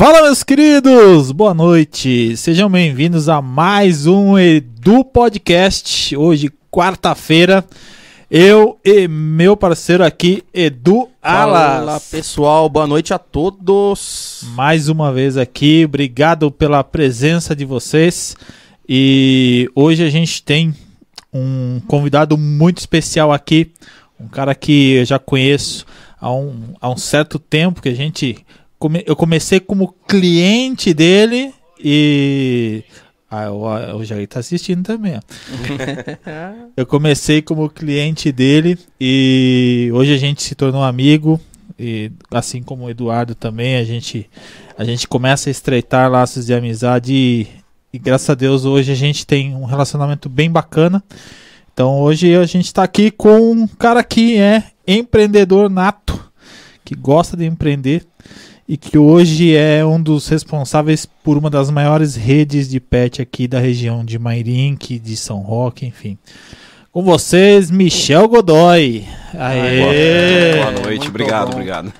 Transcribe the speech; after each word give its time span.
Fala, 0.00 0.22
meus 0.22 0.42
queridos! 0.42 1.30
Boa 1.30 1.52
noite! 1.52 2.34
Sejam 2.34 2.70
bem-vindos 2.70 3.28
a 3.28 3.42
mais 3.42 4.06
um 4.06 4.38
Edu 4.38 5.04
Podcast. 5.04 6.16
Hoje, 6.16 6.50
quarta-feira, 6.70 7.62
eu 8.30 8.78
e 8.82 9.06
meu 9.06 9.58
parceiro 9.58 10.02
aqui, 10.02 10.42
Edu 10.54 11.06
Alas. 11.20 11.60
Fala 11.60 12.00
pessoal, 12.00 12.66
boa 12.70 12.86
noite 12.86 13.12
a 13.12 13.18
todos. 13.18 14.46
Mais 14.54 14.88
uma 14.88 15.12
vez 15.12 15.36
aqui, 15.36 15.84
obrigado 15.84 16.50
pela 16.50 16.82
presença 16.82 17.54
de 17.54 17.66
vocês. 17.66 18.34
E 18.88 19.70
hoje 19.74 20.02
a 20.02 20.08
gente 20.08 20.42
tem 20.42 20.74
um 21.30 21.78
convidado 21.86 22.38
muito 22.38 22.78
especial 22.78 23.30
aqui, 23.30 23.70
um 24.18 24.28
cara 24.28 24.54
que 24.54 24.92
eu 24.94 25.04
já 25.04 25.18
conheço 25.18 25.84
há 26.20 26.32
um, 26.32 26.74
há 26.80 26.88
um 26.88 26.96
certo 26.96 27.38
tempo, 27.38 27.80
que 27.80 27.88
a 27.88 27.94
gente. 27.94 28.44
Come- 28.80 29.04
eu 29.06 29.14
comecei 29.14 29.60
como 29.60 29.94
cliente 30.08 30.92
dele 30.92 31.52
e. 31.78 32.82
Ah, 33.30 33.48
o, 33.52 33.98
o 33.98 34.04
Jair 34.04 34.26
tá 34.26 34.40
assistindo 34.40 34.82
também, 34.82 35.14
ó. 35.16 35.20
Eu 36.76 36.84
comecei 36.84 37.40
como 37.40 37.70
cliente 37.70 38.32
dele 38.32 38.76
e 39.00 39.88
hoje 39.94 40.12
a 40.12 40.16
gente 40.16 40.42
se 40.42 40.56
tornou 40.56 40.82
amigo 40.82 41.40
e 41.78 42.10
assim 42.32 42.60
como 42.60 42.86
o 42.86 42.90
Eduardo 42.90 43.36
também 43.36 43.76
a 43.76 43.84
gente 43.84 44.28
a 44.76 44.82
gente 44.82 45.06
começa 45.06 45.48
a 45.48 45.52
estreitar 45.52 46.10
laços 46.10 46.44
de 46.46 46.52
amizade 46.52 47.12
e, 47.14 47.46
e 47.92 47.98
graças 48.00 48.28
a 48.30 48.34
Deus 48.34 48.64
hoje 48.64 48.90
a 48.90 48.96
gente 48.96 49.24
tem 49.24 49.54
um 49.54 49.64
relacionamento 49.64 50.28
bem 50.28 50.50
bacana. 50.50 51.00
Então 51.72 52.00
hoje 52.00 52.34
a 52.34 52.44
gente 52.46 52.66
está 52.66 52.82
aqui 52.82 53.12
com 53.12 53.52
um 53.52 53.68
cara 53.68 54.02
que 54.02 54.36
é 54.38 54.64
empreendedor 54.84 55.70
nato, 55.70 56.18
que 56.84 56.96
gosta 56.96 57.36
de 57.36 57.44
empreender 57.46 58.04
e 58.70 58.76
que 58.76 58.96
hoje 58.96 59.56
é 59.56 59.84
um 59.84 60.00
dos 60.00 60.28
responsáveis 60.28 61.04
por 61.04 61.36
uma 61.36 61.50
das 61.50 61.68
maiores 61.72 62.14
redes 62.14 62.68
de 62.68 62.78
pet 62.78 63.20
aqui 63.20 63.48
da 63.48 63.58
região 63.58 64.04
de 64.04 64.16
Mairink, 64.16 64.96
de 64.96 65.16
São 65.16 65.40
Roque, 65.40 65.84
enfim. 65.84 66.16
Com 66.92 67.04
vocês, 67.04 67.70
Michel 67.70 68.26
Godoy. 68.26 69.04
Aê! 69.38 70.56
Boa 70.56 70.70
noite, 70.72 70.86
Muito 70.88 71.08
obrigado, 71.08 71.46
bom. 71.46 71.52
obrigado. 71.52 71.92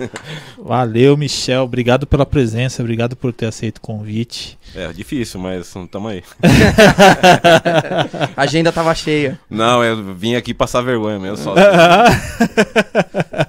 Valeu, 0.59 1.17
Michel. 1.17 1.63
Obrigado 1.63 2.09
pela 2.09 2.27
presença, 2.27 2.83
obrigado 2.83 3.15
por 3.15 3.33
ter 3.33 3.47
aceito 3.47 3.77
o 3.79 3.81
convite. 3.81 4.59
É 4.75 4.93
difícil, 4.93 5.39
mas 5.39 5.73
tamo 5.93 6.09
aí. 6.09 6.25
A 8.37 8.43
agenda 8.43 8.73
tava 8.73 8.93
cheia. 8.97 9.39
Não, 9.49 9.85
eu 9.85 10.13
vim 10.13 10.35
aqui 10.35 10.53
passar 10.53 10.83
vergonha 10.83 11.21
mesmo, 11.21 11.37
só. 11.37 11.55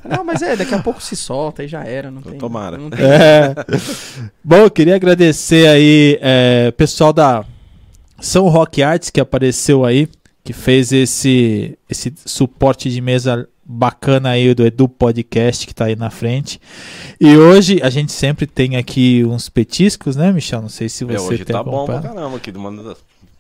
Não, 0.08 0.24
mas 0.24 0.44
é, 0.44 0.56
daqui 0.56 0.76
a 0.76 0.80
pouco 0.80 1.02
se 1.02 1.16
solta 1.16 1.64
e 1.64 1.68
já 1.68 1.84
era, 1.84 2.12
não 2.12 2.22
tem. 2.22 2.38
Tomara. 2.38 2.78
não 2.78 2.88
tem- 2.92 3.04
É. 3.04 3.56
Bom, 4.44 4.58
eu 4.58 4.70
queria 4.70 4.96
agradecer 4.96 5.68
aí 5.68 6.20
é, 6.22 6.70
pessoal 6.78 7.12
da 7.12 7.44
São 8.20 8.48
Rock 8.48 8.84
Arts 8.84 9.10
que 9.10 9.20
apareceu 9.20 9.84
aí, 9.84 10.08
que 10.44 10.54
fez 10.54 10.92
esse, 10.92 11.78
esse 11.90 12.14
suporte 12.26 12.90
de 12.90 13.00
mesa 13.02 13.48
bacana 13.64 14.30
aí 14.32 14.54
do 14.54 14.66
Edu 14.66 14.90
Podcast 14.90 15.66
que 15.68 15.74
tá 15.74 15.86
aí 15.86 15.96
na 15.96 16.10
frente. 16.10 16.60
E 17.20 17.38
hoje 17.38 17.80
a 17.82 17.90
gente 17.90 18.12
sempre 18.12 18.46
tem 18.48 18.76
aqui 18.76 19.24
uns 19.24 19.48
petiscos, 19.50 20.16
né, 20.16 20.32
Michel? 20.32 20.62
Não 20.62 20.70
sei 20.70 20.90
se 20.90 21.04
É, 21.04 21.08
você 21.08 21.34
hoje 21.36 21.46
tem 21.46 21.56
tá 21.56 21.64
bom 21.64 21.86
pra 21.86 22.02
caramba 22.02 22.38
aqui. 22.38 22.52
Manda... 22.52 22.96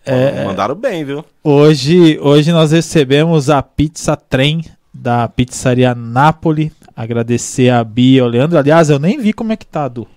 É, 0.05 0.45
Mandaram 0.45 0.75
bem, 0.75 1.03
viu? 1.03 1.23
Hoje, 1.43 2.17
hoje 2.21 2.51
nós 2.51 2.71
recebemos 2.71 3.49
a 3.49 3.61
pizza 3.61 4.15
trem 4.15 4.63
da 4.93 5.27
pizzaria 5.27 5.93
Napoli. 5.93 6.71
Agradecer 6.95 7.69
a 7.69 7.83
Bia 7.83 8.17
e 8.17 8.19
ao 8.19 8.27
Leandro. 8.27 8.57
Aliás, 8.57 8.89
eu 8.89 8.99
nem 8.99 9.19
vi 9.19 9.33
como 9.33 9.51
é 9.53 9.55
que 9.55 9.65
tá, 9.65 9.87
Du. 9.87 10.07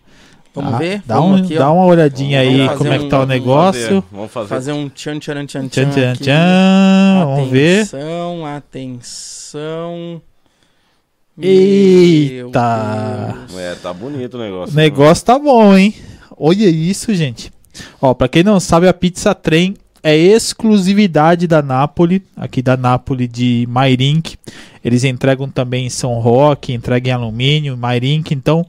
Vamos 0.54 0.74
Ah, 0.74 0.78
ver? 0.78 1.02
Dá, 1.04 1.16
Vamos 1.16 1.40
um, 1.40 1.44
aqui, 1.44 1.54
dá 1.58 1.72
uma 1.72 1.84
olhadinha 1.84 2.42
Vamos 2.44 2.60
aí 2.60 2.66
fazer 2.68 2.78
como 2.78 2.92
é 2.92 2.98
que 3.00 3.06
tá 3.08 3.18
um- 3.18 3.22
o 3.22 3.26
negócio. 3.26 3.80
fazer, 3.82 4.02
Vamos 4.12 4.30
fazer. 4.30 4.48
Fazer 4.48 4.72
um 4.72 4.88
tchan 4.88 5.18
tchan 5.18 5.46
tchan 5.46 5.68
Tchan, 5.68 5.90
tchan. 5.90 6.12
tchan. 6.14 7.24
Vamos 7.26 7.50
ver. 7.50 7.80
Atenção, 7.82 8.46
atenção. 8.46 10.22
Eita. 11.36 13.34
É, 13.56 13.74
tá 13.74 13.92
bonito 13.92 14.34
o 14.34 14.40
O 14.40 14.42
negócio. 14.42 14.76
negócio 14.76 15.24
tá 15.24 15.38
bom, 15.38 15.76
hein? 15.76 15.94
Olha 16.36 16.68
isso, 16.68 17.12
gente. 17.14 17.50
Ó, 18.00 18.14
pra 18.14 18.28
quem 18.28 18.42
não 18.44 18.60
sabe, 18.60 18.86
a 18.88 18.94
pizza 18.94 19.34
trem 19.34 19.74
é 20.02 20.16
exclusividade 20.16 21.46
da 21.46 21.60
Napoli, 21.62 22.22
aqui 22.36 22.62
da 22.62 22.76
Napoli 22.76 23.26
de 23.26 23.66
Mairink. 23.68 24.36
Eles 24.84 25.02
entregam 25.02 25.48
também 25.48 25.86
em 25.86 25.90
São 25.90 26.14
Roque, 26.20 26.72
entregam 26.72 27.10
em 27.10 27.14
alumínio, 27.14 27.76
Mairink. 27.76 28.32
Então, 28.34 28.64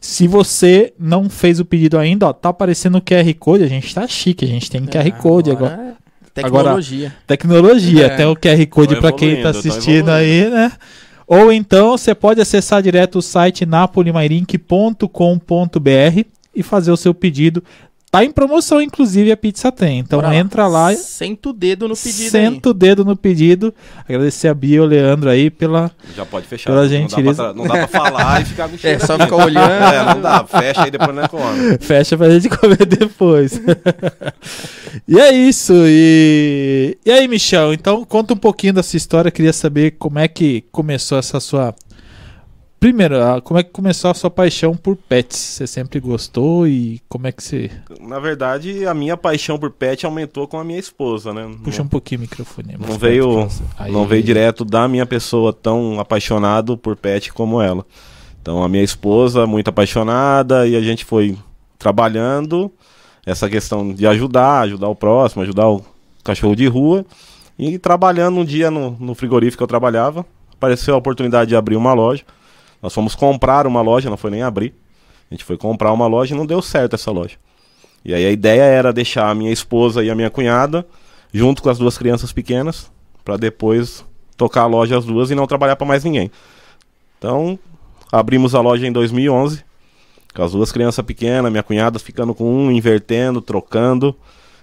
se 0.00 0.26
você 0.26 0.92
não 0.98 1.28
fez 1.28 1.60
o 1.60 1.64
pedido 1.64 1.98
ainda, 1.98 2.26
ó, 2.28 2.32
tá 2.32 2.48
aparecendo 2.48 2.96
o 2.98 3.02
QR 3.02 3.32
Code. 3.38 3.64
A 3.64 3.68
gente 3.68 3.94
tá 3.94 4.06
chique, 4.08 4.44
a 4.44 4.48
gente 4.48 4.70
tem 4.70 4.84
QR 4.86 5.10
Code 5.18 5.50
agora. 5.50 5.96
é 5.96 6.00
Tecnologia. 6.32 7.12
Tecnologia, 7.26 8.06
É. 8.06 8.16
tem 8.16 8.24
o 8.26 8.36
QR 8.36 8.66
Code 8.68 8.96
para 8.96 9.12
quem 9.12 9.42
tá 9.42 9.50
assistindo 9.50 10.08
aí, 10.10 10.48
né? 10.48 10.72
Ou 11.26 11.52
então 11.52 11.98
você 11.98 12.14
pode 12.14 12.40
acessar 12.40 12.82
direto 12.82 13.18
o 13.18 13.22
site 13.22 13.66
napolimairink.com.br 13.66 16.24
e 16.54 16.62
fazer 16.62 16.90
o 16.90 16.96
seu 16.96 17.14
pedido. 17.14 17.62
Tá 18.10 18.24
em 18.24 18.30
promoção, 18.32 18.82
inclusive, 18.82 19.30
a 19.30 19.36
Pizza 19.36 19.70
tem. 19.70 20.00
Então 20.00 20.20
Bora 20.20 20.34
entra 20.34 20.66
lá, 20.66 20.92
Senta 20.94 21.50
o 21.50 21.52
dedo 21.52 21.86
no 21.86 21.96
pedido 21.96 22.30
senta 22.30 22.70
o 22.70 22.74
dedo 22.74 23.04
no 23.04 23.14
pedido. 23.16 23.72
Agradecer 24.08 24.48
a 24.48 24.54
Bia 24.54 24.78
e 24.78 24.80
o 24.80 24.84
Leandro 24.84 25.30
aí 25.30 25.48
pela. 25.48 25.92
Já 26.16 26.26
pode 26.26 26.44
fechar. 26.48 26.70
Pela 26.70 26.82
não, 26.82 26.88
dá 26.90 26.96
gentileza. 26.96 27.42
pra, 27.44 27.54
não 27.54 27.64
dá 27.68 27.86
pra 27.86 27.86
falar 27.86 28.42
e 28.42 28.44
ficar 28.44 28.66
com 28.68 28.74
aí. 28.74 28.78
É, 28.78 28.78
cheiro 28.80 29.06
só 29.06 29.14
aqui. 29.14 29.24
ficar 29.24 29.36
olhando. 29.36 29.70
É, 29.80 30.14
não 30.14 30.20
dá. 30.20 30.44
Fecha 30.44 30.82
aí 30.82 30.90
depois 30.90 31.14
não 31.14 31.22
é 31.22 31.28
come. 31.28 31.78
Fecha 31.80 32.16
pra 32.18 32.30
gente 32.30 32.48
comer 32.48 32.84
depois. 32.84 33.60
e 35.06 35.18
é 35.20 35.32
isso. 35.32 35.72
E... 35.86 36.98
e 37.06 37.10
aí, 37.12 37.28
Michel? 37.28 37.72
Então, 37.72 38.04
conta 38.04 38.34
um 38.34 38.36
pouquinho 38.36 38.72
dessa 38.72 38.96
história. 38.96 39.30
Queria 39.30 39.52
saber 39.52 39.92
como 39.92 40.18
é 40.18 40.26
que 40.26 40.64
começou 40.72 41.16
essa 41.16 41.38
sua. 41.38 41.74
Primeiro, 42.80 43.14
como 43.44 43.60
é 43.60 43.62
que 43.62 43.68
começou 43.68 44.10
a 44.10 44.14
sua 44.14 44.30
paixão 44.30 44.74
por 44.74 44.96
pets? 44.96 45.36
Você 45.36 45.66
sempre 45.66 46.00
gostou 46.00 46.66
e 46.66 46.98
como 47.10 47.26
é 47.26 47.32
que 47.32 47.44
você. 47.44 47.70
Na 48.00 48.18
verdade, 48.18 48.86
a 48.86 48.94
minha 48.94 49.18
paixão 49.18 49.58
por 49.58 49.70
pet 49.70 50.06
aumentou 50.06 50.48
com 50.48 50.58
a 50.58 50.64
minha 50.64 50.78
esposa, 50.78 51.34
né? 51.34 51.46
Puxa 51.62 51.82
um 51.82 51.86
pouquinho 51.86 52.20
o 52.20 52.22
microfone. 52.22 52.78
mais 52.78 52.90
Não 52.90 52.98
veio. 52.98 53.46
Aí. 53.78 53.92
não 53.92 54.06
veio 54.06 54.22
direto 54.22 54.64
da 54.64 54.88
minha 54.88 55.04
pessoa 55.04 55.52
tão 55.52 56.00
apaixonado 56.00 56.78
por 56.78 56.96
pet 56.96 57.30
como 57.34 57.60
ela. 57.60 57.84
Então 58.40 58.62
a 58.62 58.68
minha 58.68 58.82
esposa 58.82 59.46
muito 59.46 59.68
apaixonada 59.68 60.66
e 60.66 60.74
a 60.74 60.80
gente 60.80 61.04
foi 61.04 61.36
trabalhando 61.78 62.72
essa 63.26 63.46
questão 63.50 63.92
de 63.92 64.06
ajudar, 64.06 64.62
ajudar 64.62 64.88
o 64.88 64.94
próximo, 64.94 65.42
ajudar 65.42 65.68
o 65.68 65.84
cachorro 66.24 66.56
de 66.56 66.66
rua 66.66 67.04
e 67.58 67.78
trabalhando 67.78 68.38
um 68.38 68.44
dia 68.44 68.70
no, 68.70 68.96
no 68.98 69.14
frigorífico 69.14 69.58
que 69.58 69.64
eu 69.64 69.68
trabalhava, 69.68 70.24
apareceu 70.50 70.94
a 70.94 70.98
oportunidade 70.98 71.50
de 71.50 71.56
abrir 71.56 71.76
uma 71.76 71.92
loja. 71.92 72.24
Nós 72.82 72.94
fomos 72.94 73.14
comprar 73.14 73.66
uma 73.66 73.80
loja, 73.80 74.10
não 74.10 74.16
foi 74.16 74.30
nem 74.30 74.42
abrir. 74.42 74.74
A 75.30 75.34
gente 75.34 75.44
foi 75.44 75.56
comprar 75.56 75.92
uma 75.92 76.06
loja 76.06 76.34
e 76.34 76.38
não 76.38 76.46
deu 76.46 76.60
certo 76.62 76.94
essa 76.94 77.10
loja. 77.10 77.36
E 78.04 78.14
aí 78.14 78.24
a 78.24 78.30
ideia 78.30 78.62
era 78.62 78.92
deixar 78.92 79.28
a 79.28 79.34
minha 79.34 79.52
esposa 79.52 80.02
e 80.02 80.10
a 80.10 80.14
minha 80.14 80.30
cunhada 80.30 80.86
junto 81.32 81.62
com 81.62 81.70
as 81.70 81.78
duas 81.78 81.96
crianças 81.96 82.32
pequenas 82.32 82.90
para 83.24 83.36
depois 83.36 84.04
tocar 84.36 84.62
a 84.62 84.66
loja 84.66 84.98
as 84.98 85.04
duas 85.04 85.30
e 85.30 85.34
não 85.34 85.46
trabalhar 85.46 85.76
para 85.76 85.86
mais 85.86 86.02
ninguém. 86.02 86.30
Então, 87.18 87.58
abrimos 88.10 88.54
a 88.54 88.60
loja 88.60 88.86
em 88.86 88.92
2011 88.92 89.62
com 90.34 90.42
as 90.42 90.52
duas 90.52 90.72
crianças 90.72 91.04
pequenas, 91.04 91.50
minha 91.50 91.62
cunhada 91.62 91.98
ficando 91.98 92.34
com 92.34 92.44
um, 92.44 92.70
invertendo, 92.70 93.40
trocando, 93.40 94.14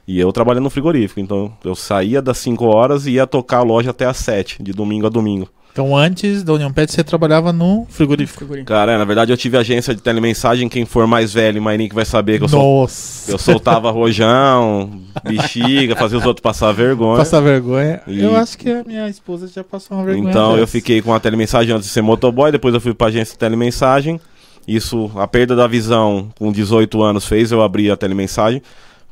e 0.08 0.20
eu 0.20 0.32
trabalhando 0.32 0.64
no 0.64 0.70
frigorífico. 0.70 1.20
Então, 1.20 1.54
eu 1.64 1.76
saía 1.76 2.22
das 2.22 2.38
5 2.38 2.66
horas 2.66 3.06
e 3.06 3.12
ia 3.12 3.28
tocar 3.28 3.58
a 3.58 3.64
loja 3.64 3.92
até 3.92 4.06
às 4.06 4.18
7, 4.18 4.64
de 4.64 4.72
domingo 4.72 5.08
a 5.08 5.10
domingo. 5.10 5.50
Então, 5.78 5.96
antes 5.96 6.42
da 6.42 6.54
União 6.54 6.74
Pet, 6.74 6.92
você 6.92 7.04
trabalhava 7.04 7.54
no 7.54 7.86
frigorífico. 7.88 8.48
Cara, 8.66 8.94
é, 8.94 8.98
na 8.98 9.06
verdade 9.06 9.32
eu 9.32 9.38
tive 9.38 9.58
agência 9.58 9.94
de 9.94 10.02
telemensagem, 10.02 10.68
quem 10.68 10.86
for 10.86 11.06
mais 11.06 11.32
velho, 11.36 11.62
Marinho, 11.62 11.88
que 11.88 11.94
vai 11.94 12.04
saber 12.04 12.40
que 12.40 12.46
eu, 12.46 12.50
sol- 12.50 12.82
Nossa! 12.82 13.32
eu 13.32 13.38
soltava 13.38 13.92
rojão, 13.92 14.90
bexiga, 15.24 15.96
fazia 15.96 16.18
os 16.18 16.26
outros 16.26 16.42
passar 16.42 16.72
vergonha. 16.72 17.18
Passar 17.20 17.42
vergonha. 17.42 18.02
E- 18.08 18.20
Eu 18.24 18.36
acho 18.36 18.58
que 18.58 18.72
a 18.72 18.84
minha 18.84 19.08
esposa 19.08 19.48
já 19.48 19.64
passou 19.64 19.98
uma 19.98 20.04
vergonha. 20.04 20.30
Então 20.32 20.58
eu 20.58 20.66
fiquei 20.66 21.00
com 21.00 21.14
a 21.14 21.20
telemensagem 21.20 21.72
antes 21.76 21.86
de 21.88 21.94
ser 21.94 22.02
motoboy, 22.02 22.52
depois 22.52 22.74
eu 22.74 22.82
fui 22.82 22.96
pra 22.96 23.08
agência 23.08 23.34
de 23.34 23.38
telemensagem. 23.40 24.20
Isso, 24.68 25.12
a 25.16 25.28
perda 25.28 25.56
da 25.56 25.68
visão 25.68 26.30
com 26.40 26.52
18 26.52 27.04
anos 27.04 27.26
fez 27.28 27.52
eu 27.52 27.62
abrir 27.62 27.92
a 27.92 27.96
telemensagem 27.96 28.64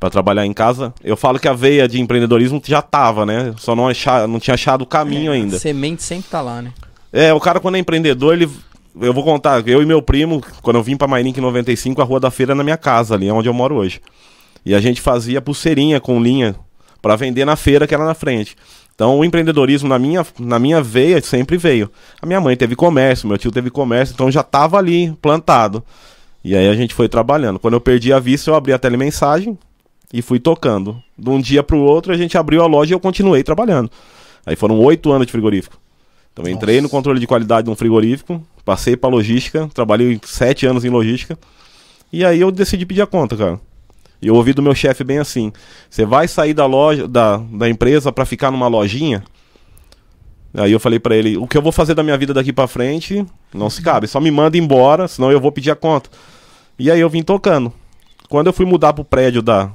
para 0.05 0.11
trabalhar 0.11 0.45
em 0.45 0.53
casa. 0.53 0.93
Eu 1.03 1.17
falo 1.17 1.39
que 1.39 1.47
a 1.47 1.53
veia 1.53 1.87
de 1.87 1.99
empreendedorismo 1.99 2.61
já 2.63 2.79
tava, 2.79 3.25
né? 3.25 3.55
Só 3.57 3.75
não, 3.75 3.87
achar, 3.87 4.27
não 4.27 4.39
tinha 4.39 4.53
achado 4.53 4.83
o 4.83 4.85
caminho 4.85 5.31
É, 5.31 5.35
ainda. 5.35 5.57
Semente 5.57 6.03
sempre 6.03 6.29
tá 6.29 6.41
lá, 6.41 6.61
né? 6.61 6.71
É, 7.11 7.33
o 7.33 7.39
cara 7.39 7.59
quando 7.59 7.73
é 7.73 7.79
empreendedor, 7.79 8.33
ele 8.35 8.47
eu 9.01 9.13
vou 9.13 9.23
contar, 9.23 9.67
eu 9.67 9.81
e 9.81 9.85
meu 9.85 10.01
primo, 10.01 10.43
quando 10.61 10.75
eu 10.77 10.83
vim 10.83 10.95
pra 10.95 11.07
Mairink 11.07 11.39
em 11.39 11.41
95, 11.41 12.01
a 12.01 12.05
Rua 12.05 12.19
da 12.19 12.29
Feira 12.29 12.51
é 12.51 12.55
na 12.55 12.63
minha 12.63 12.77
casa, 12.77 13.15
ali 13.15 13.27
é 13.27 13.33
onde 13.33 13.49
eu 13.49 13.53
moro 13.53 13.75
hoje. 13.75 13.99
E 14.63 14.75
a 14.75 14.79
gente 14.79 15.01
fazia 15.01 15.41
pulseirinha 15.41 15.99
com 15.99 16.21
linha 16.21 16.55
para 17.01 17.15
vender 17.15 17.43
na 17.43 17.55
feira 17.55 17.87
que 17.87 17.93
era 17.95 18.05
na 18.05 18.13
frente. 18.13 18.55
Então 18.93 19.17
o 19.17 19.25
empreendedorismo 19.25 19.89
na 19.89 19.97
minha, 19.97 20.25
na 20.39 20.59
minha 20.59 20.81
veia 20.83 21.19
sempre 21.19 21.57
veio. 21.57 21.89
A 22.21 22.27
minha 22.27 22.39
mãe 22.39 22.55
teve 22.55 22.75
comércio, 22.75 23.27
meu 23.27 23.39
tio 23.39 23.51
teve 23.51 23.71
comércio, 23.71 24.13
então 24.13 24.29
já 24.29 24.41
estava 24.41 24.77
ali 24.77 25.11
plantado. 25.19 25.83
E 26.43 26.55
aí 26.55 26.69
a 26.69 26.75
gente 26.75 26.93
foi 26.93 27.09
trabalhando. 27.09 27.57
Quando 27.57 27.73
eu 27.73 27.81
perdi 27.81 28.13
a 28.13 28.19
vista, 28.19 28.51
eu 28.51 28.55
abri 28.55 28.71
a 28.71 28.77
telemensagem 28.77 29.57
e 30.13 30.21
fui 30.21 30.39
tocando. 30.39 31.01
De 31.17 31.29
um 31.29 31.39
dia 31.39 31.63
para 31.63 31.75
o 31.75 31.79
outro, 31.79 32.13
a 32.13 32.17
gente 32.17 32.37
abriu 32.37 32.61
a 32.61 32.67
loja 32.67 32.93
e 32.93 32.95
eu 32.95 32.99
continuei 32.99 33.43
trabalhando. 33.43 33.89
Aí 34.45 34.55
foram 34.55 34.79
oito 34.79 35.11
anos 35.11 35.25
de 35.25 35.31
frigorífico. 35.31 35.77
Então 36.31 36.45
eu 36.45 36.51
entrei 36.51 36.81
no 36.81 36.89
controle 36.89 37.19
de 37.19 37.25
qualidade 37.25 37.65
de 37.65 37.71
um 37.71 37.75
frigorífico, 37.75 38.45
passei 38.63 38.97
para 38.97 39.09
logística, 39.09 39.69
trabalhei 39.73 40.19
sete 40.23 40.65
anos 40.65 40.83
em 40.83 40.89
logística. 40.89 41.37
E 42.11 42.25
aí 42.25 42.41
eu 42.41 42.51
decidi 42.51 42.85
pedir 42.85 43.01
a 43.01 43.07
conta, 43.07 43.35
cara. 43.35 43.59
E 44.21 44.27
eu 44.27 44.35
ouvi 44.35 44.53
do 44.53 44.61
meu 44.61 44.75
chefe 44.75 45.03
bem 45.03 45.17
assim: 45.17 45.51
você 45.89 46.05
vai 46.05 46.27
sair 46.27 46.53
da 46.53 46.65
loja, 46.65 47.07
da, 47.07 47.37
da 47.37 47.69
empresa 47.69 48.11
para 48.11 48.25
ficar 48.25 48.51
numa 48.51 48.67
lojinha? 48.67 49.23
Aí 50.53 50.71
eu 50.71 50.79
falei 50.79 50.99
para 50.99 51.15
ele: 51.15 51.37
o 51.37 51.47
que 51.47 51.57
eu 51.57 51.61
vou 51.61 51.71
fazer 51.71 51.93
da 51.93 52.03
minha 52.03 52.17
vida 52.17 52.33
daqui 52.33 52.51
para 52.51 52.67
frente 52.67 53.25
não 53.53 53.69
se 53.69 53.81
cabe, 53.81 54.07
só 54.07 54.19
me 54.19 54.31
manda 54.31 54.57
embora, 54.57 55.07
senão 55.07 55.31
eu 55.31 55.39
vou 55.39 55.51
pedir 55.51 55.71
a 55.71 55.75
conta. 55.75 56.09
E 56.77 56.91
aí 56.91 56.99
eu 56.99 57.09
vim 57.09 57.23
tocando. 57.23 57.71
Quando 58.27 58.47
eu 58.47 58.53
fui 58.53 58.65
mudar 58.65 58.93
pro 58.93 59.05
prédio 59.05 59.41
da 59.41 59.71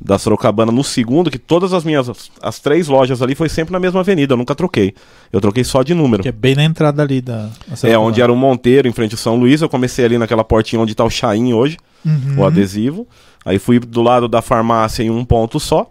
da 0.00 0.18
Sorocabana 0.18 0.70
no 0.70 0.84
segundo, 0.84 1.30
que 1.30 1.38
todas 1.38 1.72
as 1.72 1.84
minhas 1.84 2.30
as 2.40 2.60
três 2.60 2.86
lojas 2.86 3.20
ali 3.20 3.34
foi 3.34 3.48
sempre 3.48 3.72
na 3.72 3.80
mesma 3.80 4.00
avenida, 4.00 4.34
eu 4.34 4.36
nunca 4.36 4.54
troquei. 4.54 4.94
Eu 5.32 5.40
troquei 5.40 5.64
só 5.64 5.82
de 5.82 5.94
número. 5.94 6.22
Que 6.22 6.28
é 6.28 6.32
bem 6.32 6.54
na 6.54 6.64
entrada 6.64 7.02
ali 7.02 7.20
da. 7.20 7.50
da 7.82 7.88
é, 7.88 7.98
onde 7.98 8.22
era 8.22 8.32
o 8.32 8.36
Monteiro, 8.36 8.88
em 8.88 8.92
frente 8.92 9.12
ao 9.14 9.18
São 9.18 9.36
Luís. 9.36 9.60
Eu 9.60 9.68
comecei 9.68 10.04
ali 10.04 10.18
naquela 10.18 10.44
portinha 10.44 10.80
onde 10.80 10.94
tá 10.94 11.04
o 11.04 11.10
Chain 11.10 11.52
hoje, 11.52 11.76
uhum. 12.04 12.36
o 12.38 12.46
adesivo. 12.46 13.06
Aí 13.44 13.58
fui 13.58 13.78
do 13.78 14.02
lado 14.02 14.28
da 14.28 14.40
farmácia 14.40 15.02
em 15.02 15.10
um 15.10 15.24
ponto 15.24 15.58
só. 15.58 15.90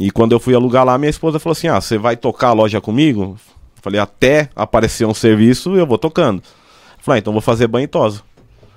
E 0.00 0.10
quando 0.10 0.32
eu 0.32 0.40
fui 0.40 0.54
alugar 0.54 0.84
lá, 0.84 0.98
minha 0.98 1.10
esposa 1.10 1.38
falou 1.38 1.52
assim: 1.52 1.68
Ah, 1.68 1.80
você 1.80 1.96
vai 1.96 2.16
tocar 2.16 2.48
a 2.48 2.52
loja 2.52 2.80
comigo? 2.80 3.36
Falei, 3.82 4.00
até 4.00 4.48
aparecer 4.54 5.04
um 5.04 5.12
serviço, 5.12 5.74
eu 5.74 5.84
vou 5.84 5.98
tocando. 5.98 6.40
Falei, 7.00 7.18
ah, 7.18 7.20
então 7.20 7.32
vou 7.32 7.42
fazer 7.42 7.66
banho 7.66 7.84
e 7.84 7.88
tosa. 7.88 8.22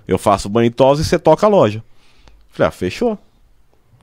Eu 0.08 0.18
faço 0.18 0.50
banho 0.50 0.66
e 0.66 0.72
tosa 0.72 1.04
e 1.04 1.06
você 1.06 1.20
toca 1.20 1.46
a 1.46 1.50
loja. 1.50 1.84
Falei, 2.50 2.70
ah, 2.70 2.72
fechou. 2.72 3.18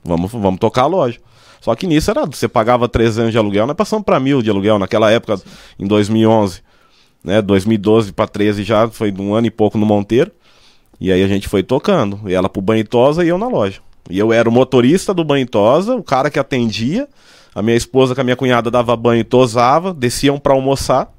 Vamos, 0.03 0.31
vamos 0.31 0.59
tocar 0.59 0.83
a 0.83 0.87
loja. 0.87 1.19
Só 1.61 1.73
que 1.75 1.87
nisso 1.87 2.11
era, 2.11 2.25
você 2.25 2.47
pagava 2.47 2.89
300 2.89 3.31
de 3.31 3.37
aluguel, 3.37 3.65
nós 3.65 3.75
passamos 3.75 4.03
para 4.03 4.19
mil 4.19 4.41
de 4.41 4.49
aluguel 4.49 4.77
naquela 4.77 5.09
época, 5.09 5.41
em 5.79 5.87
2011. 5.87 6.61
Né, 7.23 7.41
2012 7.41 8.11
para 8.11 8.27
13 8.27 8.63
já, 8.63 8.89
foi 8.89 9.13
um 9.17 9.33
ano 9.33 9.47
e 9.47 9.51
pouco 9.51 9.77
no 9.77 9.85
Monteiro. 9.85 10.29
E 10.99 11.11
aí 11.11 11.23
a 11.23 11.27
gente 11.27 11.47
foi 11.47 11.63
tocando. 11.63 12.19
E 12.27 12.33
ela 12.33 12.49
pro 12.49 12.61
banho 12.61 12.85
tosa 12.85 13.23
e 13.23 13.29
eu 13.29 13.37
na 13.37 13.47
loja. 13.47 13.79
E 14.09 14.19
eu 14.19 14.33
era 14.33 14.47
o 14.49 14.51
motorista 14.51 15.13
do 15.13 15.23
banho 15.23 15.47
tosa, 15.47 15.95
o 15.95 16.03
cara 16.03 16.29
que 16.29 16.37
atendia. 16.37 17.07
A 17.55 17.61
minha 17.61 17.77
esposa 17.77 18.13
com 18.13 18.21
a 18.21 18.23
minha 18.23 18.35
cunhada 18.35 18.69
dava 18.69 18.95
banho 18.95 19.21
e 19.21 19.23
tosava, 19.23 19.93
desciam 19.93 20.37
para 20.37 20.53
almoçar. 20.53 21.13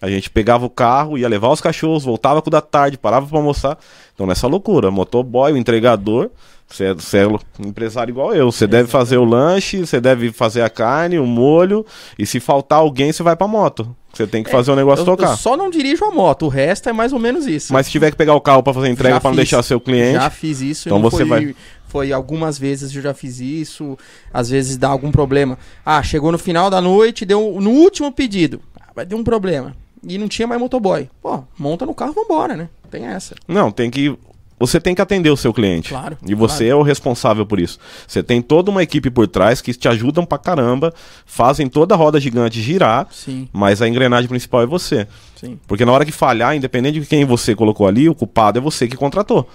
A 0.00 0.08
gente 0.08 0.28
pegava 0.28 0.66
o 0.66 0.70
carro, 0.70 1.16
ia 1.16 1.28
levar 1.28 1.48
os 1.48 1.60
cachorros, 1.60 2.04
voltava 2.04 2.42
com 2.42 2.48
o 2.48 2.50
da 2.50 2.60
tarde, 2.60 2.98
parava 2.98 3.26
para 3.26 3.38
almoçar. 3.38 3.78
Então 4.14 4.26
nessa 4.26 4.46
loucura, 4.46 4.90
motoboy, 4.90 5.52
o 5.52 5.56
entregador, 5.56 6.30
você 6.72 6.84
é, 6.84 6.94
você 6.94 7.18
é 7.18 7.26
um 7.26 7.38
empresário 7.60 8.12
igual 8.12 8.34
eu. 8.34 8.50
Você 8.50 8.66
deve 8.66 8.88
fazer 8.88 9.18
o 9.18 9.24
lanche, 9.24 9.78
você 9.78 10.00
deve 10.00 10.32
fazer 10.32 10.62
a 10.62 10.70
carne, 10.70 11.18
o 11.18 11.26
molho, 11.26 11.84
e 12.18 12.26
se 12.26 12.40
faltar 12.40 12.78
alguém, 12.78 13.12
você 13.12 13.22
vai 13.22 13.36
pra 13.36 13.46
moto. 13.46 13.94
Você 14.12 14.26
tem 14.26 14.42
que 14.42 14.50
é, 14.50 14.52
fazer 14.52 14.70
o 14.70 14.76
negócio 14.76 15.02
eu, 15.02 15.06
tocar. 15.06 15.30
Eu 15.30 15.36
só 15.36 15.56
não 15.56 15.70
dirijo 15.70 16.04
a 16.04 16.10
moto, 16.10 16.46
o 16.46 16.48
resto 16.48 16.88
é 16.88 16.92
mais 16.92 17.12
ou 17.12 17.18
menos 17.18 17.46
isso. 17.46 17.72
Mas 17.72 17.86
se 17.86 17.92
tiver 17.92 18.10
que 18.10 18.16
pegar 18.16 18.34
o 18.34 18.40
carro 18.40 18.62
para 18.62 18.74
fazer 18.74 18.88
entrega 18.88 19.20
para 19.20 19.30
não 19.30 19.36
deixar 19.36 19.62
seu 19.62 19.80
cliente. 19.80 20.14
Já 20.14 20.30
fiz 20.30 20.60
isso. 20.60 20.88
Então 20.88 21.00
você 21.00 21.18
foi, 21.18 21.24
vai. 21.24 21.56
Foi 21.88 22.12
algumas 22.12 22.58
vezes 22.58 22.94
eu 22.94 23.02
já 23.02 23.14
fiz 23.14 23.40
isso. 23.40 23.98
Às 24.32 24.50
vezes 24.50 24.76
dá 24.76 24.88
algum 24.88 25.10
problema. 25.10 25.58
Ah, 25.84 26.02
chegou 26.02 26.32
no 26.32 26.38
final 26.38 26.68
da 26.68 26.80
noite, 26.80 27.24
deu 27.24 27.58
no 27.60 27.70
último 27.70 28.12
pedido. 28.12 28.60
Ah, 28.80 28.88
vai 28.94 29.06
ter 29.06 29.14
um 29.14 29.24
problema 29.24 29.74
e 30.06 30.18
não 30.18 30.28
tinha 30.28 30.46
mais 30.46 30.60
motoboy. 30.60 31.08
Pô, 31.20 31.44
monta 31.58 31.86
no 31.86 31.94
carro, 31.94 32.12
vambora, 32.12 32.56
né? 32.56 32.68
Tem 32.90 33.06
essa. 33.06 33.34
Não, 33.46 33.70
tem 33.70 33.90
que. 33.90 34.16
Você 34.62 34.80
tem 34.80 34.94
que 34.94 35.02
atender 35.02 35.28
o 35.28 35.36
seu 35.36 35.52
cliente. 35.52 35.88
Claro. 35.88 36.16
E 36.24 36.36
você 36.36 36.66
claro. 36.66 36.70
é 36.70 36.74
o 36.76 36.82
responsável 36.82 37.44
por 37.44 37.58
isso. 37.58 37.80
Você 38.06 38.22
tem 38.22 38.40
toda 38.40 38.70
uma 38.70 38.80
equipe 38.80 39.10
por 39.10 39.26
trás 39.26 39.60
que 39.60 39.74
te 39.74 39.88
ajudam 39.88 40.24
pra 40.24 40.38
caramba, 40.38 40.94
fazem 41.26 41.68
toda 41.68 41.96
a 41.96 41.98
roda 41.98 42.20
gigante 42.20 42.62
girar, 42.62 43.08
Sim. 43.10 43.48
mas 43.52 43.82
a 43.82 43.88
engrenagem 43.88 44.28
principal 44.28 44.62
é 44.62 44.66
você. 44.66 45.08
Sim. 45.34 45.58
Porque 45.66 45.84
na 45.84 45.90
hora 45.90 46.04
que 46.04 46.12
falhar, 46.12 46.54
independente 46.54 47.00
de 47.00 47.06
quem 47.06 47.24
você 47.24 47.56
colocou 47.56 47.88
ali, 47.88 48.08
o 48.08 48.14
culpado 48.14 48.56
é 48.56 48.62
você 48.62 48.86
que 48.86 48.96
contratou. 48.96 49.48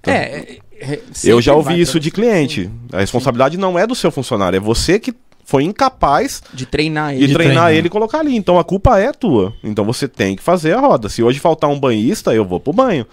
Então, 0.00 0.12
é, 0.12 0.58
é, 0.78 0.92
é 0.92 1.00
eu 1.24 1.40
já 1.40 1.54
ouvi 1.54 1.80
isso 1.80 1.98
de 1.98 2.10
cliente. 2.10 2.64
Sim. 2.64 2.72
A 2.92 2.98
responsabilidade 2.98 3.54
Sim. 3.54 3.60
não 3.62 3.78
é 3.78 3.86
do 3.86 3.94
seu 3.94 4.10
funcionário, 4.10 4.58
é 4.58 4.60
você 4.60 4.98
que 4.98 5.14
foi 5.46 5.64
incapaz 5.64 6.42
de 6.52 6.66
treinar 6.66 7.14
ele. 7.14 7.26
De 7.26 7.32
treinar, 7.32 7.54
treinar, 7.54 7.72
ele 7.72 7.86
e 7.86 7.90
colocar 7.90 8.18
ali. 8.18 8.36
Então 8.36 8.58
a 8.58 8.64
culpa 8.64 8.98
é 9.00 9.12
tua. 9.12 9.54
Então 9.64 9.82
você 9.82 10.06
tem 10.06 10.36
que 10.36 10.42
fazer 10.42 10.74
a 10.74 10.80
roda. 10.80 11.08
Se 11.08 11.22
hoje 11.22 11.40
faltar 11.40 11.70
um 11.70 11.80
banhista, 11.80 12.34
eu 12.34 12.44
vou 12.44 12.60
pro 12.60 12.74
banho. 12.74 13.06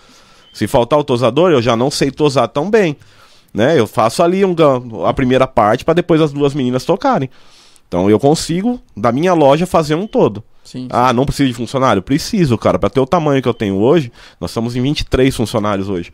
Se 0.54 0.68
faltar 0.68 1.00
o 1.00 1.04
tosador, 1.04 1.52
eu 1.52 1.62
já 1.62 1.76
não 1.76 1.90
sei 1.90 2.12
tosar 2.12 2.48
tão 2.48 2.70
bem. 2.70 2.96
Né? 3.54 3.80
Eu 3.80 3.88
faço 3.88 4.24
ali 4.24 4.46
um, 4.46 4.56
a 5.06 5.14
primeira 5.14 5.48
parte 5.48 5.84
para 5.84 5.96
depois 5.96 6.22
as 6.22 6.32
duas 6.32 6.54
meninas 6.54 6.86
tocarem. 6.86 7.30
Então 7.88 8.10
eu 8.10 8.20
consigo, 8.20 8.80
da 8.96 9.12
minha 9.12 9.34
loja, 9.34 9.66
fazer 9.66 9.96
um 9.96 10.08
todo. 10.08 10.44
Sim, 10.64 10.84
sim. 10.84 10.88
Ah, 10.90 11.12
não 11.14 11.26
preciso 11.26 11.50
de 11.50 11.56
funcionário? 11.56 12.02
Preciso, 12.02 12.58
cara. 12.58 12.80
Para 12.80 12.90
ter 12.90 13.00
o 13.00 13.06
tamanho 13.06 13.42
que 13.42 13.48
eu 13.48 13.54
tenho 13.54 13.76
hoje, 13.76 14.12
nós 14.40 14.52
estamos 14.52 14.76
em 14.76 14.82
23 14.82 15.36
funcionários 15.36 15.90
hoje. 15.90 16.12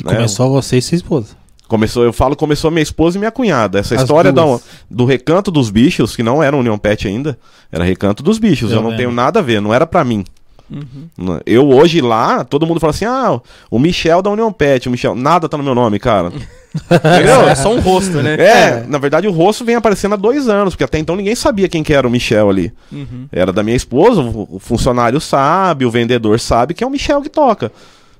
E 0.00 0.04
né? 0.04 0.14
começou 0.14 0.50
você 0.50 0.78
e 0.78 0.82
sua 0.82 0.96
esposa. 0.96 1.36
Começou, 1.66 2.04
eu 2.04 2.12
falo, 2.12 2.36
começou 2.36 2.70
minha 2.70 2.82
esposa 2.82 3.16
e 3.16 3.18
minha 3.18 3.30
cunhada. 3.30 3.78
Essa 3.78 3.94
As 3.94 4.02
história 4.02 4.30
do, 4.30 4.60
do 4.90 5.04
Recanto 5.04 5.50
dos 5.50 5.70
Bichos, 5.70 6.14
que 6.14 6.22
não 6.22 6.42
era 6.42 6.56
União 6.56 6.78
Pet 6.78 7.08
ainda, 7.08 7.38
era 7.72 7.82
Recanto 7.84 8.22
dos 8.22 8.38
Bichos. 8.38 8.70
Eu, 8.70 8.78
eu 8.78 8.82
não 8.82 8.96
tenho 8.96 9.10
nada 9.10 9.40
a 9.40 9.42
ver, 9.42 9.60
não 9.60 9.72
era 9.72 9.86
para 9.86 10.04
mim. 10.04 10.24
Uhum. 10.70 11.38
Eu 11.44 11.68
hoje 11.68 12.00
lá, 12.00 12.42
todo 12.42 12.66
mundo 12.66 12.80
fala 12.80 12.90
assim: 12.90 13.04
ah, 13.04 13.40
o 13.70 13.78
Michel 13.78 14.22
da 14.22 14.30
União 14.30 14.52
Pet, 14.52 14.88
o 14.88 14.90
Michel. 14.90 15.14
Nada 15.14 15.48
tá 15.48 15.56
no 15.56 15.64
meu 15.64 15.74
nome, 15.74 15.98
cara. 15.98 16.32
Entendeu? 16.90 17.48
É 17.48 17.54
só 17.54 17.72
um 17.72 17.80
rosto, 17.80 18.22
né? 18.22 18.34
É, 18.34 18.44
é, 18.44 18.84
na 18.88 18.98
verdade 18.98 19.28
o 19.28 19.32
rosto 19.32 19.64
vem 19.64 19.76
aparecendo 19.76 20.14
há 20.14 20.16
dois 20.16 20.48
anos, 20.48 20.74
porque 20.74 20.84
até 20.84 20.98
então 20.98 21.14
ninguém 21.14 21.34
sabia 21.34 21.68
quem 21.68 21.82
que 21.82 21.92
era 21.92 22.06
o 22.06 22.10
Michel 22.10 22.50
ali. 22.50 22.72
Uhum. 22.90 23.28
Era 23.30 23.52
da 23.52 23.62
minha 23.62 23.76
esposa, 23.76 24.20
o 24.22 24.58
funcionário 24.58 25.20
sabe, 25.20 25.84
o 25.84 25.90
vendedor 25.90 26.40
sabe 26.40 26.74
que 26.74 26.82
é 26.82 26.86
o 26.86 26.90
Michel 26.90 27.22
que 27.22 27.28
toca. 27.28 27.70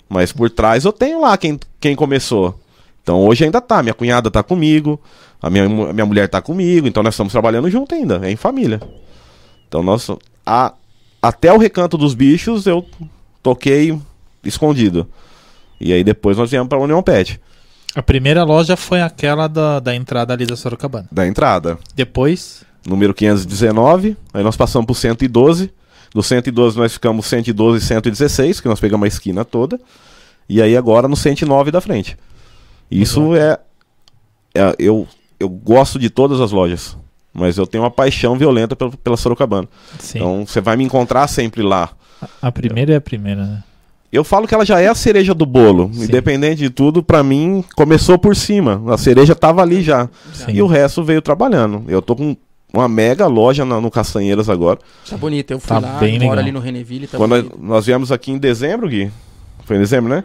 Mas 0.09 0.31
por 0.31 0.51
trás 0.51 0.85
eu 0.85 0.93
tenho 0.93 1.21
lá 1.21 1.37
quem, 1.37 1.59
quem 1.81 1.97
começou. 1.97 2.61
Então 3.03 3.27
hoje 3.27 3.45
ainda 3.45 3.61
tá, 3.61 3.83
minha 3.83 3.95
cunhada 3.95 4.31
tá 4.31 4.43
comigo, 4.43 5.01
a 5.43 5.51
minha, 5.51 5.69
minha 5.69 6.07
mulher 6.07 6.29
tá 6.29 6.41
comigo, 6.41 6.87
então 6.87 7.03
nós 7.03 7.15
estamos 7.15 7.33
trabalhando 7.33 7.69
junto 7.69 7.95
ainda, 7.95 8.21
é 8.23 8.31
em 8.31 8.37
família. 8.37 8.81
Então 9.69 9.83
nós, 9.83 10.09
a, 10.47 10.73
até 11.29 11.51
o 11.51 11.57
recanto 11.57 11.97
dos 11.97 12.15
bichos 12.15 12.67
eu 12.67 12.85
toquei 13.43 13.99
escondido. 14.45 15.09
E 15.81 15.91
aí 15.93 16.05
depois 16.05 16.37
nós 16.37 16.51
viemos 16.51 16.69
pra 16.69 16.79
União 16.79 17.03
Pet. 17.03 17.41
A 17.95 18.03
primeira 18.03 18.45
loja 18.45 18.77
foi 18.77 19.01
aquela 19.01 19.49
da, 19.49 19.81
da 19.81 19.95
entrada 19.95 20.35
ali 20.35 20.45
da 20.45 20.55
Sorocabana. 20.55 21.09
Da 21.11 21.27
entrada. 21.27 21.79
Depois? 21.95 22.63
Número 22.87 23.15
519, 23.15 24.17
aí 24.35 24.45
nós 24.45 24.55
passamos 24.55 24.85
pro 24.85 24.95
112. 24.95 25.73
Do 26.13 26.23
112 26.23 26.77
nós 26.77 26.93
ficamos 26.93 27.25
112 27.27 27.83
e 27.83 27.89
116, 27.89 28.61
que 28.61 28.69
nós 28.69 28.79
pegamos 28.79 29.05
a 29.05 29.09
esquina 29.09 29.45
toda. 29.45 29.81
E 30.47 30.61
aí 30.61 30.77
agora 30.77 31.09
no 31.09 31.17
109 31.17 31.71
da 31.71 31.81
frente. 31.81 32.19
Isso 32.91 33.35
é, 33.35 33.59
é, 34.55 34.75
eu, 34.79 35.09
eu 35.41 35.49
gosto 35.49 35.99
de 35.99 36.11
todas 36.11 36.39
as 36.41 36.53
lojas, 36.53 36.99
mas 37.35 37.59
eu 37.59 37.67
tenho 37.67 37.83
uma 37.83 37.91
paixão 37.91 38.37
violenta 38.39 38.77
pela, 38.77 38.93
pela 38.93 39.17
Sorocabana. 39.17 39.69
Sim. 39.99 40.19
Então 40.19 40.47
você 40.47 40.61
vai 40.61 40.77
me 40.77 40.85
encontrar 40.85 41.27
sempre 41.27 41.63
lá. 41.63 41.91
A, 42.41 42.53
primeira 42.53 42.93
é 42.93 42.97
a 42.97 43.01
primeira, 43.01 43.45
né? 43.45 43.63
Eu 44.13 44.23
falo 44.23 44.47
que 44.47 44.55
ela 44.55 44.65
já 44.65 44.81
é 44.81 44.87
a 44.87 44.95
cereja 44.95 45.35
do 45.35 45.45
bolo. 45.45 45.91
Sim. 45.93 46.05
Independente 46.05 46.59
de 46.59 46.71
tudo, 46.71 47.03
para 47.03 47.23
mim, 47.25 47.65
começou 47.75 48.17
por 48.17 48.37
cima. 48.37 48.81
A 48.95 48.97
cereja 48.97 49.35
tava 49.35 49.61
ali 49.61 49.83
já. 49.83 50.09
Sim. 50.33 50.53
E 50.53 50.63
o 50.63 50.67
resto 50.69 51.03
veio 51.03 51.21
trabalhando. 51.21 51.85
Eu 51.89 52.01
tô 52.01 52.15
com 52.15 52.37
uma 52.73 52.89
mega 52.89 53.27
loja 53.27 53.65
no, 53.65 53.81
no 53.81 53.91
Castanheiras 53.91 54.49
agora. 54.49 54.79
Tá 55.11 55.17
bonito. 55.17 55.51
Eu 55.51 55.59
fui 55.59 55.69
tá 55.69 55.81
lá, 55.81 55.99
bem 55.99 56.21
moro 56.21 56.39
ali 56.39 56.53
no 56.53 56.61
Reneville. 56.61 57.09
Tá 57.09 57.19
Quando 57.19 57.31
nós, 57.31 57.47
nós 57.61 57.87
viemos 57.87 58.13
aqui 58.13 58.31
em 58.31 58.39
dezembro, 58.39 58.89
Gui. 58.89 59.11
Foi 59.65 59.77
em 59.77 59.81
dezembro, 59.81 60.09
né? 60.09 60.23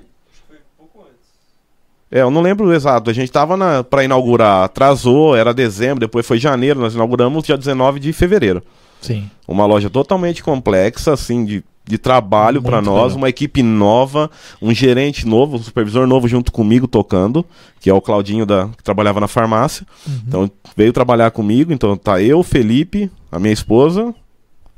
É, 2.11 2.21
eu 2.21 2.31
não 2.31 2.41
lembro 2.41 2.73
exato. 2.73 3.09
A 3.09 3.13
gente 3.13 3.31
tava 3.31 3.55
na, 3.55 3.83
pra 3.83 4.03
inaugurar, 4.03 4.63
atrasou, 4.63 5.35
era 5.35 5.53
dezembro, 5.53 5.99
depois 5.99 6.25
foi 6.25 6.39
janeiro, 6.39 6.79
nós 6.79 6.95
inauguramos 6.95 7.43
dia 7.43 7.57
19 7.57 7.99
de 7.99 8.11
fevereiro. 8.13 8.63
Sim. 9.01 9.29
Uma 9.47 9.65
loja 9.65 9.89
totalmente 9.89 10.43
complexa, 10.43 11.13
assim, 11.13 11.45
de, 11.45 11.63
de 11.85 11.97
trabalho 11.97 12.61
para 12.61 12.81
nós, 12.81 13.03
legal. 13.03 13.17
uma 13.17 13.29
equipe 13.29 13.63
nova, 13.63 14.29
um 14.61 14.73
gerente 14.73 15.25
novo, 15.25 15.57
um 15.57 15.63
supervisor 15.63 16.05
novo 16.05 16.27
junto 16.27 16.51
comigo 16.51 16.87
tocando, 16.87 17.45
que 17.79 17.89
é 17.89 17.93
o 17.93 18.01
Claudinho 18.01 18.45
da, 18.45 18.67
que 18.75 18.83
trabalhava 18.83 19.19
na 19.19 19.27
farmácia. 19.27 19.85
Uhum. 20.05 20.19
Então 20.27 20.51
veio 20.75 20.91
trabalhar 20.91 21.31
comigo, 21.31 21.71
então 21.71 21.95
tá 21.95 22.21
eu, 22.21 22.43
Felipe, 22.43 23.09
a 23.31 23.39
minha 23.39 23.53
esposa 23.53 24.13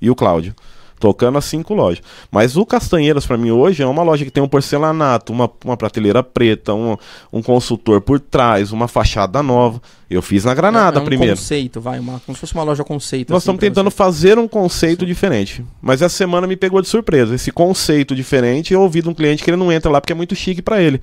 e 0.02 0.10
o 0.10 0.16
Cláudio. 0.16 0.54
Tocando 1.02 1.40
as 1.40 1.46
cinco 1.46 1.74
lojas. 1.74 2.02
Mas 2.30 2.56
o 2.56 2.66
Castanheiras, 2.66 3.26
para 3.26 3.36
mim, 3.36 3.50
hoje, 3.50 3.82
é 3.82 3.86
uma 3.86 4.04
loja 4.04 4.24
que 4.24 4.30
tem 4.30 4.42
um 4.42 4.48
porcelanato, 4.48 5.34
uma, 5.34 5.50
uma 5.66 5.76
prateleira 5.76 6.22
preta, 6.22 6.74
um, 6.74 6.96
um 7.34 7.42
consultor 7.42 8.00
por 8.00 8.20
trás, 8.20 8.72
uma 8.72 8.88
fachada 8.88 9.42
nova. 9.42 9.82
Eu 10.08 10.22
fiz 10.22 10.46
na 10.46 10.54
Granada 10.54 10.98
é, 10.98 11.00
é 11.00 11.02
um 11.02 11.06
primeiro. 11.06 11.36
conceito, 11.36 11.82
vai, 11.82 12.00
uma, 12.00 12.20
como 12.20 12.36
se 12.36 12.42
fosse 12.42 12.54
uma 12.54 12.64
loja 12.64 12.84
conceito. 12.84 13.32
Nós 13.32 13.38
assim, 13.38 13.46
estamos 13.46 13.60
tentando 13.60 13.90
você. 13.90 13.98
fazer 13.98 14.38
um 14.38 14.48
conceito 14.48 15.06
diferente. 15.06 15.66
Mas 15.82 16.02
essa 16.02 16.16
semana 16.16 16.46
me 16.46 16.56
pegou 16.56 16.82
de 16.82 16.88
surpresa. 16.88 17.34
Esse 17.34 17.52
conceito 17.52 18.16
diferente, 18.16 18.74
eu 18.74 18.82
ouvi 18.82 19.02
de 19.02 19.10
um 19.10 19.14
cliente 19.14 19.44
que 19.44 19.50
ele 19.50 19.58
não 19.58 19.72
entra 19.72 19.90
lá 19.90 20.00
porque 20.00 20.14
é 20.14 20.16
muito 20.16 20.36
chique 20.36 20.62
para 20.62 20.82
ele. 20.82 21.02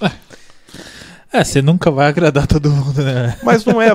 É, 0.00 0.10
você 1.44 1.60
nunca 1.60 1.90
vai 1.90 2.06
agradar 2.08 2.46
todo 2.46 2.70
mundo, 2.70 3.02
né? 3.02 3.36
Mas 3.42 3.64
não 3.64 3.80
é. 3.82 3.88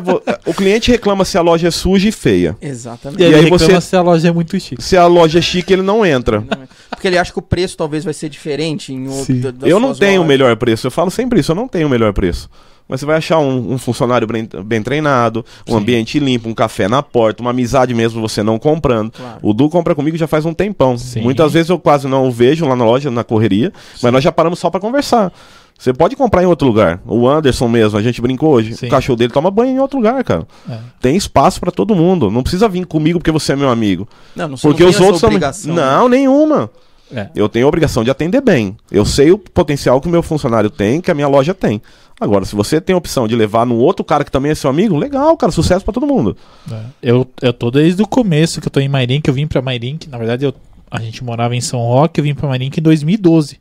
O 0.46 0.54
cliente 0.54 0.92
reclama 0.92 1.26
se 1.26 1.38
a 1.38 1.42
loja 1.42 1.68
é 1.68 1.72
suja 1.72 2.08
e 2.08 2.12
feia. 2.12 2.56
Exatamente. 2.62 3.22
E, 3.22 3.26
aí 3.26 3.34
aí 3.34 3.42
reclama 3.42 3.58
você- 3.60 3.82
se 3.82 3.96
a 3.96 4.02
loja 4.02 4.28
é 4.28 4.32
muito 4.32 4.60
chique. 4.60 4.84
Se 4.84 4.96
a 4.96 5.08
loja 5.08 5.40
é 5.40 5.42
chique, 5.42 5.74
ele 5.74 5.82
não 5.82 6.06
entra. 6.06 6.42
Não 6.42 6.64
é. 6.64 6.68
Porque 6.90 7.08
ele 7.08 7.18
acha 7.18 7.34
que 7.34 7.40
o 7.40 7.42
preço 7.42 7.76
talvez 7.76 8.04
vai 8.04 8.14
ser 8.14 8.30
diferente 8.30 8.94
em 8.94 9.08
outro. 9.08 9.26
Sim. 9.26 9.42
eu 9.64 9.80
não 9.80 9.94
tenho 9.96 10.22
o 10.22 10.26
melhor 10.26 10.56
preço. 10.56 10.88
Eu 10.88 10.92
falo 10.92 11.10
sempre 11.10 11.40
isso, 11.40 11.52
eu 11.52 11.56
não 11.56 11.68
tenho 11.68 11.88
o 11.88 11.90
melhor 11.90 12.14
preço. 12.14 12.50
Mas 12.88 13.00
você 13.00 13.06
vai 13.06 13.16
achar 13.18 13.40
um, 13.40 13.74
um 13.74 13.78
funcionário 13.78 14.28
bem, 14.28 14.48
bem 14.66 14.84
treinado, 14.84 15.44
um 15.68 15.72
Sim. 15.72 15.78
ambiente 15.78 16.20
limpo, 16.20 16.50
um 16.50 16.54
café 16.54 16.88
na 16.90 17.02
porta, 17.02 17.42
uma 17.42 17.52
amizade 17.52 17.94
mesmo 17.94 18.22
você 18.22 18.44
não 18.44 18.60
comprando. 18.60 19.12
Claro. 19.12 19.40
O 19.42 19.54
Du 19.54 19.70
compra 19.70 19.96
comigo 19.96 20.18
já 20.18 20.28
faz 20.28 20.46
um 20.46 20.54
tempão. 20.54 20.98
Sim. 20.98 21.22
Muitas 21.22 21.54
vezes 21.54 21.70
eu 21.70 21.80
quase 21.80 22.08
não 22.10 22.28
o 22.28 22.32
vejo 22.32 22.66
lá 22.68 22.76
na 22.76 22.84
loja, 22.84 23.10
na 23.10 23.24
correria, 23.24 23.72
mas 24.02 24.12
nós 24.12 24.22
já 24.24 24.32
paramos 24.34 24.60
só 24.60 24.70
pra 24.70 24.82
conversar. 24.82 25.32
Você 25.78 25.94
pode 25.94 26.16
comprar 26.16 26.44
em 26.44 26.46
outro 26.46 26.68
lugar. 26.68 27.02
O 27.06 27.28
Anderson 27.28 27.68
mesmo, 27.68 27.98
a 27.98 28.02
gente 28.02 28.22
brincou 28.22 28.54
hoje. 28.54 28.76
Sim. 28.76 28.88
O 28.88 28.90
cachorro 28.90 29.18
dele 29.18 29.34
toma 29.34 29.52
banho 29.52 29.72
em 29.76 29.80
outro 29.80 29.98
lugar, 29.98 30.24
cara. 30.24 30.48
É. 30.70 30.78
Tem 31.02 31.16
espaço 31.16 31.60
pra 31.60 31.72
todo 31.72 31.94
mundo. 31.96 32.32
Não 32.32 32.42
precisa 32.42 32.70
vir 32.70 32.86
comigo 32.86 33.20
porque 33.20 33.32
você 33.32 33.54
é 33.54 33.56
meu 33.56 33.70
amigo. 33.70 34.08
Não, 34.36 34.48
não, 34.50 34.58
Porque 34.58 34.84
não 34.84 34.90
os 34.90 35.00
outros 35.02 35.20
também. 35.22 35.36
obrigação, 35.36 35.74
né? 35.76 35.82
Não, 35.82 36.08
nenhuma. 36.08 36.70
É. 37.14 37.30
Eu 37.36 37.50
tenho 37.50 37.66
a 37.66 37.68
obrigação 37.68 38.04
de 38.04 38.10
atender 38.10 38.42
bem. 38.42 38.78
Eu 38.90 39.06
sei 39.06 39.30
o 39.32 39.38
potencial 39.38 40.00
que 40.00 40.08
o 40.08 40.12
meu 40.12 40.24
funcionário 40.24 40.70
tem, 40.70 41.02
que 41.02 41.12
a 41.12 41.14
minha 41.14 41.28
loja 41.28 41.54
tem. 41.54 41.82
Agora, 42.20 42.46
se 42.46 42.56
você 42.56 42.80
tem 42.80 42.94
a 42.94 42.98
opção 42.98 43.28
de 43.28 43.36
levar 43.36 43.66
num 43.66 43.76
outro 43.76 44.06
cara 44.06 44.24
que 44.24 44.32
também 44.32 44.52
é 44.52 44.56
seu 44.56 44.70
amigo, 44.70 44.96
legal, 44.98 45.36
cara, 45.36 45.52
sucesso 45.52 45.84
pra 45.84 45.94
todo 45.94 46.08
mundo. 46.08 46.38
É. 46.72 46.80
Eu, 47.04 47.28
eu 47.42 47.52
tô 47.52 47.70
desde 47.70 48.02
o 48.02 48.08
começo 48.08 48.62
que 48.62 48.68
eu 48.68 48.72
tô 48.72 48.80
em 48.80 48.88
Mairink, 48.88 49.28
eu 49.28 49.34
vim 49.34 49.46
pra 49.46 49.62
Mairink, 49.62 50.10
na 50.10 50.18
verdade 50.18 50.46
eu, 50.46 50.54
a 50.90 51.00
gente 51.02 51.24
morava 51.24 51.56
em 51.56 51.62
São 51.62 51.80
Roque, 51.82 52.20
eu 52.22 52.24
vim 52.24 52.34
pra 52.34 52.48
Mairink 52.48 52.80
em 52.80 52.84
2012. 52.84 53.60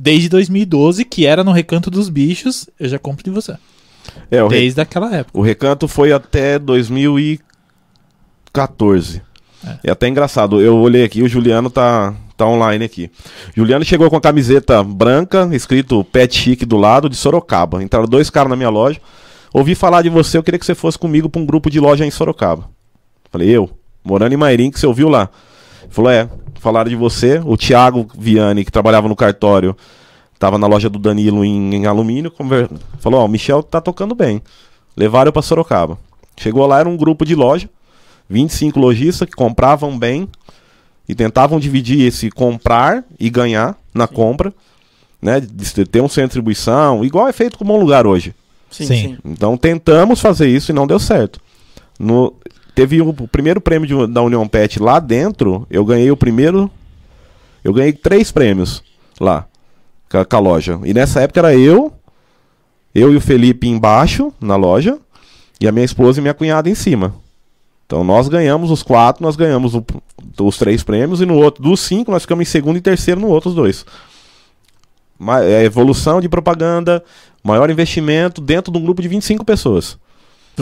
Desde 0.00 0.28
2012, 0.28 1.04
que 1.04 1.26
era 1.26 1.42
no 1.42 1.50
Recanto 1.50 1.90
dos 1.90 2.08
Bichos, 2.08 2.68
eu 2.78 2.88
já 2.88 3.00
compro 3.00 3.24
de 3.24 3.30
você. 3.30 3.56
É, 4.30 4.40
o, 4.42 4.46
re- 4.48 4.60
Desde 4.60 4.80
aquela 4.80 5.12
época. 5.14 5.36
o 5.36 5.42
recanto 5.42 5.88
foi 5.88 6.12
até 6.12 6.56
2014. 6.58 9.22
É. 9.84 9.90
até 9.90 10.08
engraçado. 10.08 10.60
Eu 10.60 10.76
olhei 10.76 11.02
aqui, 11.04 11.22
o 11.22 11.28
Juliano 11.28 11.68
tá, 11.68 12.14
tá 12.36 12.46
online 12.46 12.84
aqui. 12.84 13.10
Juliano 13.56 13.84
chegou 13.84 14.08
com 14.08 14.16
a 14.16 14.20
camiseta 14.20 14.82
branca, 14.84 15.48
escrito 15.52 16.04
Pet 16.04 16.34
Chic 16.36 16.64
do 16.64 16.76
lado, 16.76 17.08
de 17.08 17.16
Sorocaba. 17.16 17.82
Entraram 17.82 18.06
dois 18.06 18.30
caras 18.30 18.50
na 18.50 18.56
minha 18.56 18.70
loja. 18.70 19.00
Ouvi 19.52 19.74
falar 19.74 20.02
de 20.02 20.10
você, 20.10 20.38
eu 20.38 20.42
queria 20.42 20.58
que 20.60 20.66
você 20.66 20.74
fosse 20.76 20.98
comigo 20.98 21.28
pra 21.28 21.40
um 21.40 21.46
grupo 21.46 21.70
de 21.70 21.80
loja 21.80 22.06
em 22.06 22.10
Sorocaba. 22.10 22.70
Falei, 23.32 23.48
eu, 23.50 23.68
morando 24.04 24.32
em 24.32 24.36
Mairim, 24.36 24.70
que 24.70 24.78
você 24.78 24.86
ouviu 24.86 25.08
lá. 25.08 25.28
Falou, 25.90 26.10
é, 26.10 26.28
falaram 26.60 26.88
de 26.88 26.96
você. 26.96 27.40
O 27.44 27.56
Thiago 27.56 28.06
Viane, 28.16 28.64
que 28.64 28.70
trabalhava 28.72 29.08
no 29.08 29.16
cartório, 29.16 29.76
tava 30.38 30.58
na 30.58 30.66
loja 30.66 30.88
do 30.88 30.98
Danilo 30.98 31.44
em, 31.44 31.74
em 31.74 31.86
alumínio. 31.86 32.30
conver- 32.30 32.68
Falou, 33.00 33.20
ó, 33.20 33.24
o 33.24 33.28
Michel 33.28 33.62
tá 33.62 33.80
tocando 33.80 34.14
bem. 34.14 34.42
Levaram 34.96 35.28
eu 35.28 35.32
pra 35.32 35.42
Sorocaba. 35.42 35.98
Chegou 36.36 36.66
lá, 36.66 36.80
era 36.80 36.88
um 36.88 36.96
grupo 36.96 37.24
de 37.24 37.34
loja, 37.34 37.68
25 38.28 38.78
lojistas 38.78 39.28
que 39.28 39.34
compravam 39.34 39.98
bem 39.98 40.28
e 41.08 41.14
tentavam 41.14 41.58
dividir 41.58 42.02
esse 42.06 42.30
comprar 42.30 43.02
e 43.18 43.28
ganhar 43.30 43.76
na 43.94 44.06
compra, 44.06 44.52
né? 45.20 45.40
de 45.40 45.84
ter 45.86 46.00
um 46.00 46.08
centro 46.08 46.20
de 46.20 46.26
distribuição, 46.26 47.04
igual 47.04 47.26
é 47.26 47.32
feito 47.32 47.58
com 47.58 47.64
o 47.64 47.66
Bom 47.66 47.78
Lugar 47.80 48.06
hoje. 48.06 48.34
Sim, 48.70 48.86
Sim. 48.86 48.94
sim. 49.02 49.18
Então 49.24 49.56
tentamos 49.56 50.20
fazer 50.20 50.48
isso 50.48 50.70
e 50.70 50.74
não 50.74 50.86
deu 50.86 50.98
certo. 50.98 51.40
No, 51.98 52.34
teve 52.78 53.02
o, 53.02 53.12
primeiro 53.12 53.60
prêmio 53.60 53.88
de- 53.88 54.12
da 54.12 54.22
União 54.22 54.46
Pet 54.46 54.80
lá 54.80 55.00
dentro, 55.00 55.66
eu 55.68 55.84
ganhei 55.84 56.10
o 56.12 56.16
primeiro. 56.16 56.70
Eu 57.64 57.72
ganhei 57.72 57.92
três 57.92 58.30
prêmios 58.30 58.84
lá 59.20 59.46
com 60.08 60.18
a, 60.18 60.24
com 60.24 60.36
a 60.36 60.38
loja. 60.38 60.78
E 60.84 60.94
nessa 60.94 61.20
época 61.20 61.40
era 61.40 61.56
eu, 61.56 61.92
eu 62.94 63.12
e 63.12 63.16
o 63.16 63.20
Felipe 63.20 63.66
embaixo 63.66 64.32
na 64.40 64.54
loja, 64.54 64.96
e 65.60 65.66
a 65.66 65.72
minha 65.72 65.84
esposa 65.84 66.20
e 66.20 66.22
minha 66.22 66.34
cunhada 66.34 66.70
em 66.70 66.74
cima. 66.76 67.16
Então 67.84 68.04
nós 68.04 68.28
ganhamos 68.28 68.70
os 68.70 68.84
quatro, 68.84 69.24
nós 69.24 69.34
ganhamos 69.34 69.74
o- 69.74 69.84
os 70.40 70.56
três 70.56 70.84
prêmios, 70.84 71.20
e 71.20 71.26
no 71.26 71.34
outro, 71.34 71.60
dos 71.60 71.80
cinco, 71.80 72.12
nós 72.12 72.22
ficamos 72.22 72.42
em 72.46 72.50
segundo 72.50 72.76
e 72.76 72.80
terceiro 72.80 73.20
no 73.20 73.26
outros 73.26 73.56
dois. 73.56 73.84
Ma- 75.18 75.42
é, 75.42 75.64
evolução 75.64 76.20
de 76.20 76.28
propaganda, 76.28 77.02
maior 77.42 77.68
investimento 77.70 78.40
dentro 78.40 78.72
de 78.72 78.78
um 78.78 78.82
grupo 78.84 79.02
de 79.02 79.08
25 79.08 79.44
pessoas. 79.44 79.98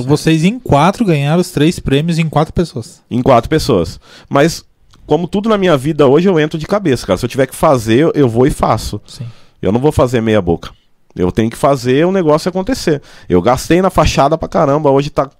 Então 0.01 0.09
vocês 0.09 0.45
em 0.45 0.59
quatro 0.59 1.05
ganharam 1.05 1.41
os 1.41 1.51
três 1.51 1.79
prêmios 1.79 2.19
em 2.19 2.29
quatro 2.29 2.53
pessoas. 2.53 3.03
Em 3.11 3.23
quatro 3.23 3.49
pessoas. 3.49 3.99
Mas, 4.29 4.65
como 5.07 5.27
tudo 5.27 5.49
na 5.49 5.57
minha 5.59 5.77
vida 5.77 6.07
hoje, 6.07 6.29
eu 6.29 6.39
entro 6.39 6.59
de 6.59 6.67
cabeça, 6.67 7.07
cara. 7.07 7.17
Se 7.19 7.25
eu 7.25 7.29
tiver 7.29 7.47
que 7.47 7.55
fazer, 7.55 8.11
eu- 8.15 8.29
vou 8.29 8.47
e 8.47 8.51
faço. 8.51 9.01
Sim. 9.07 9.27
Eu 9.63 9.73
não 9.73 9.81
vou 9.81 9.91
fazer 9.93 10.21
meia 10.21 10.41
boca. 10.43 10.71
Eu 11.15 11.33
tenho 11.33 11.51
que 11.51 11.57
fazer 11.57 12.07
o 12.07 12.13
negócio 12.13 12.49
acontecer. 12.49 13.01
Eu 13.29 13.41
gastei 13.41 13.81
na 13.81 13.89
fachada 13.89 14.37
pra 14.37 14.49
caramba. 14.49 14.91
Hoje 14.91 15.09
tá 15.09 15.31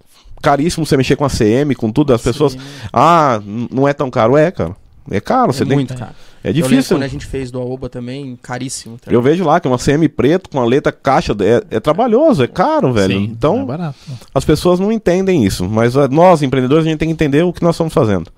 caríssimo 0.43 0.87
você 0.87 0.97
mexer 0.97 1.17
com 1.17 1.25
a 1.25 1.29
CM, 1.29 1.75
com 1.75 1.93
tudo. 1.93 2.15
As 2.15 2.23
pessoas. 2.23 2.53
Sim. 2.53 2.59
Ah, 2.93 3.41
não 3.71 3.87
é 3.87 3.93
tão 3.93 4.11
caro. 4.11 4.37
É, 4.37 4.51
cara. 4.51 4.75
É 5.11 5.21
caro. 5.21 5.53
Você 5.53 5.63
é 5.63 5.67
tem 5.67 5.77
muito, 5.77 5.95
que- 5.95 6.01
cara. 6.01 6.15
É 6.45 6.53
difícil. 6.53 6.97
quando 6.97 7.03
a 7.03 7.09
gente 7.09 7.27
fez 7.27 7.51
do 7.51 7.59
Aoba 7.59 7.89
também, 7.89 8.39
caríssimo. 8.41 8.97
tá? 8.99 9.11
Eu 9.11 9.21
vejo 9.21 9.43
lá 9.45 9.59
que 9.59 9.67
uma 9.67 9.79
CM 9.79 10.09
preto 10.09 10.49
com 10.49 10.61
a 10.61 10.65
letra 10.65 10.93
caixa 10.93 11.33
é, 11.41 11.77
é 11.77 11.81
trabalhoso, 11.81 12.45
é 12.45 12.47
caro, 12.47 12.93
velho. 12.93 13.15
Sim, 13.19 13.25
então, 13.33 13.63
é 13.63 13.65
barato. 13.65 13.99
As 14.33 14.45
pessoas 14.45 14.79
não 14.79 14.93
entendem 14.93 15.45
isso, 15.45 15.69
mas 15.69 15.95
nós, 16.11 16.43
empreendedores, 16.43 16.87
a 16.87 16.89
gente 16.89 16.99
tem 17.01 17.09
que 17.09 17.13
entender 17.15 17.43
o 17.43 17.53
que 17.53 17.65
nós 17.65 17.75
estamos 17.75 17.93
fazendo. 17.93 18.31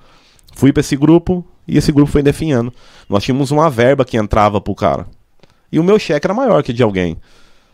Fui 0.55 0.73
para 0.73 0.81
esse 0.81 0.97
grupo 0.97 1.45
e 1.67 1.77
esse 1.77 1.93
grupo 1.93 2.11
foi 2.11 2.23
definhando. 2.23 2.73
Nós 3.11 3.23
tínhamos 3.25 3.51
uma 3.51 3.69
verba 3.69 4.05
que 4.07 4.17
entrava 4.17 4.59
pro 4.59 4.75
cara. 4.75 5.07
E 5.71 5.79
o 5.79 5.85
meu 5.85 5.99
cheque 5.99 6.27
era 6.27 6.33
maior 6.33 6.63
que 6.63 6.73
de 6.73 6.83
alguém. 6.83 7.17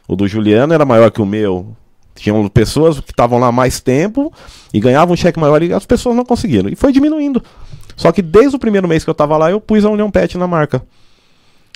O 0.08 0.16
do 0.16 0.26
Juliano 0.26 0.74
era 0.74 0.84
maior 0.84 1.12
que 1.12 1.22
o 1.22 1.26
meu. 1.26 1.76
Tinham 2.16 2.46
pessoas 2.48 2.98
que 3.00 3.10
estavam 3.12 3.38
lá 3.38 3.50
mais 3.52 3.80
tempo 3.80 4.32
e 4.72 4.80
ganhavam 4.80 5.14
um 5.14 5.16
cheque 5.16 5.38
maior 5.38 5.62
e 5.62 5.72
as 5.72 5.86
pessoas 5.86 6.14
não 6.16 6.24
conseguiram. 6.24 6.68
E 6.68 6.74
foi 6.76 6.92
diminuindo. 6.92 7.42
Só 7.96 8.10
que 8.12 8.22
desde 8.22 8.56
o 8.56 8.58
primeiro 8.58 8.88
mês 8.88 9.04
que 9.04 9.10
eu 9.10 9.14
tava 9.14 9.36
lá, 9.36 9.50
eu 9.50 9.60
pus 9.60 9.84
a 9.84 9.90
União 9.90 10.10
Pet 10.10 10.36
na 10.36 10.46
marca. 10.46 10.82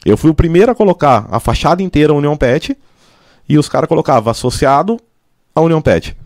Eu 0.05 0.17
fui 0.17 0.31
o 0.31 0.35
primeiro 0.35 0.73
a 0.73 0.75
colocar 0.75 1.27
a 1.31 1.41
fachada 1.41 1.83
inteira 1.83 2.15
União 2.15 2.37
Pet 2.37 2.77
e 3.49 3.59
os 3.59 3.69
caras 3.69 3.89
colocavam 3.89 4.31
associado 4.31 4.99
à 5.55 5.61
União 5.61 5.81
Pet. 5.81 6.17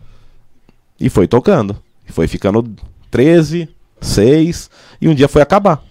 E 0.99 1.09
foi 1.09 1.27
tocando. 1.27 1.75
E 2.07 2.11
foi 2.11 2.27
ficando 2.27 2.69
13, 3.09 3.69
6, 4.01 4.69
e 5.01 5.07
um 5.07 5.15
dia 5.15 5.27
foi 5.27 5.41
acabar. 5.41 5.81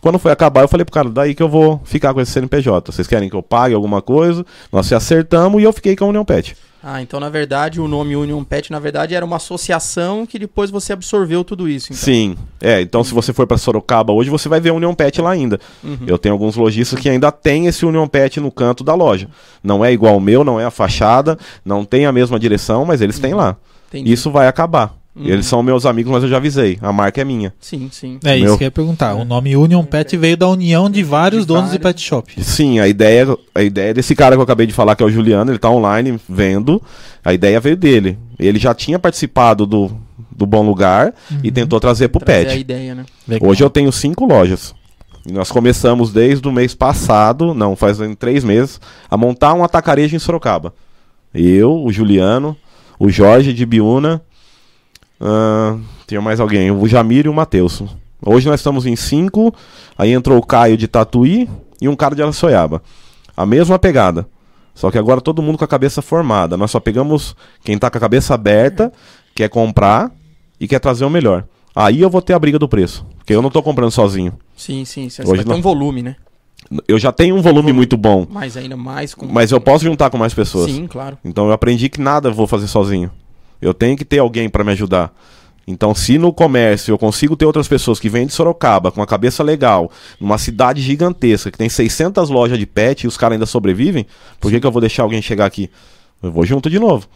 Quando 0.00 0.18
foi 0.18 0.30
acabar, 0.30 0.60
eu 0.60 0.68
falei 0.68 0.84
pro 0.84 0.92
cara, 0.92 1.08
daí 1.08 1.34
que 1.34 1.42
eu 1.42 1.48
vou 1.48 1.80
ficar 1.84 2.12
com 2.12 2.20
esse 2.20 2.30
CNPJ. 2.30 2.92
Vocês 2.92 3.08
querem 3.08 3.28
que 3.28 3.34
eu 3.34 3.42
pague 3.42 3.74
alguma 3.74 4.02
coisa? 4.02 4.44
Nós 4.70 4.86
se 4.86 4.94
acertamos 4.94 5.60
e 5.60 5.64
eu 5.64 5.72
fiquei 5.72 5.96
com 5.96 6.04
a 6.04 6.08
União 6.08 6.24
Pet. 6.24 6.56
Ah, 6.88 7.02
então 7.02 7.18
na 7.18 7.28
verdade 7.28 7.80
o 7.80 7.88
nome 7.88 8.14
Union 8.14 8.44
Pet, 8.44 8.70
na 8.70 8.78
verdade, 8.78 9.12
era 9.12 9.26
uma 9.26 9.38
associação 9.38 10.24
que 10.24 10.38
depois 10.38 10.70
você 10.70 10.92
absorveu 10.92 11.42
tudo 11.42 11.68
isso. 11.68 11.86
Então. 11.86 11.96
Sim. 12.00 12.36
É, 12.60 12.80
então 12.80 13.02
se 13.02 13.12
você 13.12 13.32
for 13.32 13.44
pra 13.44 13.58
Sorocaba 13.58 14.12
hoje, 14.12 14.30
você 14.30 14.48
vai 14.48 14.60
ver 14.60 14.68
a 14.68 14.74
União 14.74 14.94
Pet 14.94 15.20
lá 15.20 15.32
ainda. 15.32 15.58
Uhum. 15.82 15.98
Eu 16.06 16.16
tenho 16.16 16.32
alguns 16.32 16.54
lojistas 16.54 17.00
que 17.00 17.08
ainda 17.08 17.32
tem 17.32 17.66
esse 17.66 17.84
União 17.84 18.06
Pet 18.06 18.38
no 18.38 18.52
canto 18.52 18.84
da 18.84 18.94
loja. 18.94 19.28
Não 19.64 19.84
é 19.84 19.92
igual 19.92 20.16
o 20.16 20.20
meu, 20.20 20.44
não 20.44 20.60
é 20.60 20.64
a 20.64 20.70
fachada, 20.70 21.36
não 21.64 21.84
tem 21.84 22.06
a 22.06 22.12
mesma 22.12 22.38
direção, 22.38 22.84
mas 22.84 23.00
eles 23.00 23.18
têm 23.18 23.34
lá. 23.34 23.56
Entendi. 23.88 24.12
Isso 24.12 24.30
vai 24.30 24.46
acabar. 24.46 24.94
Uhum. 25.18 25.24
Eles 25.26 25.46
são 25.46 25.62
meus 25.62 25.86
amigos, 25.86 26.12
mas 26.12 26.22
eu 26.22 26.28
já 26.28 26.36
avisei. 26.36 26.78
A 26.82 26.92
marca 26.92 27.20
é 27.22 27.24
minha. 27.24 27.54
Sim, 27.58 27.88
sim. 27.90 28.18
É 28.22 28.36
Meu- 28.36 28.44
isso 28.48 28.58
que 28.58 28.64
eu 28.64 28.66
ia 28.66 28.70
perguntar. 28.70 29.14
O 29.14 29.24
nome 29.24 29.56
Union 29.56 29.82
Pet 29.82 30.14
veio 30.16 30.36
da 30.36 30.46
união 30.46 30.90
de 30.90 31.02
vários 31.02 31.42
De 31.42 31.46
donos 31.48 31.70
de 31.70 31.78
vários. 31.78 31.82
pet 31.94 32.00
shop. 32.02 32.44
Sim, 32.44 32.80
a 32.80 32.86
ideia, 32.86 33.26
a 33.54 33.62
ideia 33.62 33.94
desse 33.94 34.14
cara 34.14 34.34
que 34.36 34.40
eu 34.40 34.42
acabei 34.44 34.66
de 34.66 34.74
falar, 34.74 34.94
que 34.94 35.02
é 35.02 35.06
o 35.06 35.10
Juliano, 35.10 35.50
ele 35.50 35.58
tá 35.58 35.70
online 35.70 36.20
vendo. 36.28 36.82
A 37.24 37.32
ideia 37.32 37.58
veio 37.58 37.76
dele. 37.78 38.18
Ele 38.38 38.58
já 38.58 38.74
tinha 38.74 38.98
participado 38.98 39.64
do, 39.64 39.90
do 40.30 40.44
Bom 40.44 40.62
Lugar 40.66 41.14
e 41.42 41.48
Uhum. 41.48 41.54
tentou 41.54 41.80
trazer 41.80 42.08
pro 42.08 42.20
Trazer 42.20 42.40
a 42.46 42.50
pet. 42.50 42.60
ideia, 42.60 42.94
né? 42.94 43.04
Hoje 43.40 43.64
eu 43.64 43.70
tenho 43.70 43.90
cinco 43.90 44.26
lojas. 44.26 44.74
E 45.26 45.32
nós 45.32 45.50
começamos 45.50 46.12
desde 46.12 46.46
o 46.46 46.52
mês 46.52 46.74
passado, 46.74 47.54
não, 47.54 47.74
faz 47.74 47.98
três 48.18 48.44
meses, 48.44 48.78
a 49.10 49.16
montar 49.16 49.54
um 49.54 49.64
atacarejo 49.64 50.14
em 50.14 50.18
Sorocaba. 50.18 50.74
Eu, 51.34 51.82
o 51.82 51.90
Juliano, 51.92 52.56
o 52.98 53.08
Jorge 53.10 53.52
de 53.52 53.66
Biúna, 53.66 54.22
ahn, 55.20 55.80
tinha 56.06 56.20
mais 56.20 56.40
alguém, 56.40 56.70
o 56.70 56.86
Jamir 56.86 57.26
e 57.26 57.28
o 57.28 57.34
Matheus. 57.34 57.82
Hoje 58.24 58.48
nós 58.48 58.60
estamos 58.60 58.86
em 58.86 58.96
cinco, 58.96 59.54
aí 59.96 60.12
entrou 60.12 60.38
o 60.38 60.46
Caio 60.46 60.76
de 60.76 60.88
Tatuí 60.88 61.48
e 61.80 61.88
um 61.88 61.96
cara 61.96 62.14
de 62.14 62.22
Araçoiaba. 62.22 62.82
A 63.36 63.44
mesma 63.44 63.78
pegada. 63.78 64.26
Só 64.74 64.90
que 64.90 64.98
agora 64.98 65.20
todo 65.20 65.42
mundo 65.42 65.58
com 65.58 65.64
a 65.64 65.68
cabeça 65.68 66.02
formada. 66.02 66.56
Nós 66.56 66.70
só 66.70 66.80
pegamos 66.80 67.34
quem 67.64 67.78
tá 67.78 67.90
com 67.90 67.96
a 67.96 68.00
cabeça 68.00 68.34
aberta, 68.34 68.92
quer 69.34 69.48
comprar 69.48 70.10
e 70.60 70.68
quer 70.68 70.78
trazer 70.78 71.04
o 71.04 71.10
melhor. 71.10 71.44
Aí 71.74 72.00
eu 72.00 72.10
vou 72.10 72.22
ter 72.22 72.32
a 72.32 72.38
briga 72.38 72.58
do 72.58 72.68
preço. 72.68 73.06
Porque 73.18 73.34
eu 73.34 73.42
não 73.42 73.50
tô 73.50 73.62
comprando 73.62 73.90
sozinho. 73.90 74.32
Sim, 74.56 74.84
sim. 74.84 75.08
Você 75.08 75.22
Hoje 75.22 75.36
vai 75.36 75.44
ter 75.44 75.50
não. 75.50 75.58
um 75.58 75.62
volume, 75.62 76.02
né? 76.02 76.16
Eu 76.88 76.98
já 76.98 77.12
tenho 77.12 77.36
um 77.36 77.42
volume 77.42 77.72
muito 77.72 77.96
bom. 77.96 78.26
Mais 78.28 78.56
ainda 78.56 78.76
mais 78.76 79.14
com. 79.14 79.26
Mas 79.26 79.50
eu 79.52 79.60
posso 79.60 79.84
juntar 79.84 80.10
com 80.10 80.18
mais 80.18 80.34
pessoas. 80.34 80.70
Sim, 80.70 80.86
claro. 80.86 81.18
Então 81.24 81.46
eu 81.46 81.52
aprendi 81.52 81.88
que 81.88 82.00
nada 82.00 82.28
eu 82.28 82.34
vou 82.34 82.46
fazer 82.46 82.66
sozinho. 82.66 83.10
Eu 83.60 83.72
tenho 83.74 83.96
que 83.96 84.04
ter 84.04 84.18
alguém 84.18 84.48
para 84.48 84.62
me 84.64 84.72
ajudar. 84.72 85.12
Então, 85.68 85.94
se 85.96 86.16
no 86.16 86.32
comércio 86.32 86.92
eu 86.92 86.98
consigo 86.98 87.34
ter 87.34 87.44
outras 87.44 87.66
pessoas 87.66 87.98
que 87.98 88.08
vêm 88.08 88.24
de 88.26 88.32
Sorocaba 88.32 88.92
com 88.92 89.02
a 89.02 89.06
cabeça 89.06 89.42
legal, 89.42 89.90
numa 90.20 90.38
cidade 90.38 90.80
gigantesca 90.80 91.50
que 91.50 91.58
tem 91.58 91.68
600 91.68 92.30
lojas 92.30 92.56
de 92.58 92.64
pet 92.66 93.02
e 93.02 93.06
os 93.08 93.16
caras 93.16 93.34
ainda 93.34 93.46
sobrevivem, 93.46 94.06
por 94.40 94.50
que, 94.52 94.60
que 94.60 94.66
eu 94.66 94.70
vou 94.70 94.80
deixar 94.80 95.02
alguém 95.02 95.20
chegar 95.20 95.44
aqui? 95.44 95.68
Eu 96.22 96.30
vou 96.30 96.46
junto 96.46 96.70
de 96.70 96.78
novo. 96.78 97.06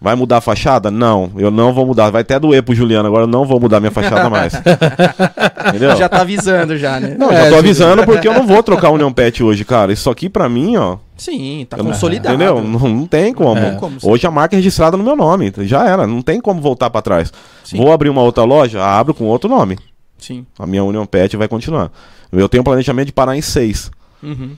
Vai 0.00 0.16
mudar 0.16 0.38
a 0.38 0.40
fachada? 0.40 0.90
Não, 0.90 1.30
eu 1.36 1.52
não 1.52 1.72
vou 1.72 1.86
mudar. 1.86 2.10
Vai 2.10 2.22
até 2.22 2.38
doer 2.38 2.62
pro 2.64 2.74
Juliano, 2.74 3.06
agora 3.06 3.22
eu 3.22 3.28
não 3.28 3.44
vou 3.46 3.60
mudar 3.60 3.78
minha 3.78 3.92
fachada 3.92 4.28
mais. 4.28 4.52
Entendeu? 5.68 5.96
Já 5.96 6.08
tá 6.08 6.20
avisando 6.22 6.76
já, 6.76 6.98
né? 7.00 7.14
Não, 7.18 7.30
É, 7.30 7.36
já 7.36 7.44
tô 7.44 7.50
Ju- 7.50 7.58
avisando 7.58 8.04
porque 8.04 8.26
eu 8.28 8.34
não 8.34 8.46
vou 8.46 8.62
trocar 8.62 8.90
o 8.90 8.94
União 8.94 9.12
Pet 9.12 9.42
hoje, 9.42 9.64
cara. 9.64 9.92
Isso 9.92 10.10
aqui 10.10 10.28
pra 10.28 10.48
mim, 10.48 10.76
ó, 10.76 10.96
Sim, 11.16 11.66
tá 11.68 11.76
consolidado. 11.76 12.34
Entendeu? 12.34 12.62
Não, 12.62 12.88
não 12.88 13.06
tem 13.06 13.32
como. 13.32 13.58
É. 13.58 13.78
Hoje 14.02 14.26
a 14.26 14.30
marca 14.30 14.54
é 14.54 14.58
registrada 14.58 14.96
no 14.96 15.04
meu 15.04 15.14
nome. 15.14 15.52
Já 15.58 15.86
era. 15.88 16.06
Não 16.06 16.22
tem 16.22 16.40
como 16.40 16.60
voltar 16.60 16.90
pra 16.90 17.00
trás. 17.02 17.32
Sim. 17.62 17.76
Vou 17.76 17.92
abrir 17.92 18.08
uma 18.08 18.22
outra 18.22 18.44
loja, 18.44 18.84
abro 18.84 19.14
com 19.14 19.24
outro 19.24 19.48
nome. 19.48 19.78
Sim. 20.18 20.44
A 20.58 20.66
minha 20.66 20.82
União 20.82 21.06
Pet 21.06 21.36
vai 21.36 21.48
continuar. 21.48 21.90
Eu 22.32 22.48
tenho 22.48 22.62
um 22.62 22.64
planejamento 22.64 23.06
de 23.06 23.12
parar 23.12 23.36
em 23.36 23.42
seis. 23.42 23.90
Uhum. 24.22 24.56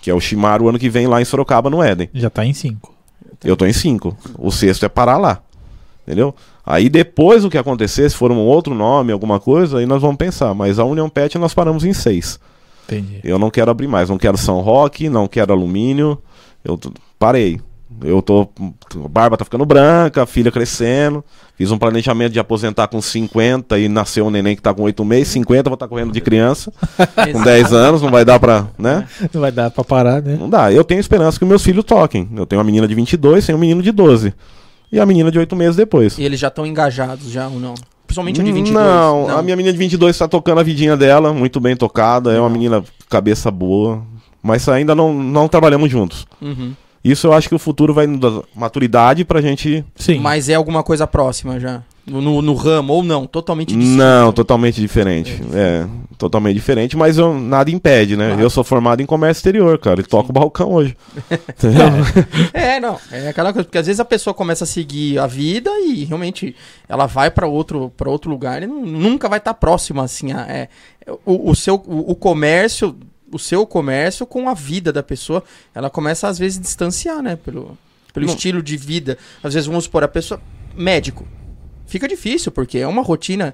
Que 0.00 0.10
é 0.10 0.14
o 0.14 0.20
Shimaru 0.20 0.68
ano 0.68 0.78
que 0.78 0.88
vem 0.88 1.06
lá 1.06 1.20
em 1.20 1.24
Sorocaba, 1.24 1.68
no 1.68 1.82
Éden. 1.82 2.08
Já 2.14 2.30
tá 2.30 2.44
em 2.44 2.54
5. 2.54 2.94
Eu 3.44 3.56
tô 3.56 3.66
em 3.66 3.72
cinco. 3.72 4.16
O 4.38 4.50
sexto 4.50 4.84
é 4.84 4.88
parar 4.88 5.16
lá. 5.16 5.40
Entendeu? 6.06 6.34
Aí 6.64 6.88
depois 6.88 7.44
o 7.44 7.50
que 7.50 7.58
acontecer, 7.58 8.08
se 8.10 8.16
for 8.16 8.30
um 8.30 8.38
outro 8.38 8.74
nome, 8.74 9.12
alguma 9.12 9.40
coisa, 9.40 9.78
aí 9.78 9.86
nós 9.86 10.00
vamos 10.02 10.16
pensar. 10.16 10.54
Mas 10.54 10.78
a 10.78 10.84
União 10.84 11.08
Pet 11.08 11.38
nós 11.38 11.54
paramos 11.54 11.84
em 11.84 11.92
seis. 11.92 12.38
Entendi. 12.96 13.20
Eu 13.22 13.38
não 13.38 13.50
quero 13.50 13.70
abrir 13.70 13.88
mais. 13.88 14.08
Não 14.08 14.18
quero 14.18 14.36
São 14.36 14.60
Roque, 14.60 15.08
não 15.08 15.26
quero 15.26 15.52
alumínio. 15.52 16.18
Eu 16.64 16.78
parei. 17.18 17.60
Eu 18.02 18.22
tô. 18.22 18.48
A 19.04 19.08
barba 19.08 19.36
tá 19.36 19.44
ficando 19.44 19.66
branca, 19.66 20.22
a 20.22 20.26
filha 20.26 20.50
crescendo. 20.50 21.24
Fiz 21.56 21.70
um 21.70 21.76
planejamento 21.78 22.32
de 22.32 22.38
aposentar 22.38 22.86
com 22.88 23.00
50 23.02 23.78
e 23.78 23.88
nasceu 23.88 24.26
um 24.26 24.30
neném 24.30 24.56
que 24.56 24.62
tá 24.62 24.72
com 24.72 24.82
8 24.82 25.04
meses. 25.04 25.28
50 25.28 25.58
eu 25.58 25.70
vou 25.70 25.74
estar 25.74 25.88
correndo 25.88 26.12
de 26.12 26.20
criança. 26.20 26.72
Com 27.32 27.42
10 27.42 27.72
anos, 27.74 28.00
não 28.00 28.10
vai 28.10 28.24
dar 28.24 28.38
pra. 28.40 28.68
né? 28.78 29.06
Não 29.34 29.40
vai 29.42 29.52
dar 29.52 29.70
pra 29.70 29.84
parar, 29.84 30.22
né? 30.22 30.36
Não 30.40 30.48
dá. 30.48 30.72
Eu 30.72 30.82
tenho 30.84 31.00
esperança 31.00 31.38
que 31.38 31.44
meus 31.44 31.62
filhos 31.62 31.84
toquem. 31.84 32.26
Eu 32.34 32.46
tenho 32.46 32.58
uma 32.58 32.64
menina 32.64 32.88
de 32.88 32.94
22, 32.94 33.44
tenho 33.44 33.58
um 33.58 33.60
menino 33.60 33.82
de 33.82 33.92
12. 33.92 34.32
E 34.90 34.98
a 34.98 35.04
menina 35.04 35.30
de 35.30 35.38
8 35.38 35.54
meses 35.54 35.76
depois. 35.76 36.16
E 36.16 36.22
eles 36.22 36.40
já 36.40 36.48
estão 36.48 36.64
engajados 36.64 37.30
já 37.30 37.46
ou 37.48 37.60
não? 37.60 37.74
Principalmente 38.10 38.40
o 38.40 38.44
de 38.44 38.50
22. 38.50 38.74
Não, 38.74 39.38
a 39.38 39.42
minha 39.42 39.54
menina 39.54 39.72
de 39.72 39.78
22 39.78 40.16
está 40.16 40.26
tocando 40.26 40.58
a 40.58 40.64
vidinha 40.64 40.96
dela, 40.96 41.32
muito 41.32 41.60
bem 41.60 41.76
tocada. 41.76 42.32
É 42.32 42.40
uma 42.40 42.50
menina 42.50 42.82
cabeça 43.08 43.50
boa. 43.50 44.02
Mas 44.42 44.68
ainda 44.68 44.94
não, 44.94 45.14
não 45.14 45.46
trabalhamos 45.46 45.88
juntos. 45.90 46.26
Uhum. 46.40 46.74
Isso 47.04 47.28
eu 47.28 47.32
acho 47.32 47.48
que 47.48 47.54
o 47.54 47.58
futuro 47.58 47.94
vai 47.94 48.06
dar 48.06 48.42
maturidade 48.54 49.24
pra 49.24 49.40
gente. 49.40 49.84
Sim. 49.94 50.18
Mas 50.18 50.48
é 50.48 50.54
alguma 50.54 50.82
coisa 50.82 51.06
próxima 51.06 51.60
já? 51.60 51.82
No, 52.06 52.42
no, 52.42 52.54
ramo 52.54 52.92
ou 52.94 53.02
não? 53.04 53.26
Totalmente 53.26 53.76
distinto. 53.76 53.96
Não, 53.98 54.32
totalmente 54.32 54.80
diferente. 54.80 55.40
É, 55.52 55.86
totalmente 56.18 56.54
diferente, 56.56 56.96
mas 56.96 57.18
eu- 57.18 57.38
nada 57.38 57.70
impede, 57.70 58.16
né? 58.16 58.28
Claro. 58.28 58.42
Eu 58.42 58.50
sou 58.50 58.64
formado 58.64 59.00
em 59.00 59.06
comércio 59.06 59.38
exterior, 59.40 59.78
cara, 59.78 60.00
e 60.00 60.02
toco 60.04 60.32
balcão 60.32 60.72
hoje. 60.72 60.96
Entendeu? 61.30 61.86
É, 62.52 62.80
não. 62.80 62.98
É 63.12 63.28
aquela 63.28 63.52
coisa, 63.52 63.64
porque 63.64 63.78
às 63.78 63.86
vezes 63.86 64.00
a 64.00 64.04
pessoa 64.04 64.34
começa 64.34 64.64
a 64.64 64.66
seguir 64.66 65.18
a 65.18 65.26
vida 65.26 65.70
e 65.80 66.04
realmente 66.04 66.56
ela 66.88 67.06
vai 67.06 67.30
pra 67.30 67.46
outro, 67.46 67.92
pra 67.96 68.10
outro 68.10 68.30
lugar 68.30 68.62
e 68.62 68.66
não- 68.66 68.84
nunca 68.84 69.28
vai 69.28 69.38
estar 69.38 69.54
próxima, 69.54 70.02
assim. 70.02 70.32
a- 70.32 70.46
é, 70.48 70.68
o, 71.24 71.50
o 71.50 71.54
seu, 71.54 71.76
o, 71.86 72.10
o 72.12 72.14
comércio, 72.16 72.96
o 73.32 73.38
seu 73.38 73.64
comércio 73.66 74.26
com 74.26 74.48
a 74.48 74.54
vida 74.54 74.92
da 74.92 75.02
pessoa, 75.02 75.44
ela 75.74 75.88
começa 75.88 76.26
às 76.26 76.38
vezes 76.38 76.58
a 76.58 76.62
distanciar, 76.62 77.22
né? 77.22 77.36
Pelo, 77.36 77.78
pelo 78.12 78.26
Não. 78.26 78.34
estilo 78.34 78.60
de 78.62 78.76
vida. 78.76 79.16
Às 79.44 79.54
vezes, 79.54 79.66
vamos 79.68 79.84
supor, 79.84 80.02
a 80.02 80.08
pessoa. 80.08 80.40
Médico. 80.76 81.24
Fica 81.90 82.06
difícil, 82.06 82.52
porque 82.52 82.78
é 82.78 82.86
uma 82.86 83.02
rotina 83.02 83.52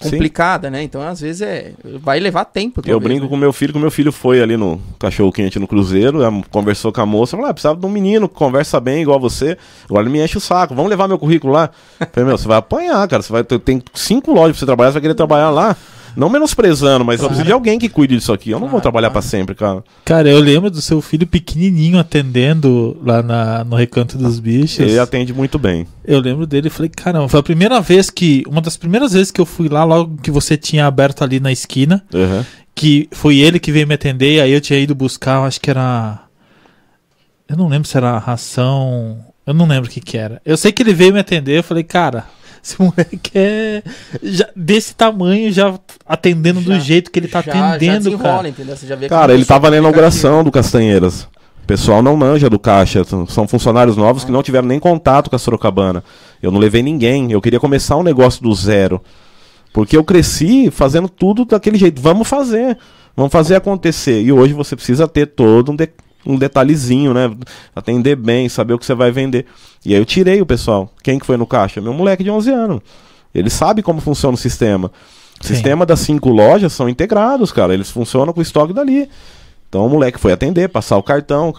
Sim. 0.00 0.10
complicada, 0.10 0.70
né? 0.70 0.84
Então, 0.84 1.02
às 1.02 1.20
vezes, 1.20 1.42
é, 1.42 1.72
vai 2.00 2.20
levar 2.20 2.44
tempo. 2.44 2.80
Eu 2.80 2.84
talvez, 2.84 3.02
brinco 3.02 3.24
né? 3.24 3.28
com 3.28 3.36
meu 3.36 3.52
filho, 3.52 3.72
que 3.72 3.78
meu 3.78 3.90
filho 3.90 4.12
foi 4.12 4.40
ali 4.40 4.56
no 4.56 4.80
cachorro 5.00 5.32
quente 5.32 5.58
no 5.58 5.66
Cruzeiro, 5.66 6.20
conversou 6.48 6.92
com 6.92 7.00
a 7.00 7.06
moça, 7.06 7.36
falou: 7.36 7.50
ah, 7.50 7.52
precisava 7.52 7.78
de 7.78 7.84
um 7.84 7.90
menino 7.90 8.28
que 8.28 8.36
conversa 8.36 8.78
bem 8.78 9.02
igual 9.02 9.18
você. 9.18 9.58
Agora 9.84 10.04
ele 10.04 10.12
me 10.12 10.24
enche 10.24 10.38
o 10.38 10.40
saco, 10.40 10.76
vamos 10.76 10.88
levar 10.88 11.08
meu 11.08 11.18
currículo 11.18 11.52
lá. 11.52 11.70
Eu 11.98 12.06
Falei, 12.14 12.28
meu, 12.28 12.38
você 12.38 12.46
vai 12.46 12.58
apanhar, 12.58 13.06
cara. 13.08 13.20
Você 13.20 13.32
vai 13.32 13.42
ter, 13.42 13.58
tem 13.58 13.82
cinco 13.94 14.32
lojas 14.32 14.52
pra 14.52 14.60
você 14.60 14.66
trabalhar, 14.66 14.90
você 14.90 14.94
vai 14.94 15.02
querer 15.02 15.14
trabalhar 15.14 15.50
lá. 15.50 15.76
Não 16.16 16.28
menosprezando, 16.28 17.04
mas 17.04 17.20
eu 17.20 17.26
preciso 17.28 17.46
de 17.46 17.52
alguém 17.52 17.78
que 17.78 17.88
cuide 17.88 18.14
disso 18.16 18.32
aqui. 18.32 18.50
Eu 18.50 18.58
não 18.60 18.66
vou 18.66 18.72
Claro, 18.80 18.82
trabalhar 18.82 19.10
claro. 19.10 19.22
pra 19.22 19.30
sempre, 19.30 19.54
cara. 19.54 19.82
Cara, 20.04 20.28
eu 20.28 20.38
lembro 20.40 20.70
do 20.70 20.80
seu 20.82 21.00
filho 21.00 21.26
pequenininho 21.26 21.98
atendendo 21.98 22.96
lá 23.04 23.22
na, 23.22 23.64
no 23.64 23.76
Recanto 23.76 24.16
dos 24.18 24.38
Bichos. 24.38 24.78
Ele 24.80 24.98
atende 24.98 25.32
muito 25.32 25.58
bem. 25.58 25.86
Eu 26.04 26.20
lembro 26.20 26.46
dele 26.46 26.68
e 26.68 26.70
falei, 26.70 26.90
caramba, 26.94 27.28
foi 27.28 27.40
a 27.40 27.42
primeira 27.42 27.80
vez 27.80 28.10
que. 28.10 28.42
Uma 28.46 28.60
das 28.60 28.76
primeiras 28.76 29.12
vezes 29.12 29.30
que 29.30 29.40
eu 29.40 29.46
fui 29.46 29.68
lá, 29.68 29.84
logo 29.84 30.16
que 30.22 30.30
você 30.30 30.56
tinha 30.56 30.86
aberto 30.86 31.22
ali 31.24 31.40
na 31.40 31.50
esquina, 31.52 32.04
Uhum. 32.12 32.44
que 32.74 33.08
foi 33.12 33.38
ele 33.38 33.58
que 33.58 33.72
veio 33.72 33.86
me 33.86 33.94
atender, 33.94 34.40
aí 34.40 34.52
eu 34.52 34.60
tinha 34.60 34.78
ido 34.78 34.94
buscar, 34.94 35.36
eu 35.36 35.44
acho 35.44 35.60
que 35.60 35.70
era. 35.70 36.20
Eu 37.48 37.56
não 37.56 37.68
lembro 37.68 37.88
se 37.88 37.96
era 37.96 38.18
ração. 38.18 39.18
Eu 39.46 39.52
não 39.54 39.66
lembro 39.66 39.88
o 39.90 39.92
que 39.92 40.00
que 40.00 40.16
era. 40.16 40.40
Eu 40.44 40.56
sei 40.56 40.70
que 40.72 40.82
ele 40.82 40.94
veio 40.94 41.12
me 41.12 41.18
atender, 41.20 41.58
eu 41.58 41.62
falei, 41.64 41.82
cara, 41.82 42.24
esse 42.62 42.80
moleque 42.80 43.30
é 43.34 43.82
já- 44.22 44.48
desse 44.54 44.94
tamanho, 44.94 45.50
já 45.52 45.74
atendendo 46.06 46.60
do 46.60 46.74
Já- 46.74 46.78
jeito 46.80 47.10
que 47.10 47.18
ele 47.18 47.28
tá 47.28 47.42
já, 47.42 47.52
já 47.52 47.68
atendendo, 47.74 48.04
desenrola, 48.10 48.22
cara. 48.36 48.48
entendeu? 48.48 48.76
Você 48.76 48.86
já 48.86 48.96
vê 48.96 49.08
Cara, 49.08 49.32
a 49.32 49.34
ele 49.34 49.44
tava 49.44 49.68
na 49.68 49.76
fica 49.76 49.78
inauguração 49.88 50.44
do 50.44 50.50
Castanheiras. 50.52 51.22
O 51.62 51.66
pessoal 51.66 52.02
não 52.02 52.16
manja 52.16 52.50
do 52.50 52.58
caixa. 52.58 53.02
São 53.28 53.46
funcionários 53.46 53.96
novos 53.96 54.24
que 54.24 54.32
não 54.32 54.42
tiveram 54.42 54.66
nem 54.66 54.80
contato 54.80 55.30
com 55.30 55.36
a 55.36 55.38
Sorocabana. 55.38 56.02
Eu 56.42 56.50
não 56.50 56.58
levei 56.58 56.82
ninguém. 56.82 57.30
Eu 57.30 57.40
queria 57.40 57.60
começar 57.60 57.96
um 57.96 58.02
negócio 58.02 58.42
do 58.42 58.52
zero. 58.52 59.00
Porque 59.72 59.96
eu 59.96 60.02
cresci 60.04 60.70
fazendo 60.70 61.08
tudo 61.08 61.44
daquele 61.44 61.78
jeito. 61.78 62.02
Vamos 62.02 62.26
fazer. 62.28 62.76
Vamos 63.16 63.32
fazer 63.32 63.54
acontecer. 63.54 64.20
E 64.22 64.32
hoje 64.32 64.52
você 64.52 64.74
precisa 64.74 65.06
ter 65.06 65.26
todo 65.26 65.70
um, 65.72 65.76
de- 65.76 65.88
um 66.24 66.36
detalhezinho, 66.36 67.12
né? 67.12 67.30
Atender 67.74 68.16
bem, 68.16 68.48
saber 68.48 68.74
o 68.74 68.78
que 68.78 68.86
você 68.86 68.94
vai 68.94 69.10
vender. 69.10 69.46
E 69.84 69.94
aí 69.94 70.00
eu 70.00 70.04
tirei 70.04 70.40
o 70.40 70.46
pessoal. 70.46 70.92
Quem 71.02 71.18
que 71.18 71.26
foi 71.26 71.36
no 71.36 71.46
caixa? 71.46 71.80
Meu 71.80 71.92
moleque 71.92 72.22
de 72.22 72.30
11 72.30 72.50
anos. 72.50 72.80
Ele 73.34 73.50
sabe 73.50 73.82
como 73.82 74.00
funciona 74.00 74.34
o 74.34 74.38
sistema. 74.38 74.90
O 75.40 75.46
Sim. 75.46 75.54
sistema 75.54 75.84
das 75.84 76.00
cinco 76.00 76.28
lojas 76.28 76.72
são 76.72 76.88
integrados, 76.88 77.50
cara. 77.50 77.74
Eles 77.74 77.90
funcionam 77.90 78.32
com 78.32 78.40
o 78.40 78.42
estoque 78.42 78.72
dali. 78.72 79.08
Então 79.68 79.86
o 79.86 79.88
moleque 79.88 80.20
foi 80.20 80.32
atender, 80.32 80.68
passar 80.68 80.96
o 80.96 81.02
cartão. 81.02 81.54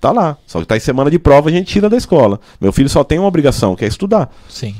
Tá 0.00 0.12
lá. 0.12 0.36
Só 0.46 0.60
que 0.60 0.66
tá 0.66 0.76
em 0.76 0.80
semana 0.80 1.10
de 1.10 1.18
prova, 1.18 1.48
a 1.48 1.52
gente 1.52 1.66
tira 1.66 1.88
da 1.90 1.96
escola. 1.96 2.40
Meu 2.60 2.72
filho 2.72 2.88
só 2.88 3.02
tem 3.02 3.18
uma 3.18 3.28
obrigação, 3.28 3.74
que 3.74 3.84
é 3.84 3.88
estudar. 3.88 4.32
Sim. 4.48 4.74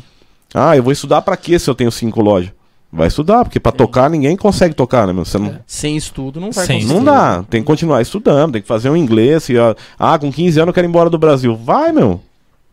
Ah, 0.55 0.77
eu 0.77 0.83
vou 0.83 0.92
estudar 0.92 1.20
pra 1.22 1.37
quê 1.37 1.59
se 1.59 1.68
eu 1.68 1.75
tenho 1.75 1.90
cinco 1.90 2.22
lojas? 2.22 2.53
Vai 2.92 3.09
estudar, 3.09 3.44
porque 3.44 3.59
pra 3.61 3.72
tocar 3.72 4.09
ninguém 4.09 4.37
consegue 4.37 4.75
tocar, 4.75 5.07
né, 5.07 5.12
meu? 5.12 5.25
Você 5.25 5.38
não, 5.38 5.49
É. 5.49 5.61
Sem 5.66 5.96
estudo 5.96 6.40
não 6.40 6.51
vai 6.53 6.64
Sem 6.66 6.77
conseguir. 6.81 6.94
não 6.94 7.05
dá, 7.05 7.44
tem 7.51 7.61
que 7.61 7.66
continuar 7.66 8.01
estudando, 8.01 8.53
tem 8.53 8.62
que 8.62 8.68
fazer 8.68 8.88
um 8.88 8.96
inglês. 8.96 9.49
E, 9.49 9.59
ó, 9.59 9.75
ah, 9.99 10.18
com 10.18 10.33
15 10.33 10.61
anos 10.61 10.68
eu 10.68 10.72
quero 10.75 10.87
ir 10.87 10.90
embora 10.90 11.11
do 11.11 11.18
Brasil. 11.18 11.57
Vai, 11.57 11.92
meu. 11.92 12.20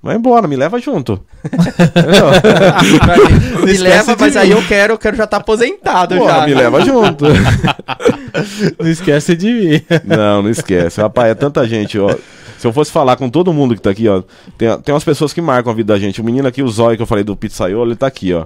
Vai 0.02 0.18
embora, 0.18 0.48
me 0.50 0.56
leva 0.58 0.80
junto. 0.80 1.22
Me 3.64 3.72
esquece 3.72 3.84
leva, 3.84 4.16
mas 4.20 4.34
mim. 4.34 4.40
aí 4.42 4.52
eu 4.52 4.62
quero, 4.68 4.94
eu 4.94 4.98
quero 4.98 5.16
já 5.16 5.24
estar 5.24 5.38
aposentado 5.38 6.18
Porra, 6.18 6.40
já. 6.42 6.46
me 6.48 6.54
leva 6.54 6.82
junto. 6.84 7.26
Não 8.80 8.90
esquece 8.90 9.36
de 9.36 9.52
mim. 9.54 9.82
Não, 10.04 10.42
não 10.42 10.50
esquece. 10.50 11.00
Rapaz, 11.00 11.32
é 11.32 11.36
tanta 11.36 11.66
gente, 11.68 12.00
ó. 12.00 12.10
Se 12.58 12.66
eu 12.68 12.74
fosse 12.74 12.92
falar 12.92 13.16
com 13.16 13.30
todo 13.30 13.54
mundo 13.54 13.76
que 13.76 13.82
tá 13.82 13.92
aqui, 13.92 14.08
ó. 14.10 14.24
Tem, 14.58 14.76
tem 14.82 14.94
umas 14.94 15.04
pessoas 15.04 15.32
que 15.34 15.40
marcam 15.42 15.72
a 15.72 15.76
vida 15.76 15.94
da 15.94 16.00
gente. 16.00 16.20
O 16.20 16.24
menino 16.24 16.48
aqui, 16.48 16.64
o 16.64 16.68
Zóio, 16.68 16.98
que 16.98 17.04
eu 17.04 17.08
falei 17.08 17.24
do 17.24 17.36
pizzaiolo, 17.36 17.92
ele 17.92 17.96
tá 17.96 18.08
aqui, 18.08 18.34
ó. 18.34 18.46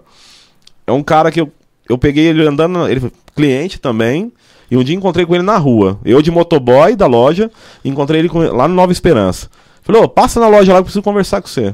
É 0.87 0.91
um 0.91 1.03
cara 1.03 1.29
que 1.31 1.41
eu, 1.41 1.51
eu 1.89 1.97
peguei 1.97 2.25
ele 2.27 2.47
andando, 2.47 2.87
ele 2.87 2.99
foi 3.01 3.11
cliente 3.35 3.79
também. 3.79 4.31
E 4.71 4.75
um 4.75 4.83
dia 4.83 4.95
encontrei 4.95 5.25
com 5.25 5.33
ele 5.35 5.43
na 5.43 5.57
rua. 5.57 5.99
Eu 6.03 6.21
de 6.21 6.29
motoboy 6.31 6.95
da 6.95 7.05
loja, 7.05 7.49
encontrei 7.85 8.19
ele 8.19 8.27
com- 8.29 8.39
lá 8.39 8.67
no 8.67 8.73
Nova 8.75 8.91
Esperança. 8.91 9.49
Falei, 9.81 10.01
ô, 10.01 10.09
passa 10.09 10.39
na 10.39 10.47
loja 10.47 10.73
lá 10.73 10.79
que 10.79 10.81
eu 10.81 10.83
preciso 10.85 11.03
conversar 11.03 11.41
com 11.41 11.47
você. 11.47 11.73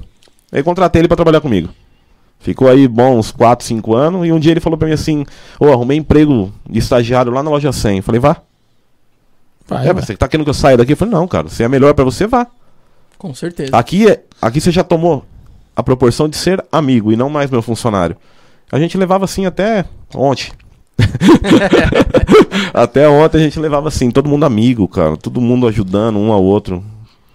Aí 0.52 0.62
contratei 0.62 0.99
ele 1.02 1.08
pra 1.08 1.15
trabalhar 1.17 1.41
comigo. 1.41 1.69
Ficou 2.39 2.67
aí 2.69 2.88
bons 2.88 3.32
4, 3.32 3.65
5 3.65 3.95
anos. 3.95 4.28
E 4.28 4.32
um 4.32 4.39
dia 4.39 4.52
ele 4.52 4.60
falou 4.60 4.78
pra 4.78 4.88
mim 4.88 4.93
assim: 4.93 5.26
Ô, 5.60 5.71
arrumei 5.71 5.97
emprego 5.97 6.52
de 6.69 6.78
estagiário 6.78 7.32
lá 7.32 7.41
na 7.41 7.49
loja 7.49 7.71
100. 7.71 8.02
Falei, 8.02 8.19
vá. 8.19 8.38
Vai, 9.67 9.88
É, 9.88 9.93
vai. 9.93 10.04
você 10.04 10.15
tá 10.15 10.28
querendo 10.28 10.43
que 10.45 10.49
eu 10.49 10.54
saia 10.54 10.78
daqui? 10.78 10.91
Eu 10.93 10.97
falei, 10.97 11.13
não, 11.13 11.28
cara, 11.28 11.47
se 11.49 11.63
é 11.63 11.67
melhor 11.67 11.93
pra 11.93 12.04
você, 12.04 12.28
vá. 12.28 12.45
Com 13.17 13.34
certeza. 13.34 13.76
Aqui, 13.76 14.08
é- 14.08 14.21
aqui 14.41 14.60
você 14.60 14.71
já 14.71 14.84
tomou 14.84 15.23
a 15.76 15.82
proporção 15.82 16.28
de 16.28 16.36
ser 16.36 16.63
amigo 16.71 17.12
e 17.12 17.15
não 17.15 17.30
mais 17.30 17.49
meu 17.49 17.62
funcionário. 17.62 18.17
A 18.74 18.80
gente 18.80 18.98
levava 18.98 19.26
assim 19.26 19.46
até 19.46 19.86
ontem. 20.16 20.52
até 22.74 23.08
ontem 23.08 23.38
a 23.38 23.42
gente 23.42 23.60
levava 23.60 23.88
assim, 23.88 24.10
todo 24.10 24.28
mundo 24.28 24.46
amigo, 24.48 24.88
cara. 24.88 25.16
Todo 25.16 25.40
mundo 25.40 25.68
ajudando 25.68 26.18
um 26.18 26.32
ao 26.32 26.44
outro. 26.44 26.84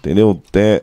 Entendeu? 0.01 0.43
É 0.53 0.83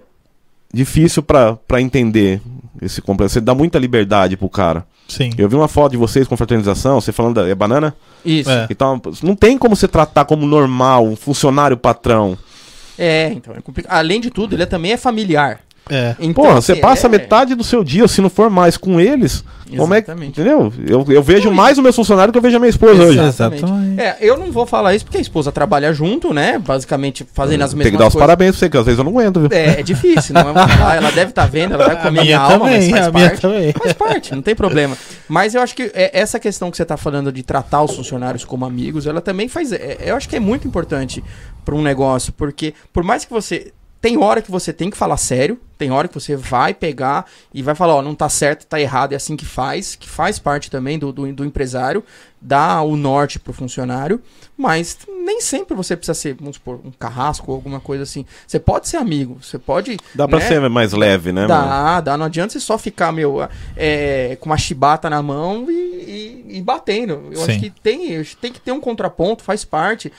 difícil 0.74 1.22
pra, 1.22 1.58
pra 1.58 1.82
entender 1.82 2.42
esse 2.82 3.02
complexo. 3.02 3.34
Você 3.34 3.42
dá 3.42 3.54
muita 3.54 3.78
liberdade 3.78 4.38
pro 4.38 4.48
cara. 4.48 4.86
Sim. 5.10 5.30
Eu 5.38 5.50
vi 5.50 5.58
uma 5.58 5.68
foto 5.68 5.92
de 5.92 5.98
vocês 5.98 6.26
com 6.26 6.38
fraternização, 6.38 7.02
você 7.02 7.12
falando 7.12 7.36
da 7.36 7.50
é 7.50 7.54
banana? 7.54 7.94
Isso. 8.24 8.50
É. 8.50 8.66
Então, 8.70 9.02
não 9.22 9.36
tem 9.36 9.58
como 9.58 9.76
você 9.76 9.90
tratar 9.90 10.24
como 10.24 10.48
normal, 10.48 11.06
um 11.06 11.18
funcionário 11.18 11.76
patrão. 11.76 12.38
É, 12.98 13.28
então 13.34 13.54
é 13.54 13.60
complicado. 13.60 13.92
Além 13.92 14.22
de 14.22 14.32
tudo, 14.32 14.56
ele 14.56 14.66
também 14.66 14.94
é 14.94 14.98
familiar. 14.98 15.65
É. 15.90 16.16
Então, 16.20 16.44
Porra, 16.44 16.56
você 16.62 16.72
assim, 16.72 16.82
passa 16.82 17.08
é- 17.08 17.10
metade 17.10 17.54
do 17.54 17.64
seu 17.64 17.84
dia, 17.84 18.08
se 18.08 18.20
não 18.22 18.30
for 18.30 18.50
mais 18.50 18.76
com 18.76 19.00
eles, 19.00 19.44
como 19.78 19.94
é 19.94 20.02
que. 20.02 20.10
Exatamente. 20.10 20.32
Entendeu? 20.42 20.74
Eu, 20.88 21.06
eu 21.10 21.22
vejo 21.22 21.46
Não, 21.46 21.54
e- 21.54 21.56
mais 21.56 21.78
o 21.78 21.82
meu 21.84 21.94
funcionário 21.94 22.32
do 22.32 22.34
que 22.34 22.38
eu 22.40 22.42
vejo 22.42 22.58
a 22.58 22.60
minha 22.60 22.70
esposa 22.70 23.04
hoje. 23.04 23.20
Exatamente. 23.20 23.64
Exatamente. 23.64 24.02
É, 24.02 24.18
eu 24.20 24.36
não 24.38 24.52
vou 24.52 24.66
falar 24.66 24.96
isso 24.96 25.06
porque 25.06 25.18
a 25.20 25.22
esposa 25.22 25.52
trabalha 25.52 25.94
junto, 25.94 26.34
né? 26.34 26.58
Basicamente 26.58 27.26
fazendo 27.34 27.62
as 27.64 27.74
mesmas 27.74 27.84
Tem 27.84 27.92
que 27.92 27.98
dar 27.98 28.08
os 28.08 28.14
coisas. 28.14 28.26
parabéns 28.26 28.52
pra 28.52 28.60
você, 28.60 28.70
que 28.70 28.78
às 28.78 28.86
vezes 28.86 28.98
eu 28.98 29.04
não 29.04 29.12
aguento, 29.12 29.40
viu? 29.42 29.50
É, 29.52 29.80
é 29.80 29.84
difícil, 29.84 30.34
não 30.34 30.42
é 30.42 30.52
uma- 30.52 30.66
ah, 30.92 30.96
Ela 30.96 31.12
deve 31.12 31.30
estar 31.30 31.46
vendo, 31.46 31.76
ela 31.76 31.86
vai 31.86 31.96
A 31.96 32.00
comer 32.00 32.12
minha, 32.12 32.24
minha 32.24 32.40
alma, 32.40 32.66
também, 32.66 32.80
mas 32.80 32.90
faz 32.90 33.08
a 33.08 33.12
minha 33.12 33.28
parte. 33.30 33.42
também. 33.42 33.74
Faz 33.74 33.94
parte, 33.94 34.36
não 34.36 34.42
tem 34.42 34.56
problema. 34.56 34.98
Mas 35.30 35.56
eu 35.56 35.62
acho 35.62 35.76
que 35.76 35.92
é, 35.96 36.12
essa 36.20 36.40
questão 36.40 36.70
que 36.72 36.78
você 36.78 36.84
está 36.84 36.98
falando 36.98 37.32
de 37.32 37.42
tratar 37.44 37.82
os 37.84 37.96
funcionários 37.96 38.46
como 38.46 38.64
amigos, 38.66 39.06
ela 39.08 39.22
também 39.22 39.48
faz. 39.48 39.72
é, 39.72 39.98
eu 40.06 40.16
acho 40.16 40.28
que 40.30 40.36
é 40.36 40.40
muito 40.40 40.68
importante 40.68 41.24
para 41.64 41.74
um 41.76 41.82
negócio, 41.82 42.32
porque 42.34 42.74
por 42.94 43.04
mais 43.04 43.24
que 43.26 43.32
você. 43.34 43.72
Tem 44.06 44.20
hora 44.20 44.40
que 44.40 44.52
você 44.52 44.72
tem 44.72 44.92
que 44.92 44.96
falar 44.96 45.18
sério, 45.18 45.60
tem 45.80 45.90
hora 45.90 46.08
que 46.08 46.14
você 46.14 46.36
vai 46.36 46.76
pegar 46.76 47.26
e 47.52 47.64
vai 47.64 47.74
falar, 47.74 47.96
ó, 47.96 48.02
não 48.04 48.14
tá 48.14 48.30
certo, 48.30 48.64
tá 48.68 48.80
errado, 48.80 49.14
é 49.14 49.16
assim 49.16 49.36
que 49.36 49.48
faz, 49.48 49.96
que 49.96 50.08
faz 50.08 50.38
parte 50.38 50.70
também 50.70 51.00
do, 51.00 51.12
do, 51.12 51.34
do 51.34 51.44
empresário, 51.44 52.04
dá 52.40 52.84
o 52.84 52.96
norte 52.96 53.40
pro 53.40 53.52
funcionário, 53.52 54.22
mas 54.56 54.96
nem 55.26 55.42
sempre 55.42 55.76
você 55.76 55.98
precisa 55.98 56.14
ser, 56.14 56.36
vamos 56.36 56.58
supor, 56.58 56.82
um 56.86 56.92
carrasco 56.92 57.50
ou 57.50 57.56
alguma 57.56 57.80
coisa 57.80 58.04
assim. 58.04 58.28
Você 58.46 58.60
pode 58.60 58.88
ser 58.88 58.98
amigo, 58.98 59.40
você 59.42 59.58
pode. 59.58 59.98
Dá 60.14 60.28
pra 60.28 60.38
né, 60.38 60.48
ser 60.50 60.70
mais 60.70 60.94
leve, 60.94 61.32
né, 61.32 61.48
mano? 61.48 61.68
Dá, 61.68 62.02
dá. 62.02 62.16
Não 62.16 62.28
adianta 62.28 62.54
você 62.54 62.60
só 62.60 62.78
ficar, 62.78 63.12
meu, 63.12 63.50
é, 63.76 64.38
com 64.40 64.52
uma 64.52 64.58
chibata 64.58 65.10
na 65.10 65.24
mão 65.24 65.66
e, 65.68 65.74
e- 65.74 66.58
e 66.58 66.62
batendo. 66.62 67.30
Eu 67.32 67.38
Sim. 67.38 67.52
acho 67.54 67.60
que 67.60 67.72
tem, 67.72 68.24
tem 68.40 68.54
que 68.54 68.60
ter 68.62 68.72
um 68.72 68.80
contraponto, 68.80 69.44
faz 69.44 69.66
parte. 69.66 70.14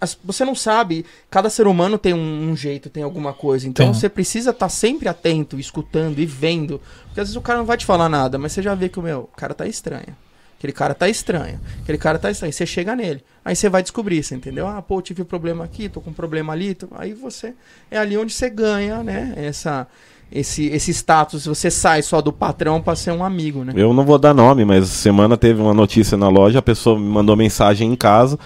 As- 0.00 0.16
você 0.24 0.44
não 0.44 0.54
sabe, 0.54 1.04
cada 1.30 1.50
ser 1.50 1.66
humano 1.66 1.98
tem 1.98 2.14
um, 2.14 2.50
um 2.50 2.56
jeito, 2.56 2.88
tem 2.88 3.02
alguma 3.02 3.32
coisa. 3.32 3.66
Então 3.68 3.86
Tem. 3.86 3.94
você 3.94 4.08
precisa 4.08 4.50
estar 4.50 4.68
sempre 4.68 5.08
atento, 5.08 5.58
escutando 5.58 6.18
e 6.20 6.26
vendo. 6.26 6.80
Porque 7.06 7.20
às 7.20 7.26
vezes 7.28 7.36
o 7.36 7.40
cara 7.40 7.58
não 7.58 7.66
vai 7.66 7.76
te 7.76 7.84
falar 7.86 8.08
nada, 8.08 8.38
mas 8.38 8.52
você 8.52 8.62
já 8.62 8.74
vê 8.74 8.88
que 8.88 8.98
o 8.98 9.02
meu, 9.02 9.28
o 9.32 9.36
cara 9.36 9.54
tá 9.54 9.66
estranho. 9.66 10.16
Aquele 10.58 10.72
cara 10.72 10.92
tá 10.92 11.08
estranho. 11.08 11.60
Aquele 11.82 11.98
cara 11.98 12.18
tá 12.18 12.30
estranho. 12.30 12.52
Você 12.52 12.66
chega 12.66 12.96
nele. 12.96 13.22
Aí 13.44 13.54
você 13.54 13.68
vai 13.68 13.80
descobrir, 13.80 14.22
você 14.22 14.34
entendeu? 14.34 14.66
Ah, 14.66 14.82
pô, 14.82 15.00
tive 15.00 15.22
um 15.22 15.24
problema 15.24 15.64
aqui, 15.64 15.88
tô 15.88 16.00
com 16.00 16.10
um 16.10 16.12
problema 16.12 16.52
ali. 16.52 16.74
tô- 16.74 16.88
Aí 16.96 17.12
você. 17.14 17.54
É 17.90 17.96
ali 17.98 18.18
onde 18.18 18.32
você 18.32 18.50
ganha, 18.50 19.02
né? 19.04 19.34
Essa, 19.36 19.86
esse, 20.32 20.66
esse 20.66 20.90
status. 20.92 21.46
Você 21.46 21.70
sai 21.70 22.02
só 22.02 22.20
do 22.20 22.32
patrão 22.32 22.82
pra 22.82 22.96
ser 22.96 23.12
um 23.12 23.22
amigo, 23.24 23.62
né? 23.62 23.72
Eu 23.76 23.94
não 23.94 24.04
vou 24.04 24.18
dar 24.18 24.34
nome, 24.34 24.64
mas 24.64 24.88
semana 24.88 25.36
teve 25.36 25.60
uma 25.62 25.72
notícia 25.72 26.16
na 26.16 26.28
loja, 26.28 26.58
a 26.58 26.62
pessoa 26.62 26.98
me 26.98 27.06
mandou 27.06 27.36
mensagem 27.36 27.90
em 27.92 27.96
casa. 27.96 28.36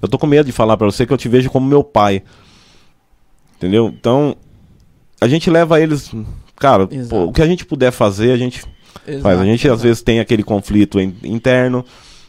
Eu 0.00 0.08
tô 0.08 0.16
com 0.18 0.26
medo 0.26 0.46
de 0.46 0.52
falar 0.52 0.76
pra 0.78 0.86
você 0.86 1.04
que 1.04 1.12
eu 1.12 1.18
te 1.18 1.28
vejo 1.28 1.50
como 1.50 1.66
meu 1.68 1.84
pai. 1.84 2.22
Entendeu? 3.56 3.88
Então, 3.88 4.36
a 5.20 5.28
gente 5.28 5.50
leva 5.50 5.80
eles. 5.80 6.10
Cara, 6.56 6.88
pô, 7.08 7.24
o 7.24 7.32
que 7.32 7.42
a 7.42 7.46
gente 7.46 7.64
puder 7.66 7.90
fazer, 7.90 8.32
a 8.32 8.36
gente 8.36 8.64
faz. 9.22 9.38
A 9.40 9.44
gente 9.44 9.66
às 9.66 9.72
exato. 9.74 9.82
vezes 9.82 10.02
tem 10.02 10.20
aquele 10.20 10.42
conflito 10.42 11.00
in- 11.00 11.14
interno. 11.24 11.84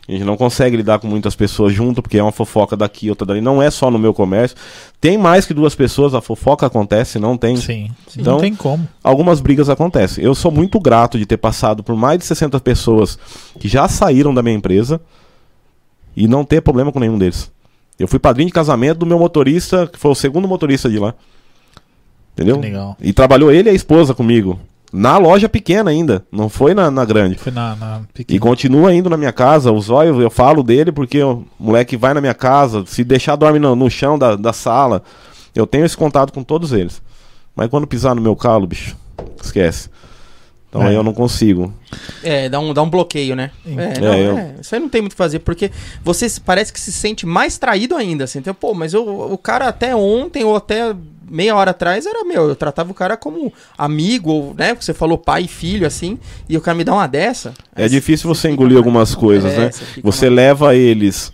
A 0.07 0.11
gente 0.11 0.23
não 0.23 0.35
consegue 0.35 0.75
lidar 0.75 0.97
com 0.97 1.05
muitas 1.07 1.35
pessoas 1.35 1.71
junto, 1.71 2.01
porque 2.01 2.17
é 2.17 2.23
uma 2.23 2.31
fofoca 2.31 2.75
daqui, 2.75 3.11
outra 3.11 3.27
dali. 3.27 3.41
Não 3.41 3.61
é 3.61 3.69
só 3.69 3.91
no 3.91 3.99
meu 3.99 4.11
comércio. 4.11 4.57
Tem 4.99 5.19
mais 5.19 5.45
que 5.45 5.53
duas 5.53 5.75
pessoas, 5.75 6.15
a 6.15 6.21
fofoca 6.21 6.65
acontece, 6.65 7.19
não 7.19 7.37
tem. 7.37 7.55
Sim. 7.57 7.91
Então- 8.17 8.33
não 8.33 8.39
tem 8.41 8.55
como. 8.55 8.87
algumas 9.03 9.39
brigas 9.39 9.69
acontecem. 9.69 10.23
Eu 10.23 10.33
sou 10.33 10.51
muito 10.51 10.79
grato 10.79 11.15
de 11.19 11.27
ter 11.27 11.37
passado 11.37 11.83
por 11.83 11.95
mais 11.95 12.17
de 12.17 12.25
60 12.25 12.59
pessoas 12.59 13.19
que 13.59 13.67
já 13.67 13.87
saíram 13.87 14.33
da 14.33 14.41
minha 14.41 14.55
empresa 14.55 14.99
e 16.17 16.27
não 16.27 16.43
ter 16.43 16.59
problema 16.61 16.91
com 16.91 16.99
nenhum 16.99 17.17
deles. 17.19 17.51
Eu 17.99 18.07
fui 18.07 18.17
padrinho 18.17 18.47
de 18.47 18.53
casamento 18.53 18.97
do 18.97 19.05
meu 19.05 19.19
motorista, 19.19 19.85
que 19.85 19.99
foi 19.99 20.09
o 20.09 20.15
segundo 20.15 20.47
motorista 20.47 20.89
de 20.89 20.97
lá. 20.97 21.13
Entendeu? 22.33 22.55
Que 22.55 22.61
legal. 22.63 22.97
E 22.99 23.13
trabalhou 23.13 23.51
ele 23.51 23.69
e 23.69 23.71
a 23.71 23.75
esposa 23.75 24.13
comigo. 24.15 24.59
Na 24.91 25.17
loja 25.19 25.47
pequena 25.47 25.91
ainda, 25.91 26.25
não 26.31 26.49
foi 26.49 26.73
na, 26.73 26.89
na 26.89 27.05
grande. 27.05 27.35
Foi 27.37 27.51
na, 27.51 27.75
na 27.75 28.01
E 28.09 28.13
pequena. 28.17 28.39
continua 28.39 28.93
indo 28.93 29.09
na 29.09 29.17
minha 29.17 29.31
casa. 29.31 29.71
O 29.71 29.79
zóio, 29.79 30.19
eu 30.21 30.29
falo 30.31 30.63
dele 30.63 30.91
porque 30.91 31.21
o 31.21 31.45
moleque 31.59 31.95
vai 31.95 32.13
na 32.13 32.21
minha 32.21 32.33
casa. 32.33 32.83
Se 32.87 33.03
deixar 33.03 33.35
dorme 33.35 33.59
no, 33.59 33.75
no 33.75 33.89
chão 33.89 34.17
da, 34.17 34.35
da 34.35 34.51
sala. 34.51 35.03
Eu 35.55 35.67
tenho 35.67 35.85
esse 35.85 35.95
contato 35.97 36.33
com 36.33 36.43
todos 36.43 36.71
eles. 36.73 37.01
Mas 37.55 37.69
quando 37.69 37.85
pisar 37.85 38.15
no 38.15 38.21
meu 38.21 38.35
calo, 38.35 38.65
bicho, 38.65 38.95
esquece. 39.43 39.89
Então 40.69 40.83
É. 40.83 40.87
aí 40.89 40.95
eu 40.95 41.03
não 41.03 41.13
consigo. 41.13 41.73
É, 42.23 42.47
dá 42.47 42.59
um, 42.59 42.73
dá 42.73 42.81
um 42.83 42.89
bloqueio, 42.89 43.35
né? 43.35 43.51
É, 43.65 43.99
não, 43.99 44.13
É, 44.13 44.27
eu- 44.27 44.37
é, 44.37 44.55
isso 44.61 44.73
aí 44.75 44.79
não 44.81 44.87
tem 44.89 45.01
muito 45.01 45.11
o 45.13 45.15
que 45.15 45.17
fazer, 45.17 45.39
porque 45.39 45.71
você 46.03 46.27
parece 46.45 46.71
que 46.71 46.79
se 46.79 46.91
sente 46.91 47.25
mais 47.25 47.57
traído 47.57 47.95
ainda, 47.95 48.23
assim. 48.23 48.39
Então, 48.39 48.53
pô, 48.53 48.73
mas 48.75 48.93
eu, 48.93 49.03
o 49.07 49.37
cara 49.37 49.67
até 49.67 49.95
ontem 49.95 50.43
ou 50.43 50.55
até 50.55 50.95
meia 51.29 51.55
hora 51.55 51.71
atrás 51.71 52.05
era 52.05 52.23
meu, 52.23 52.49
eu 52.49 52.55
tratava 52.55 52.91
o 52.91 52.93
cara 52.93 53.15
como 53.15 53.51
amigo, 53.77 54.31
ou, 54.31 54.53
né? 54.57 54.69
Porque 54.69 54.85
você 54.85 54.93
falou 54.93 55.17
pai 55.17 55.43
e 55.43 55.47
filho, 55.47 55.85
assim, 55.85 56.17
e 56.47 56.57
o 56.57 56.61
cara 56.61 56.77
me 56.77 56.83
dá 56.83 56.93
uma 56.93 57.07
dessa. 57.07 57.53
É 57.75 57.83
aí 57.83 57.89
difícil 57.89 58.27
você 58.27 58.49
fica 58.49 58.53
engolir 58.53 58.77
algumas 58.77 59.13
coisas, 59.15 59.51
É, 59.53 59.57
né? 59.57 59.71
você 59.71 60.01
Você 60.01 60.29
leva 60.29 60.75
eles 60.75 61.31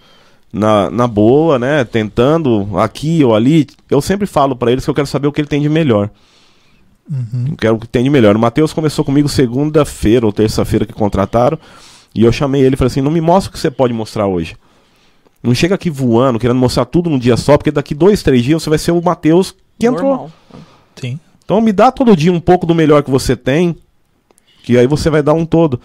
na, 0.51 0.89
na 0.89 1.07
boa, 1.07 1.59
né? 1.59 1.83
Tentando 1.83 2.69
aqui 2.79 3.23
ou 3.23 3.35
ali. 3.35 3.67
Eu 3.89 4.01
sempre 4.01 4.25
falo 4.25 4.55
pra 4.55 4.71
eles 4.71 4.83
que 4.83 4.89
eu 4.89 4.95
quero 4.95 5.07
saber 5.07 5.27
o 5.27 5.31
que 5.31 5.41
ele 5.41 5.47
tem 5.47 5.61
de 5.61 5.69
melhor. 5.69 6.09
Uhum. 7.11 7.45
Eu 7.51 7.57
quero 7.57 7.75
o 7.75 7.79
que 7.79 7.87
tem 7.87 8.03
de 8.03 8.09
melhor. 8.09 8.35
O 8.35 8.39
Matheus 8.39 8.73
começou 8.73 9.05
comigo 9.05 9.29
segunda-feira 9.29 10.25
ou 10.25 10.31
terça-feira 10.31 10.85
que 10.85 10.93
contrataram. 10.93 11.59
E 12.13 12.23
eu 12.23 12.31
chamei 12.31 12.61
ele 12.61 12.75
e 12.75 12.77
falei 12.77 12.87
assim: 12.87 13.01
não 13.01 13.11
me 13.11 13.21
mostra 13.21 13.49
o 13.49 13.53
que 13.53 13.59
você 13.59 13.69
pode 13.69 13.93
mostrar 13.93 14.27
hoje. 14.27 14.55
Não 15.43 15.53
chega 15.53 15.75
aqui 15.75 15.91
voando, 15.91 16.39
querendo 16.39 16.57
mostrar 16.57 16.85
tudo 16.85 17.09
num 17.09 17.19
dia 17.19 17.37
só, 17.37 17.57
porque 17.57 17.69
daqui 17.69 17.93
dois, 17.93 18.23
três 18.23 18.43
dias 18.43 18.63
você 18.63 18.69
vai 18.69 18.79
ser 18.79 18.91
o 18.91 19.01
Matheus 19.01 19.53
que 19.77 19.87
entrou. 19.87 20.09
Normal. 20.09 20.31
Sim. 20.95 21.19
Então 21.43 21.61
me 21.61 21.71
dá 21.71 21.91
todo 21.91 22.15
dia 22.15 22.31
um 22.31 22.39
pouco 22.39 22.65
do 22.65 22.73
melhor 22.73 23.03
que 23.03 23.11
você 23.11 23.35
tem, 23.35 23.75
que 24.63 24.77
aí 24.77 24.87
você 24.87 25.09
vai 25.09 25.21
dar 25.21 25.33
um 25.33 25.45
todo. 25.45 25.79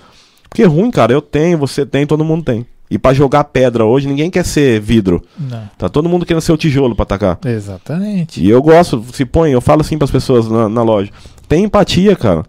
Porque 0.48 0.64
ruim, 0.64 0.90
cara, 0.90 1.12
eu 1.12 1.20
tenho, 1.22 1.58
você 1.58 1.84
tem, 1.84 2.06
todo 2.06 2.24
mundo 2.24 2.44
tem. 2.44 2.66
E 2.90 2.98
pra 2.98 3.14
jogar 3.14 3.44
pedra 3.44 3.84
hoje, 3.84 4.08
ninguém 4.08 4.30
quer 4.30 4.44
ser 4.44 4.80
vidro. 4.80 5.22
Não. 5.38 5.70
Tá 5.78 5.88
todo 5.88 6.08
mundo 6.08 6.26
querendo 6.26 6.42
ser 6.42 6.52
o 6.52 6.56
tijolo 6.56 6.96
pra 6.96 7.04
atacar. 7.04 7.38
Exatamente. 7.44 8.42
E 8.42 8.50
eu 8.50 8.60
gosto, 8.60 9.04
se 9.12 9.24
põe, 9.24 9.52
eu 9.52 9.60
falo 9.60 9.82
assim 9.82 9.96
pras 9.96 10.10
pessoas 10.10 10.48
na, 10.48 10.68
na 10.68 10.82
loja. 10.82 11.10
Tem 11.46 11.62
empatia, 11.62 12.16
cara. 12.16 12.42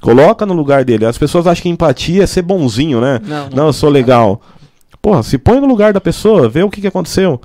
Coloca 0.00 0.46
no 0.46 0.54
lugar 0.54 0.84
dele. 0.84 1.06
As 1.06 1.18
pessoas 1.18 1.46
acham 1.46 1.62
que 1.62 1.68
empatia 1.68 2.22
é 2.22 2.26
ser 2.26 2.42
bonzinho, 2.42 3.00
né? 3.00 3.20
Não, 3.24 3.50
Não, 3.50 3.66
eu 3.66 3.72
sou 3.72 3.90
legal. 3.90 4.40
Porra, 5.02 5.22
se 5.24 5.36
põe 5.38 5.60
no 5.60 5.66
lugar 5.66 5.92
da 5.92 6.00
pessoa, 6.00 6.48
vê 6.48 6.62
o 6.62 6.70
que, 6.70 6.80
que 6.80 6.86
aconteceu. 6.86 7.40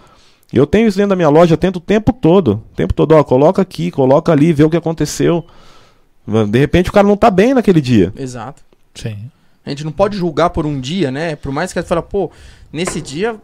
Eu 0.53 0.65
tenho 0.65 0.87
isso 0.87 0.97
dentro 0.97 1.09
da 1.09 1.15
minha 1.15 1.29
loja, 1.29 1.57
tento 1.57 1.77
o 1.77 1.81
tempo 1.81 2.13
todo. 2.13 2.63
O 2.71 2.75
tempo 2.75 2.93
todo, 2.93 3.13
ó, 3.13 3.23
coloca 3.23 3.61
aqui, 3.61 3.91
coloca 3.91 4.31
ali, 4.31 4.53
vê 4.53 4.63
o 4.63 4.69
que 4.69 4.77
aconteceu. 4.77 5.45
De 6.49 6.59
repente 6.59 6.89
o 6.89 6.93
cara 6.93 7.07
não 7.07 7.17
tá 7.17 7.29
bem 7.29 7.53
naquele 7.53 7.81
dia. 7.81 8.13
Exato. 8.15 8.63
Sim. 8.93 9.29
A 9.65 9.69
gente 9.69 9.83
não 9.83 9.91
pode 9.91 10.17
julgar 10.17 10.51
por 10.51 10.65
um 10.65 10.79
dia, 10.79 11.11
né? 11.11 11.35
Por 11.35 11.51
mais 11.51 11.73
que 11.73 11.81
você 11.81 11.87
fala, 11.87 12.01
pô, 12.01 12.31
nesse 12.71 13.01
dia 13.01 13.35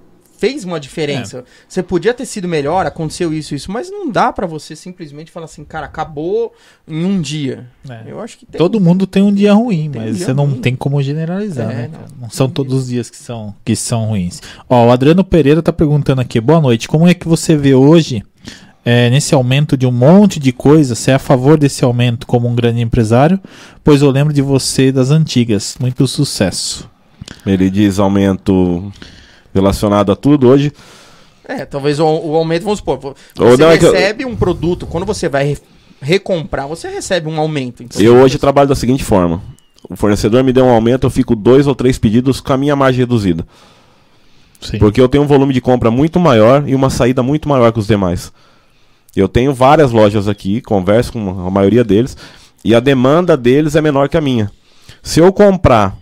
fez 0.42 0.64
uma 0.66 0.80
diferença. 0.80 1.46
Você 1.70 1.84
podia 1.84 2.16
ter 2.16 2.26
sido 2.26 2.48
melhor, 2.48 2.84
aconteceu 2.88 3.32
isso, 3.32 3.54
isso, 3.54 3.72
mas 3.72 3.92
não 3.92 4.10
dá 4.10 4.34
pra 4.34 4.48
você 4.48 4.76
simplesmente 4.76 5.30
falar 5.30 5.46
assim, 5.46 5.64
cara, 5.64 5.86
acabou 5.86 6.52
em 6.88 7.06
um 7.06 7.22
dia. 7.22 7.68
É. 7.88 8.06
Eu 8.08 8.20
acho 8.20 8.40
que 8.40 8.48
tem. 8.48 8.58
Todo 8.58 8.80
mundo 8.82 9.06
tem 9.06 9.22
um 9.22 9.32
dia 9.32 9.54
ruim, 9.54 9.92
Tem 9.92 10.02
um 10.02 10.06
mas 10.06 10.18
dia 10.18 10.26
você 10.26 10.34
não 10.34 10.48
ruim. 10.48 10.60
tem 10.60 10.76
como 10.76 11.00
generalizar, 11.00 11.70
É, 11.70 11.76
né? 11.76 11.90
não. 11.94 12.24
Não 12.24 12.30
são 12.32 12.50
todos 12.50 12.74
os 12.74 12.88
dias 12.88 13.08
que 13.08 13.18
são, 13.18 13.54
que 13.64 13.76
são 13.76 14.06
ruins. 14.06 14.42
Ó, 14.68 14.88
o 14.88 14.92
Adriano 14.92 15.24
Pereira 15.24 15.62
tá 15.62 15.72
perguntando 15.72 16.22
aqui, 16.22 16.42
boa 16.42 16.60
noite, 16.60 16.88
como 16.88 17.08
é 17.08 17.14
que 17.14 17.28
você 17.28 17.56
vê 17.56 17.76
hoje, 17.76 18.24
é, 18.84 19.12
nesse 19.12 19.36
aumento 19.36 19.78
de 19.78 19.86
um 19.86 19.92
monte 19.92 20.40
de 20.40 20.52
coisa, 20.52 20.96
você 20.96 21.12
é 21.12 21.14
a 21.14 21.20
favor 21.20 21.56
desse 21.56 21.86
aumento 21.86 22.26
como 22.26 22.48
um 22.48 22.56
grande 22.56 22.82
empresário? 22.82 23.40
Pois 23.84 24.02
eu 24.02 24.10
lembro 24.10 24.34
de 24.34 24.42
você 24.42 24.92
das 24.92 25.12
antigas, 25.12 25.76
muito 25.80 26.08
sucesso. 26.08 26.90
Ele 27.46 27.70
diz 27.70 28.00
aumento 28.00 28.92
relacionado 29.54 30.12
a 30.12 30.16
tudo 30.16 30.48
hoje. 30.48 30.72
É, 31.46 31.66
talvez 31.66 32.00
o, 32.00 32.06
o 32.06 32.36
aumento, 32.36 32.64
vamos 32.64 32.80
supor, 32.80 32.98
você 33.00 33.16
não, 33.62 33.72
é 33.72 33.78
que 33.78 33.86
eu- 33.86 33.92
recebe 33.92 34.26
um 34.26 34.36
produto, 34.36 34.86
quando 34.86 35.06
você 35.06 35.28
vai 35.28 35.44
re- 35.46 35.58
recomprar, 36.02 36.68
você 36.68 36.88
recebe 36.88 37.28
um 37.28 37.40
aumento. 37.40 37.84
Então, 37.84 38.02
Eu 38.02 38.16
hoje 38.18 38.38
trabalho 38.38 38.70
da 38.70 38.76
seguinte 38.76 39.04
forma. 39.04 39.42
O 39.90 39.96
fornecedor 39.96 40.44
me 40.44 40.54
deu 40.54 40.64
um 40.66 40.70
aumento, 40.70 41.06
eu 41.06 41.10
fico 41.10 41.36
dois 41.36 41.68
ou 41.68 41.76
três 41.76 41.98
pedidos 41.98 42.40
com 42.40 42.54
a 42.54 42.58
minha 42.58 42.76
margem 42.76 43.00
reduzida. 43.00 43.46
Sim. 44.62 44.78
Porque 44.78 45.02
eu 45.02 45.10
tenho 45.10 45.24
um 45.24 45.28
volume 45.28 45.54
de 45.54 45.60
compra 45.60 45.90
muito 45.90 46.20
maior 46.20 46.64
e 46.68 46.76
uma 46.76 46.90
saída 46.90 47.24
muito 47.24 47.50
maior 47.50 47.72
que 47.74 47.80
os 47.80 47.88
demais. 47.88 48.32
Eu 49.16 49.28
tenho 49.28 49.54
várias 49.54 49.92
lojas 49.92 50.28
aqui, 50.28 50.62
converso 50.62 51.12
com 51.14 51.48
a 51.48 51.50
maioria 51.50 51.84
deles, 51.84 52.16
e 52.64 52.74
a 52.76 52.80
demanda 52.80 53.36
deles 53.36 53.76
é 53.76 53.82
menor 53.82 54.08
que 54.08 54.16
a 54.16 54.22
minha. 54.22 54.52
Se 55.02 55.20
eu 55.20 55.34
comprar 55.34 55.98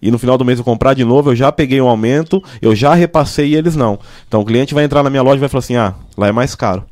e 0.00 0.10
no 0.10 0.18
final 0.18 0.38
do 0.38 0.44
mês 0.44 0.58
eu 0.58 0.64
comprar 0.64 0.94
de 0.94 1.04
novo, 1.04 1.30
eu 1.30 1.36
já 1.36 1.50
peguei 1.50 1.80
um 1.80 1.88
aumento, 1.88 2.42
eu 2.62 2.74
já 2.74 2.94
repassei 2.94 3.48
e 3.48 3.54
eles 3.56 3.74
não. 3.74 3.98
Então 4.26 4.40
o 4.40 4.44
cliente 4.44 4.74
vai 4.74 4.84
entrar 4.84 5.02
na 5.02 5.10
minha 5.10 5.22
loja 5.22 5.36
e 5.36 5.40
vai 5.40 5.48
falar 5.48 5.60
assim: 5.60 5.76
ah, 5.76 5.94
lá 6.16 6.28
é 6.28 6.32
mais 6.32 6.54
caro. 6.54 6.84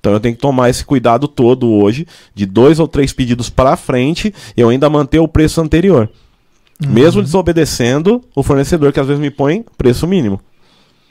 Então 0.00 0.12
eu 0.12 0.20
tenho 0.20 0.34
que 0.34 0.40
tomar 0.40 0.68
esse 0.68 0.84
cuidado 0.84 1.26
todo 1.26 1.70
hoje, 1.70 2.06
de 2.34 2.44
dois 2.44 2.78
ou 2.78 2.86
três 2.86 3.12
pedidos 3.12 3.48
para 3.48 3.74
frente, 3.76 4.34
eu 4.56 4.68
ainda 4.68 4.90
manter 4.90 5.18
o 5.18 5.28
preço 5.28 5.60
anterior. 5.60 6.10
Mesmo 6.86 7.22
desobedecendo 7.22 8.22
o 8.34 8.42
fornecedor 8.42 8.92
que 8.92 9.00
às 9.00 9.06
vezes 9.06 9.20
me 9.20 9.30
põe 9.30 9.64
preço 9.78 10.06
mínimo. 10.06 10.40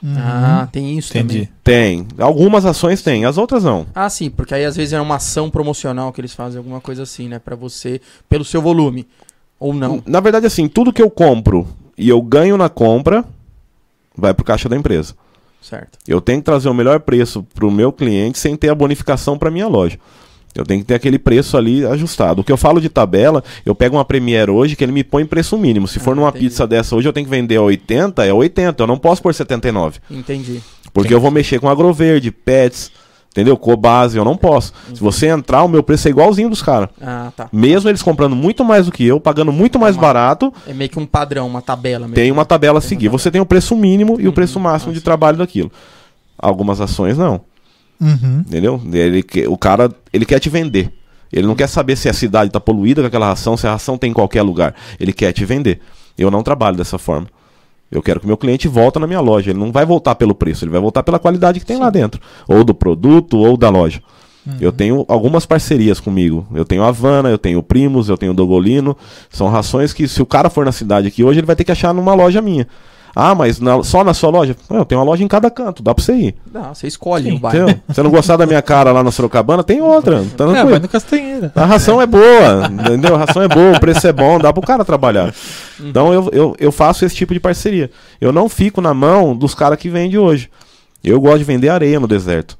Uhum. 0.02 0.14
Ah, 0.18 0.68
tem 0.70 0.98
isso 0.98 1.16
Entendi. 1.16 1.46
também. 1.46 1.52
Tem. 1.64 2.06
Algumas 2.18 2.66
ações 2.66 3.00
tem, 3.00 3.24
as 3.24 3.38
outras 3.38 3.64
não. 3.64 3.86
Ah, 3.94 4.10
sim, 4.10 4.28
porque 4.28 4.54
aí 4.54 4.64
às 4.64 4.76
vezes 4.76 4.92
é 4.92 5.00
uma 5.00 5.16
ação 5.16 5.48
promocional 5.48 6.12
que 6.12 6.20
eles 6.20 6.34
fazem, 6.34 6.58
alguma 6.58 6.80
coisa 6.80 7.04
assim, 7.04 7.26
né? 7.26 7.38
Pra 7.38 7.56
você, 7.56 8.00
pelo 8.28 8.44
seu 8.44 8.60
volume. 8.60 9.06
Ou 9.58 9.72
não. 9.72 10.02
Na 10.06 10.20
verdade, 10.20 10.46
assim, 10.46 10.68
tudo 10.68 10.92
que 10.92 11.02
eu 11.02 11.10
compro 11.10 11.66
e 11.96 12.08
eu 12.08 12.20
ganho 12.20 12.56
na 12.56 12.68
compra 12.68 13.24
vai 14.16 14.32
pro 14.34 14.44
caixa 14.44 14.68
da 14.68 14.76
empresa. 14.76 15.14
Certo. 15.60 15.98
Eu 16.06 16.20
tenho 16.20 16.38
que 16.40 16.44
trazer 16.44 16.68
o 16.68 16.74
melhor 16.74 17.00
preço 17.00 17.42
pro 17.54 17.70
meu 17.70 17.90
cliente 17.92 18.38
sem 18.38 18.54
ter 18.56 18.68
a 18.68 18.74
bonificação 18.74 19.38
para 19.38 19.50
minha 19.50 19.66
loja. 19.66 19.98
Eu 20.54 20.64
tenho 20.64 20.80
que 20.80 20.86
ter 20.86 20.94
aquele 20.94 21.18
preço 21.18 21.56
ali 21.56 21.84
ajustado. 21.84 22.40
O 22.40 22.44
que 22.44 22.52
eu 22.52 22.56
falo 22.56 22.80
de 22.80 22.88
tabela, 22.88 23.42
eu 23.66 23.74
pego 23.74 23.96
uma 23.96 24.04
Premiere 24.04 24.50
hoje 24.52 24.76
que 24.76 24.84
ele 24.84 24.92
me 24.92 25.02
põe 25.02 25.24
preço 25.26 25.58
mínimo. 25.58 25.88
Se 25.88 25.98
for 25.98 26.12
Ah, 26.12 26.14
numa 26.14 26.28
entendi. 26.28 26.44
pizza 26.44 26.64
dessa 26.66 26.94
hoje 26.94 27.08
eu 27.08 27.12
tenho 27.12 27.26
que 27.26 27.30
vender 27.30 27.56
a 27.56 27.62
80, 27.62 28.24
é 28.24 28.32
80. 28.32 28.82
Eu 28.82 28.86
não 28.86 28.96
posso 28.98 29.20
pôr 29.20 29.34
79. 29.34 29.98
Entendi. 30.10 30.60
Porque 30.92 31.12
eu 31.12 31.20
vou 31.20 31.30
mexer 31.32 31.58
com 31.58 31.68
agroverde, 31.68 32.30
pets, 32.30 32.92
entendeu? 33.34 33.56
Cobase, 33.56 34.16
eu 34.16 34.24
não 34.24 34.36
posso. 34.36 34.72
Se 34.94 35.00
você 35.00 35.26
entrar, 35.26 35.64
o 35.64 35.68
meu 35.68 35.82
preço 35.82 36.06
é 36.06 36.10
igualzinho 36.12 36.48
dos 36.48 36.62
caras. 36.62 36.88
Ah, 37.02 37.32
tá. 37.36 37.48
Mesmo 37.52 37.90
eles 37.90 38.00
comprando 38.00 38.36
muito 38.36 38.64
mais 38.64 38.86
do 38.86 38.92
que 38.92 39.04
eu, 39.04 39.18
pagando 39.18 39.50
muito 39.52 39.76
mais 39.76 39.96
Uma- 39.96 40.02
barato, 40.02 40.52
É 40.66 40.72
meio 40.72 40.88
que 40.88 40.98
um 41.00 41.04
padrão, 41.06 41.46
uma 41.48 41.60
tabela 41.60 42.02
mesmo. 42.06 42.14
tem 42.14 42.30
uma 42.30 42.44
tabela 42.44 42.78
a 42.78 42.80
seguir. 42.80 43.06
tabela. 43.06 43.18
Você 43.18 43.30
tem 43.32 43.40
o 43.40 43.46
preço 43.46 43.74
mínimo 43.74 44.20
e 44.20 44.24
o 44.24 44.28
Uhum, 44.28 44.32
preço 44.34 44.60
máximo 44.60 44.92
ah, 44.92 44.94
de 44.94 45.00
trabalho 45.00 45.36
daquilo. 45.36 45.70
Algumas 46.38 46.80
ações 46.80 47.18
não, 47.18 47.40
Uhum. 48.00 48.44
entendeu? 48.46 48.80
Ele, 48.92 49.22
que- 49.22 49.46
o 49.48 49.56
cara, 49.58 49.90
ele 50.12 50.24
quer 50.24 50.38
te 50.38 50.48
vender. 50.48 50.92
Ele 51.32 51.46
não 51.48 51.56
quer 51.56 51.66
saber 51.68 51.96
se 51.96 52.08
a 52.08 52.12
cidade 52.12 52.48
está 52.50 52.60
poluída 52.60 53.00
com 53.00 53.08
aquela 53.08 53.26
ração, 53.26 53.56
se 53.56 53.66
a 53.66 53.72
ração 53.72 53.98
tem 53.98 54.10
em 54.10 54.14
qualquer 54.14 54.42
lugar. 54.42 54.74
Ele 55.00 55.12
quer 55.12 55.32
te 55.32 55.44
vender. 55.44 55.80
Eu 56.16 56.30
não 56.30 56.42
trabalho 56.44 56.76
dessa 56.76 56.96
forma. 56.98 57.26
Eu 57.94 58.02
quero 58.02 58.20
que 58.20 58.26
o 58.26 58.28
meu 58.28 58.36
cliente 58.36 58.68
volte 58.68 58.98
na 58.98 59.06
minha 59.06 59.20
loja. 59.20 59.52
Ele 59.52 59.58
não 59.58 59.70
vai 59.70 59.86
voltar 59.86 60.16
pelo 60.16 60.34
preço, 60.34 60.64
ele 60.64 60.72
vai 60.72 60.80
voltar 60.80 61.02
pela 61.02 61.18
qualidade 61.18 61.60
que 61.60 61.66
tem 61.66 61.78
lá 61.78 61.88
dentro. 61.88 62.20
Ou 62.48 62.64
do 62.64 62.74
produto, 62.74 63.38
ou 63.38 63.56
da 63.56 63.70
loja. 63.70 64.02
Eu 64.60 64.70
tenho 64.70 65.06
algumas 65.08 65.46
parcerias 65.46 65.98
comigo. 66.00 66.46
Eu 66.54 66.64
tenho 66.64 66.82
a 66.82 66.88
Havana, 66.88 67.30
eu 67.30 67.38
tenho 67.38 67.60
o 67.60 67.62
Primos, 67.62 68.08
eu 68.08 68.18
tenho 68.18 68.32
o 68.32 68.34
Dogolino. 68.34 68.94
São 69.30 69.48
rações 69.48 69.92
que, 69.92 70.06
se 70.06 70.20
o 70.20 70.26
cara 70.26 70.50
for 70.50 70.66
na 70.66 70.72
cidade 70.72 71.08
aqui 71.08 71.24
hoje, 71.24 71.40
ele 71.40 71.46
vai 71.46 71.56
ter 71.56 71.64
que 71.64 71.72
achar 71.72 71.94
numa 71.94 72.14
loja 72.14 72.42
minha. 72.42 72.68
Ah, 73.16 73.34
mas 73.34 73.60
na- 73.60 73.82
só 73.84 74.02
na 74.02 74.12
sua 74.12 74.28
loja? 74.30 74.56
Não, 74.68 74.78
eu 74.78 74.84
tenho 74.84 75.00
uma 75.00 75.06
loja 75.06 75.22
em 75.22 75.28
cada 75.28 75.48
canto, 75.50 75.82
dá 75.82 75.94
pra 75.94 76.02
você 76.02 76.12
ir. 76.14 76.34
Não, 76.52 76.74
você 76.74 76.86
escolhe 76.88 77.30
Sim, 77.30 77.36
o 77.36 77.38
bairro. 77.38 77.68
Se 77.68 77.76
você 77.88 78.02
não 78.02 78.10
gostar 78.10 78.36
da 78.36 78.44
minha 78.46 78.60
cara 78.60 78.90
lá 78.90 79.02
na 79.04 79.10
Sorocabana, 79.12 79.62
tem 79.62 79.80
outra. 79.80 80.16
Tá 80.18 80.22
É, 80.24 80.36
tranquilo. 80.36 80.70
vai 80.70 80.78
no 80.80 80.88
Castanheira. 80.88 81.52
A 81.54 81.64
ração 81.64 82.02
é 82.02 82.06
boa, 82.06 82.68
entendeu? 82.72 83.14
A 83.14 83.18
ração 83.18 83.42
é 83.42 83.48
boa, 83.48 83.76
o 83.76 83.80
preço 83.80 84.06
é 84.06 84.12
bom, 84.12 84.38
dá 84.38 84.52
pro 84.52 84.62
cara 84.62 84.84
trabalhar. 84.84 85.32
Então 85.80 86.12
eu, 86.12 86.28
eu, 86.32 86.56
eu 86.58 86.72
faço 86.72 87.04
esse 87.04 87.14
tipo 87.14 87.32
de 87.32 87.38
parceria. 87.40 87.90
Eu 88.20 88.32
não 88.32 88.48
fico 88.48 88.80
na 88.80 88.92
mão 88.92 89.36
dos 89.36 89.54
caras 89.54 89.78
que 89.78 89.88
vendem 89.88 90.18
hoje. 90.18 90.50
Eu 91.02 91.20
gosto 91.20 91.38
de 91.38 91.44
vender 91.44 91.68
areia 91.68 92.00
no 92.00 92.08
deserto. 92.08 92.58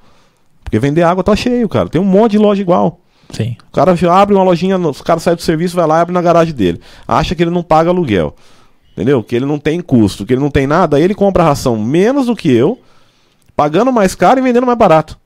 Porque 0.63 0.79
vender 0.79 1.03
água 1.03 1.25
tá 1.25 1.35
cheio, 1.35 1.69
cara. 1.69 1.89
Tem 1.89 2.01
um 2.01 2.05
monte 2.05 2.33
de 2.33 2.39
loja 2.39 2.61
igual. 2.63 3.01
Sim. 3.31 3.57
O 3.69 3.73
cara 3.73 3.95
abre 4.13 4.35
uma 4.35 4.45
lojinha, 4.45 4.79
os 4.79 5.01
caras 5.03 5.23
saem 5.23 5.37
do 5.37 5.43
serviço, 5.43 5.75
vai 5.75 5.87
lá 5.87 5.99
e 5.99 6.03
abre 6.03 6.13
na 6.15 6.23
garagem 6.23 6.55
dele. 6.55 6.81
Acha 7.09 7.35
que 7.35 7.43
ele 7.43 7.51
não 7.51 7.63
paga 7.63 7.91
aluguel. 7.91 8.35
Entendeu? 8.95 9.23
Que 9.23 9.35
ele 9.35 9.45
não 9.45 9.59
tem 9.59 9.81
custo, 9.81 10.25
que 10.25 10.33
ele 10.33 10.41
não 10.41 10.51
tem 10.51 10.67
nada, 10.67 11.01
ele 11.01 11.15
compra 11.15 11.43
a 11.43 11.47
ração 11.47 11.77
menos 11.77 12.27
do 12.27 12.37
que 12.37 12.51
eu, 12.51 12.79
pagando 13.57 13.93
mais 13.93 14.15
caro 14.15 14.39
e 14.39 14.43
vendendo 14.43 14.67
mais 14.67 14.79
barato. 14.79 15.19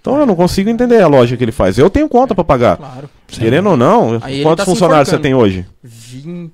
Então 0.00 0.18
eu 0.18 0.26
não 0.26 0.34
consigo 0.34 0.68
entender 0.68 1.00
a 1.00 1.06
lógica 1.06 1.38
que 1.38 1.44
ele 1.44 1.52
faz. 1.52 1.78
Eu 1.78 1.88
tenho 1.88 2.08
conta 2.08 2.34
pra 2.34 2.44
pagar. 2.44 2.76
Claro. 2.76 3.08
Querendo 3.26 3.70
ou 3.70 3.76
não, 3.76 4.18
Aí 4.22 4.42
quantos 4.42 4.64
tá 4.64 4.70
funcionários 4.70 5.08
você 5.08 5.18
tem 5.18 5.34
hoje? 5.34 5.66
Vinte 5.82 6.50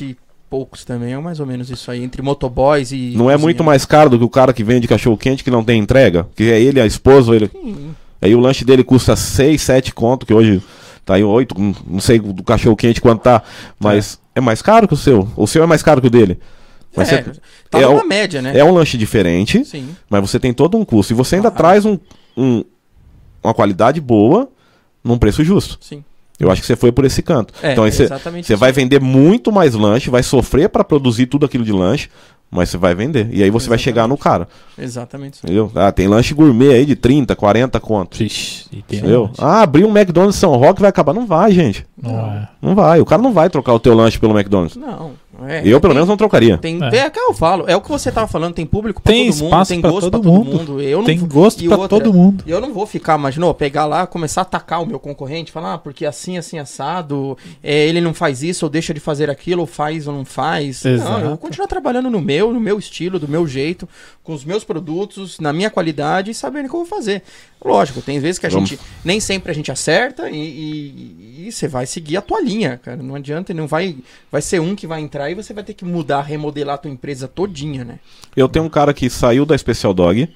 e 0.00 0.16
poucos 0.48 0.84
também, 0.84 1.12
é 1.12 1.18
mais 1.18 1.40
ou 1.40 1.46
menos 1.46 1.70
isso 1.70 1.90
aí. 1.90 2.02
Entre 2.02 2.22
motoboys 2.22 2.92
e. 2.92 3.14
Não 3.16 3.28
é 3.28 3.34
cozinha. 3.34 3.38
muito 3.38 3.64
mais 3.64 3.84
caro 3.84 4.10
do 4.10 4.18
que 4.18 4.24
o 4.24 4.28
cara 4.28 4.52
que 4.52 4.64
vende 4.64 4.88
cachorro 4.88 5.16
quente 5.16 5.44
que 5.44 5.50
não 5.50 5.64
tem 5.64 5.80
entrega? 5.80 6.26
Que 6.34 6.50
é 6.50 6.60
ele, 6.60 6.80
a 6.80 6.86
esposa, 6.86 7.34
ele. 7.34 7.48
Sim. 7.48 7.94
Aí 8.20 8.34
o 8.34 8.40
lanche 8.40 8.64
dele 8.64 8.82
custa 8.82 9.14
6, 9.14 9.60
7 9.60 9.94
conto, 9.94 10.26
que 10.26 10.34
hoje 10.34 10.62
tá 11.04 11.14
aí 11.14 11.22
8, 11.22 11.54
não 11.86 12.00
sei 12.00 12.18
do 12.18 12.42
cachorro 12.42 12.76
quente 12.76 13.00
quanto 13.00 13.22
tá, 13.22 13.42
mas 13.78 14.14
é. 14.14 14.27
Mais 14.40 14.62
caro 14.62 14.86
que 14.88 14.94
o 14.94 14.96
seu. 14.96 15.28
O 15.36 15.46
seu 15.46 15.62
é 15.62 15.66
mais 15.66 15.82
caro 15.82 16.00
que 16.00 16.06
o 16.06 16.10
dele. 16.10 16.38
Mas 16.96 17.12
é, 17.12 17.22
você- 17.22 17.40
tá 17.70 17.78
é 17.80 17.86
numa 17.86 18.02
o- 18.02 18.06
média, 18.06 18.40
né? 18.42 18.58
é 18.58 18.64
um 18.64 18.72
lanche 18.72 18.96
diferente, 18.96 19.64
Sim. 19.64 19.90
mas 20.08 20.20
você 20.20 20.40
tem 20.40 20.52
todo 20.52 20.76
um 20.76 20.84
custo. 20.84 21.12
E 21.12 21.16
você 21.16 21.36
ainda 21.36 21.50
Claro. 21.50 21.56
traz 21.56 21.84
um, 21.84 21.98
um- 22.36 22.64
uma 23.44 23.52
qualidade 23.54 24.00
boa 24.00 24.48
num 25.04 25.18
preço 25.18 25.44
justo. 25.44 25.78
Sim. 25.80 26.02
Eu 26.40 26.50
acho 26.50 26.60
que 26.60 26.66
você 26.66 26.76
foi 26.76 26.92
por 26.92 27.04
esse 27.04 27.20
canto. 27.22 27.52
É, 27.62 27.72
então 27.72 27.84
você, 27.84 28.08
você 28.42 28.54
vai 28.56 28.70
vender 28.72 29.00
muito 29.00 29.50
mais 29.50 29.74
lanche, 29.74 30.08
vai 30.08 30.22
sofrer 30.22 30.68
para 30.68 30.84
produzir 30.84 31.26
tudo 31.26 31.44
aquilo 31.44 31.64
de 31.64 31.72
lanche, 31.72 32.08
mas 32.50 32.70
você 32.70 32.78
vai 32.78 32.94
vender. 32.94 33.28
E 33.30 33.42
aí 33.42 33.50
você 33.50 33.68
vai 33.68 33.78
chegar 33.78 34.08
no 34.08 34.16
cara. 34.16 34.48
Exatamente. 34.78 35.40
Entendeu? 35.42 35.70
Ah, 35.74 35.92
tem 35.92 36.08
lanche 36.08 36.32
gourmet 36.34 36.72
aí 36.72 36.86
de 36.86 36.96
30, 36.96 37.36
40 37.36 37.78
conto. 37.80 38.22
E 38.22 38.26
um 38.72 38.78
Entendeu? 38.78 39.30
Ah, 39.38 39.62
abrir 39.62 39.84
um 39.84 39.96
McDonald's 39.96 40.38
São 40.38 40.54
Roque 40.56 40.80
vai 40.80 40.90
acabar. 40.90 41.12
Não 41.12 41.26
vai, 41.26 41.52
gente. 41.52 41.86
Não 42.00 42.18
é. 42.18 42.48
Não 42.60 42.74
vai. 42.74 43.00
O 43.00 43.04
cara 43.04 43.20
não 43.20 43.32
vai 43.32 43.50
trocar 43.50 43.74
o 43.74 43.80
teu 43.80 43.94
lanche 43.94 44.18
pelo 44.18 44.38
McDonald's. 44.38 44.76
Não. 44.76 45.12
É, 45.46 45.60
Eu, 45.60 45.80
pelo 45.80 45.92
tem- 45.92 45.94
menos, 45.94 46.08
não 46.08 46.16
trocaria. 46.16 46.58
Tem, 46.58 46.82
É. 46.82 46.96
é. 46.96 47.10
que 47.10 47.18
eu 47.18 47.32
falo, 47.32 47.64
é 47.68 47.76
o 47.76 47.80
que 47.80 47.88
você 47.88 48.10
tava 48.10 48.26
falando, 48.26 48.54
tem 48.54 48.66
público 48.66 49.00
pra 49.00 49.12
Tem 49.12 49.26
todo 49.30 49.34
mundo, 49.36 49.44
espaço 49.46 49.68
tem 49.72 49.80
gosto 49.80 50.00
todo 50.00 50.10
pra 50.10 50.20
todo 50.20 50.32
mundo. 50.32 50.58
mundo. 50.58 50.80
Eu 50.82 50.98
não 50.98 51.04
Tem 51.06 51.18
vou- 51.18 51.28
gosto 51.28 51.64
pra 51.64 51.76
outra, 51.76 51.88
todo 51.88 52.12
mundo. 52.12 52.44
Eu 52.46 52.60
não 52.60 52.72
vou 52.74 52.86
ficar, 52.86 53.16
imaginou, 53.18 53.54
pegar 53.54 53.86
lá, 53.86 54.06
começar 54.06 54.40
a 54.40 54.42
atacar 54.42 54.82
o 54.82 54.86
meu 54.86 54.98
concorrente, 54.98 55.52
falar, 55.52 55.74
ah, 55.74 55.78
porque 55.78 56.04
assim, 56.04 56.36
assim, 56.38 56.58
assado, 56.58 57.36
é, 57.62 57.86
ele 57.86 58.00
não 58.00 58.12
faz 58.12 58.42
isso, 58.42 58.66
ou 58.66 58.70
deixa 58.70 58.92
de 58.92 59.00
fazer 59.00 59.30
aquilo, 59.30 59.60
ou 59.60 59.66
faz 59.66 60.06
ou 60.08 60.14
não 60.14 60.24
faz. 60.24 60.82
Não, 60.82 60.90
eu 60.90 60.96
Exato. 60.96 61.26
vou 61.28 61.36
continuar 61.38 61.66
trabalhando 61.68 62.10
no 62.10 62.20
meu, 62.20 62.52
no 62.52 62.60
meu 62.60 62.78
estilo, 62.78 63.18
do 63.18 63.28
meu 63.28 63.46
jeito, 63.46 63.88
com 64.24 64.34
os 64.34 64.44
meus 64.44 64.64
produtos, 64.64 65.38
na 65.40 65.52
minha 65.52 65.70
qualidade 65.70 66.30
e 66.30 66.34
sabendo 66.34 66.66
o 66.66 66.68
que 66.68 66.74
eu 66.74 66.80
vou 66.80 66.86
fazer. 66.86 67.22
Lógico, 67.64 68.00
tem 68.02 68.20
vezes 68.20 68.38
que 68.38 68.46
a 68.46 68.50
Vamos. 68.50 68.68
gente, 68.68 68.80
nem 69.04 69.18
sempre 69.18 69.50
a 69.50 69.54
gente 69.54 69.70
acerta 69.72 70.30
e, 70.30 70.36
e- 70.36 71.44
e 71.48 71.52
você 71.52 71.66
vai 71.66 71.86
seguir 71.86 72.16
a 72.16 72.20
tua 72.20 72.40
linha, 72.40 72.78
cara. 72.82 72.96
Não 73.02 73.14
adianta, 73.14 73.52
não 73.54 73.66
vai, 73.66 73.96
vai 74.30 74.40
ser 74.42 74.60
um 74.60 74.76
que 74.76 74.86
vai 74.86 75.00
entrar 75.00 75.27
e 75.30 75.34
você 75.34 75.52
vai 75.52 75.64
ter 75.64 75.74
que 75.74 75.84
mudar, 75.84 76.22
remodelar 76.22 76.76
a 76.76 76.78
tua 76.78 76.90
empresa 76.90 77.28
todinha, 77.28 77.84
né? 77.84 77.98
Eu 78.36 78.48
tenho 78.48 78.64
um 78.64 78.68
cara 78.68 78.92
que 78.92 79.08
saiu 79.08 79.44
da 79.44 79.56
Special 79.56 79.94
Dog. 79.94 80.28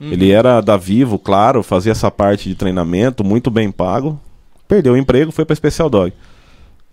Uhum. 0.00 0.12
Ele 0.12 0.30
era 0.30 0.60
da 0.60 0.76
Vivo, 0.76 1.18
claro, 1.18 1.62
fazia 1.62 1.92
essa 1.92 2.10
parte 2.10 2.48
de 2.48 2.54
treinamento, 2.54 3.24
muito 3.24 3.50
bem 3.50 3.70
pago. 3.70 4.20
Perdeu 4.66 4.92
o 4.92 4.96
emprego, 4.96 5.32
foi 5.32 5.44
pra 5.44 5.56
Special 5.56 5.90
Dog. 5.90 6.12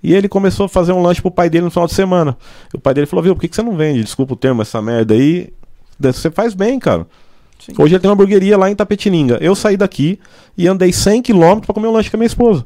E 0.01 0.13
ele 0.13 0.29
começou 0.29 0.67
a 0.67 0.69
fazer 0.69 0.91
um 0.91 1.01
lanche 1.01 1.21
pro 1.21 1.31
pai 1.31 1.49
dele 1.49 1.65
no 1.65 1.71
final 1.71 1.87
de 1.87 1.93
semana. 1.93 2.37
E 2.73 2.77
o 2.77 2.79
pai 2.79 2.93
dele 2.93 3.07
falou: 3.07 3.23
Viu, 3.23 3.35
por 3.35 3.41
que, 3.41 3.47
que 3.47 3.55
você 3.55 3.63
não 3.63 3.75
vende? 3.75 4.03
Desculpa 4.03 4.33
o 4.33 4.37
termo, 4.37 4.61
essa 4.61 4.81
merda 4.81 5.13
aí. 5.13 5.51
Você 5.99 6.29
faz 6.29 6.53
bem, 6.53 6.79
cara. 6.79 7.07
Sim. 7.59 7.73
Hoje 7.77 7.95
ele 7.95 8.01
tem 8.01 8.09
uma 8.09 8.13
hamburgueria 8.13 8.57
lá 8.57 8.69
em 8.69 8.75
Tapetininga. 8.75 9.37
Eu 9.41 9.55
saí 9.55 9.77
daqui 9.77 10.19
e 10.57 10.67
andei 10.67 10.91
100 10.91 11.21
km 11.21 11.59
pra 11.65 11.73
comer 11.73 11.87
um 11.87 11.91
lanche 11.91 12.09
com 12.11 12.17
a 12.17 12.19
minha 12.19 12.27
esposa. 12.27 12.65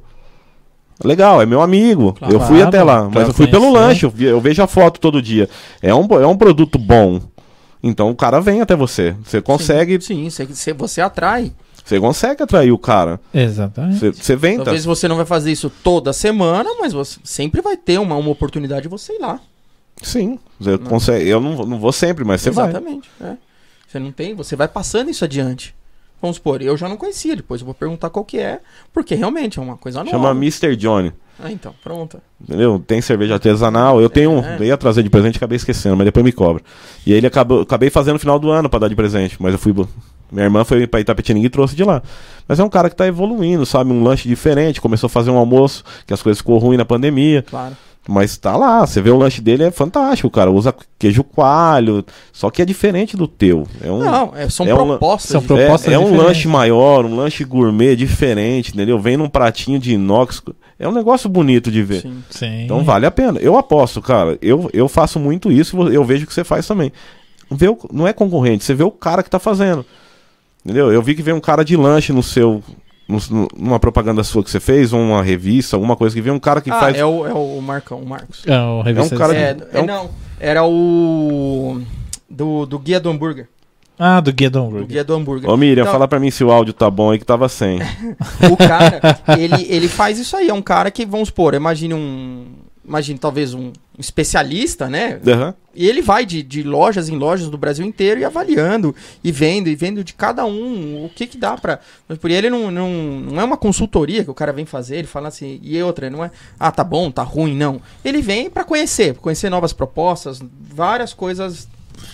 Legal, 1.04 1.42
é 1.42 1.46
meu 1.46 1.62
amigo. 1.62 2.14
Claro. 2.14 2.34
eu 2.34 2.40
fui 2.42 2.62
até 2.62 2.84
lá, 2.84 3.10
mas 3.14 3.28
eu 3.28 3.34
fui 3.34 3.48
pelo 3.48 3.68
conhecer. 3.72 3.80
lanche. 3.88 4.06
Eu, 4.06 4.10
vi- 4.10 4.26
eu 4.26 4.42
vejo 4.42 4.62
a 4.62 4.68
foto 4.68 5.00
todo 5.00 5.22
dia. 5.22 5.48
É 5.82 5.94
um, 5.96 6.06
é 6.22 6.28
um 6.28 6.38
produto 6.38 6.78
bom. 6.78 7.22
Então 7.82 8.10
o 8.10 8.16
cara 8.16 8.42
vem 8.42 8.60
até 8.62 8.76
você. 8.76 9.16
Você 9.24 9.42
consegue, 9.42 10.02
Sim, 10.02 10.30
sim, 10.30 10.46
você, 10.46 10.74
você 10.74 11.00
atrai. 11.00 11.54
você 11.86 11.98
consegue 12.00 12.44
atrair 12.44 12.72
o 12.74 12.78
cara. 12.78 13.20
Exatamente. 13.34 13.98
Você, 14.00 14.12
você 14.12 14.36
vem, 14.36 14.58
tá? 14.58 14.66
Talvez 14.66 14.84
você 14.84 15.08
não 15.08 15.16
vai 15.16 15.26
fazer 15.26 15.52
isso 15.52 15.70
toda 15.84 16.12
semana, 16.12 16.70
mas 16.82 16.92
você 16.92 17.18
sempre 17.24 17.62
vai 17.62 17.78
ter 17.78 17.98
uma, 17.98 18.16
uma 18.18 18.30
oportunidade 18.32 18.82
de 18.82 18.88
você 18.90 19.14
ir 19.14 19.20
lá. 19.20 19.40
Sim, 20.02 20.38
você 20.60 20.78
consegue. 20.78 21.30
Eu 21.30 21.40
não, 21.40 21.66
não 21.66 21.80
vou 21.80 21.92
sempre, 21.94 22.26
mas 22.26 22.42
você 22.42 22.52
vai. 22.52 22.70
Exatamente. 22.70 23.10
é. 23.22 23.34
Você 23.88 23.98
não 24.00 24.12
tem, 24.12 24.36
você 24.36 24.56
vai 24.56 24.68
passando 24.68 25.10
isso 25.10 25.24
adiante. 25.24 25.74
Vamos 26.22 26.38
supor, 26.38 26.62
eu 26.62 26.76
já 26.76 26.90
não 26.90 26.98
conhecia, 26.98 27.36
depois 27.36 27.62
eu 27.62 27.66
vou 27.66 27.74
perguntar 27.74 28.10
qual 28.10 28.26
que 28.26 28.38
é, 28.38 28.60
porque 28.94 29.16
realmente 29.16 29.58
é 29.58 29.62
uma 29.62 29.78
coisa 29.78 30.00
nova. 30.00 30.12
Chama 30.12 30.32
Mr. 30.32 30.76
Johnny. 30.76 31.14
Ah, 31.42 31.52
então, 31.52 31.74
pronto. 31.82 32.22
Entendeu? 32.42 32.84
Tem 32.86 33.02
cerveja 33.02 33.36
artesanal. 33.36 34.02
Eu 34.02 34.10
tenho. 34.10 34.32
um, 34.32 34.44
É. 34.44 34.58
Eu 34.60 34.66
ia 34.66 34.78
trazer 34.78 35.04
de 35.04 35.10
presente 35.10 35.38
acabei 35.38 35.56
esquecendo, 35.56 35.96
mas 35.96 36.04
depois 36.04 36.24
me 36.24 36.34
cobra. 36.34 36.62
E 37.06 37.14
aí 37.14 37.18
ele 37.18 37.28
acabou. 37.28 37.62
Acabei 37.62 37.90
fazendo 37.90 38.14
no 38.16 38.20
final 38.20 38.38
do 38.38 38.52
ano 38.52 38.70
pra 38.70 38.80
dar 38.80 38.90
de 38.90 38.96
presente. 38.96 39.38
Mas 39.40 39.54
eu 39.54 39.60
fui. 39.60 39.74
Minha 40.32 40.46
irmã 40.46 40.64
foi 40.66 40.86
pra 40.86 41.00
Itapetininga 41.00 41.48
e 41.48 41.50
trouxe 41.50 41.76
de 41.76 41.84
lá. 41.84 42.04
Mas 42.48 42.60
é 42.60 42.64
um 42.64 42.70
cara 42.70 42.90
que 42.90 42.96
tá 42.96 43.08
evoluindo, 43.08 43.66
sabe? 43.66 43.92
Um 43.92 44.04
lanche 44.04 44.28
diferente. 44.28 44.82
Começou 44.82 45.08
a 45.08 45.10
fazer 45.10 45.32
um 45.32 45.38
almoço, 45.38 45.84
que 46.06 46.14
as 46.14 46.22
coisas 46.22 46.40
ficou 46.40 46.58
ruim 46.58 46.76
na 46.76 46.84
pandemia. 46.86 47.42
Claro. 47.44 47.76
Mas 48.12 48.36
tá 48.38 48.58
lá, 48.58 48.84
você 48.88 49.00
vê 49.02 49.12
o 49.12 49.18
lanche 49.18 49.40
dele, 49.40 49.64
é 49.66 49.70
fantástico, 49.72 50.30
cara. 50.32 50.50
Usa 50.50 50.74
queijo 50.98 51.24
coalho. 51.24 52.04
Só 52.34 52.50
que 52.50 52.60
é 52.62 52.66
diferente 52.66 53.16
do 53.16 53.28
teu. 53.28 53.68
É 53.84 53.92
um, 53.92 54.00
Não, 54.00 54.34
é, 54.36 54.50
são 54.50 54.66
é 54.68 54.74
um 54.74 54.78
propostas. 54.78 55.30
são 55.32 55.42
de- 55.42 55.48
pro- 55.48 55.56
proposta 55.58 55.92
é, 55.92 55.94
é 55.94 56.00
um 56.00 56.18
lanche 56.18 56.48
maior, 56.48 57.06
um 57.06 57.16
lanche 57.16 57.44
gourmet 57.44 57.96
diferente, 57.96 58.72
entendeu? 58.74 58.98
Vem 58.98 59.16
num 59.16 59.30
pratinho 59.30 59.78
de 59.78 59.94
inox. 59.94 60.42
É 60.80 60.88
um 60.88 60.92
negócio 60.92 61.30
bonito 61.30 61.70
de 61.70 61.84
ver. 61.84 62.02
Sim. 62.02 62.24
Sim. 62.32 62.64
Então 62.64 62.84
vale 62.84 63.06
a 63.06 63.12
pena. 63.12 63.40
Eu 63.40 63.56
aposto, 63.58 64.02
cara. 64.02 64.38
Eu, 64.42 64.70
eu 64.74 64.88
faço 64.88 65.20
muito 65.20 65.52
isso 65.52 65.78
eu 65.90 66.04
vejo 66.04 66.26
que 66.26 66.34
você 66.34 66.44
faz 66.44 66.66
também. 66.66 66.92
Vê 67.52 67.68
o- 67.68 67.78
não 67.94 68.08
é 68.08 68.14
concorrente, 68.14 68.64
você 68.64 68.74
vê 68.74 68.84
o 68.84 68.90
cara 68.92 69.22
que 69.22 69.30
tá 69.30 69.38
fazendo. 69.40 69.86
Entendeu? 70.66 70.92
Eu 70.92 71.02
vi 71.02 71.14
que 71.14 71.22
vem 71.22 71.34
um 71.34 71.40
cara 71.40 71.64
de 71.64 71.76
lanche 71.78 72.12
no 72.12 72.24
seu 72.24 72.64
numa 73.58 73.80
propaganda 73.80 74.24
sua 74.24 74.44
que 74.44 74.52
você 74.52 74.60
fez, 74.60 74.94
ou 74.94 75.00
uma 75.02 75.24
revista, 75.24 75.76
alguma 75.76 75.96
coisa 75.96 76.16
que 76.16 76.22
vem 76.22 76.32
um 76.32 76.40
cara 76.40 76.62
que 76.62 76.70
ah, 76.70 76.80
faz. 76.80 76.96
é 76.98 77.04
o, 77.06 77.26
é 77.28 77.34
o 77.34 77.60
Marcão, 77.62 78.00
o 78.00 78.06
Marcos. 78.08 78.44
É, 78.46 78.60
o 78.60 78.82
revista 78.82 79.16
cara 79.18 79.34
de- 79.34 79.40
É, 79.40 79.58
é 79.74 79.80
é, 79.80 79.82
um- 79.82 79.86
não, 79.86 80.10
era 80.40 80.64
o 80.66 81.82
do, 82.30 82.66
do 82.66 82.78
Guia 82.80 83.00
do 83.00 83.10
Hambúrguer. 83.10 83.48
Ah, 84.02 84.22
do 84.22 84.32
Guia 84.32 84.50
do 84.50 84.60
Do 84.60 84.66
Hambúrguer. 84.66 84.88
Guia 84.88 85.04
do 85.04 85.14
Hambúrguer. 85.14 85.50
Ô 85.50 85.58
Miriam, 85.58 85.82
Então- 85.82 85.92
fala 85.92 86.08
pra 86.08 86.20
mim 86.22 86.32
se 86.32 86.42
o 86.42 86.50
áudio 86.50 86.72
tá 86.74 86.90
bom 86.90 87.12
aí 87.12 87.20
que 87.20 87.26
tava 87.26 87.50
sem. 87.50 87.80
O 88.50 88.56
cara, 88.56 89.20
ele, 89.38 89.68
ele 89.70 89.90
faz 89.90 90.18
isso 90.18 90.38
aí. 90.38 90.48
É 90.48 90.54
um 90.54 90.62
cara 90.62 90.90
que, 90.90 91.06
vamos 91.06 91.28
supor, 91.28 91.54
imagine 91.54 91.94
um. 91.94 92.46
Imagine 92.90 93.20
talvez 93.20 93.54
um 93.54 93.72
especialista, 94.00 94.90
né? 94.90 95.22
Aham. 95.28 95.54
E 95.76 95.88
ele 95.88 96.02
vai 96.02 96.26
de, 96.26 96.42
de 96.42 96.64
lojas 96.64 97.08
em 97.08 97.16
lojas 97.16 97.48
do 97.48 97.58
Brasil 97.58 97.86
inteiro 97.86 98.20
e 98.20 98.26
avaliando, 98.26 98.96
e 99.24 99.32
vendo, 99.32 99.68
e 99.70 99.76
vendo 99.76 100.04
de 100.04 100.14
cada 100.14 100.44
um 100.44 101.06
o 101.06 101.10
que 101.10 101.28
que 101.28 101.38
dá 101.38 101.56
pra. 101.56 101.80
Mas 102.08 102.18
por 102.18 102.32
ele 102.32 102.50
não, 102.50 102.72
não, 102.72 102.90
não 102.92 103.40
é 103.40 103.44
uma 103.44 103.56
consultoria 103.56 104.24
que 104.24 104.32
o 104.32 104.34
cara 104.34 104.52
vem 104.52 104.66
fazer, 104.66 104.98
ele 104.98 105.08
fala 105.08 105.28
assim, 105.28 105.60
e 105.62 105.82
outra, 105.84 106.10
não 106.10 106.26
é, 106.26 106.32
ah, 106.60 106.72
tá 106.72 106.84
bom, 106.84 107.12
tá 107.12 107.22
ruim, 107.22 107.56
não. 107.56 107.80
Ele 108.04 108.22
vem 108.24 108.50
pra 108.50 108.64
conhecer, 108.64 109.14
conhecer 109.16 109.50
novas 109.52 109.72
propostas, 109.72 110.42
várias 110.60 111.14
coisas, 111.14 111.68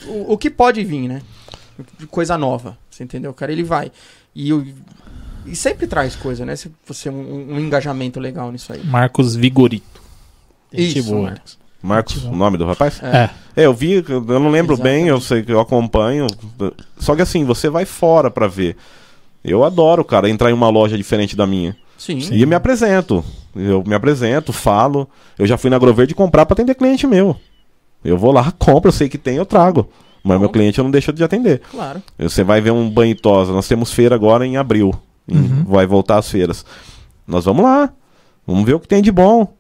o, 0.08 0.34
o 0.34 0.38
que 0.38 0.50
pode 0.50 0.84
vir, 0.84 1.08
né? 1.08 1.22
Coisa 2.12 2.38
nova, 2.38 2.78
você 2.90 3.04
entendeu? 3.04 3.32
O 3.32 3.34
cara, 3.34 3.52
ele 3.54 3.64
vai. 3.64 3.92
E, 4.36 4.52
o- 4.52 4.66
e 5.46 5.56
sempre 5.56 5.88
traz 5.88 6.16
coisa, 6.16 6.46
né? 6.46 6.56
Se 6.58 6.70
você 6.86 7.10
um, 7.10 7.54
um 7.54 7.60
engajamento 7.60 8.20
legal 8.20 8.52
nisso 8.52 8.74
aí. 8.74 8.84
Marcos 8.84 9.36
Vigorito. 9.36 9.95
Isso, 10.82 11.12
boa. 11.12 11.30
Marcos. 11.30 11.58
Marcos, 11.82 12.16
Muito 12.24 12.34
o 12.34 12.38
nome 12.38 12.58
do 12.58 12.66
rapaz? 12.66 13.02
É. 13.04 13.30
É, 13.56 13.66
eu 13.66 13.74
vi, 13.74 14.04
eu 14.08 14.22
não 14.40 14.50
lembro 14.50 14.76
bem, 14.76 15.08
eu 15.08 15.18
Exatamente. 15.18 15.26
sei 15.26 15.44
que 15.44 15.52
eu 15.52 15.60
acompanho. 15.60 16.28
Só 16.98 17.16
que 17.16 17.22
assim, 17.22 17.46
você 17.46 17.70
vai 17.70 17.86
fora 17.86 18.30
pra 18.32 18.48
ver. 18.48 18.76
Eu 19.44 19.64
adoro, 19.64 20.04
cara, 20.04 20.30
entrar 20.30 20.50
em 20.50 20.54
uma 20.54 20.70
loja 20.70 20.98
diferente 20.98 21.36
da 21.36 21.46
minha. 21.46 21.76
Sim. 21.98 22.18
E 22.32 22.42
eu 22.42 22.48
me 22.48 22.56
apresento. 22.56 23.24
Eu 23.56 23.84
me 23.86 23.94
apresento, 23.94 24.52
falo. 24.52 25.08
Eu 25.38 25.46
já 25.46 25.58
fui 25.58 25.70
na 25.70 25.76
Agroverde 25.76 26.16
comprar 26.16 26.46
pra 26.46 26.54
atender 26.54 26.76
cliente 26.76 27.06
meu. 27.08 27.38
Eu 28.04 28.18
vou 28.18 28.32
lá, 28.32 28.52
compro, 28.58 28.90
eu 28.90 28.94
sei 28.94 29.08
que 29.08 29.18
tem, 29.18 29.38
eu 29.38 29.46
trago. 29.46 29.88
Mas 30.24 30.40
meu 30.40 30.50
Bom. 30.50 30.54
cliente 30.54 30.80
eu 30.80 30.84
não 30.84 30.92
deixo 30.92 31.14
de 31.14 31.24
atender. 31.24 31.62
Claro. 31.70 32.02
Você 32.18 32.44
vai 32.44 32.60
ver 32.60 32.72
um 32.72 32.90
banho 32.90 33.16
tosa. 33.16 33.54
Nós 33.54 33.68
temos 33.68 33.92
feira 33.94 34.16
agora 34.16 34.46
em 34.46 34.58
abril. 34.58 34.92
Uhum. 35.28 35.64
Vai 35.68 35.86
voltar 35.86 36.18
às 36.18 36.30
feiras. 36.30 36.66
Nós 37.28 37.46
vamos 37.46 37.64
lá. 37.64 37.92
Vamos 38.46 38.66
ver 38.66 38.74
o 38.74 38.80
que 38.80 38.88
tem 38.88 39.04
de 39.04 39.12
bom. 39.12 39.54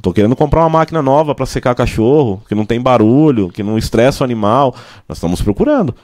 Tô 0.00 0.12
querendo 0.12 0.36
comprar 0.36 0.60
uma 0.60 0.68
máquina 0.68 1.02
nova 1.02 1.34
para 1.34 1.46
secar 1.46 1.74
cachorro, 1.74 2.42
que 2.48 2.54
não 2.54 2.64
tem 2.64 2.80
barulho, 2.80 3.48
que 3.48 3.62
não 3.62 3.78
estressa 3.78 4.22
o 4.22 4.24
animal. 4.24 4.74
Nós 5.08 5.18
estamos 5.18 5.42
procurando. 5.42 5.94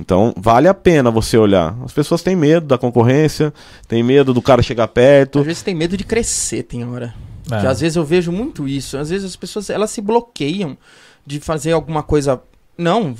Então, 0.00 0.34
vale 0.36 0.68
a 0.68 0.74
pena 0.74 1.10
você 1.10 1.38
olhar. 1.38 1.76
As 1.84 1.92
pessoas 1.92 2.22
têm 2.22 2.36
medo 2.36 2.66
da 2.66 2.76
concorrência, 2.76 3.52
têm 3.88 4.02
medo 4.02 4.34
do 4.34 4.42
cara 4.42 4.62
chegar 4.62 4.88
perto. 4.88 5.38
Às 5.38 5.46
vezes 5.46 5.62
tem 5.62 5.74
medo 5.74 5.96
de 5.96 6.04
crescer, 6.04 6.62
tem 6.64 6.84
hora. 6.84 7.14
É. 7.50 7.60
Que 7.60 7.66
às 7.66 7.80
vezes 7.80 7.96
eu 7.96 8.04
vejo 8.04 8.30
muito 8.30 8.68
isso. 8.68 8.98
Às 8.98 9.10
vezes 9.10 9.26
as 9.26 9.36
pessoas 9.36 9.70
elas 9.70 9.90
se 9.90 10.00
bloqueiam 10.00 10.76
de 11.24 11.40
fazer 11.40 11.72
alguma 11.72 12.02
coisa. 12.02 12.40
Não, 12.76 13.14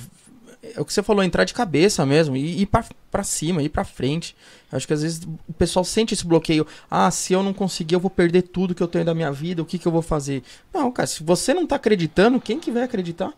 é 0.74 0.80
o 0.80 0.84
que 0.84 0.92
você 0.92 1.02
falou, 1.02 1.22
entrar 1.22 1.44
de 1.44 1.52
cabeça 1.54 2.04
mesmo, 2.06 2.36
e 2.36 2.62
ir 2.62 2.66
pra 2.66 3.22
cima, 3.22 3.62
ir 3.62 3.68
pra 3.68 3.84
frente. 3.84 4.34
Acho 4.72 4.86
que 4.86 4.92
às 4.92 5.02
vezes 5.02 5.22
o 5.48 5.52
pessoal 5.52 5.84
sente 5.84 6.14
esse 6.14 6.26
bloqueio. 6.26 6.66
Ah, 6.90 7.10
se 7.10 7.32
eu 7.32 7.42
não 7.42 7.52
conseguir, 7.52 7.94
eu 7.94 8.00
vou 8.00 8.10
perder 8.10 8.42
tudo 8.42 8.74
que 8.74 8.82
eu 8.82 8.88
tenho 8.88 9.04
da 9.04 9.14
minha 9.14 9.30
vida, 9.32 9.62
o 9.62 9.64
que, 9.64 9.78
que 9.78 9.86
eu 9.86 9.92
vou 9.92 10.02
fazer? 10.02 10.42
Não, 10.74 10.90
cara, 10.90 11.06
se 11.06 11.22
você 11.22 11.52
não 11.54 11.66
tá 11.66 11.76
acreditando, 11.76 12.40
quem 12.40 12.58
que 12.58 12.70
vai 12.72 12.82
acreditar? 12.82 13.32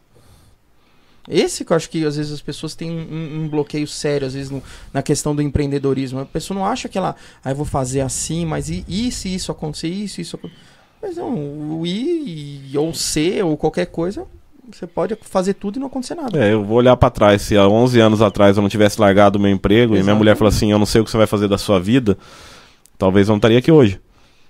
Esse 1.30 1.62
que 1.62 1.72
eu 1.72 1.76
acho 1.76 1.90
que 1.90 2.02
às 2.06 2.16
vezes 2.16 2.32
as 2.32 2.40
pessoas 2.40 2.74
têm 2.74 2.90
um, 2.90 3.42
um- 3.44 3.48
bloqueio 3.48 3.86
sério, 3.86 4.26
às 4.26 4.32
vezes, 4.32 4.50
no- 4.50 4.62
na 4.94 5.02
questão 5.02 5.36
do 5.36 5.42
empreendedorismo. 5.42 6.20
A 6.20 6.24
pessoa 6.24 6.58
não 6.58 6.64
acha 6.64 6.88
que 6.88 6.96
ela, 6.96 7.14
ah, 7.44 7.50
eu 7.50 7.54
vou 7.56 7.66
fazer 7.66 8.00
assim, 8.00 8.46
mas 8.46 8.70
e, 8.70 8.82
e 8.88 9.12
se 9.12 9.34
isso 9.34 9.52
acontecer, 9.52 9.88
isso, 9.88 10.22
isso? 10.22 10.40
Mas 11.02 11.16
não, 11.16 11.34
o 11.80 11.86
I 11.86 12.72
ou 12.76 12.94
C 12.94 13.42
ou 13.42 13.58
qualquer 13.58 13.86
coisa, 13.86 14.26
você 14.72 14.86
pode 14.86 15.16
fazer 15.22 15.54
tudo 15.54 15.76
e 15.76 15.80
não 15.80 15.86
acontecer 15.86 16.14
nada. 16.14 16.38
É, 16.38 16.52
eu 16.52 16.64
vou 16.64 16.78
olhar 16.78 16.96
para 16.96 17.10
trás. 17.10 17.42
Se 17.42 17.56
há 17.56 17.66
11 17.66 18.00
anos 18.00 18.22
atrás 18.22 18.56
eu 18.56 18.62
não 18.62 18.68
tivesse 18.68 19.00
largado 19.00 19.38
o 19.38 19.40
meu 19.40 19.50
emprego 19.50 19.84
e 19.84 19.86
minha 19.86 20.00
Exatamente. 20.00 20.18
mulher 20.18 20.36
falou 20.36 20.48
assim: 20.48 20.72
Eu 20.72 20.78
não 20.78 20.86
sei 20.86 21.00
o 21.00 21.04
que 21.04 21.10
você 21.10 21.16
vai 21.16 21.26
fazer 21.26 21.48
da 21.48 21.58
sua 21.58 21.80
vida, 21.80 22.16
talvez 22.96 23.28
eu 23.28 23.32
não 23.32 23.38
estaria 23.38 23.58
aqui 23.58 23.72
hoje. 23.72 24.00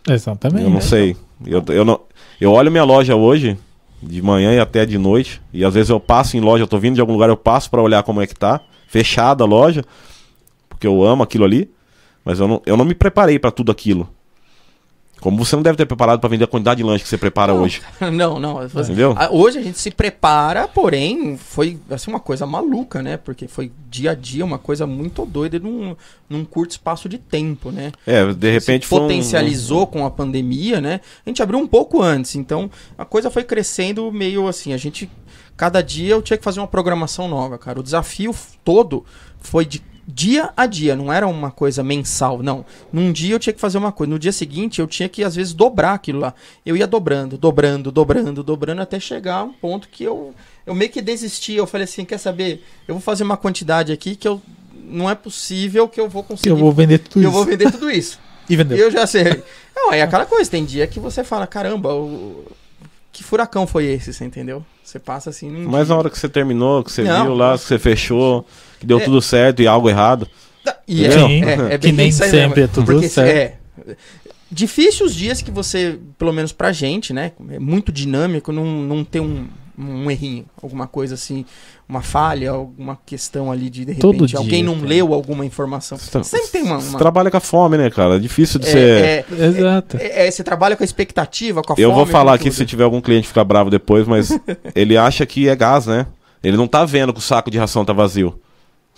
Exatamente. 0.09 0.65
Eu 0.65 0.71
não 0.71 0.81
sei. 0.81 1.17
Eu, 1.47 1.63
eu, 1.69 1.85
não, 1.85 2.01
eu 2.41 2.53
olho 2.53 2.71
minha 2.71 2.85
loja 2.85 3.15
hoje, 3.15 3.57
de 4.03 4.23
manhã 4.23 4.55
e 4.55 4.59
até 4.59 4.85
de 4.87 4.99
noite, 4.99 5.41
e 5.53 5.65
às 5.65 5.75
vezes 5.75 5.91
eu 5.91 6.01
passo 6.01 6.37
em 6.37 6.41
loja, 6.41 6.65
eu 6.65 6.69
tô 6.69 6.79
vindo 6.79 6.95
de 6.95 7.01
algum 7.01 7.13
lugar, 7.13 7.29
eu 7.29 7.37
passo 7.37 7.71
para 7.71 7.83
olhar 7.83 8.03
como 8.03 8.21
é 8.21 8.27
que 8.27 8.35
tá, 8.35 8.61
fechada 8.87 9.45
a 9.45 9.47
loja, 9.47 9.85
porque 10.69 10.87
eu 10.87 11.05
amo 11.05 11.23
aquilo 11.23 11.45
ali, 11.45 11.71
mas 12.25 12.41
eu 12.41 12.49
não, 12.49 12.63
eu 12.67 12.77
não 12.77 12.85
me 12.85 12.95
preparei 12.95 13.39
para 13.39 13.51
tudo 13.51 13.71
aquilo. 13.71 14.09
Como 15.21 15.45
você 15.45 15.57
não 15.57 15.63
deve 15.63 15.77
ter 15.77 15.87
preparado 15.87 16.21
para 16.21 16.29
vender 16.29 16.45
a 16.45 16.47
quantidade 16.47 16.79
de 16.79 16.85
lanche 16.85 17.03
que 17.03 17.09
você 17.09 17.19
prepara 17.19 17.53
Não. 17.53 17.63
hoje. 17.63 17.83
não, 18.13 18.39
não. 18.39 18.65
Entendeu? 18.65 19.15
ah, 19.17 19.29
Hoje 19.31 19.59
a 19.59 19.63
gente 19.63 19.79
se 19.79 19.91
prepara, 19.91 20.69
porém, 20.69 21.37
foi 21.37 21.79
assim, 21.91 22.11
uma 22.11 22.21
coisa 22.21 22.47
maluca, 22.47 23.03
né? 23.03 23.17
Porque 23.17 23.49
foi 23.49 23.73
dia 23.91 24.13
a 24.13 24.15
dia, 24.15 24.45
uma 24.45 24.59
coisa 24.59 24.87
muito 24.87 25.27
doida 25.27 25.59
num, 25.59 25.97
num 26.29 26.45
curto 26.45 26.71
espaço 26.73 27.09
de 27.09 27.19
tempo, 27.19 27.71
né? 27.71 27.93
É, 28.07 28.33
de 28.33 28.51
repente 28.51 28.85
se 28.85 28.89
foi 28.89 28.99
um- 28.99 29.03
potencializou 29.03 29.87
com 29.87 30.07
a 30.07 30.11
pandemia, 30.11 30.81
né? 30.81 31.01
A 31.27 31.29
gente 31.29 31.43
abriu 31.43 31.59
um 31.59 31.67
pouco 31.67 32.01
antes, 32.03 32.37
então 32.37 32.71
a 32.97 33.05
coisa 33.05 33.31
foi 33.31 33.45
crescendo 33.45 34.11
meio 34.13 34.47
assim. 34.47 34.73
A 34.73 34.77
gente, 34.77 35.11
cada 35.57 35.83
dia 35.83 36.11
eu 36.15 36.23
tinha 36.23 36.37
que 36.37 36.45
fazer 36.45 36.61
uma 36.61 36.67
programação 36.69 37.27
nova, 37.29 37.59
cara. 37.59 37.81
O 37.81 37.83
desafio 37.83 38.35
todo 38.65 39.05
foi 39.41 39.65
de 39.65 39.83
dia 40.11 40.51
a 40.57 40.65
dia, 40.65 40.97
não 40.97 41.13
era 41.13 41.29
uma 41.29 41.51
coisa 41.51 41.83
mensal, 41.83 42.43
não. 42.43 42.65
Num 42.91 43.13
dia 43.13 43.35
eu 43.35 43.39
tinha 43.39 43.53
que 43.53 43.61
fazer 43.61 43.77
uma 43.77 43.93
coisa, 43.93 44.11
no 44.11 44.19
dia 44.19 44.33
seguinte 44.33 44.81
eu 44.81 44.87
tinha 44.87 45.07
que 45.07 45.23
às 45.23 45.37
vezes 45.37 45.53
dobrar 45.53 45.93
aquilo 45.93 46.19
lá. 46.19 46.33
Eu 46.65 46.75
ia 46.75 46.87
dobrando, 46.87 47.37
dobrando, 47.37 47.93
dobrando, 47.93 48.43
dobrando 48.43 48.81
até 48.81 48.99
chegar 48.99 49.37
a 49.37 49.45
um 49.45 49.53
ponto 49.53 49.89
que 49.91 50.03
eu 50.03 50.35
eu 50.67 50.75
meio 50.75 50.91
que 50.91 51.03
desisti. 51.03 51.55
Eu 51.55 51.67
falei 51.67 51.85
assim, 51.85 52.07
quer 52.07 52.19
saber? 52.19 52.65
Eu 52.87 52.95
vou 52.95 53.03
fazer 53.03 53.23
uma 53.23 53.37
quantidade 53.37 53.93
aqui 53.93 54.17
que 54.17 54.27
eu 54.27 54.41
não 54.73 55.11
é 55.11 55.15
possível 55.15 55.87
que 55.87 56.01
eu 56.01 56.09
vou 56.09 56.23
conseguir. 56.23 56.49
eu 56.49 56.57
vou 56.57 56.73
vender 56.73 56.99
tudo 56.99 57.23
eu 57.23 57.29
isso. 57.29 57.33
vou 57.33 57.45
vender 57.45 57.71
tudo 57.71 57.91
isso. 57.91 58.19
E 58.51 58.57
vendeu. 58.57 58.79
Eu 58.79 58.91
já 58.91 59.07
sei. 59.07 59.43
Não, 59.77 59.93
é 59.93 60.01
aquela 60.01 60.25
coisa, 60.25 60.51
tem 60.51 60.65
dia 60.65 60.87
que 60.87 60.99
você 60.99 61.23
fala, 61.23 61.47
caramba, 61.47 61.93
o... 61.95 62.47
que 63.13 63.23
furacão 63.23 63.67
foi 63.67 63.85
esse, 63.85 64.11
você 64.11 64.25
entendeu? 64.25 64.65
Você 64.83 64.99
passa 64.99 65.29
assim 65.29 65.51
Mas 65.51 65.87
dia. 65.87 65.95
na 65.95 65.99
hora 65.99 66.09
que 66.09 66.19
você 66.19 66.31
terminou, 66.31 66.83
que 66.83 66.91
você 66.91 67.03
Não. 67.03 67.25
viu 67.25 67.35
lá, 67.35 67.59
que 67.59 67.65
você 67.65 67.79
fechou, 67.79 68.47
que 68.79 68.87
deu 68.87 68.99
É. 69.01 69.05
tudo 69.05 69.21
certo 69.21 69.61
e 69.63 69.67
algo 69.67 69.89
errado. 69.89 70.29
E 70.87 71.05
é, 71.07 71.11
Sim, 71.11 71.45
é, 71.45 71.75
é 71.75 71.79
que 71.79 71.87
bem 71.89 71.93
nem 71.93 72.13
sempre 72.13 72.37
mesmo. 72.39 72.61
é 72.61 72.67
tudo 72.67 72.85
Porque, 72.93 73.09
certo. 73.09 73.31
É, 73.87 73.97
difícil 74.51 75.07
os 75.07 75.15
dias 75.15 75.41
que 75.43 75.51
você, 75.51 75.99
pelo 76.19 76.33
menos 76.33 76.53
pra 76.53 76.73
gente, 76.73 77.13
né? 77.13 77.33
É 77.51 77.59
muito 77.59 77.91
dinâmico, 77.93 78.53
não, 78.53 78.65
não 78.65 79.05
ter 79.05 79.21
um, 79.21 79.47
um 79.79 80.11
errinho, 80.11 80.45
alguma 80.63 80.87
coisa 80.87 81.15
assim, 81.15 81.45
uma 81.89 82.03
falha, 82.03 82.51
alguma 82.51 82.99
questão 83.07 83.51
ali 83.51 83.71
de 83.71 83.81
de 83.85 83.93
repente 83.93 84.01
Todo 84.01 84.27
dia 84.27 84.39
alguém 84.39 84.63
não 84.63 84.75
tem. 84.79 84.89
leu 84.89 85.15
alguma 85.15 85.47
informação. 85.47 85.97
Você, 85.97 86.23
Sempre 86.25 86.49
tem 86.49 86.63
uma. 86.63 86.81
você 86.81 86.91
uma- 86.91 86.99
trabalha 86.99 87.31
com 87.31 87.37
a 87.37 87.41
fome, 87.41 87.79
né, 87.79 87.89
cara? 87.91 88.17
É 88.17 88.19
difícil 88.19 88.59
de 88.61 88.69
é, 88.69 88.73
ser. 88.73 88.81
é, 88.81 89.25
Exato. 89.47 89.97
é, 89.99 90.27
é, 90.27 90.31
você 90.31 90.43
trabalha 90.45 90.77
com 90.77 90.83
a 90.83 90.87
expectativa, 90.87 91.63
com 91.63 91.73
a 91.73 91.77
Eu 91.79 91.91
fome, 91.91 92.03
vou 92.05 92.07
falar 92.07 92.35
aqui 92.35 92.45
tudo. 92.51 92.55
se 92.57 92.67
tiver 92.67 92.85
algum 92.85 93.01
cliente 93.01 93.29
ficar 93.29 93.45
bravo 93.45 93.71
depois, 93.71 94.07
mas 94.07 94.31
ele 94.75 94.97
acha 94.97 95.25
que 95.25 95.49
é 95.49 95.57
gás, 95.57 95.87
né? 95.87 96.07
Ele 96.43 96.57
não 96.57 96.67
tá 96.67 96.85
vendo 96.85 97.13
que 97.13 97.19
o 97.19 97.23
saco 97.23 97.51
de 97.51 97.59
ração 97.59 97.85
tá 97.85 97.93
vazio. 97.93 98.39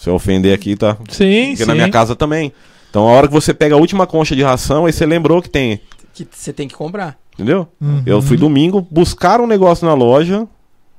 Se 0.01 0.09
eu 0.09 0.15
ofender 0.15 0.55
aqui, 0.55 0.77
tá? 0.77 0.97
Sim, 1.11 1.49
Porque 1.49 1.57
sim. 1.57 1.67
na 1.67 1.75
minha 1.75 1.91
casa 1.91 2.17
também. 2.17 2.55
Então 2.89 3.07
a 3.07 3.11
hora 3.13 3.29
que 3.29 3.35
você 3.35 3.53
pega 3.53 3.75
a 3.75 3.79
última 3.79 4.07
concha 4.07 4.35
de 4.35 4.43
ração, 4.43 4.87
aí 4.87 4.93
você 4.95 5.05
lembrou 5.05 5.43
que 5.43 5.51
tem. 5.51 5.79
que 6.15 6.27
você 6.33 6.55
tem 6.55 6.67
que 6.67 6.75
comprar. 6.75 7.19
Entendeu? 7.35 7.69
Uhum. 7.79 8.03
Eu 8.07 8.23
fui 8.23 8.39
domingo 8.39 8.81
buscar 8.91 9.43
um 9.43 9.47
negócio 9.47 9.87
na 9.87 9.93
loja. 9.93 10.49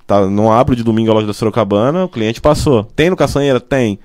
Tá, 0.05 0.27
não 0.27 0.51
abro 0.51 0.75
de 0.75 0.83
domingo 0.83 1.09
a 1.09 1.15
loja 1.15 1.25
da 1.25 1.33
Sorocabana. 1.33 2.05
O 2.05 2.09
cliente 2.09 2.39
passou. 2.39 2.83
Tem 2.83 3.09
no 3.09 3.15
caçanheira? 3.15 3.59
Tem. 3.59 3.97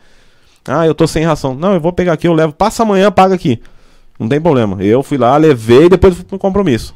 Ah, 0.67 0.87
eu 0.87 0.95
tô 0.95 1.07
sem 1.07 1.25
ração. 1.25 1.55
Não, 1.55 1.75
eu 1.75 1.81
vou 1.81 1.93
pegar 1.93 2.15
aqui, 2.15 2.27
eu 2.27 2.33
levo. 2.33 2.55
Passa 2.55 2.83
amanhã, 2.83 3.13
paga 3.13 3.35
aqui. 3.35 3.61
Não 4.19 4.27
tem 4.31 4.41
problema. 4.41 4.83
Eu 4.83 5.03
fui 5.03 5.19
lá, 5.19 5.37
levei 5.37 5.85
e 5.85 5.89
depois 5.91 6.15
fui 6.15 6.25
pro 6.25 6.39
compromisso. 6.39 6.95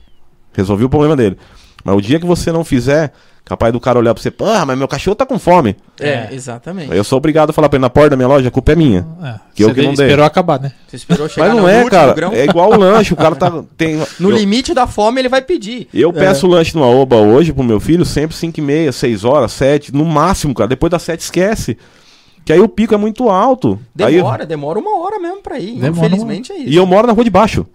Resolvi 0.54 0.84
o 0.84 0.88
problema 0.88 1.14
dele. 1.14 1.36
Mas 1.84 1.94
o 1.94 2.00
dia 2.00 2.18
que 2.18 2.26
você 2.26 2.50
não 2.50 2.64
fizer, 2.64 3.12
capaz 3.44 3.72
do 3.72 3.80
cara 3.80 3.98
olhar 3.98 4.14
pra 4.14 4.22
você, 4.22 4.30
porra, 4.30 4.64
mas 4.64 4.78
meu 4.78 4.86
cachorro 4.86 5.14
tá 5.16 5.26
com 5.26 5.38
fome. 5.38 5.76
É, 5.98 6.08
É. 6.08 6.28
exatamente. 6.32 6.92
Aí 6.92 6.96
eu 6.98 7.02
sou 7.04 7.16
obrigado 7.18 7.50
a 7.50 7.52
falar 7.52 7.68
pra 7.68 7.76
ele 7.76 7.82
na 7.82 7.90
porta 7.90 8.10
da 8.10 8.16
minha 8.16 8.28
loja, 8.28 8.48
a 8.48 8.50
culpa 8.50 8.72
é 8.72 8.76
minha. 8.76 9.06
É, 9.22 9.34
Que 9.54 9.64
eu 9.64 9.68
você 9.68 9.74
que 9.74 9.82
não 9.86 9.94
dei. 9.94 10.06
esperou 10.06 10.24
acabar, 10.24 10.60
né? 10.60 10.72
Você 10.86 10.96
esperou 10.96 11.28
chegar 11.28 11.46
Mas 11.48 11.56
não 11.56 11.62
no 11.64 11.68
é, 11.68 11.74
último 11.78 11.90
cara. 11.90 12.12
grão. 12.14 12.32
É 12.32 12.44
igual 12.44 12.70
o 12.72 12.76
lanche, 12.78 13.12
o 13.12 13.16
cara 13.16 13.34
tá. 13.34 13.52
Tem, 13.76 13.96
No 14.18 14.30
eu- 14.30 14.36
limite 14.36 14.72
da 14.72 14.86
fome 14.86 15.20
ele 15.20 15.28
vai 15.28 15.42
pedir. 15.42 15.88
Eu 15.92 16.12
peço 16.12 16.46
lanche 16.46 16.74
numa 16.76 16.86
oba 16.86 17.16
hoje 17.16 17.52
pro 17.52 17.64
meu 17.64 17.80
filho, 17.80 18.04
sempre 18.04 18.36
5 18.36 18.60
e 18.60 18.62
meia, 18.62 18.92
6 18.92 19.24
horas, 19.24 19.52
7, 19.52 19.92
no 19.94 20.04
máximo, 20.04 20.54
cara. 20.54 20.68
Depois 20.68 20.90
das 20.90 21.02
7 21.02 21.20
esquece. 21.20 21.76
Que 22.44 22.52
aí 22.54 22.60
o 22.60 22.68
pico 22.68 22.94
é 22.94 22.96
muito 22.96 23.28
alto. 23.28 23.78
Aí- 24.00 24.14
Demora, 24.16 24.46
demora 24.46 24.78
uma 24.78 24.98
hora 25.04 25.18
mesmo 25.18 25.42
pra 25.42 25.58
ir. 25.58 25.78
Demora 25.78 26.06
Infelizmente 26.08 26.52
é 26.52 26.56
isso. 26.56 26.68
e 26.68 26.76
eu 26.76 26.86
moro 26.86 27.06
na 27.06 27.12
rua 27.12 27.22
de 27.24 27.30
baixo. 27.30 27.66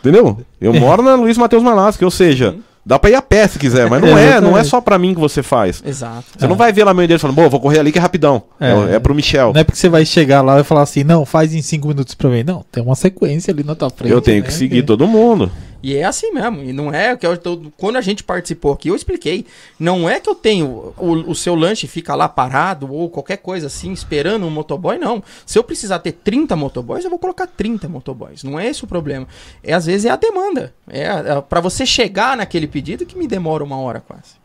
Entendeu? 0.00 0.40
Eu 0.60 0.72
moro 0.74 1.02
na 1.02 1.14
Luiz 1.14 1.36
Matheus 1.38 1.62
Malasca, 1.62 2.04
ou 2.04 2.10
seja, 2.10 2.54
Dá 2.84 2.98
pra 2.98 3.10
ir 3.10 3.14
a 3.14 3.22
pé 3.22 3.46
se 3.46 3.58
quiser, 3.58 3.88
mas 3.88 4.00
não 4.02 4.18
é, 4.18 4.40
não 4.42 4.58
é 4.58 4.64
só 4.64 4.80
pra 4.80 4.98
mim 4.98 5.14
que 5.14 5.20
você 5.20 5.42
faz. 5.42 5.82
Exato. 5.86 6.24
Você 6.36 6.48
não 6.48 6.56
vai 6.56 6.72
ver 6.72 6.84
lá 6.84 6.92
meio 6.92 7.06
dele 7.06 7.18
falando, 7.18 7.36
pô, 7.36 7.48
vou 7.48 7.60
correr 7.60 7.78
ali 7.78 7.92
que 7.92 7.98
é 7.98 8.02
rapidão. 8.02 8.42
É, 8.60 8.96
é 8.96 8.98
pro 8.98 9.14
Michel. 9.14 9.52
Não 9.52 9.60
é 9.60 9.64
porque 9.64 9.78
você 9.78 9.88
vai 9.88 10.04
chegar 10.04 10.42
lá 10.42 10.60
e 10.60 10.64
falar 10.64 10.82
assim, 10.82 11.04
não, 11.04 11.24
faz 11.24 11.54
em 11.54 11.62
cinco 11.62 11.88
minutos 11.88 12.14
pra 12.14 12.28
mim. 12.28 12.42
Não, 12.42 12.64
tem 12.72 12.82
uma 12.82 12.96
sequência 12.96 13.52
ali 13.52 13.62
na 13.62 13.76
tua 13.76 13.88
frente. 13.88 14.10
Eu 14.10 14.20
tenho 14.20 14.42
né? 14.42 14.46
que 14.48 14.52
seguir 14.52 14.82
todo 14.82 15.06
mundo. 15.06 15.50
E 15.82 15.96
é 15.96 16.04
assim 16.04 16.30
mesmo. 16.30 16.62
E 16.62 16.72
não 16.72 16.92
é 16.92 17.16
que 17.16 17.26
eu 17.26 17.36
tô, 17.36 17.60
quando 17.76 17.96
a 17.96 18.00
gente 18.00 18.22
participou 18.22 18.72
aqui, 18.72 18.88
eu 18.88 18.96
expliquei. 18.96 19.44
Não 19.78 20.08
é 20.08 20.20
que 20.20 20.28
eu 20.28 20.34
tenho 20.34 20.94
o, 20.96 21.30
o 21.30 21.34
seu 21.34 21.54
lanche 21.54 21.86
fica 21.86 22.14
lá 22.14 22.28
parado 22.28 22.92
ou 22.92 23.10
qualquer 23.10 23.38
coisa 23.38 23.66
assim, 23.66 23.92
esperando 23.92 24.46
um 24.46 24.50
motoboy, 24.50 24.98
não. 24.98 25.22
Se 25.44 25.58
eu 25.58 25.64
precisar 25.64 25.98
ter 25.98 26.12
30 26.12 26.54
motoboys, 26.54 27.04
eu 27.04 27.10
vou 27.10 27.18
colocar 27.18 27.46
30 27.46 27.88
motoboys. 27.88 28.44
Não 28.44 28.58
é 28.58 28.68
esse 28.68 28.84
o 28.84 28.86
problema. 28.86 29.26
É 29.62 29.72
às 29.72 29.86
vezes 29.86 30.04
é 30.04 30.10
a 30.10 30.16
demanda. 30.16 30.72
É, 30.88 31.02
é 31.02 31.40
para 31.40 31.60
você 31.60 31.84
chegar 31.84 32.36
naquele 32.36 32.66
pedido 32.66 33.04
que 33.04 33.18
me 33.18 33.26
demora 33.26 33.64
uma 33.64 33.78
hora 33.78 34.00
quase. 34.00 34.41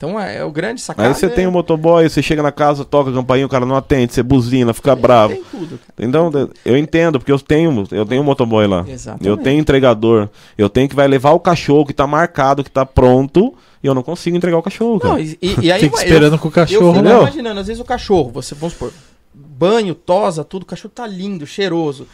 Então 0.00 0.18
é, 0.18 0.38
é 0.38 0.44
o 0.46 0.50
grande 0.50 0.80
sacada. 0.80 1.06
Aí 1.08 1.14
você 1.14 1.26
é- 1.26 1.28
tem 1.28 1.46
o 1.46 1.52
motoboy, 1.52 2.08
você 2.08 2.22
chega 2.22 2.42
na 2.42 2.50
casa, 2.50 2.86
toca 2.86 3.10
a 3.10 3.12
campainha, 3.12 3.44
o 3.44 3.50
cara 3.50 3.66
não 3.66 3.76
atende, 3.76 4.14
você 4.14 4.22
buzina, 4.22 4.72
fica 4.72 4.96
bravo. 4.96 5.34
Tem 5.34 5.44
tudo, 5.50 5.78
cara. 5.78 6.08
Então, 6.08 6.30
eu 6.64 6.74
entendo, 6.78 7.18
porque 7.18 7.30
eu 7.30 7.38
tenho, 7.38 7.84
eu 7.90 8.06
tenho 8.06 8.22
um 8.22 8.24
motoboy 8.24 8.66
lá. 8.66 8.82
Exatamente. 8.88 9.28
Eu 9.28 9.36
tenho 9.36 9.60
entregador. 9.60 10.30
Eu 10.56 10.70
tenho 10.70 10.88
que 10.88 10.96
vai 10.96 11.06
levar 11.06 11.32
o 11.32 11.38
cachorro 11.38 11.84
que 11.84 11.92
tá 11.92 12.06
marcado, 12.06 12.64
que 12.64 12.70
tá 12.70 12.86
pronto, 12.86 13.52
e 13.82 13.86
eu 13.86 13.94
não 13.94 14.02
consigo 14.02 14.34
entregar 14.38 14.56
o 14.56 14.62
cachorro, 14.62 14.98
cara. 14.98 15.12
Não, 15.14 15.20
e, 15.20 15.38
e- 15.42 15.56
e 15.66 15.68
aí 15.72 15.80
Fica 15.82 15.96
eu- 15.96 16.02
esperando 16.02 16.38
com 16.38 16.48
o 16.48 16.50
Eu 16.50 16.52
cachorro, 16.54 16.92
fico 16.94 17.04
né? 17.04 17.18
imaginando, 17.18 17.60
às 17.60 17.66
vezes 17.66 17.80
o 17.82 17.84
cachorro, 17.84 18.30
você, 18.32 18.54
vamos 18.54 18.72
supor, 18.72 18.90
banho, 19.34 19.94
tosa, 19.94 20.42
tudo, 20.44 20.62
o 20.62 20.66
cachorro 20.66 20.92
tá 20.94 21.06
lindo, 21.06 21.46
cheiroso. 21.46 22.06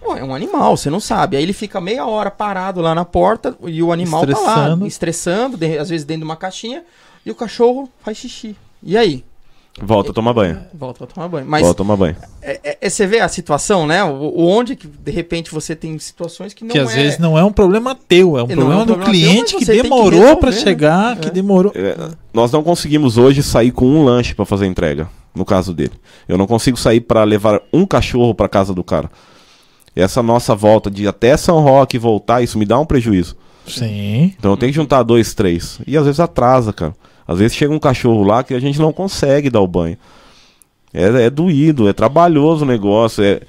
Pô, 0.00 0.16
é 0.16 0.24
um 0.24 0.34
animal, 0.34 0.78
você 0.78 0.88
não 0.88 0.98
sabe. 1.00 1.36
Aí 1.36 1.42
ele 1.42 1.52
fica 1.52 1.78
meia 1.78 2.06
hora 2.06 2.30
parado 2.30 2.80
lá 2.80 2.94
na 2.94 3.04
porta 3.04 3.54
e 3.66 3.82
o 3.82 3.92
animal 3.92 4.26
tá 4.26 4.32
lá, 4.32 4.38
Estressando. 4.38 4.86
estressando, 4.86 5.56
de- 5.58 5.76
às 5.78 5.90
vezes 5.90 6.06
dentro 6.06 6.20
de 6.20 6.24
uma 6.24 6.36
caixinha, 6.36 6.82
e 7.24 7.30
o 7.30 7.34
cachorro 7.34 7.88
faz 8.02 8.18
xixi. 8.18 8.56
E 8.82 8.96
aí? 8.96 9.24
Volta 9.82 10.12
a 10.12 10.14
tomar 10.14 10.32
banho. 10.32 10.60
Volta 10.72 10.98
pra 10.98 11.06
tomar 11.08 11.26
banho. 11.28 11.46
Mas 11.48 11.62
Volta 11.62 11.74
a 11.74 11.84
tomar 11.84 11.96
banho. 11.96 12.16
é, 12.40 12.60
é- 12.62 12.78
é- 12.80 12.88
você 12.88 13.08
vê 13.08 13.18
a 13.18 13.28
situação, 13.28 13.88
né? 13.88 14.04
O, 14.04 14.12
o 14.12 14.46
onde 14.46 14.76
que 14.76 14.86
de 14.86 15.10
repente 15.10 15.50
você 15.50 15.74
tem 15.74 15.98
situações 15.98 16.54
que 16.54 16.62
não 16.64 16.70
que 16.70 16.78
às 16.78 16.92
é... 16.92 16.94
vezes 16.94 17.18
não 17.18 17.36
é 17.36 17.42
um 17.42 17.50
problema 17.52 17.92
teu, 17.92 18.38
é 18.38 18.44
um 18.44 18.46
Não 18.46 18.52
é 18.52 18.54
um 18.54 18.56
problema 18.56 18.86
do 18.86 18.94
problema 18.94 19.04
teu, 19.04 19.12
cliente 19.12 19.54
mas 19.54 19.64
que 19.64 19.72
que 19.72 19.82
demorou 19.82 20.10
pra 20.36 20.50
resolver, 20.50 20.50
né? 20.50 20.52
chegar, 20.62 21.16
que 21.18 21.26
É. 21.26 21.30
demorou. 21.32 21.72
É, 21.74 21.96
nós 22.32 22.52
não 22.52 22.62
conseguimos 22.62 23.18
hoje 23.18 23.42
sair 23.42 23.72
com 23.72 23.84
um 23.86 24.04
lanche 24.04 24.32
pra 24.32 24.44
fazer 24.46 24.66
a 24.66 24.68
entrega, 24.68 25.08
no 25.34 25.44
caso 25.44 25.74
dele. 25.74 25.92
Eu 26.28 26.38
não 26.38 26.46
consigo 26.46 26.76
sair 26.76 27.00
pra 27.00 27.24
levar 27.24 27.60
um 27.72 27.84
cachorro 27.84 28.32
pra 28.32 28.48
casa 28.48 28.72
do 28.72 28.84
cara. 28.84 29.10
Essa 29.96 30.22
nossa 30.22 30.54
volta 30.54 30.88
de 30.88 31.06
até 31.08 31.36
São 31.36 31.58
Roque 31.60 31.96
e 31.96 32.00
voltar, 32.00 32.42
isso 32.42 32.58
me 32.58 32.64
dá 32.64 32.78
um 32.78 32.86
prejuízo. 32.86 33.36
Sim. 33.66 34.34
Então 34.38 34.52
eu 34.52 34.56
tenho 34.56 34.70
que 34.70 34.76
juntar 34.76 35.02
dois, 35.02 35.34
três. 35.34 35.80
E 35.84 35.96
às 35.96 36.04
vezes 36.04 36.20
atrasa, 36.20 36.72
cara. 36.72 36.94
Às 37.26 37.38
vezes 37.38 37.56
chega 37.56 37.72
um 37.72 37.78
cachorro 37.78 38.22
lá 38.22 38.42
que 38.44 38.54
a 38.54 38.60
gente 38.60 38.78
não 38.78 38.92
consegue 38.92 39.50
dar 39.50 39.60
o 39.60 39.66
banho. 39.66 39.96
É, 40.92 41.24
é 41.24 41.30
doído, 41.30 41.88
é 41.88 41.92
trabalhoso 41.92 42.64
o 42.64 42.68
negócio. 42.68 43.24
É... 43.24 43.40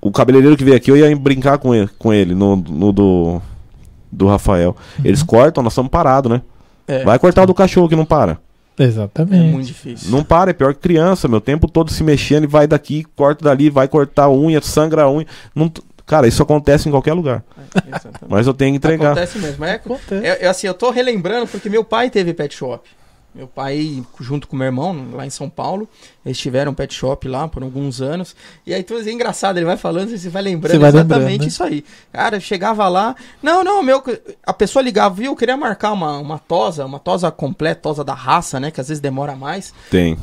O 0.00 0.10
cabeleireiro 0.10 0.56
que 0.56 0.64
veio 0.64 0.76
aqui, 0.76 0.90
eu 0.90 0.96
ia 0.96 1.14
brincar 1.16 1.58
com 1.58 1.74
ele, 1.74 1.88
com 1.98 2.12
ele 2.12 2.34
no, 2.34 2.56
no 2.56 2.92
do, 2.92 3.40
do 4.10 4.26
Rafael. 4.26 4.76
Eles 5.04 5.22
cortam, 5.22 5.62
nós 5.62 5.72
estamos 5.72 5.90
parados, 5.90 6.30
né? 6.30 6.42
É, 6.88 7.04
Vai 7.04 7.18
cortar 7.18 7.42
o 7.42 7.46
do 7.46 7.54
cachorro 7.54 7.88
que 7.88 7.96
não 7.96 8.04
para. 8.04 8.38
é 8.78 8.84
Exatamente. 8.84 9.52
muito 9.52 9.66
difícil. 9.66 10.10
Não 10.10 10.22
para, 10.22 10.50
é 10.50 10.54
pior 10.54 10.74
que 10.74 10.80
criança, 10.80 11.28
meu 11.28 11.40
tempo 11.40 11.68
todo 11.68 11.90
se 11.90 12.02
mexendo 12.04 12.44
e 12.44 12.46
vai 12.48 12.66
daqui, 12.66 13.04
corta 13.16 13.44
dali, 13.44 13.70
vai 13.70 13.88
cortar 13.88 14.24
a 14.24 14.30
unha, 14.30 14.60
sangra 14.60 15.04
a 15.04 15.10
unha. 15.10 15.26
Não 15.54 15.72
Cara, 16.06 16.28
isso 16.28 16.42
acontece 16.42 16.88
em 16.88 16.92
qualquer 16.92 17.12
lugar. 17.14 17.42
É. 17.74 18.00
Mas 18.28 18.46
eu 18.46 18.54
tenho 18.54 18.72
que 18.72 18.76
entregar. 18.76 19.12
Acontece 19.12 19.38
mesmo. 19.38 19.64
É, 19.64 19.72
Acontece. 19.72 20.26
é, 20.26 20.44
é 20.44 20.46
assim, 20.46 20.68
eu 20.68 20.74
tô 20.74 20.90
relembrando 20.90 21.48
porque 21.48 21.68
meu 21.68 21.82
pai 21.82 22.08
teve 22.10 22.32
pet 22.32 22.54
shop. 22.54 22.88
Meu 23.34 23.46
pai, 23.46 24.02
junto 24.18 24.48
com 24.48 24.56
meu 24.56 24.64
irmão, 24.64 25.08
lá 25.12 25.26
em 25.26 25.30
São 25.30 25.50
Paulo, 25.50 25.86
eles 26.24 26.38
tiveram 26.38 26.72
um 26.72 26.74
pet 26.74 26.94
shop 26.94 27.28
lá 27.28 27.46
por 27.46 27.62
alguns 27.62 28.00
anos. 28.00 28.34
E 28.64 28.72
aí, 28.72 28.82
tudo 28.82 29.06
é 29.06 29.12
engraçado, 29.12 29.58
ele 29.58 29.66
vai 29.66 29.76
falando, 29.76 30.08
você 30.08 30.30
vai 30.30 30.40
lembrando 30.40 30.72
Você 30.72 30.78
vai 30.78 30.88
exatamente 30.88 31.22
lembrando, 31.22 31.40
né? 31.42 31.46
isso 31.46 31.62
aí. 31.62 31.84
Cara, 32.10 32.36
eu 32.36 32.40
chegava 32.40 32.88
lá, 32.88 33.14
não, 33.42 33.62
não, 33.62 33.82
meu, 33.82 34.02
a 34.42 34.54
pessoa 34.54 34.82
ligava, 34.82 35.14
viu, 35.16 35.32
eu 35.32 35.36
queria 35.36 35.54
marcar 35.54 35.92
uma, 35.92 36.16
uma 36.16 36.38
tosa, 36.38 36.86
uma 36.86 36.98
tosa 36.98 37.30
completa, 37.30 37.82
tosa 37.82 38.02
da 38.02 38.14
raça, 38.14 38.58
né, 38.58 38.70
que 38.70 38.80
às 38.80 38.88
vezes 38.88 39.02
demora 39.02 39.36
mais. 39.36 39.74
Tem. 39.90 40.16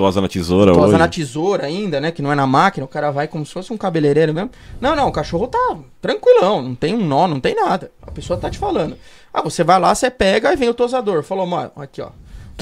Tosa 0.00 0.18
na 0.18 0.28
tesoura 0.28 0.72
Tosa 0.72 0.86
hoje. 0.86 0.96
na 0.96 1.08
tesoura 1.08 1.66
ainda, 1.66 2.00
né? 2.00 2.10
Que 2.10 2.22
não 2.22 2.32
é 2.32 2.34
na 2.34 2.46
máquina, 2.46 2.86
o 2.86 2.88
cara 2.88 3.10
vai 3.10 3.28
como 3.28 3.44
se 3.44 3.52
fosse 3.52 3.70
um 3.70 3.76
cabeleireiro 3.76 4.32
mesmo. 4.32 4.50
Não, 4.80 4.96
não, 4.96 5.08
o 5.08 5.12
cachorro 5.12 5.46
tá 5.46 5.76
tranquilão, 6.00 6.62
não 6.62 6.74
tem 6.74 6.94
um 6.94 7.04
nó, 7.06 7.28
não 7.28 7.38
tem 7.38 7.54
nada. 7.54 7.90
A 8.00 8.10
pessoa 8.10 8.38
tá 8.38 8.48
te 8.48 8.58
falando. 8.58 8.96
Ah, 9.32 9.42
você 9.42 9.62
vai 9.62 9.78
lá, 9.78 9.94
você 9.94 10.10
pega 10.10 10.54
e 10.54 10.56
vem 10.56 10.70
o 10.70 10.74
tosador. 10.74 11.22
Falou, 11.22 11.46
mano, 11.46 11.70
aqui, 11.76 12.00
ó. 12.00 12.08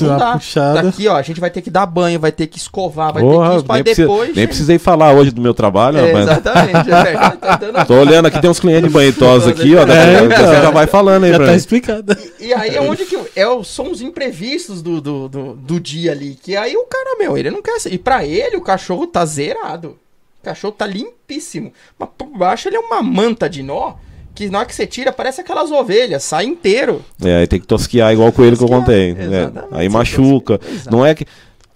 Dá 0.06 0.16
uma 0.16 0.32
puxada. 0.38 0.82
Daqui, 0.82 1.08
ó, 1.08 1.16
a 1.16 1.22
gente 1.22 1.40
vai 1.40 1.50
ter 1.50 1.62
que 1.62 1.70
dar 1.70 1.86
banho, 1.86 2.18
vai 2.20 2.30
ter 2.32 2.46
que 2.46 2.58
escovar, 2.58 3.12
vai 3.12 3.22
Porra, 3.22 3.56
ter 3.56 3.64
que 3.64 3.72
aí 3.72 3.82
precisa- 3.82 4.06
depois. 4.08 4.36
nem 4.36 4.46
precisei 4.46 4.78
falar 4.78 5.12
hoje 5.12 5.30
do 5.30 5.40
meu 5.40 5.54
trabalho, 5.54 5.98
É, 5.98 6.06
rapaz. 6.06 6.24
exatamente. 6.26 6.90
é, 6.90 7.12
tá 7.14 7.84
Tô 7.86 7.94
olhando 7.94 8.26
aqui, 8.26 8.40
tem 8.40 8.50
uns 8.50 8.60
clientes 8.60 8.90
banhitosos 8.92 9.48
aqui, 9.48 9.74
ó. 9.74 9.82
É, 9.82 9.86
daqui- 9.86 10.24
então. 10.26 10.46
você 10.46 10.62
já 10.62 10.70
vai 10.70 10.86
falando 10.86 11.24
aí 11.24 11.30
Já 11.30 11.36
pra 11.36 11.46
tá 11.46 11.52
mim. 11.52 11.58
explicado. 11.58 12.16
E 12.38 12.52
aí 12.54 12.76
é 12.76 12.80
onde 12.80 13.04
que 13.04 13.18
é, 13.36 13.46
o- 13.48 13.64
são 13.64 13.90
os 13.90 14.00
imprevistos 14.00 14.82
do, 14.82 15.00
do, 15.00 15.28
do, 15.28 15.54
do 15.54 15.80
dia 15.80 16.12
ali. 16.12 16.38
Que 16.42 16.56
aí 16.56 16.76
o 16.76 16.84
cara, 16.84 17.16
meu, 17.18 17.36
ele 17.36 17.50
não 17.50 17.62
quer. 17.62 17.78
ser- 17.80 17.92
E 17.92 17.98
pra 17.98 18.24
ele, 18.24 18.56
o 18.56 18.60
cachorro 18.60 19.06
tá 19.06 19.24
zerado. 19.24 19.96
O 20.40 20.44
cachorro 20.44 20.72
tá 20.72 20.86
limpíssimo. 20.86 21.72
Mas 21.98 22.08
por 22.16 22.28
baixo 22.28 22.68
ele 22.68 22.76
é 22.76 22.80
uma 22.80 23.02
manta 23.02 23.48
de 23.48 23.62
nó. 23.62 23.94
Que 24.38 24.48
na 24.48 24.58
hora 24.58 24.66
que 24.68 24.74
você 24.74 24.86
tira, 24.86 25.12
parece 25.12 25.40
aquelas 25.40 25.72
ovelhas, 25.72 26.22
sai 26.22 26.44
inteiro. 26.46 27.02
É, 27.24 27.38
aí 27.38 27.46
tem 27.48 27.58
que 27.58 27.66
tosquiar 27.66 28.12
igual 28.12 28.28
o 28.28 28.32
coelho 28.32 28.56
que 28.56 28.62
eu 28.62 28.68
contei. 28.68 29.10
É, 29.18 29.22
exatamente, 29.24 29.74
aí 29.74 29.88
machuca. 29.88 30.60
exato. 30.64 30.90
Não 30.96 31.04
é 31.04 31.12
que. 31.14 31.26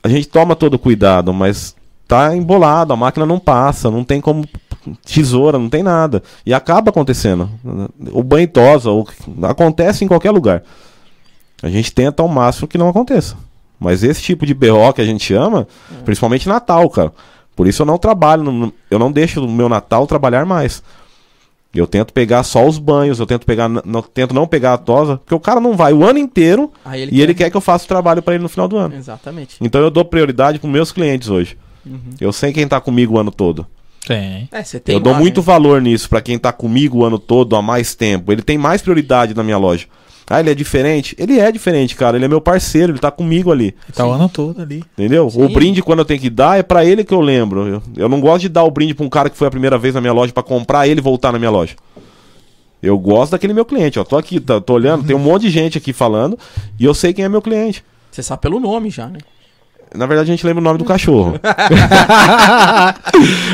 A 0.01 0.09
gente 0.09 0.29
toma 0.29 0.55
todo 0.55 0.79
cuidado, 0.79 1.33
mas 1.33 1.75
tá 2.07 2.37
embolado, 2.37 2.93
a 2.93 2.97
máquina 2.97 3.27
não 3.27 3.39
passa, 3.41 3.91
não 3.91 4.05
tem 4.05 4.21
como. 4.21 4.45
Tesoura, 5.05 5.59
não 5.59 5.69
tem 5.69 5.83
nada. 5.83 6.23
E 6.47 6.55
acaba 6.55 6.91
acontecendo. 6.91 7.51
O 8.13 8.23
banho 8.23 8.47
tosa, 8.47 8.91
o- 8.93 9.07
acontece 9.43 10.05
em 10.05 10.09
qualquer 10.09 10.31
lugar. 10.31 10.63
A 11.63 11.69
gente 11.69 11.93
tenta 11.93 12.23
ao 12.23 12.29
máximo 12.29 12.69
que 12.69 12.79
não 12.79 12.89
aconteça. 12.89 13.37
Mas 13.79 14.05
esse 14.05 14.23
tipo 14.23 14.47
de 14.47 14.55
BO 14.55 14.93
que 14.95 15.01
a 15.01 15.05
gente 15.05 15.35
ama, 15.35 15.67
É. 15.91 16.03
principalmente 16.05 16.49
Natal, 16.49 16.89
cara. 16.91 17.13
Por 17.57 17.67
isso 17.67 17.83
eu 17.83 17.87
não 17.87 17.99
trabalho, 17.99 18.73
eu 18.91 18.99
não 19.01 19.11
deixo 19.11 19.45
o 19.45 19.51
meu 19.51 19.69
Natal 19.69 20.07
trabalhar 20.07 20.45
mais. 20.47 20.81
Eu 21.75 21.87
tento 21.87 22.13
pegar 22.13 22.43
só 22.43 22.67
os 22.67 22.79
banhos, 22.79 23.19
eu 23.19 23.27
tento 23.27 23.47
pegar, 23.47 23.69
não, 23.69 24.03
tento 24.03 24.35
não 24.35 24.47
pegar 24.47 24.75
a 24.75 24.79
tosa, 24.79 25.17
porque 25.17 25.35
o 25.35 25.41
cara 25.41 25.59
não 25.59 25.75
vai 25.75 25.93
o 25.93 26.05
ano 26.05 26.19
inteiro 26.19 26.71
Aí 26.85 27.09
e 27.11 27.23
ele 27.23 27.33
quer 27.33 27.51
que 27.51 27.57
eu 27.57 27.63
faça 27.63 27.87
o 27.87 27.89
trabalho 27.89 28.23
pra 28.23 28.35
ele 28.35 28.43
no 28.43 28.49
final 28.49 28.69
do 28.69 28.77
ano. 28.77 28.95
Exatamente. 28.95 29.57
Então 29.61 29.81
eu 29.81 29.91
dou 29.91 30.05
prioridade 30.05 30.59
pros 30.59 30.71
meus 30.71 30.93
clientes 30.93 31.31
hoje. 31.31 31.57
Uhum. 31.85 32.15
Eu 32.21 32.33
sei 32.33 32.53
quem 32.53 32.69
tá 32.69 32.81
comigo 32.81 33.15
o 33.15 33.19
ano 33.19 33.31
todo. 33.31 33.67
Tem. 34.07 34.49
É, 34.53 34.63
você 34.63 34.81
tem 34.81 34.95
eu 34.95 35.01
dou 35.01 35.15
muito 35.15 35.41
né? 35.41 35.47
valor 35.47 35.81
nisso 35.81 36.09
pra 36.09 36.21
quem 36.21 36.39
tá 36.39 36.53
comigo 36.53 36.99
o 36.99 37.05
ano 37.05 37.19
todo 37.19 37.57
há 37.57 37.63
mais 37.63 37.95
tempo. 37.95 38.33
Ele 38.33 38.43
tem 38.43 38.59
mais 38.59 38.83
prioridade 38.83 39.35
na 39.35 39.43
minha 39.43 39.59
loja. 39.59 39.87
Ah, 40.35 40.41
ele 40.41 40.51
é 40.51 40.55
diferente? 40.55 41.15
Ele 41.19 41.39
é 41.39 41.53
diferente, 41.53 41.95
cara. 41.95 42.17
Ele 42.17 42.25
é 42.25 42.29
meu 42.29 42.41
parceiro, 42.41 42.93
ele 42.93 42.99
tá 42.99 43.11
comigo 43.11 43.53
ali. 43.53 43.75
Tá 43.95 44.07
o 44.07 44.13
ano 44.13 44.29
todo 44.31 44.63
ali. 44.63 44.83
Entendeu? 44.97 45.29
Sim. 45.29 45.45
O 45.45 45.49
brinde, 45.51 45.83
quando 45.83 45.99
eu 45.99 46.05
tenho 46.07 46.19
que 46.21 46.31
dar, 46.31 46.59
é 46.59 46.63
pra 46.63 46.85
ele 46.87 47.05
que 47.05 47.13
eu 47.13 47.21
lembro. 47.21 47.69
Eu, 47.69 47.83
eu 47.97 48.09
não 48.09 48.19
gosto 48.19 48.41
de 48.41 48.49
dar 48.49 48.65
o 48.65 48.71
brinde 48.71 48.95
pra 48.95 49.05
um 49.05 49.11
cara 49.11 49.29
que 49.29 49.37
foi 49.37 49.47
a 49.49 49.51
primeira 49.51 49.77
vez 49.77 49.95
na 49.95 50.01
minha 50.01 50.13
loja 50.15 50.33
pra 50.33 50.43
comprar 50.43 50.89
ele 50.89 51.01
e 51.01 51.03
voltar 51.03 51.33
na 51.33 51.39
minha 51.39 51.51
loja. 51.51 51.75
Eu 52.83 52.99
gosto 52.99 53.33
daquele 53.33 53.53
meu 53.53 53.67
cliente, 53.67 53.99
ó. 53.99 54.05
Tô 54.05 54.17
aqui, 54.17 54.41
tá- 54.41 54.59
tô 54.61 54.73
olhando, 54.73 55.05
tem 55.05 55.15
um 55.15 55.19
monte 55.19 55.43
de 55.43 55.51
gente 55.51 55.77
aqui 55.77 55.93
falando 55.93 56.39
e 56.81 56.85
eu 56.87 56.95
sei 56.95 57.13
quem 57.13 57.25
é 57.27 57.29
meu 57.29 57.43
cliente. 57.43 57.85
Você 58.11 58.23
sabe 58.23 58.41
pelo 58.41 58.59
nome 58.59 58.89
já, 58.89 59.07
né? 59.09 59.19
Na 59.95 60.07
verdade, 60.07 60.31
a 60.31 60.35
gente 60.35 60.47
lembra 60.47 60.61
o 60.63 60.65
nome 60.65 60.79
do 60.79 60.85
cachorro. 60.87 61.39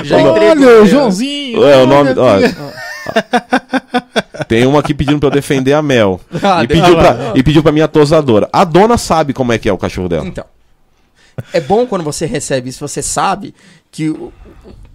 Já 0.04 0.16
Olha, 0.16 0.30
entregou, 0.30 0.80
né? 0.82 0.86
Joãozinho. 0.86 1.64
É, 1.64 1.82
o 1.82 1.86
nome. 1.86 2.10
ó. 2.16 2.77
tem 4.48 4.66
uma 4.66 4.80
aqui 4.80 4.94
pedindo 4.94 5.18
pra 5.18 5.28
eu 5.28 5.32
defender 5.32 5.72
a 5.72 5.82
Mel. 5.82 6.20
Ah, 6.42 6.62
e, 6.62 6.68
pediu 6.68 6.96
pra, 6.96 7.32
e 7.34 7.42
pediu 7.42 7.62
pra 7.62 7.72
minha 7.72 7.88
tosadora. 7.88 8.48
A 8.52 8.64
dona 8.64 8.96
sabe 8.96 9.32
como 9.32 9.52
é 9.52 9.58
que 9.58 9.68
é 9.68 9.72
o 9.72 9.78
cachorro 9.78 10.08
dela. 10.08 10.26
Então. 10.26 10.44
É 11.52 11.60
bom 11.60 11.86
quando 11.86 12.02
você 12.02 12.26
recebe 12.26 12.68
isso, 12.70 12.86
você 12.86 13.02
sabe 13.02 13.54
que 13.90 14.08
o, 14.10 14.32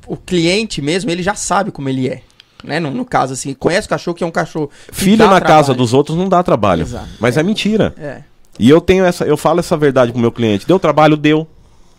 o 0.08 0.18
cliente 0.18 0.82
mesmo, 0.82 1.10
ele 1.10 1.24
já 1.24 1.36
sabe 1.36 1.72
como 1.72 1.90
ele 1.90 2.10
é. 2.10 2.22
Né? 2.64 2.80
No, 2.80 2.92
no 2.92 3.06
caso, 3.06 3.34
assim, 3.34 3.54
conhece 3.54 3.88
o 3.88 3.90
cachorro 3.90 4.16
que 4.16 4.24
é 4.24 4.28
um 4.28 4.32
cachorro. 4.32 4.70
Filho 4.92 5.26
na 5.26 5.42
casa 5.42 5.66
trabalho. 5.66 5.78
dos 5.78 5.94
outros 5.94 6.18
não 6.18 6.30
dá 6.30 6.42
trabalho. 6.42 6.84
Exato. 6.84 7.10
Mas 7.20 7.38
é 7.38 7.44
mentira. 7.44 7.94
É. 7.98 8.22
E 8.60 8.70
eu 8.70 8.80
tenho 8.80 9.04
essa, 9.04 9.26
eu 9.26 9.36
falo 9.36 9.60
essa 9.60 9.76
verdade 9.76 10.12
pro 10.12 10.22
meu 10.22 10.32
cliente. 10.32 10.68
Deu 10.68 10.80
trabalho, 10.80 11.18
deu. 11.18 11.48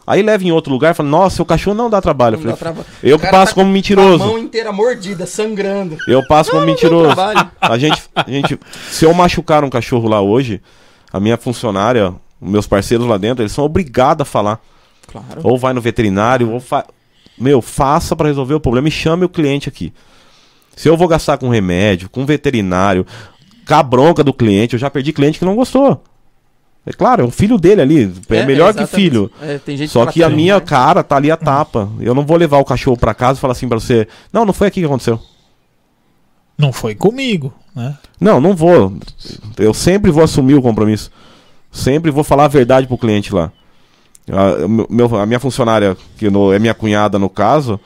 Aí 0.07 0.23
leva 0.23 0.45
em 0.45 0.53
outro 0.53 0.71
lugar 0.73 0.93
e 0.93 0.95
fala, 0.95 1.09
nossa, 1.09 1.43
o 1.43 1.47
cachorro 1.47 1.75
não 1.77 1.89
dá 1.89 2.01
trabalho. 2.01 2.35
Eu, 2.37 2.41
Não 2.41 2.51
dá 2.51 2.57
falei, 2.57 2.75
traba- 2.75 2.89
eu 3.03 3.19
cara 3.19 3.31
passo 3.33 3.53
tá 3.53 3.55
como 3.55 3.67
Com 3.67 3.71
a 3.71 3.73
mentiroso. 3.73 4.19
mão 4.19 4.39
inteira 4.39 4.71
mordida, 4.73 5.27
sangrando. 5.27 5.97
Eu 6.07 6.27
passo 6.27 6.51
como 6.51 6.61
Não, 6.67 6.69
não 6.69 6.75
deu 6.77 6.91
mentiroso. 6.91 7.21
A 7.61 7.79
gente, 7.79 8.03
a 8.15 8.31
gente, 8.31 8.61
se 8.91 9.05
eu 9.07 9.15
machucar 9.15 9.65
um 9.65 9.71
cachorro 9.71 10.07
lá 10.09 10.21
hoje, 10.21 10.61
a 11.13 11.19
minha 11.19 11.37
funcionária, 11.39 12.15
os 12.41 12.51
meus 12.51 12.67
parceiros 12.67 13.07
lá 13.07 13.17
dentro, 13.17 13.43
eles 13.43 13.53
são 13.53 13.65
obrigados 13.65 14.23
a 14.23 14.25
falar. 14.27 14.61
Claro. 15.07 15.41
Ou 15.43 15.57
vai 15.57 15.73
no 15.73 15.81
veterinário, 15.81 16.51
ou 16.51 16.61
fa... 16.61 16.85
Meu, 17.39 17.61
faça 17.63 18.15
pra 18.15 18.29
resolver 18.29 18.55
o 18.55 18.61
problema 18.61 18.89
e 18.89 18.91
chame 18.91 19.25
o 19.25 19.29
cliente 19.29 19.69
aqui. 19.69 19.93
Se 20.77 20.89
eu 20.89 20.97
vou 20.97 21.09
gastar 21.09 21.39
com 21.39 21.49
remédio, 21.49 22.09
com 22.11 22.27
veterinário, 22.27 23.07
com 23.67 23.75
a 23.75 23.83
bronca 23.83 24.23
do 24.23 24.33
cliente. 24.35 24.75
Eu 24.75 24.79
já 24.79 24.91
perdi 24.91 25.13
cliente 25.13 25.39
que 25.39 25.45
não 25.45 25.57
gostou. 25.57 26.03
É 26.87 26.93
claro, 26.93 27.23
é 27.23 27.27
o 27.27 27.31
filho 27.31 27.57
dele 27.57 27.81
ali. 27.81 28.15
É, 28.29 28.37
É, 28.37 28.47
melhor 28.47 28.75
que 28.75 28.81
exatamente. 28.83 28.95
filho. 29.11 29.31
É, 29.41 29.59
tem 29.59 29.77
gente 29.77 29.91
Só 29.91 30.05
que 30.07 30.23
a 30.23 30.29
minha 30.29 30.57
né? 30.57 30.61
cara 30.61 31.03
tá 31.03 31.17
ali 31.17 31.31
a 31.31 31.37
tapa. 31.37 31.89
Eu 31.99 32.15
não 32.15 32.27
vou 32.27 32.37
levar 32.37 32.59
o 32.59 32.65
cachorro 32.65 32.97
pra 32.97 33.15
casa 33.15 33.39
e 33.39 33.41
falar 33.41 33.53
assim 33.53 33.69
pra 33.69 33.81
você: 33.81 34.07
Não, 34.33 34.45
não 34.45 34.53
foi 34.53 34.69
aqui 34.69 34.81
que 34.81 34.87
aconteceu. 34.87 35.19
Não 36.59 36.73
foi 36.73 36.95
comigo, 36.95 37.53
né? 37.75 37.97
Não, 38.21 38.41
não 38.41 38.55
vou. 38.55 38.93
Eu 39.59 39.73
sempre 39.75 40.11
vou 40.11 40.23
assumir 40.23 40.55
o 40.55 40.63
compromisso. 40.63 41.11
Sempre 41.73 42.11
vou 42.11 42.23
falar 42.23 42.45
a 42.45 42.49
verdade 42.49 42.87
pro 42.87 42.99
cliente 42.99 43.35
lá. 43.35 43.51
A, 44.31 44.69
meu- 44.69 45.17
a 45.17 45.27
minha 45.27 45.41
funcionária, 45.41 45.97
que 46.17 46.31
no- 46.31 46.53
é 46.53 46.59
minha 46.59 46.75
cunhada 46.75 47.19
no 47.19 47.29
caso, 47.29 47.81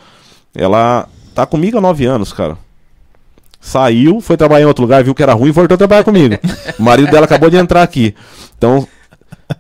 ela 0.55 1.09
tá 1.35 1.47
comigo 1.47 1.79
há 1.79 1.81
nove 1.81 2.05
anos, 2.05 2.33
cara. 2.33 2.59
Saiu, 3.61 4.21
foi 4.21 4.37
trabalhar 4.37 4.65
em 4.65 4.67
outro 4.69 4.83
lugar, 4.83 5.03
viu 5.03 5.15
que 5.15 5.23
era 5.23 5.33
ruim 5.35 5.49
e 5.49 5.53
voltou 5.53 5.75
a 5.75 5.79
trabalhar 5.79 6.05
comigo. 6.05 6.37
o 6.79 6.83
marido 6.83 7.11
dela 7.11 7.25
acabou 7.25 7.49
de 7.51 7.57
entrar 7.57 7.83
aqui. 7.83 8.15
Então, 8.59 8.87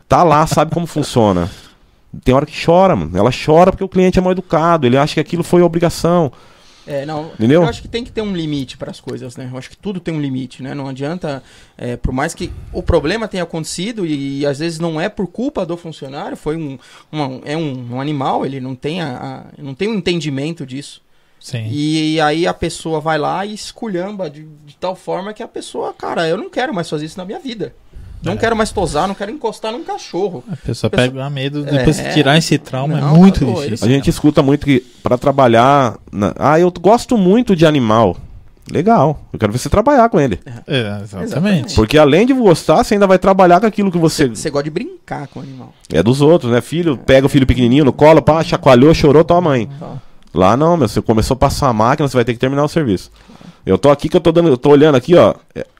tá 0.09 0.22
lá, 0.22 0.46
sabe 0.46 0.72
como 0.74 0.86
funciona. 0.86 1.49
Tem 2.24 2.34
hora 2.34 2.44
que 2.46 2.64
chora, 2.64 2.96
mano. 2.96 3.16
Ela 3.16 3.30
chora 3.30 3.70
porque 3.70 3.84
o 3.84 3.88
cliente 3.88 4.18
é 4.18 4.22
mal 4.22 4.32
educado, 4.32 4.86
ele 4.86 4.96
acha 4.99 5.14
que 5.14 5.20
aquilo 5.20 5.42
foi 5.44 5.62
obrigação. 5.62 6.32
É, 6.86 7.05
não. 7.05 7.26
Entendeu? 7.34 7.62
Eu 7.62 7.68
acho 7.68 7.82
que 7.82 7.88
tem 7.88 8.03
que 8.03 8.11
ter 8.11 8.22
um 8.22 8.34
limite 8.34 8.78
para 8.78 8.90
as 8.90 8.99
coisas, 8.99 9.36
né? 9.36 9.46
Eu 9.53 9.59
acho 9.59 9.68
que 9.68 9.76
tudo 9.76 10.01
tem 10.01 10.14
um 10.14 10.20
limite, 10.20 10.62
né? 10.62 10.72
Não 10.74 10.88
adianta, 10.88 11.42
é, 11.76 11.99
por 11.99 12.12
mais 12.12 12.32
que 12.34 12.51
o 12.72 12.82
problema 12.82 13.28
tenha 13.28 13.42
acontecido 13.42 14.07
e, 14.07 14.46
às 14.46 14.59
vezes 14.59 14.78
não 14.78 14.99
é 14.99 15.07
por 15.11 15.26
culpa 15.26 15.66
do 15.66 15.76
funcionário, 15.76 16.34
foi 16.34 16.57
um, 16.57 16.78
uma- 17.12 17.40
é 17.44 17.55
um, 17.59 17.88
um 17.92 18.01
animal, 18.01 18.46
ele 18.46 18.59
não 18.59 18.74
tem 18.74 19.03
a, 19.03 19.16
a- 19.53 19.62
não 19.62 19.74
tem 19.74 19.86
um 19.88 19.94
entendimento 19.96 20.64
disso. 20.64 21.03
Sim. 21.38 21.68
E, 21.70 22.18
aí 22.22 22.46
a 22.46 22.55
pessoa 22.55 23.01
vai 23.01 23.18
lá 23.18 23.44
e 23.44 23.53
esculhamba 23.53 24.30
de, 24.30 24.44
de 24.64 24.74
tal 24.76 24.96
forma 24.96 25.34
que 25.34 25.42
a 25.42 25.46
pessoa, 25.49 25.92
cara, 25.92 26.26
eu 26.26 26.38
não 26.38 26.49
quero 26.49 26.72
mais 26.72 26.88
fazer 26.88 27.05
isso 27.05 27.18
na 27.18 27.24
minha 27.26 27.38
vida. 27.38 27.74
Não 28.23 28.33
É. 28.33 28.37
quero 28.37 28.57
mais 28.57 28.73
tosar, 28.73 29.07
não 29.07 29.14
quero 29.14 29.31
encostar 29.31 29.73
num 29.73 29.85
cachorro. 29.85 30.43
A 30.51 30.57
pessoa 30.57 30.91
pessoa- 30.91 30.91
pega 30.91 31.31
medo, 31.31 31.62
depois 31.62 31.99
É. 31.99 32.11
tirar 32.12 32.37
esse 32.37 32.59
trauma 32.59 33.01
Não, 33.01 33.14
é 33.14 33.19
muito 33.19 33.45
difícil. 33.45 33.87
A 33.87 33.91
gente 33.91 34.11
escuta 34.11 34.43
muito 34.43 34.64
que 34.66 34.81
para 35.03 35.16
trabalhar. 35.16 35.97
na- 36.11 36.35
Ah, 36.39 36.59
eu 36.59 36.73
gosto 36.81 37.16
muito 37.16 37.55
de 37.55 37.64
animal. 37.64 38.16
Legal. 38.71 39.19
Eu 39.33 39.39
quero 39.39 39.51
ver 39.51 39.59
você 39.59 39.69
trabalhar 39.71 40.09
com 40.11 40.21
ele. 40.21 40.39
É, 40.66 40.99
exatamente. 41.03 41.23
Exatamente. 41.31 41.75
Porque 41.75 41.97
além 41.97 42.27
de 42.27 42.35
gostar, 42.35 42.85
você 42.85 42.95
ainda 42.95 43.07
vai 43.07 43.19
trabalhar 43.19 43.61
com 43.61 43.66
aquilo 43.66 43.91
que 43.91 43.97
você. 43.97 44.29
Você 44.29 44.51
gosta 44.51 44.64
de 44.64 44.71
brincar 44.71 45.27
com 45.29 45.41
o 45.41 45.43
animal. 45.43 45.73
É 45.91 46.03
dos 46.03 46.21
outros, 46.21 46.53
né? 46.53 46.61
Filho, 46.61 46.99
pega 46.99 47.25
o 47.27 47.31
filho 47.31 47.47
pequenininho 47.47 47.87
no 47.87 47.93
colo, 47.95 48.21
pá, 48.21 48.43
chacoalhou, 48.45 48.93
chorou, 48.93 49.25
tua 49.25 49.41
mãe. 49.41 49.71
Tá. 49.81 49.93
Lá 50.35 50.55
não, 50.55 50.77
meu. 50.77 50.87
Você 50.87 51.01
começou 51.01 51.35
a 51.35 51.39
passar 51.39 51.69
a 51.69 51.73
máquina, 51.73 52.07
você 52.07 52.14
vai 52.16 52.25
ter 52.27 52.35
que 52.35 52.39
terminar 52.39 52.62
o 52.62 52.69
serviço. 52.69 53.11
Eu 53.69 53.79
tô 53.79 53.91
aqui 53.91 54.09
que 54.09 54.16
eu 54.16 54.21
tô 54.21 54.33
dando. 54.33 54.49
Eu 54.49 54.57
tô 54.57 54.71
olhando 54.71 54.95
aqui, 54.97 55.14
ó. 55.14 55.35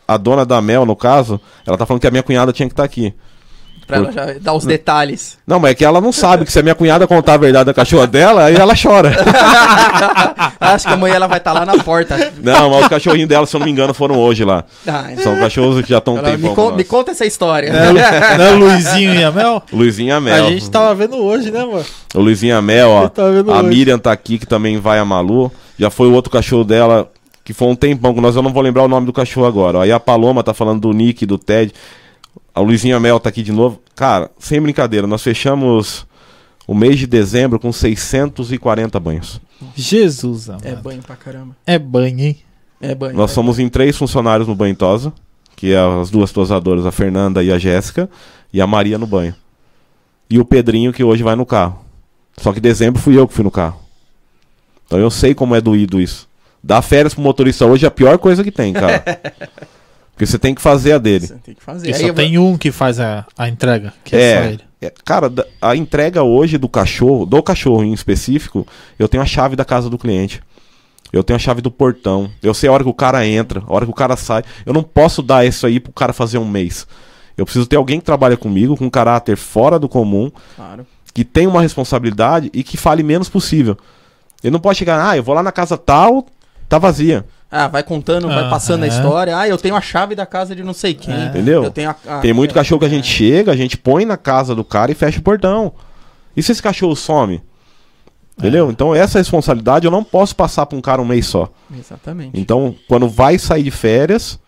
A 0.07 0.16
dona 0.16 0.45
da 0.45 0.61
Mel, 0.61 0.84
no 0.86 0.95
caso, 0.97 1.41
ela 1.66 1.76
tá 1.76 1.84
falando 1.86 2.01
que 2.01 2.07
a 2.07 2.11
minha 2.11 2.22
cunhada 2.22 2.53
tinha 2.53 2.66
que 2.68 2.72
estar 2.72 2.84
aqui. 2.84 3.12
Pra 3.86 3.97
ela 3.97 4.12
já 4.12 4.34
dar 4.39 4.53
os 4.53 4.66
detalhes. 4.66 5.39
Não, 5.47 5.59
mas 5.59 5.70
é 5.70 5.74
que 5.74 5.82
ela 5.82 5.99
não 5.99 6.12
sabe 6.12 6.45
que 6.45 6.53
se 6.53 6.59
a 6.59 6.62
minha 6.62 6.74
cunhada 6.74 7.07
contar 7.07 7.34
a 7.34 7.36
verdade 7.39 7.64
da 7.64 7.72
cachorra 7.74 8.07
dela, 8.07 8.45
aí 8.45 8.55
ela 8.55 8.74
chora. 8.80 9.12
Acho 10.61 10.86
que 10.86 10.93
amanhã 10.93 11.14
ela 11.14 11.26
vai 11.26 11.39
estar 11.39 11.53
lá 11.55 11.64
na 11.64 11.82
porta. 11.82 12.32
Não, 12.43 12.70
mas 12.70 12.82
os 12.82 12.89
cachorrinhos 12.89 13.28
dela, 13.28 13.47
se 13.47 13.57
eu 13.57 13.61
não 13.61 13.64
me 13.66 13.72
engano, 13.72 13.95
foram 13.95 14.16
hoje 14.18 14.45
lá. 14.45 14.64
Ah, 14.86 15.07
então- 15.12 15.24
São 15.24 15.39
cachorros 15.39 15.82
que 15.82 15.89
já 15.89 15.99
estão 15.99 16.16
um 16.16 16.22
tempão 16.22 16.51
me, 16.51 16.55
con- 16.55 16.72
me 16.72 16.84
conta 16.84 17.12
essa 17.12 17.24
história. 17.24 17.72
Não 17.72 17.78
é, 17.80 17.89
Lu- 17.91 18.39
não 18.39 18.45
é 18.45 18.53
o 18.53 18.59
Luizinho 18.59 19.14
e 19.14 19.24
a 19.24 19.32
Mel? 19.32 19.62
Luizinho 19.72 20.09
e 20.09 20.12
a 20.12 20.20
Mel. 20.20 20.47
A 20.47 20.51
gente 20.51 20.70
tava 20.70 20.95
vendo 20.95 21.16
hoje, 21.16 21.51
né, 21.51 21.64
mano? 21.64 21.84
O 22.14 22.20
Luizinho 22.20 22.51
e 22.51 22.57
a 22.57 22.61
Mel, 22.62 22.91
ó. 22.91 23.11
A 23.53 23.59
hoje. 23.61 23.68
Miriam 23.68 23.99
tá 23.99 24.12
aqui, 24.12 24.39
que 24.39 24.47
também 24.47 24.78
vai 24.78 24.99
a 24.99 25.05
Malu. 25.05 25.51
Já 25.78 25.89
foi 25.91 26.09
o 26.09 26.12
outro 26.12 26.30
cachorro 26.30 26.64
dela, 26.64 27.09
que 27.49 27.55
foi 27.55 27.66
um 27.68 27.74
tempão 27.74 28.12
com 28.12 28.20
nós. 28.20 28.36
Eu 28.36 28.42
não 28.42 28.53
vou 28.53 28.62
lembrar 28.62 28.82
o 28.82 28.88
nome 28.88 29.07
do 29.07 29.12
cachorro 29.12 29.46
agora. 29.46 29.78
ó. 29.78 29.80
Aí 29.80 29.90
a 29.90 29.99
Paloma 29.99 30.44
tá 30.44 30.53
falando 30.53 30.82
do 30.82 30.92
Nick, 30.92 31.24
do 31.24 31.38
Ted. 31.38 31.72
A 32.55 32.61
Luizinha 32.61 33.01
Mel 33.01 33.18
tá 33.18 33.30
aqui 33.30 33.42
de 33.42 33.53
novo. 33.53 33.80
Cara, 33.96 34.30
sem 34.38 34.61
brincadeira, 34.61 35.07
nós 35.07 35.22
fechamos 35.22 36.07
o 36.66 36.74
mês 36.74 36.99
de 36.99 37.07
dezembro 37.07 37.59
com 37.59 37.72
640 37.72 39.01
banhos. 39.01 39.40
Jesus, 39.74 40.51
É 40.51 40.72
amado. 40.72 40.82
banho 40.82 41.03
pra 41.03 41.16
caramba. 41.16 41.57
É 41.66 41.78
banho, 41.78 42.20
hein? 42.20 42.36
É 42.82 42.94
banho. 42.94 43.16
Nós 43.16 43.30
somos 43.30 43.59
em 43.59 43.66
três 43.70 43.96
funcionários 43.96 44.46
no 44.46 44.55
banho 44.55 44.76
tosa, 44.76 45.11
que 45.57 45.72
é 45.72 45.78
as 45.78 46.11
duas 46.11 46.30
tosadoras, 46.30 46.84
a 46.84 46.92
Fernanda 46.92 47.42
e 47.42 47.51
a 47.51 47.59
Jéssica, 47.59 48.11
e 48.53 48.61
a 48.61 48.66
Maria 48.66 48.99
no 48.99 49.07
banho. 49.07 49.34
E 50.28 50.38
o 50.38 50.44
Pedrinho, 50.44 50.92
que 50.92 51.03
hoje 51.03 51.22
vai 51.22 51.34
no 51.34 51.46
carro. 51.46 51.78
Só 52.36 52.53
que 52.53 52.61
dezembro 52.61 53.01
fui 53.01 53.18
eu 53.18 53.26
que 53.26 53.32
fui 53.32 53.42
no 53.42 53.51
carro. 53.51 53.80
Então 54.86 54.99
eu 54.99 55.11
sei 55.11 55.34
como 55.34 55.55
é 55.55 55.62
doído 55.62 55.99
isso. 55.99 56.28
Dar 56.68 56.82
férias 56.82 57.14
pro 57.14 57.22
motorista 57.22 57.64
hoje 57.64 57.86
é 57.86 57.88
a 57.88 57.90
pior 57.90 58.18
coisa 58.18 58.44
que 58.44 58.50
tem, 58.52 58.74
cara. 58.74 59.02
Porque 60.12 60.26
você 60.26 60.38
tem 60.38 60.54
que 60.54 60.60
fazer 60.60 60.92
a 60.92 60.98
dele. 60.98 61.26
Você 61.26 61.34
tem 61.36 61.54
que 61.54 61.62
fazer. 61.62 61.88
E 61.88 61.94
Aí 61.94 62.00
só 62.00 62.06
eu 62.08 62.12
tem 62.14 62.36
um 62.36 62.58
que 62.58 62.70
faz 62.70 63.00
a, 63.00 63.24
a 63.38 63.48
entrega, 63.48 63.94
que 64.04 64.14
é, 64.14 64.20
É. 64.20 64.36
só 64.42 64.48
ele. 64.50 64.60
É, 64.82 64.92
cara, 65.02 65.32
a 65.62 65.74
entrega 65.74 66.22
hoje 66.22 66.58
do 66.58 66.68
cachorro, 66.68 67.24
do 67.24 67.42
cachorro 67.42 67.82
em 67.82 67.94
específico, 67.94 68.66
eu 68.98 69.08
tenho 69.08 69.22
a 69.22 69.26
chave 69.26 69.56
da 69.56 69.64
casa 69.64 69.88
do 69.88 69.96
cliente. 69.96 70.42
Eu 71.10 71.24
tenho 71.24 71.36
a 71.36 71.40
chave 71.40 71.62
do 71.62 71.70
portão. 71.70 72.30
Eu 72.42 72.52
sei 72.52 72.68
a 72.68 72.72
hora 72.72 72.84
que 72.84 72.90
o 72.90 72.94
cara 72.94 73.26
entra, 73.26 73.62
a 73.66 73.72
hora 73.72 73.86
que 73.86 73.90
o 73.90 73.94
cara 73.94 74.14
sai. 74.14 74.42
Eu 74.66 74.74
não 74.74 74.82
posso 74.82 75.22
dar 75.22 75.46
isso 75.46 75.66
aí 75.66 75.80
pro 75.80 75.90
cara 75.90 76.12
fazer 76.12 76.36
um 76.36 76.46
mês. 76.46 76.86
Eu 77.34 77.46
preciso 77.46 77.64
ter 77.64 77.76
alguém 77.76 77.98
que 77.98 78.04
trabalha 78.04 78.36
comigo, 78.36 78.76
com 78.76 78.84
um 78.84 78.90
caráter 78.90 79.38
fora 79.38 79.78
do 79.78 79.88
comum, 79.88 80.30
Claro. 80.54 80.86
que 81.14 81.24
tem 81.24 81.46
uma 81.46 81.62
responsabilidade 81.62 82.50
e 82.52 82.62
que 82.62 82.76
fale 82.76 83.02
menos 83.02 83.30
possível. 83.30 83.74
Ele 84.44 84.50
não 84.52 84.60
pode 84.60 84.78
chegar, 84.78 85.08
ah, 85.08 85.16
eu 85.16 85.22
vou 85.22 85.34
lá 85.34 85.42
na 85.42 85.50
casa 85.50 85.78
tal, 85.78 86.26
tá 86.68 86.78
vazia. 86.78 87.24
Ah, 87.50 87.66
vai 87.66 87.82
contando, 87.82 88.28
vai 88.28 88.44
Ah, 88.44 88.50
passando 88.50 88.82
a 88.82 88.86
é. 88.86 88.88
história. 88.90 89.36
Ah, 89.38 89.48
eu 89.48 89.56
tenho 89.56 89.74
a 89.74 89.80
chave 89.80 90.14
da 90.14 90.26
casa 90.26 90.54
de 90.54 90.62
não 90.62 90.74
sei 90.74 90.92
quem. 90.92 91.14
É. 91.14 91.24
Entendeu? 91.26 91.64
Eu 91.64 91.70
tenho 91.70 91.88
a, 91.90 91.96
a- 92.06 92.18
Tem 92.20 92.32
muito 92.32 92.50
é, 92.50 92.54
cachorro 92.54 92.78
que 92.78 92.84
a 92.84 92.88
é. 92.88 92.90
gente 92.90 93.06
chega, 93.08 93.50
a 93.52 93.56
gente 93.56 93.76
põe 93.78 94.04
na 94.04 94.16
casa 94.18 94.54
do 94.54 94.62
cara 94.62 94.92
e 94.92 94.94
fecha 94.94 95.18
o 95.18 95.22
portão. 95.22 95.72
E 96.36 96.42
se 96.42 96.52
esse 96.52 96.62
cachorro 96.62 96.94
some? 96.94 97.40
Entendeu? 98.38 98.70
Então 98.70 98.94
essa 98.94 99.18
responsabilidade 99.18 99.84
eu 99.86 99.90
não 99.90 100.04
posso 100.04 100.36
passar 100.36 100.64
pra 100.66 100.78
um 100.78 100.80
cara 100.80 101.02
um 101.02 101.04
mês 101.04 101.26
só. 101.26 101.50
Exatamente. 101.76 102.38
Então, 102.38 102.74
quando 102.86 103.08
vai 103.08 103.36
sair 103.38 103.62
de 103.64 103.70
férias, 103.70 104.38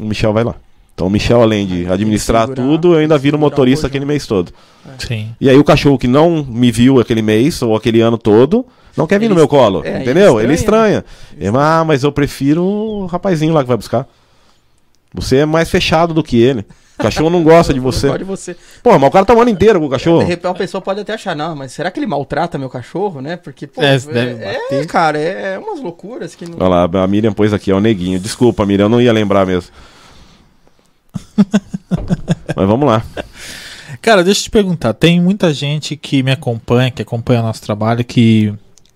o 0.00 0.04
Michel 0.04 0.32
vai 0.32 0.42
lá. 0.42 0.56
Então 0.94 1.06
o 1.06 1.10
Michel, 1.10 1.40
além 1.40 1.66
de 1.66 1.86
administrar 1.86 2.48
segurar, 2.48 2.62
tudo, 2.66 2.94
eu 2.94 2.98
ainda 3.00 3.16
viro 3.16 3.38
motorista 3.38 3.86
aquele 3.86 4.04
mês 4.04 4.26
todo. 4.26 4.52
Sim. 4.98 5.34
E 5.40 5.48
aí 5.48 5.56
o 5.56 5.62
cachorro 5.64 5.96
que 5.98 6.08
não 6.08 6.44
me 6.44 6.72
viu 6.72 6.98
aquele 6.98 7.22
mês 7.22 7.62
ou 7.62 7.76
aquele 7.76 8.00
ano 8.00 8.18
todo, 8.18 8.66
não 8.96 9.06
quer 9.06 9.18
vir 9.18 9.26
Ele 9.26 9.34
no 9.34 9.38
meu 9.38 9.48
colo. 9.48 9.82
é, 9.84 9.88
ele 9.88 10.02
entendeu? 10.02 10.40
Ele 10.40 10.52
estranha, 10.54 10.98
estranha. 10.98 11.48
Ele, 11.50 11.56
ah, 11.58 11.84
mas 11.86 12.02
eu 12.04 12.12
prefiro 12.12 12.62
o 12.64 13.06
rapazinho 13.06 13.52
lá 13.54 13.62
que 13.62 13.68
vai 13.68 13.76
buscar. 13.76 14.06
Você 15.14 15.38
é 15.38 15.46
mais 15.46 15.70
fechado 15.70 16.14
do 16.14 16.22
que 16.22 16.40
ele. 16.40 16.64
O 16.98 17.02
cachorro 17.02 17.30
não 17.30 17.42
gosta 17.42 17.74
de 17.74 17.80
você. 17.80 18.08
Pode 18.08 18.24
você. 18.24 18.56
Pô, 18.82 18.98
mas 18.98 19.08
o 19.08 19.10
cara 19.10 19.24
tá 19.26 19.34
o 19.34 19.40
ano 19.40 19.50
inteiro 19.50 19.78
com 19.80 19.86
o 19.86 19.88
De 19.88 19.92
cachorro. 19.94 20.20
repente 20.24 20.46
a 20.46 20.54
pessoa 20.54 20.80
pode 20.80 21.00
até 21.00 21.14
achar, 21.14 21.34
não, 21.34 21.56
mas 21.56 21.72
será 21.72 21.90
que 21.90 21.98
ele 21.98 22.06
maltrata 22.06 22.58
meu 22.58 22.70
cachorro, 22.70 23.20
né? 23.20 23.36
Porque, 23.36 23.66
pô, 23.66 23.82
É, 23.82 23.96
é, 23.96 24.80
é, 24.80 24.84
cara, 24.86 25.18
é 25.18 25.58
umas 25.58 25.80
loucuras 25.80 26.34
que 26.34 26.46
não. 26.46 26.56
Olha 26.60 26.86
lá, 26.86 27.02
a 27.02 27.06
Miriam 27.06 27.32
pôs 27.32 27.52
aqui, 27.52 27.70
é 27.70 27.74
o 27.74 27.80
neguinho. 27.80 28.20
Desculpa, 28.20 28.64
Miriam, 28.64 28.84
eu 28.86 28.88
não 28.90 29.00
ia 29.00 29.12
lembrar 29.12 29.44
mesmo. 29.46 29.70
mas 32.56 32.66
vamos 32.66 32.86
lá. 32.86 33.02
Cara, 34.00 34.24
deixa 34.24 34.40
eu 34.40 34.44
te 34.44 34.50
perguntar. 34.50 34.92
Tem 34.94 35.20
muita 35.20 35.52
gente 35.52 35.96
que 35.96 36.22
me 36.22 36.32
acompanha, 36.32 36.90
que 36.90 37.02
acompanha 37.02 37.40
o 37.40 37.44
nosso 37.44 37.62
trabalho, 37.62 38.04
que 38.04 38.52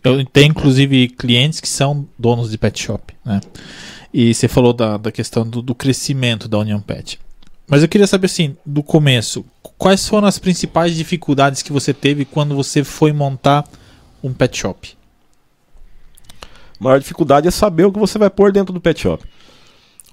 eu 0.07 0.25
tenho 0.25 0.51
inclusive 0.51 1.09
clientes 1.09 1.61
que 1.61 1.69
são 1.69 2.07
donos 2.19 2.51
de 2.51 2.59
pet 2.59 2.81
shop, 2.81 3.15
né? 3.25 3.41
E 4.13 4.33
você 4.33 4.47
falou 4.47 4.73
da, 4.73 4.97
da 4.97 5.11
questão 5.11 5.47
do, 5.47 5.61
do 5.61 5.75
crescimento 5.75 6.49
da 6.49 6.59
União 6.59 6.81
Pet. 6.81 7.19
Mas 7.69 7.83
eu 7.83 7.89
queria 7.89 8.07
saber 8.07 8.27
assim, 8.27 8.57
do 8.65 8.83
começo, 8.83 9.45
quais 9.77 10.09
foram 10.09 10.29
as 10.29 10.39
principais 10.39 10.95
dificuldades 10.95 11.61
que 11.61 11.73
você 11.73 11.93
teve 11.93 12.25
quando 12.25 12.55
você 12.55 12.85
foi 12.85 13.13
montar 13.13 13.69
um 14.23 14.33
pet 14.33 14.57
shop? 14.57 14.97
A 16.81 16.85
maior 16.85 17.01
dificuldade 17.01 17.49
é 17.49 17.51
saber 17.51 17.85
o 17.85 17.93
que 17.93 17.99
você 17.99 18.17
vai 18.17 18.31
pôr 18.31 18.53
dentro 18.53 18.73
do 18.73 18.81
pet 18.81 19.01
shop. 19.01 19.25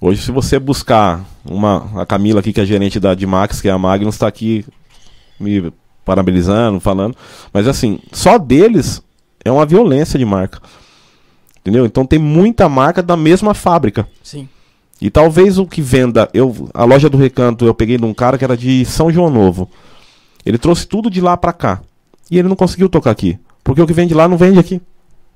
Hoje, 0.01 0.23
se 0.23 0.31
você 0.31 0.57
buscar 0.57 1.23
uma. 1.45 2.01
A 2.01 2.05
Camila 2.05 2.39
aqui, 2.39 2.51
que 2.51 2.59
é 2.59 2.65
gerente 2.65 2.99
da 2.99 3.13
Dimax, 3.13 3.61
que 3.61 3.69
é 3.69 3.71
a 3.71 3.77
Magnus, 3.77 4.15
está 4.15 4.27
aqui 4.27 4.65
me 5.39 5.71
parabenizando, 6.03 6.79
falando. 6.79 7.15
Mas 7.53 7.67
assim, 7.67 7.99
só 8.11 8.37
deles 8.37 9.01
é 9.43 9.51
uma 9.51 9.65
violência 9.65 10.17
de 10.17 10.25
marca. 10.25 10.61
Entendeu? 11.61 11.85
Então 11.85 12.05
tem 12.05 12.19
muita 12.19 12.67
marca 12.67 13.01
da 13.01 13.15
mesma 13.15 13.53
fábrica. 13.53 14.07
Sim. 14.21 14.47
E 15.01 15.09
talvez 15.09 15.57
o 15.57 15.65
que 15.65 15.81
venda. 15.81 16.29
Eu, 16.33 16.69
a 16.73 16.83
loja 16.83 17.09
do 17.09 17.17
recanto 17.17 17.65
eu 17.65 17.73
peguei 17.73 17.97
de 17.97 18.05
um 18.05 18.13
cara 18.13 18.37
que 18.37 18.43
era 18.43 18.55
de 18.55 18.85
São 18.85 19.11
João 19.11 19.29
Novo. 19.29 19.69
Ele 20.45 20.57
trouxe 20.57 20.87
tudo 20.87 21.09
de 21.09 21.21
lá 21.21 21.37
pra 21.37 21.53
cá. 21.53 21.81
E 22.29 22.37
ele 22.37 22.47
não 22.47 22.55
conseguiu 22.55 22.89
tocar 22.89 23.11
aqui. 23.11 23.37
Porque 23.63 23.81
o 23.81 23.87
que 23.87 23.93
vende 23.93 24.13
lá 24.13 24.27
não 24.27 24.37
vende 24.37 24.59
aqui. 24.59 24.81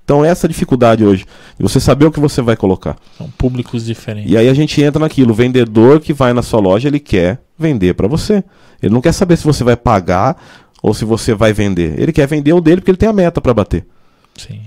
Então 0.03 0.23
essa 0.23 0.45
é 0.45 0.47
a 0.47 0.49
dificuldade 0.49 1.03
hoje. 1.03 1.25
Você 1.59 1.79
saber 1.81 2.05
o 2.05 2.11
que 2.11 2.19
você 2.19 2.41
vai 2.41 2.55
colocar. 2.55 2.95
São 3.17 3.29
públicos 3.37 3.85
diferentes. 3.85 4.31
E 4.31 4.37
aí 4.37 4.47
a 4.47 4.53
gente 4.53 4.81
entra 4.81 4.99
naquilo. 4.99 5.31
O 5.31 5.35
vendedor 5.35 5.99
que 5.99 6.13
vai 6.13 6.31
na 6.31 6.41
sua 6.41 6.61
loja, 6.61 6.87
ele 6.87 6.99
quer 6.99 7.41
vender 7.57 7.93
pra 7.93 8.07
você. 8.07 8.43
Ele 8.81 8.93
não 8.93 9.01
quer 9.01 9.11
saber 9.11 9.37
se 9.37 9.43
você 9.43 9.63
vai 9.65 9.75
pagar 9.75 10.37
ou 10.81 10.93
se 10.93 11.03
você 11.03 11.33
vai 11.33 11.51
vender. 11.51 11.99
Ele 11.99 12.13
quer 12.13 12.25
vender 12.25 12.53
o 12.53 12.61
dele 12.61 12.77
porque 12.81 12.91
ele 12.91 12.97
tem 12.97 13.09
a 13.09 13.13
meta 13.13 13.41
pra 13.41 13.53
bater. 13.53 13.85
Sim. 14.38 14.61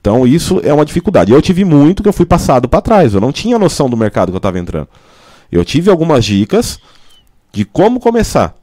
Então 0.00 0.26
isso 0.26 0.60
é 0.62 0.72
uma 0.72 0.84
dificuldade. 0.84 1.32
Eu 1.32 1.42
tive 1.42 1.64
muito 1.64 2.02
que 2.02 2.08
eu 2.08 2.12
fui 2.12 2.26
passado 2.26 2.68
para 2.68 2.80
trás. 2.80 3.14
Eu 3.14 3.20
não 3.20 3.32
tinha 3.32 3.58
noção 3.58 3.88
do 3.88 3.96
mercado 3.96 4.28
que 4.30 4.36
eu 4.36 4.38
estava 4.38 4.58
entrando. 4.58 4.88
Eu 5.50 5.64
tive 5.64 5.90
algumas 5.90 6.24
dicas 6.24 6.78
de 7.52 7.64
como 7.64 7.98
começar, 7.98 8.54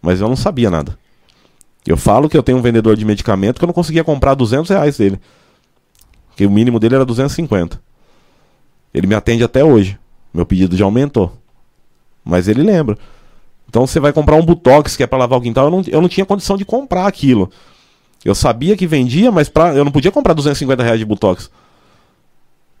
mas 0.00 0.20
eu 0.20 0.28
não 0.28 0.36
sabia 0.36 0.70
nada. 0.70 0.96
Eu 1.86 1.96
falo 1.96 2.28
que 2.28 2.36
eu 2.36 2.42
tenho 2.42 2.58
um 2.58 2.62
vendedor 2.62 2.96
de 2.96 3.04
medicamento 3.04 3.58
que 3.58 3.64
eu 3.64 3.66
não 3.66 3.74
conseguia 3.74 4.04
comprar 4.04 4.34
200 4.34 4.70
reais 4.70 4.96
dele. 4.96 5.20
Que 6.36 6.46
o 6.46 6.50
mínimo 6.50 6.78
dele 6.78 6.94
era 6.94 7.04
250. 7.04 7.80
Ele 8.94 9.06
me 9.06 9.14
atende 9.14 9.42
até 9.42 9.64
hoje. 9.64 9.98
Meu 10.32 10.46
pedido 10.46 10.76
já 10.76 10.84
aumentou. 10.84 11.32
Mas 12.24 12.46
ele 12.46 12.62
lembra. 12.62 12.96
Então 13.68 13.86
você 13.86 13.98
vai 13.98 14.12
comprar 14.12 14.36
um 14.36 14.44
Butox 14.44 14.96
que 14.96 15.02
é 15.02 15.06
para 15.06 15.18
lavar 15.18 15.38
o 15.38 15.42
quintal. 15.42 15.66
Eu 15.66 15.70
não, 15.70 15.84
eu 15.88 16.00
não 16.00 16.08
tinha 16.08 16.24
condição 16.24 16.56
de 16.56 16.64
comprar 16.64 17.06
aquilo. 17.06 17.50
Eu 18.24 18.34
sabia 18.34 18.76
que 18.76 18.86
vendia, 18.86 19.32
mas 19.32 19.48
pra, 19.48 19.74
eu 19.74 19.84
não 19.84 19.90
podia 19.90 20.12
comprar 20.12 20.34
250 20.34 20.82
reais 20.82 20.98
de 20.98 21.04
Butox. 21.04 21.50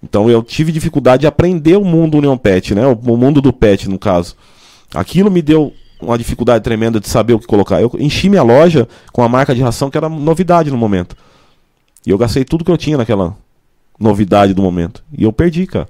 Então 0.02 0.28
eu 0.28 0.42
tive 0.42 0.72
dificuldade 0.72 1.22
de 1.22 1.26
aprender 1.26 1.76
o 1.76 1.84
mundo 1.84 2.18
União 2.18 2.36
Pet, 2.36 2.74
né? 2.74 2.86
O, 2.86 2.92
o 2.92 3.16
mundo 3.16 3.40
do 3.40 3.52
pet, 3.52 3.88
no 3.88 3.98
caso. 3.98 4.36
Aquilo 4.94 5.30
me 5.30 5.40
deu 5.40 5.72
uma 6.00 6.18
dificuldade 6.18 6.64
tremenda 6.64 6.98
de 6.98 7.08
saber 7.08 7.34
o 7.34 7.38
que 7.38 7.46
colocar. 7.46 7.80
Eu 7.80 7.90
enchi 7.98 8.28
minha 8.28 8.42
loja 8.42 8.88
com 9.12 9.22
a 9.22 9.28
marca 9.28 9.54
de 9.54 9.62
ração 9.62 9.90
que 9.90 9.96
era 9.96 10.08
novidade 10.08 10.70
no 10.70 10.76
momento. 10.76 11.16
E 12.04 12.10
eu 12.10 12.18
gastei 12.18 12.44
tudo 12.44 12.64
que 12.64 12.70
eu 12.70 12.76
tinha 12.76 12.96
naquela 12.96 13.36
novidade 13.98 14.52
do 14.52 14.62
momento. 14.62 15.02
E 15.16 15.22
eu 15.22 15.32
perdi, 15.32 15.66
cara. 15.66 15.88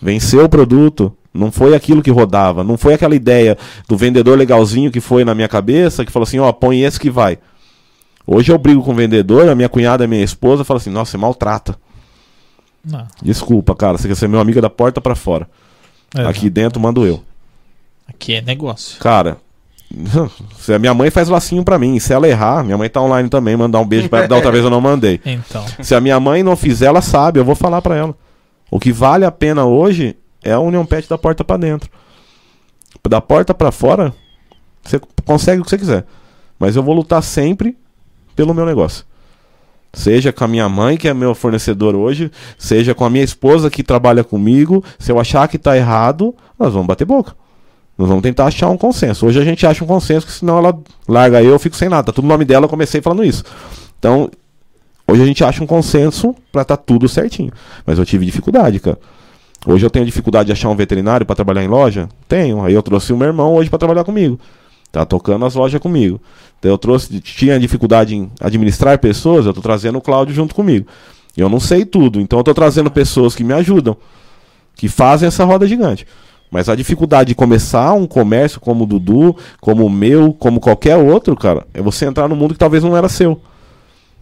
Venceu 0.00 0.44
o 0.44 0.48
produto. 0.48 1.12
Não 1.34 1.50
foi 1.50 1.74
aquilo 1.74 2.02
que 2.02 2.10
rodava. 2.10 2.62
Não 2.62 2.76
foi 2.76 2.94
aquela 2.94 3.14
ideia 3.14 3.58
do 3.88 3.96
vendedor 3.96 4.38
legalzinho 4.38 4.90
que 4.90 5.00
foi 5.00 5.24
na 5.24 5.34
minha 5.34 5.48
cabeça, 5.48 6.04
que 6.04 6.12
falou 6.12 6.24
assim: 6.24 6.38
ó, 6.38 6.48
oh, 6.48 6.52
põe 6.52 6.82
esse 6.82 7.00
que 7.00 7.10
vai. 7.10 7.38
Hoje 8.26 8.52
eu 8.52 8.58
brigo 8.58 8.82
com 8.82 8.92
o 8.92 8.94
vendedor, 8.94 9.48
a 9.48 9.54
minha 9.54 9.68
cunhada, 9.68 10.04
a 10.04 10.08
minha 10.08 10.22
esposa, 10.22 10.64
fala 10.64 10.78
assim: 10.78 10.90
nossa, 10.90 11.12
você 11.12 11.18
maltrata. 11.18 11.76
Não. 12.84 13.06
Desculpa, 13.22 13.74
cara, 13.74 13.96
você 13.98 14.08
quer 14.08 14.16
ser 14.16 14.28
meu 14.28 14.40
amigo 14.40 14.60
da 14.60 14.70
porta 14.70 15.00
para 15.00 15.14
fora. 15.14 15.48
É, 16.16 16.24
Aqui 16.26 16.46
não. 16.46 16.52
dentro 16.52 16.80
mando 16.80 17.06
eu. 17.06 17.22
Aqui 18.08 18.34
é 18.34 18.42
negócio. 18.42 18.98
Cara, 18.98 19.38
se 20.58 20.72
a 20.72 20.78
minha 20.78 20.92
mãe 20.92 21.10
faz 21.10 21.28
lacinho 21.28 21.64
para 21.64 21.78
mim, 21.78 21.98
se 21.98 22.12
ela 22.12 22.28
errar, 22.28 22.64
minha 22.64 22.76
mãe 22.76 22.88
tá 22.88 23.00
online 23.00 23.28
também, 23.28 23.56
mandar 23.56 23.80
um 23.80 23.86
beijo 23.86 24.08
para 24.08 24.20
ela, 24.20 24.28
da 24.28 24.36
outra 24.36 24.50
vez 24.50 24.64
eu 24.64 24.70
não 24.70 24.80
mandei. 24.80 25.20
Então. 25.24 25.64
Se 25.80 25.94
a 25.94 26.00
minha 26.00 26.18
mãe 26.18 26.42
não 26.42 26.56
fizer, 26.56 26.86
ela 26.86 27.00
sabe, 27.02 27.38
eu 27.38 27.44
vou 27.44 27.54
falar 27.54 27.80
para 27.82 27.96
ela. 27.96 28.14
O 28.70 28.80
que 28.80 28.92
vale 28.92 29.24
a 29.24 29.30
pena 29.30 29.64
hoje 29.64 30.16
é 30.42 30.52
a 30.52 30.60
União 30.60 30.84
Pet 30.84 31.08
da 31.08 31.18
porta 31.18 31.44
para 31.44 31.56
dentro. 31.56 31.90
Da 33.08 33.20
porta 33.20 33.52
para 33.52 33.70
fora, 33.70 34.14
você 34.82 35.00
consegue 35.24 35.60
o 35.60 35.64
que 35.64 35.70
você 35.70 35.78
quiser. 35.78 36.06
Mas 36.58 36.76
eu 36.76 36.82
vou 36.82 36.94
lutar 36.94 37.22
sempre 37.22 37.76
pelo 38.34 38.54
meu 38.54 38.66
negócio. 38.66 39.04
Seja 39.92 40.32
com 40.32 40.44
a 40.44 40.48
minha 40.48 40.68
mãe, 40.68 40.96
que 40.96 41.06
é 41.06 41.12
meu 41.12 41.34
fornecedor 41.34 41.94
hoje, 41.94 42.30
seja 42.56 42.94
com 42.94 43.04
a 43.04 43.10
minha 43.10 43.24
esposa 43.24 43.70
que 43.70 43.82
trabalha 43.82 44.24
comigo. 44.24 44.82
Se 44.98 45.12
eu 45.12 45.20
achar 45.20 45.46
que 45.48 45.56
está 45.56 45.76
errado, 45.76 46.34
nós 46.58 46.72
vamos 46.72 46.86
bater 46.86 47.04
boca. 47.04 47.34
Nós 47.98 48.08
vamos 48.08 48.22
tentar 48.22 48.46
achar 48.46 48.70
um 48.70 48.78
consenso. 48.78 49.26
Hoje 49.26 49.38
a 49.38 49.44
gente 49.44 49.66
acha 49.66 49.84
um 49.84 49.86
consenso, 49.86 50.26
que 50.26 50.32
senão 50.32 50.58
ela 50.58 50.78
larga 51.06 51.42
eu, 51.42 51.50
eu 51.50 51.58
fico 51.58 51.76
sem 51.76 51.90
nada. 51.90 52.04
Tá 52.04 52.12
tudo 52.12 52.24
no 52.24 52.30
nome 52.30 52.44
dela, 52.44 52.64
eu 52.64 52.70
comecei 52.70 53.02
falando 53.02 53.22
isso. 53.22 53.44
Então, 53.98 54.30
hoje 55.06 55.22
a 55.22 55.26
gente 55.26 55.44
acha 55.44 55.62
um 55.62 55.66
consenso 55.66 56.34
para 56.50 56.62
estar 56.62 56.76
tá 56.78 56.82
tudo 56.82 57.06
certinho. 57.06 57.52
Mas 57.84 57.98
eu 57.98 58.06
tive 58.06 58.24
dificuldade, 58.24 58.80
cara. 58.80 58.98
Hoje 59.66 59.84
eu 59.84 59.90
tenho 59.90 60.06
dificuldade 60.06 60.46
de 60.46 60.52
achar 60.52 60.70
um 60.70 60.74
veterinário 60.74 61.24
para 61.26 61.36
trabalhar 61.36 61.62
em 61.62 61.68
loja? 61.68 62.08
Tenho. 62.26 62.64
Aí 62.64 62.72
eu 62.72 62.82
trouxe 62.82 63.12
o 63.12 63.16
meu 63.16 63.28
irmão 63.28 63.54
hoje 63.54 63.68
para 63.68 63.78
trabalhar 63.78 64.04
comigo. 64.04 64.40
Tá 64.92 65.06
tocando 65.06 65.46
as 65.46 65.54
lojas 65.54 65.80
comigo. 65.80 66.20
Então 66.58 66.70
eu 66.70 66.78
trouxe, 66.78 67.18
tinha 67.20 67.58
dificuldade 67.58 68.14
em 68.14 68.30
administrar 68.38 68.98
pessoas, 68.98 69.46
eu 69.46 69.54
tô 69.54 69.62
trazendo 69.62 69.96
o 69.96 70.02
Cláudio 70.02 70.34
junto 70.34 70.54
comigo. 70.54 70.86
Eu 71.34 71.48
não 71.48 71.58
sei 71.58 71.86
tudo, 71.86 72.20
então 72.20 72.38
eu 72.38 72.44
tô 72.44 72.52
trazendo 72.52 72.90
pessoas 72.90 73.34
que 73.34 73.42
me 73.42 73.54
ajudam, 73.54 73.96
que 74.76 74.86
fazem 74.86 75.26
essa 75.26 75.44
roda 75.44 75.66
gigante. 75.66 76.06
Mas 76.50 76.68
a 76.68 76.76
dificuldade 76.76 77.28
de 77.28 77.34
começar 77.34 77.94
um 77.94 78.06
comércio 78.06 78.60
como 78.60 78.84
o 78.84 78.86
Dudu, 78.86 79.34
como 79.58 79.86
o 79.86 79.90
meu, 79.90 80.34
como 80.34 80.60
qualquer 80.60 80.98
outro, 80.98 81.34
cara, 81.34 81.66
é 81.72 81.80
você 81.80 82.04
entrar 82.04 82.28
num 82.28 82.36
mundo 82.36 82.52
que 82.52 82.60
talvez 82.60 82.84
não 82.84 82.94
era 82.94 83.08
seu. 83.08 83.40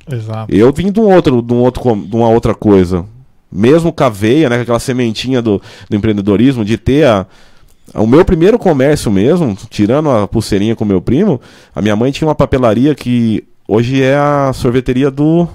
Exato. 0.08 0.54
Eu 0.54 0.72
vim 0.72 0.92
de 0.92 1.00
um 1.00 1.12
outro, 1.12 1.42
de 1.42 1.52
um 1.52 1.58
outro, 1.58 1.96
de 1.96 2.14
uma 2.14 2.28
outra 2.28 2.54
coisa. 2.54 3.04
Mesmo 3.50 3.92
com 3.92 4.04
a 4.04 4.08
veia, 4.08 4.48
né, 4.48 4.60
aquela 4.60 4.78
sementinha 4.78 5.42
do, 5.42 5.60
do 5.88 5.96
empreendedorismo, 5.96 6.64
de 6.64 6.78
ter 6.78 7.04
a, 7.04 7.26
o 7.94 8.06
meu 8.06 8.24
primeiro 8.24 8.58
comércio 8.58 9.10
mesmo, 9.10 9.56
tirando 9.68 10.10
a 10.10 10.28
pulseirinha 10.28 10.76
com 10.76 10.84
meu 10.84 11.00
primo, 11.00 11.40
a 11.74 11.82
minha 11.82 11.96
mãe 11.96 12.12
tinha 12.12 12.28
uma 12.28 12.34
papelaria 12.34 12.94
que 12.94 13.44
hoje 13.66 14.02
é 14.02 14.16
a 14.16 14.52
sorveteria 14.52 15.10
do. 15.10 15.48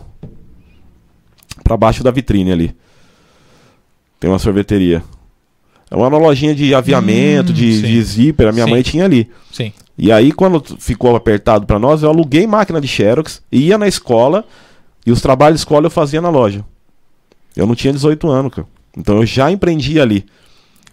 para 1.63 1.77
baixo 1.77 2.03
da 2.03 2.11
vitrine 2.11 2.51
ali. 2.51 2.75
Tem 4.19 4.29
uma 4.29 4.39
sorveteria. 4.39 5.03
É 5.89 5.95
uma 5.95 6.07
lojinha 6.07 6.55
de 6.55 6.73
aviamento, 6.73 7.51
hum, 7.51 7.55
de, 7.55 7.81
de, 7.81 8.03
zíper, 8.03 8.47
a 8.47 8.51
minha 8.51 8.65
sim. 8.65 8.71
mãe 8.71 8.81
tinha 8.81 9.05
ali. 9.05 9.29
Sim. 9.51 9.71
E 9.97 10.11
aí, 10.11 10.31
quando 10.31 10.61
ficou 10.79 11.15
apertado 11.15 11.65
para 11.65 11.79
nós, 11.79 12.03
eu 12.03 12.09
aluguei 12.09 12.45
máquina 12.45 12.81
de 12.81 12.87
Xerox, 12.87 13.41
ia 13.51 13.77
na 13.77 13.87
escola 13.87 14.43
e 15.05 15.11
os 15.11 15.21
trabalhos 15.21 15.59
de 15.59 15.61
escola 15.61 15.85
eu 15.85 15.91
fazia 15.91 16.21
na 16.21 16.29
loja. 16.29 16.65
Eu 17.55 17.65
não 17.65 17.75
tinha 17.75 17.93
18 17.93 18.27
anos, 18.29 18.53
cara. 18.53 18.67
Então 18.97 19.17
eu 19.17 19.25
já 19.25 19.51
empreendi 19.51 19.99
ali. 19.99 20.25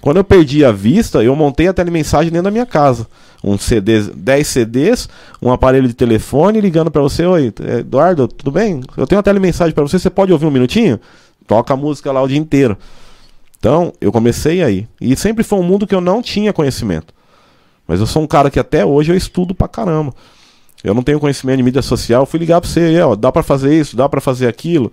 Quando 0.02 0.16
eu 0.16 0.24
perdi 0.24 0.64
a 0.64 0.72
vista, 0.72 1.22
eu 1.22 1.34
montei 1.36 1.68
a 1.68 1.72
telemensagem 1.72 2.32
dentro 2.32 2.42
da 2.42 2.50
minha 2.50 2.66
casa. 2.66 3.06
Um 3.42 3.56
CD, 3.56 4.02
10 4.02 4.46
CDs, 4.48 5.08
um 5.40 5.52
aparelho 5.52 5.86
de 5.86 5.94
telefone 5.94 6.60
ligando 6.60 6.90
para 6.90 7.00
você, 7.00 7.24
oi, 7.24 7.54
Eduardo, 7.78 8.26
tudo 8.26 8.50
bem? 8.50 8.82
Eu 8.96 9.06
tenho 9.06 9.18
uma 9.18 9.22
telemensagem 9.22 9.72
para 9.72 9.84
você, 9.84 10.00
você 10.00 10.10
pode 10.10 10.32
ouvir 10.32 10.44
um 10.44 10.50
minutinho? 10.50 10.98
Toca 11.46 11.72
a 11.72 11.76
música 11.76 12.10
lá 12.10 12.20
o 12.20 12.26
dia 12.26 12.36
inteiro. 12.36 12.76
Então, 13.60 13.92
eu 14.00 14.10
comecei 14.10 14.60
aí. 14.60 14.88
E 15.00 15.14
sempre 15.14 15.44
foi 15.44 15.60
um 15.60 15.62
mundo 15.62 15.86
que 15.86 15.94
eu 15.94 16.00
não 16.00 16.20
tinha 16.20 16.52
conhecimento. 16.52 17.14
Mas 17.86 18.00
eu 18.00 18.06
sou 18.06 18.22
um 18.22 18.26
cara 18.26 18.50
que 18.50 18.58
até 18.58 18.84
hoje 18.84 19.12
eu 19.12 19.16
estudo 19.16 19.54
pra 19.54 19.68
caramba. 19.68 20.12
Eu 20.82 20.94
não 20.94 21.04
tenho 21.04 21.20
conhecimento 21.20 21.58
de 21.58 21.62
mídia 21.62 21.80
social, 21.80 22.26
fui 22.26 22.40
ligar 22.40 22.60
para 22.60 22.68
você, 22.68 23.00
ó, 23.02 23.14
dá 23.14 23.30
para 23.30 23.44
fazer 23.44 23.72
isso, 23.72 23.96
dá 23.96 24.08
para 24.08 24.20
fazer 24.20 24.48
aquilo. 24.48 24.90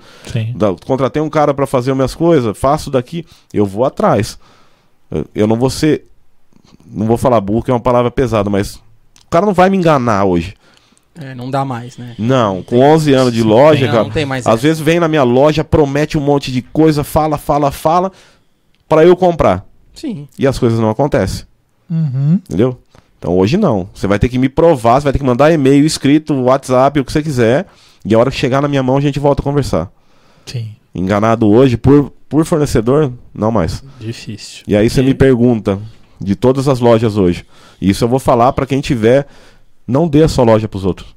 Dá, 0.55 0.68
contratei 0.86 1.20
um 1.20 1.32
cara 1.32 1.51
para 1.51 1.66
fazer 1.66 1.89
as 1.89 1.97
minhas 1.97 2.14
coisas, 2.14 2.55
faço 2.55 2.91
daqui, 2.91 3.26
eu 3.51 3.66
vou 3.66 3.84
atrás. 3.84 4.38
Eu 5.34 5.47
não 5.47 5.55
vou 5.55 5.70
ser. 5.70 6.05
Não 6.86 7.05
vou 7.05 7.18
falar 7.18 7.41
burro, 7.41 7.64
que 7.64 7.72
é 7.72 7.74
uma 7.74 7.80
palavra 7.80 8.12
pesada, 8.12 8.49
mas 8.49 8.76
o 8.76 9.30
cara 9.30 9.45
não 9.45 9.53
vai 9.53 9.70
me 9.70 9.78
enganar 9.78 10.26
hoje. 10.26 10.55
É, 11.20 11.36
não 11.36 11.51
dá 11.51 11.66
mais, 11.66 11.97
né? 11.97 12.16
Não, 12.18 12.55
não 12.55 12.64
com 12.64 12.80
11 12.80 13.14
anos 13.14 13.34
de 13.34 13.43
loja, 13.43 13.82
tem, 13.82 13.91
cara. 13.91 14.03
Não 14.03 14.12
tem 14.12 14.26
mais 14.26 14.45
às 14.47 14.53
essa. 14.53 14.62
vezes 14.62 14.82
vem 14.82 14.99
na 14.99 15.07
minha 15.07 15.24
loja, 15.24 15.64
promete 15.64 16.18
um 16.18 16.22
monte 16.22 16.51
de 16.51 16.62
coisa, 16.62 17.03
fala, 17.03 17.38
fala, 17.38 17.72
fala, 17.72 18.12
para 18.88 19.05
eu 19.05 19.16
comprar. 19.16 19.66
Sim. 19.93 20.28
E 20.38 20.47
as 20.47 20.57
coisas 20.57 20.80
não 20.80 20.89
acontecem. 20.89 21.45
Uhum. 21.89 22.39
Entendeu? 22.47 22.80
Então 23.18 23.38
hoje 23.38 23.57
não. 23.57 23.89
Você 23.93 24.07
vai 24.07 24.18
ter 24.18 24.30
que 24.30 24.38
me 24.38 24.47
provar, 24.47 24.99
você 24.99 25.03
vai 25.05 25.14
ter 25.14 25.20
que 25.20 25.26
mandar 25.26 25.51
e-mail, 25.51 25.86
escrito, 25.86 26.34
WhatsApp, 26.34 26.99
o 26.99 27.05
que 27.05 27.12
você 27.12 27.22
quiser. 27.22 27.66
E 28.05 28.16
a 28.16 28.20
hora 28.20 28.32
que 28.32 28.38
chegar 28.38 28.62
na 28.62 28.68
minha 28.68 28.82
mão, 28.82 28.95
a 28.95 29.01
gente 29.01 29.20
volta 29.20 29.41
a 29.41 29.43
conversar. 29.43 29.91
Sim. 30.52 30.76
Enganado 30.93 31.47
hoje 31.47 31.78
por 31.78 32.12
por 32.30 32.45
fornecedor, 32.45 33.12
não 33.34 33.52
mais. 33.52 33.84
Difícil. 34.00 34.64
E 34.68 34.78
aí 34.78 34.88
você 34.88 35.02
me 35.02 35.16
pergunta, 35.16 35.80
de 36.22 36.36
todas 36.36 36.68
as 36.68 36.80
lojas 36.80 37.18
hoje, 37.18 37.43
isso 37.82 38.04
eu 38.04 38.08
vou 38.08 38.20
falar 38.20 38.54
para 38.54 38.68
quem 38.68 38.80
tiver, 38.80 39.26
não 39.88 40.08
dê 40.08 40.24
a 40.24 40.28
sua 40.28 40.45
loja 40.45 40.68
para 40.68 40.78
os 40.78 40.86
outros. 40.86 41.16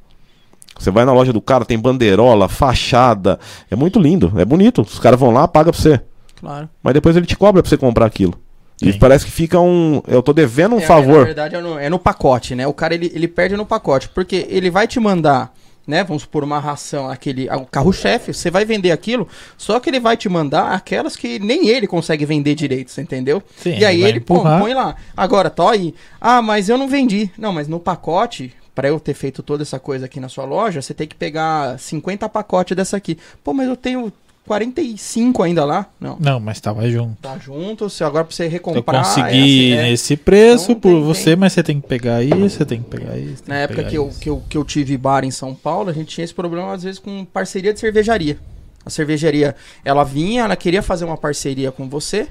Você 0.78 0.90
vai 0.90 1.04
na 1.04 1.12
loja 1.12 1.32
do 1.32 1.40
cara, 1.40 1.66
tem 1.66 1.78
bandeirola, 1.78 2.48
fachada, 2.48 3.38
é 3.70 3.76
muito 3.76 4.00
lindo, 4.00 4.32
é 4.36 4.44
bonito. 4.44 4.80
Os 4.80 4.98
caras 4.98 5.20
vão 5.20 5.30
lá, 5.30 5.46
paga 5.46 5.70
para 5.70 5.80
você. 5.80 6.00
Claro. 6.40 6.68
Mas 6.82 6.94
depois 6.94 7.14
ele 7.14 7.26
te 7.26 7.36
cobra 7.36 7.62
para 7.62 7.68
você 7.68 7.76
comprar 7.76 8.06
aquilo. 8.06 8.34
Sim. 8.78 8.88
E 8.88 8.98
parece 8.98 9.26
que 9.26 9.30
fica 9.30 9.60
um. 9.60 10.02
Eu 10.08 10.22
tô 10.22 10.32
devendo 10.32 10.74
um 10.74 10.80
é, 10.80 10.86
favor. 10.86 11.18
Na 11.18 11.24
verdade, 11.24 11.54
é 11.54 11.60
no, 11.60 11.78
é 11.78 11.88
no, 11.90 11.98
pacote, 11.98 12.54
né? 12.54 12.66
O 12.66 12.72
cara 12.72 12.94
ele, 12.94 13.12
ele 13.14 13.28
perde 13.28 13.54
no 13.54 13.66
pacote. 13.66 14.08
Porque 14.08 14.46
ele 14.48 14.70
vai 14.70 14.88
te 14.88 14.98
mandar 14.98 15.52
né? 15.86 16.04
Vamos 16.04 16.22
supor 16.22 16.44
uma 16.44 16.58
ração, 16.58 17.08
aquele 17.08 17.48
o 17.50 17.66
carro-chefe, 17.66 18.32
você 18.32 18.50
vai 18.50 18.64
vender 18.64 18.90
aquilo, 18.90 19.28
só 19.56 19.80
que 19.80 19.90
ele 19.90 20.00
vai 20.00 20.16
te 20.16 20.28
mandar 20.28 20.72
aquelas 20.72 21.16
que 21.16 21.38
nem 21.38 21.68
ele 21.68 21.86
consegue 21.86 22.24
vender 22.24 22.54
direito, 22.54 22.90
você 22.90 23.02
entendeu? 23.02 23.42
Sim, 23.56 23.78
e 23.78 23.84
aí 23.84 24.02
ele, 24.02 24.20
pô, 24.20 24.42
põe 24.42 24.74
lá. 24.74 24.96
Agora, 25.16 25.50
tô 25.50 25.68
aí. 25.68 25.94
Ah, 26.20 26.42
mas 26.42 26.68
eu 26.68 26.78
não 26.78 26.88
vendi. 26.88 27.30
Não, 27.36 27.52
mas 27.52 27.68
no 27.68 27.80
pacote, 27.80 28.54
para 28.74 28.88
eu 28.88 28.98
ter 28.98 29.14
feito 29.14 29.42
toda 29.42 29.62
essa 29.62 29.78
coisa 29.78 30.06
aqui 30.06 30.18
na 30.18 30.28
sua 30.28 30.44
loja, 30.44 30.80
você 30.80 30.94
tem 30.94 31.06
que 31.06 31.14
pegar 31.14 31.78
50 31.78 32.28
pacotes 32.28 32.76
dessa 32.76 32.96
aqui. 32.96 33.18
Pô, 33.44 33.52
mas 33.52 33.68
eu 33.68 33.76
tenho 33.76 34.12
45 34.46 35.42
ainda 35.42 35.64
lá? 35.64 35.86
Não. 36.00 36.16
Não, 36.18 36.40
mas 36.40 36.60
tava 36.60 36.88
junto. 36.90 37.16
Tá 37.22 37.38
junto, 37.38 37.88
se 37.88 38.02
agora 38.02 38.24
pra 38.24 38.34
você 38.34 38.48
recomprar. 38.48 39.02
Eu 39.02 39.08
consegui 39.08 39.72
é 39.72 39.74
assim, 39.74 39.86
é. 39.86 39.90
nesse 39.90 40.16
preço 40.16 40.72
então, 40.72 40.80
por 40.80 40.92
tem, 40.92 41.02
você, 41.02 41.24
tem. 41.24 41.36
mas 41.36 41.52
você 41.52 41.62
tem 41.62 41.80
que 41.80 41.86
pegar 41.86 42.22
isso, 42.22 42.50
você 42.50 42.64
tem 42.64 42.82
que 42.82 42.90
pegar 42.90 43.16
isso. 43.16 43.44
Na 43.46 43.56
época 43.56 43.84
que 43.84 43.96
eu, 43.96 44.10
que, 44.20 44.28
eu, 44.28 44.42
que 44.48 44.58
eu 44.58 44.64
tive 44.64 44.96
bar 44.96 45.24
em 45.24 45.30
São 45.30 45.54
Paulo, 45.54 45.90
a 45.90 45.92
gente 45.92 46.08
tinha 46.08 46.24
esse 46.24 46.34
problema 46.34 46.72
às 46.72 46.82
vezes 46.82 46.98
com 46.98 47.24
parceria 47.24 47.72
de 47.72 47.78
cervejaria. 47.78 48.38
A 48.84 48.90
cervejaria, 48.90 49.54
ela 49.84 50.02
vinha, 50.02 50.42
ela 50.42 50.56
queria 50.56 50.82
fazer 50.82 51.04
uma 51.04 51.16
parceria 51.16 51.70
com 51.70 51.88
você, 51.88 52.26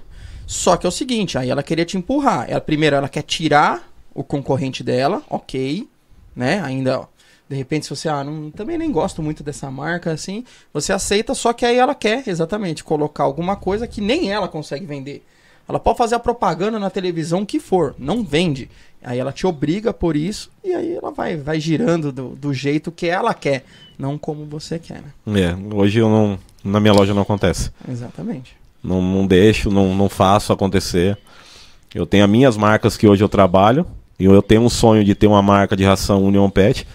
só 0.46 0.76
que 0.76 0.86
é 0.86 0.90
o 0.90 0.92
seguinte, 0.92 1.38
aí 1.38 1.50
ela 1.50 1.64
queria 1.64 1.86
te 1.86 1.98
empurrar. 1.98 2.46
Ela, 2.50 2.60
primeiro, 2.60 2.98
ela 2.98 3.08
quer 3.08 3.24
tirar 3.24 3.90
o 4.14 4.22
concorrente 4.22 4.84
dela, 4.84 5.24
ok, 5.30 5.88
né? 6.36 6.62
Ainda 6.62 7.08
de 7.52 7.58
repente, 7.58 7.84
se 7.84 7.90
você, 7.90 8.08
ah, 8.08 8.24
não, 8.24 8.50
também 8.50 8.78
nem 8.78 8.90
gosto 8.90 9.22
muito 9.22 9.44
dessa 9.44 9.70
marca, 9.70 10.10
assim, 10.14 10.46
você 10.74 10.94
aceita, 10.94 11.36
só 11.36 11.52
que 11.52 11.66
aí 11.66 11.76
ela 11.76 11.94
quer, 11.94 12.24
exatamente, 12.26 12.82
colocar 12.82 13.26
alguma 13.26 13.58
coisa 13.58 13.86
que 13.86 14.00
nem 14.00 14.32
ela 14.32 14.48
consegue 14.48 14.86
vender. 14.86 15.22
Ela 15.68 15.78
pode 15.78 15.98
fazer 15.98 16.16
a 16.16 16.20
propaganda 16.20 16.80
na 16.80 16.90
televisão 16.90 17.46
que 17.46 17.60
for, 17.60 17.94
não 18.00 18.24
vende. 18.24 18.70
Aí 19.04 19.20
ela 19.20 19.34
te 19.34 19.46
obriga 19.46 19.92
por 19.92 20.16
isso 20.16 20.50
e 20.64 20.74
aí 20.74 20.96
ela 20.96 21.12
vai, 21.12 21.36
vai 21.36 21.60
girando 21.60 22.10
do, 22.10 22.30
do 22.30 22.54
jeito 22.54 22.90
que 22.90 23.08
ela 23.08 23.34
quer, 23.34 23.66
não 24.00 24.18
como 24.18 24.46
você 24.46 24.80
quer, 24.80 25.02
né? 25.02 25.42
É, 25.42 25.76
hoje 25.76 26.00
eu 26.00 26.08
não. 26.08 26.40
Na 26.64 26.80
minha 26.80 26.94
loja 26.94 27.14
não 27.14 27.24
acontece. 27.24 27.70
Exatamente. 27.86 28.56
Não, 28.82 29.02
não 29.02 29.28
deixo, 29.28 29.70
não, 29.70 29.94
não 29.94 30.08
faço 30.08 30.54
acontecer. 30.54 31.18
Eu 31.94 32.06
tenho 32.06 32.24
as 32.24 32.30
minhas 32.30 32.56
marcas 32.56 32.96
que 32.96 33.08
hoje 33.08 33.22
eu 33.22 33.30
trabalho. 33.30 33.86
E 34.18 34.24
eu 34.24 34.42
tenho 34.42 34.62
um 34.62 34.70
sonho 34.70 35.04
de 35.04 35.16
ter 35.16 35.28
uma 35.28 35.42
marca 35.42 35.76
de 35.76 35.84
ração 35.84 36.24
Union 36.24 36.50
Pet. 36.50 36.88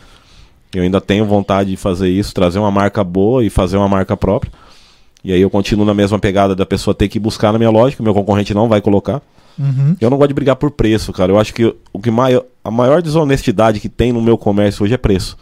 Eu 0.75 0.83
ainda 0.83 1.01
tenho 1.01 1.25
vontade 1.25 1.71
de 1.71 1.77
fazer 1.77 2.09
isso, 2.09 2.35
trazer 2.35 2.59
uma 2.59 2.71
marca 2.71 3.03
boa 3.03 3.45
e 3.45 3.51
fazer 3.51 3.77
uma 3.77 3.89
marca 3.89 4.17
própria. 4.17 4.53
E 5.25 5.33
aí 5.33 5.41
eu 5.41 5.51
continuo 5.51 5.85
na 5.85 5.95
mesma 5.95 6.19
pegada 6.19 6.55
da 6.55 6.67
pessoa 6.67 6.95
ter 6.95 7.09
que 7.09 7.19
buscar 7.19 7.53
na 7.53 7.59
minha 7.59 7.71
loja, 7.71 7.97
que 7.97 8.01
o 8.01 8.05
meu 8.05 8.15
concorrente 8.15 8.55
não 8.55 8.69
vai 8.69 8.81
colocar. 8.81 9.23
Uhum. 9.59 9.97
Eu 10.01 10.11
não 10.11 10.19
gosto 10.19 10.29
de 10.29 10.35
brigar 10.35 10.57
por 10.57 10.71
preço, 10.71 11.13
cara. 11.13 11.33
Eu 11.33 11.39
acho 11.39 11.55
que 11.55 11.75
o 11.93 11.99
que 11.99 12.11
maior, 12.11 12.45
a 12.63 12.71
maior 12.71 13.01
desonestidade 13.01 13.81
que 13.81 13.89
tem 13.89 14.13
no 14.13 14.21
meu 14.21 14.37
comércio 14.37 14.85
hoje 14.85 14.95
é 14.95 14.99
preço. 14.99 15.37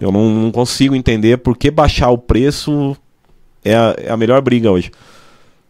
Eu 0.00 0.10
não, 0.10 0.30
não 0.30 0.50
consigo 0.50 0.96
entender 0.96 1.38
por 1.38 1.56
que 1.56 1.70
baixar 1.70 2.10
o 2.10 2.18
preço 2.18 2.96
é 3.64 3.76
a, 3.76 3.94
é 3.98 4.10
a 4.10 4.16
melhor 4.16 4.40
briga 4.40 4.70
hoje. 4.70 4.90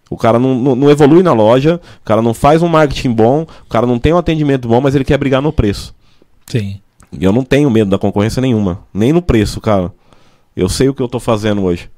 O 0.09 0.17
cara 0.17 0.39
não, 0.39 0.55
não, 0.55 0.77
não 0.77 0.91
evolui 0.91 1.23
na 1.23 1.33
loja, 1.33 1.81
o 2.01 2.05
cara 2.05 2.21
não 2.21 2.35
faz 2.35 2.63
um 2.63 2.69
marketing 2.69 3.13
bom, 3.13 3.43
o 3.43 3.69
cara 3.69 3.87
não 3.87 3.99
tem 3.99 4.13
um 4.13 4.19
atendimento 4.19 4.69
bom, 4.69 4.81
mas 4.81 4.95
ele 4.95 5.05
quer 5.05 5.17
brigar 5.19 5.41
no 5.41 5.53
preço. 5.53 5.95
Sim. 6.47 6.82
E 7.13 7.25
eu 7.25 7.33
não 7.33 7.45
tenho 7.45 7.71
medo 7.71 7.91
da 7.91 7.99
concorrência 7.99 8.41
nenhuma, 8.41 8.85
nem 8.93 9.13
no 9.13 9.21
preço, 9.21 9.61
cara. 9.61 9.93
Eu 10.57 10.69
sei 10.69 10.89
o 10.89 10.95
que 10.95 11.03
eu 11.03 11.09
tô 11.09 11.21
fazendo 11.21 11.63
hoje. 11.63 11.91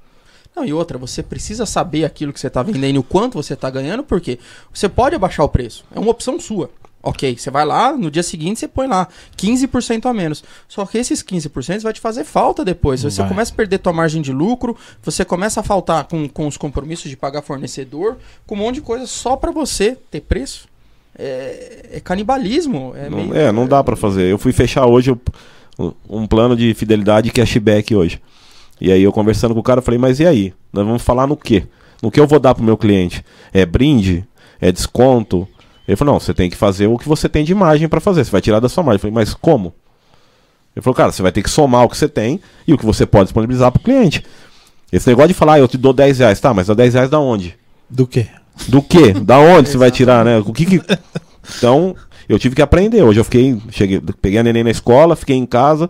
Não, 0.55 0.65
e 0.65 0.73
outra, 0.73 0.97
você 0.97 1.23
precisa 1.23 1.67
saber 1.67 2.05
aquilo 2.05 2.33
que 2.33 2.39
você 2.39 2.47
está 2.47 2.63
vendendo 2.63 2.97
e 2.97 2.99
o 2.99 3.03
quanto 3.03 3.35
você 3.35 3.55
está 3.55 3.69
ganhando, 3.69 4.05
porque 4.05 4.39
você 4.73 4.89
pode 4.89 5.17
abaixar 5.17 5.45
o 5.45 5.49
preço. 5.49 5.85
É 5.93 5.99
uma 5.99 6.11
opção 6.11 6.39
sua. 6.39 6.71
Ok, 7.03 7.37
você 7.37 7.51
vai 7.51 7.67
lá, 7.67 7.93
no 7.93 8.11
dia 8.11 8.23
seguinte 8.23 8.61
você 8.61 8.67
põe 8.67 8.87
lá 8.87 9.07
15% 9.37 10.07
a 10.07 10.15
menos. 10.15 10.43
Só 10.67 10.87
que 10.87 10.97
esses 10.97 11.23
15% 11.23 11.83
vai 11.83 11.93
te 11.93 12.01
fazer 12.01 12.25
falta 12.25 12.65
depois. 12.65 13.03
Você 13.03 13.21
Vai. 13.21 13.29
começa 13.29 13.53
a 13.53 13.57
perder 13.57 13.79
tua 13.79 13.93
margem 13.93 14.23
de 14.23 14.33
lucro, 14.33 14.75
você 15.03 15.23
começa 15.23 15.61
a 15.61 15.63
faltar 15.63 16.05
com, 16.05 16.27
com 16.29 16.47
os 16.47 16.57
compromissos 16.57 17.11
de 17.11 17.17
pagar 17.17 17.43
fornecedor, 17.43 18.17
com 18.47 18.55
um 18.55 18.59
monte 18.59 18.77
de 18.77 18.81
coisa 18.81 19.07
só 19.07 19.37
para 19.37 19.51
você 19.51 19.99
ter 20.11 20.23
preço. 20.23 20.67
É, 21.19 21.91
é 21.95 22.01
canibalismo. 22.01 22.93
É, 22.97 23.09
Não, 23.09 23.19
meio- 23.19 23.35
é, 23.37 23.53
não 23.53 23.67
dá 23.67 23.83
pra 23.83 23.97
fazer. 23.97 24.31
Eu 24.31 24.39
fui 24.39 24.53
fechar 24.53 24.87
hoje 24.87 25.11
o- 25.11 25.95
um 26.09 26.27
plano 26.27 26.57
de 26.57 26.73
fidelidade 26.75 27.31
cashback 27.31 27.95
hoje. 27.95 28.21
E 28.81 28.91
aí 28.91 29.03
eu 29.03 29.13
conversando 29.13 29.55
com 29.55 29.61
o 29.61 29.63
cara, 29.63 29.79
eu 29.79 29.83
falei, 29.83 29.99
mas 29.99 30.19
e 30.21 30.27
aí? 30.27 30.53
Nós 30.73 30.85
vamos 30.85 31.03
falar 31.03 31.27
no 31.27 31.37
quê? 31.37 31.65
No 32.03 32.11
que 32.11 32.19
eu 32.19 32.27
vou 32.27 32.41
dar 32.41 32.55
pro 32.55 32.65
meu 32.65 32.77
cliente? 32.77 33.25
É 33.53 33.65
brinde? 33.65 34.25
É 34.61 34.71
desconto? 34.73 35.47
Ele 35.87 35.97
falou, 35.97 36.15
não, 36.15 36.21
você 36.21 36.35
tem 36.35 36.51
que 36.51 36.57
fazer 36.57 36.87
o 36.87 36.99
que 36.99 37.09
você 37.09 37.29
tem 37.29 37.45
de 37.45 37.55
margem 37.55 37.89
pra 37.89 38.01
fazer. 38.01 38.25
Você 38.25 38.31
vai 38.31 38.41
tirar 38.41 38.59
da 38.61 38.69
sua 38.69 38.83
margem. 38.83 38.97
Eu 38.97 39.01
falei, 39.01 39.15
mas 39.15 39.35
como? 39.35 39.73
Ele 40.75 40.83
falou, 40.83 40.95
cara, 40.97 41.13
você 41.13 41.23
vai 41.23 41.31
ter 41.31 41.43
que 41.43 41.51
somar 41.51 41.85
o 41.85 41.89
que 41.89 41.97
você 41.97 42.09
tem 42.09 42.41
e 42.67 42.75
o 42.75 42.79
que 42.79 42.85
você 42.85 43.07
pode 43.07 43.25
disponibilizar 43.27 43.71
pro 43.71 43.83
cliente. 43.83 44.25
Esse 44.93 45.09
negócio 45.09 45.29
de 45.29 45.35
falar, 45.35 45.55
ah, 45.55 45.59
eu 45.61 45.69
te 45.69 45.77
dou 45.79 45.93
10 45.93 46.19
reais, 46.19 46.41
tá, 46.41 46.53
mas 46.53 46.67
dá 46.67 46.75
10 46.75 46.95
reais 46.95 47.09
da 47.11 47.21
onde? 47.21 47.57
Do 47.89 48.07
quê? 48.07 48.27
Do 48.69 48.81
quê? 48.83 49.13
Da 49.13 49.39
onde 49.39 49.69
você 49.69 49.77
vai 49.77 49.91
tirar, 49.91 50.25
né? 50.25 50.39
O 50.39 50.53
que 50.53 50.65
que... 50.65 50.83
Então, 51.59 51.95
eu 52.29 52.39
tive 52.39 52.55
que 52.55 52.63
aprender. 52.63 53.03
Hoje 53.03 53.21
eu 53.21 53.25
fiquei, 53.25 53.61
cheguei, 53.71 54.01
peguei 54.21 54.39
a 54.39 54.43
neném 54.43 54.65
na 54.65 54.71
escola, 54.71 55.17
fiquei 55.17 55.37
em 55.37 55.47
casa 55.47 55.89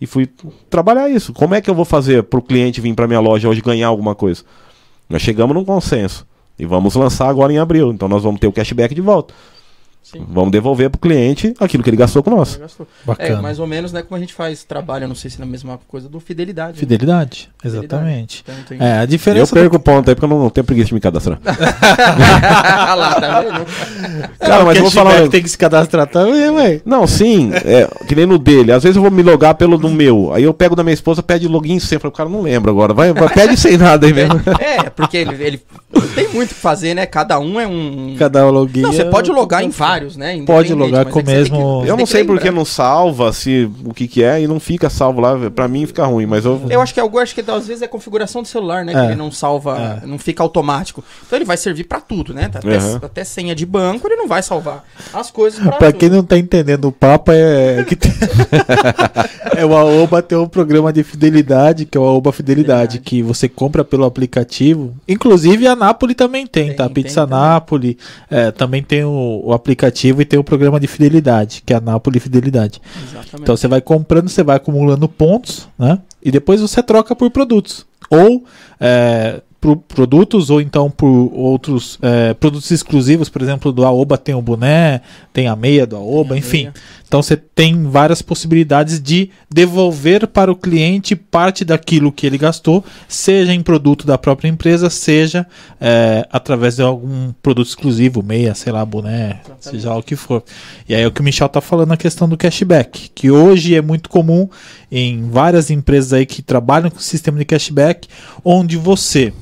e 0.00 0.06
fui 0.06 0.28
trabalhar 0.68 1.08
isso. 1.08 1.32
Como 1.32 1.54
é 1.54 1.60
que 1.60 1.70
eu 1.70 1.74
vou 1.74 1.84
fazer 1.84 2.24
pro 2.24 2.42
cliente 2.42 2.80
vir 2.80 2.94
pra 2.94 3.06
minha 3.06 3.20
loja 3.20 3.48
hoje 3.48 3.60
ganhar 3.60 3.88
alguma 3.88 4.14
coisa? 4.14 4.42
Nós 5.08 5.22
chegamos 5.22 5.54
num 5.54 5.64
consenso 5.64 6.26
e 6.58 6.66
vamos 6.66 6.94
lançar 6.94 7.28
agora 7.28 7.52
em 7.52 7.58
abril. 7.58 7.92
Então 7.92 8.08
nós 8.08 8.22
vamos 8.22 8.40
ter 8.40 8.46
o 8.46 8.52
cashback 8.52 8.94
de 8.94 9.00
volta. 9.00 9.32
Sim. 10.12 10.24
Vamos 10.28 10.52
devolver 10.52 10.88
pro 10.88 11.00
cliente 11.00 11.52
aquilo 11.58 11.82
que 11.82 11.90
ele 11.90 11.96
gastou 11.96 12.22
com 12.22 12.30
nós. 12.30 12.54
Gastou. 12.56 12.86
É, 12.86 13.06
Bacana. 13.06 13.42
mais 13.42 13.58
ou 13.58 13.66
menos, 13.66 13.92
né, 13.92 14.02
como 14.02 14.16
a 14.16 14.20
gente 14.20 14.32
faz 14.32 14.62
trabalho, 14.62 15.08
não 15.08 15.16
sei 15.16 15.28
se 15.30 15.40
é 15.40 15.42
a 15.42 15.46
mesma 15.46 15.80
coisa 15.88 16.08
do 16.08 16.20
fidelidade. 16.20 16.74
né? 16.74 16.78
Fidelidade, 16.78 17.48
exatamente. 17.64 18.44
Então, 18.46 18.54
tem... 18.68 18.78
É, 18.80 18.98
a 18.98 19.02
Eu 19.02 19.06
diferença. 19.08 19.52
perco 19.52 19.80
ponto 19.80 20.08
aí 20.08 20.14
porque 20.14 20.32
eu 20.32 20.38
não 20.38 20.48
tenho 20.48 20.64
preguiça 20.64 20.88
de 20.88 20.94
me 20.94 21.00
cadastrar. 21.00 21.40
Lá, 22.96 23.20
tá 23.20 23.40
vendo? 23.40 23.66
Cara, 24.38 24.64
mas 24.64 24.76
eu 24.76 24.82
vou 24.84 24.90
falar. 24.92 25.22
que 25.22 25.28
tem 25.28 25.42
que 25.42 25.48
se 25.48 25.58
cadastrar 25.58 26.06
também, 26.06 26.50
ué. 26.50 26.80
Não, 26.84 27.06
sim, 27.06 27.50
é, 27.52 27.88
que 28.06 28.14
nem 28.14 28.26
no 28.26 28.38
dele. 28.38 28.72
Às 28.72 28.82
vezes 28.84 28.96
eu 28.96 29.02
vou 29.02 29.10
me 29.10 29.22
logar 29.22 29.54
pelo 29.54 29.76
do 29.76 29.88
meu. 29.88 30.32
Aí 30.32 30.44
eu 30.44 30.54
pego 30.54 30.76
da 30.76 30.82
minha 30.84 30.94
esposa, 30.94 31.22
pede 31.22 31.48
login 31.48 31.78
sempre. 31.80 32.08
O 32.08 32.12
cara 32.12 32.28
não 32.28 32.42
lembra 32.42 32.70
agora. 32.70 32.94
Vai, 32.94 33.12
vai 33.12 33.28
pede 33.28 33.56
sem 33.56 33.76
nada 33.76 34.06
aí 34.06 34.12
mesmo. 34.12 34.40
É, 34.60 34.88
porque 34.90 35.16
ele, 35.16 35.34
ele 35.42 35.62
tem 36.14 36.28
muito 36.28 36.52
o 36.52 36.54
que 36.54 36.60
fazer, 36.60 36.94
né? 36.94 37.06
Cada 37.06 37.38
um 37.38 37.60
é 37.60 37.66
um. 37.66 38.14
Cada 38.18 38.48
login. 38.48 38.82
Não, 38.82 38.92
você 38.92 39.02
é- 39.02 39.04
pode 39.06 39.30
logar 39.30 39.62
em 39.64 39.70
vários, 39.70 39.95
né? 40.16 40.42
Pode 40.46 40.72
logar 40.74 41.04
mas 41.04 41.12
com 41.14 41.20
é 41.20 41.22
que 41.22 41.28
você 41.28 41.34
tem 41.34 41.42
mesmo- 41.42 41.56
que- 41.56 41.62
Eu 41.62 41.80
tem 41.80 41.88
não 41.96 42.04
que 42.04 42.06
sei 42.10 42.24
por 42.24 42.38
que 42.38 42.44
lembrar. 42.44 42.58
não 42.58 42.64
salva, 42.64 43.32
se 43.32 43.70
o 43.84 43.94
que 43.94 44.06
que 44.08 44.22
é, 44.22 44.40
e 44.42 44.46
não 44.46 44.58
fica 44.60 44.88
salvo 44.90 45.20
lá. 45.20 45.36
Pra 45.50 45.66
mim 45.68 45.86
fica 45.86 46.04
ruim, 46.06 46.26
mas 46.26 46.44
eu. 46.44 46.60
Eu 46.68 46.80
acho 46.80 46.92
que 46.94 47.00
algo, 47.00 47.18
acho 47.18 47.34
que 47.34 47.40
às 47.50 47.66
vezes 47.66 47.82
é 47.82 47.86
configuração 47.88 48.42
do 48.42 48.48
celular, 48.48 48.84
né? 48.84 48.92
Que 48.92 48.98
É. 48.98 49.04
ele 49.06 49.14
não 49.14 49.30
salva, 49.30 50.00
É. 50.02 50.06
não 50.06 50.18
fica 50.18 50.42
automático. 50.42 51.02
Então 51.26 51.36
ele 51.38 51.44
vai 51.44 51.56
servir 51.56 51.84
pra 51.84 52.00
tudo, 52.00 52.32
né? 52.34 52.50
Até, 52.52 52.66
Uhum. 52.78 52.96
até 53.02 53.24
senha 53.24 53.54
de 53.54 53.64
banco 53.66 54.06
ele 54.06 54.16
não 54.16 54.28
vai 54.28 54.42
salvar 54.42 54.84
as 55.12 55.30
coisas 55.30 55.60
pra, 55.78 55.92
quem 55.92 56.08
não 56.08 56.22
tá 56.22 56.36
entendendo 56.38 56.86
o 56.88 56.92
papo, 56.92 57.30
é 57.32 57.84
que 57.84 57.96
tem... 57.96 58.10
é 59.56 59.64
o 59.64 59.74
Aoba 59.74 60.22
tem 60.22 60.36
um 60.38 60.46
programa 60.48 60.92
de 60.92 61.02
fidelidade, 61.02 61.84
que 61.84 61.96
é 61.96 62.00
o 62.00 62.04
Aoba 62.04 62.32
Fidelidade, 62.32 62.56
Fidelidade. 62.56 63.00
que 63.00 63.22
você 63.22 63.48
compra 63.48 63.84
pelo 63.84 64.04
aplicativo. 64.04 64.94
Inclusive 65.08 65.66
a 65.66 65.74
Napoli 65.76 66.14
também 66.14 66.46
tem, 66.46 66.68
Tem, 66.68 66.76
tá? 66.76 66.84
tem 66.84 66.94
Pizza 66.94 67.26
também. 67.26 67.38
Napoli 67.38 67.98
é, 68.30 68.50
também 68.50 68.82
tem 68.82 69.04
o, 69.04 69.42
o 69.44 69.52
aplicativo 69.52 69.85
e 70.22 70.24
tem 70.24 70.38
o 70.38 70.44
programa 70.44 70.78
de 70.78 70.86
fidelidade, 70.86 71.62
que 71.64 71.72
é 71.72 71.76
a 71.76 71.80
Napoli 71.80 72.20
Fidelidade. 72.20 72.80
Exatamente. 73.02 73.42
Então 73.42 73.56
você 73.56 73.68
vai 73.68 73.80
comprando, 73.80 74.28
você 74.28 74.42
vai 74.42 74.56
acumulando 74.56 75.08
pontos, 75.08 75.68
né? 75.78 75.98
E 76.22 76.30
depois 76.30 76.60
você 76.60 76.82
troca 76.82 77.14
por 77.14 77.30
produtos. 77.30 77.86
Ou 78.10 78.44
é, 78.80 79.40
por 79.60 79.76
produtos, 79.76 80.50
ou 80.50 80.60
então 80.60 80.90
por 80.90 81.30
outros 81.32 81.98
é, 82.02 82.34
produtos 82.34 82.70
exclusivos, 82.70 83.28
por 83.28 83.42
exemplo, 83.42 83.72
do 83.72 83.84
Aoba 83.84 84.18
tem 84.18 84.34
o 84.34 84.42
boné, 84.42 85.00
tem 85.32 85.48
a 85.48 85.56
meia 85.56 85.86
do 85.86 85.96
Aoba, 85.96 86.30
Tem 86.30 86.38
enfim. 86.38 86.62
meia. 86.64 86.74
Então 87.06 87.22
você 87.22 87.36
tem 87.36 87.84
várias 87.84 88.20
possibilidades 88.20 89.00
de 89.00 89.30
devolver 89.48 90.26
para 90.26 90.50
o 90.50 90.56
cliente 90.56 91.14
parte 91.14 91.64
daquilo 91.64 92.10
que 92.10 92.26
ele 92.26 92.36
gastou, 92.36 92.84
seja 93.06 93.54
em 93.54 93.62
produto 93.62 94.06
da 94.06 94.18
própria 94.18 94.48
empresa, 94.48 94.90
seja 94.90 95.46
é, 95.80 96.26
através 96.32 96.76
de 96.76 96.82
algum 96.82 97.32
produto 97.40 97.68
exclusivo, 97.68 98.22
meia, 98.24 98.54
sei 98.54 98.72
lá, 98.72 98.84
boné, 98.84 99.40
Exatamente. 99.44 99.68
seja 99.68 99.90
lá 99.90 99.96
o 99.98 100.02
que 100.02 100.16
for. 100.16 100.42
E 100.88 100.94
aí 100.94 101.02
é 101.02 101.06
o 101.06 101.12
que 101.12 101.20
o 101.20 101.24
Michel 101.24 101.48
tá 101.48 101.60
falando 101.60 101.90
na 101.90 101.96
questão 101.96 102.28
do 102.28 102.36
cashback, 102.36 103.10
que 103.14 103.30
hoje 103.30 103.74
é 103.76 103.80
muito 103.80 104.10
comum 104.10 104.48
em 104.90 105.28
várias 105.28 105.70
empresas 105.70 106.12
aí 106.12 106.26
que 106.26 106.42
trabalham 106.42 106.90
com 106.90 106.98
sistema 106.98 107.38
de 107.38 107.44
cashback, 107.44 108.08
onde 108.44 108.76
você 108.76 109.32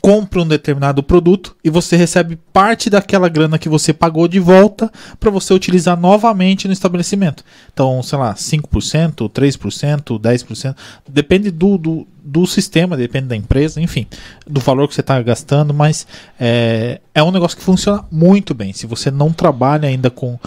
compra 0.00 0.42
um 0.42 0.46
determinado 0.46 1.02
produto 1.02 1.56
e 1.62 1.70
você 1.70 1.96
recebe 1.96 2.36
parte 2.52 2.90
daquela 2.90 3.28
grana 3.28 3.58
que 3.58 3.68
você 3.68 3.92
pagou 3.92 4.26
de 4.28 4.38
volta 4.38 4.90
para 5.18 5.30
você 5.30 5.54
utilizar 5.54 5.98
novamente 5.98 6.66
no 6.66 6.72
estabelecimento. 6.72 7.44
Então, 7.72 8.02
sei 8.02 8.18
lá, 8.18 8.34
5%, 8.34 9.30
3%, 9.30 10.20
10%, 10.20 10.76
depende 11.08 11.50
do, 11.50 11.78
do, 11.78 12.06
do 12.22 12.46
sistema, 12.46 12.96
depende 12.96 13.28
da 13.28 13.36
empresa, 13.36 13.80
enfim, 13.80 14.06
do 14.46 14.60
valor 14.60 14.88
que 14.88 14.94
você 14.94 15.00
está 15.00 15.20
gastando, 15.22 15.72
mas 15.72 16.06
é, 16.38 17.00
é 17.14 17.22
um 17.22 17.30
negócio 17.30 17.56
que 17.56 17.64
funciona 17.64 18.04
muito 18.10 18.54
bem. 18.54 18.72
Se 18.72 18.86
você 18.86 19.10
não 19.10 19.32
trabalha 19.32 19.88
ainda 19.88 20.10
com 20.10 20.38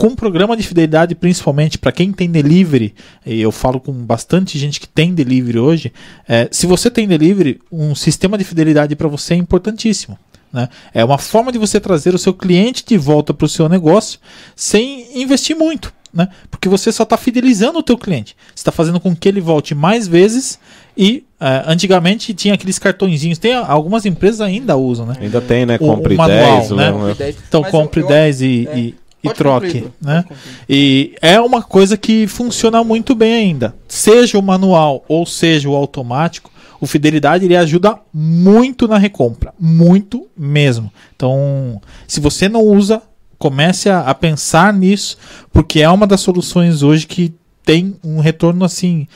com 0.00 0.06
um 0.06 0.14
programa 0.16 0.56
de 0.56 0.62
fidelidade, 0.62 1.14
principalmente 1.14 1.76
para 1.76 1.92
quem 1.92 2.10
tem 2.10 2.30
delivery, 2.30 2.94
e 3.26 3.38
eu 3.38 3.52
falo 3.52 3.78
com 3.78 3.92
bastante 3.92 4.58
gente 4.58 4.80
que 4.80 4.88
tem 4.88 5.12
delivery 5.12 5.58
hoje, 5.58 5.92
é, 6.26 6.48
se 6.50 6.66
você 6.66 6.90
tem 6.90 7.06
delivery, 7.06 7.60
um 7.70 7.94
sistema 7.94 8.38
de 8.38 8.44
fidelidade 8.44 8.96
para 8.96 9.06
você 9.08 9.34
é 9.34 9.36
importantíssimo. 9.36 10.18
Né? 10.50 10.70
É 10.94 11.04
uma 11.04 11.18
forma 11.18 11.52
de 11.52 11.58
você 11.58 11.78
trazer 11.78 12.14
o 12.14 12.18
seu 12.18 12.32
cliente 12.32 12.82
de 12.82 12.96
volta 12.96 13.34
para 13.34 13.44
o 13.44 13.48
seu 13.48 13.68
negócio 13.68 14.18
sem 14.56 15.20
investir 15.20 15.54
muito. 15.54 15.92
Né? 16.12 16.28
Porque 16.50 16.68
você 16.68 16.90
só 16.90 17.02
está 17.04 17.16
fidelizando 17.16 17.78
o 17.78 17.82
teu 17.82 17.96
cliente. 17.96 18.34
Você 18.48 18.62
está 18.62 18.72
fazendo 18.72 18.98
com 18.98 19.14
que 19.14 19.28
ele 19.28 19.40
volte 19.40 19.76
mais 19.76 20.08
vezes 20.08 20.58
e 20.96 21.22
é, 21.38 21.62
antigamente 21.66 22.34
tinha 22.34 22.54
aqueles 22.54 22.78
cartõezinhos. 22.80 23.38
Tem 23.38 23.54
algumas 23.54 24.04
empresas 24.04 24.40
ainda 24.40 24.76
usam, 24.76 25.06
né? 25.06 25.14
Ainda 25.20 25.40
tem, 25.40 25.64
né? 25.64 25.76
O- 25.76 25.86
Compre 25.86 26.14
o 26.14 26.16
manual, 26.16 26.58
10. 26.58 26.70
né? 26.72 26.90
né? 26.90 27.34
Então 27.48 27.60
Mas 27.60 27.72
eu- 27.72 27.80
compre 27.80 28.00
eu- 28.00 28.08
10 28.08 28.40
e, 28.42 28.68
é. 28.72 28.78
e- 28.78 28.94
e 29.22 29.28
Pode 29.28 29.38
troque, 29.38 29.72
concluir, 29.72 29.92
né? 30.00 30.24
E 30.68 31.14
é 31.20 31.40
uma 31.40 31.62
coisa 31.62 31.96
que 31.96 32.26
funciona 32.26 32.82
muito 32.82 33.14
bem 33.14 33.34
ainda. 33.34 33.74
Seja 33.86 34.38
o 34.38 34.42
manual 34.42 35.04
ou 35.08 35.26
seja 35.26 35.68
o 35.68 35.74
automático, 35.74 36.50
o 36.80 36.86
Fidelidade 36.86 37.44
ele 37.44 37.56
ajuda 37.56 37.98
muito 38.12 38.88
na 38.88 38.96
recompra. 38.96 39.52
Muito 39.58 40.26
mesmo. 40.36 40.90
Então, 41.14 41.80
se 42.08 42.20
você 42.20 42.48
não 42.48 42.62
usa, 42.62 43.02
comece 43.38 43.90
a, 43.90 44.00
a 44.00 44.14
pensar 44.14 44.72
nisso, 44.72 45.18
porque 45.52 45.80
é 45.80 45.88
uma 45.90 46.06
das 46.06 46.22
soluções 46.22 46.82
hoje 46.82 47.06
que 47.06 47.34
tem 47.64 47.96
um 48.02 48.20
retorno 48.20 48.64
assim 48.64 49.06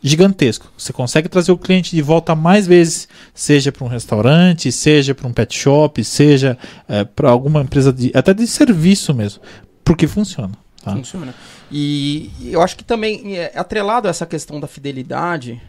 gigantesco. 0.00 0.72
Você 0.78 0.92
consegue 0.92 1.28
trazer 1.28 1.50
o 1.50 1.58
cliente 1.58 1.94
de 1.94 2.02
volta 2.02 2.34
mais 2.34 2.66
vezes, 2.66 3.08
seja 3.38 3.70
para 3.70 3.84
um 3.84 3.88
restaurante, 3.88 4.72
seja 4.72 5.14
para 5.14 5.28
um 5.28 5.32
pet 5.32 5.56
shop, 5.56 6.02
seja 6.02 6.58
é, 6.88 7.04
para 7.04 7.30
alguma 7.30 7.60
empresa 7.60 7.92
de, 7.92 8.10
até 8.12 8.34
de 8.34 8.44
serviço 8.48 9.14
mesmo, 9.14 9.40
porque 9.84 10.08
funciona. 10.08 10.50
Tá? 10.82 10.90
Funciona. 10.90 11.32
E 11.70 12.32
eu 12.50 12.60
acho 12.60 12.76
que 12.76 12.82
também 12.82 13.36
é 13.36 13.52
atrelado 13.54 14.08
a 14.08 14.10
essa 14.10 14.26
questão 14.26 14.58
da 14.58 14.66
fidelidade, 14.66 15.62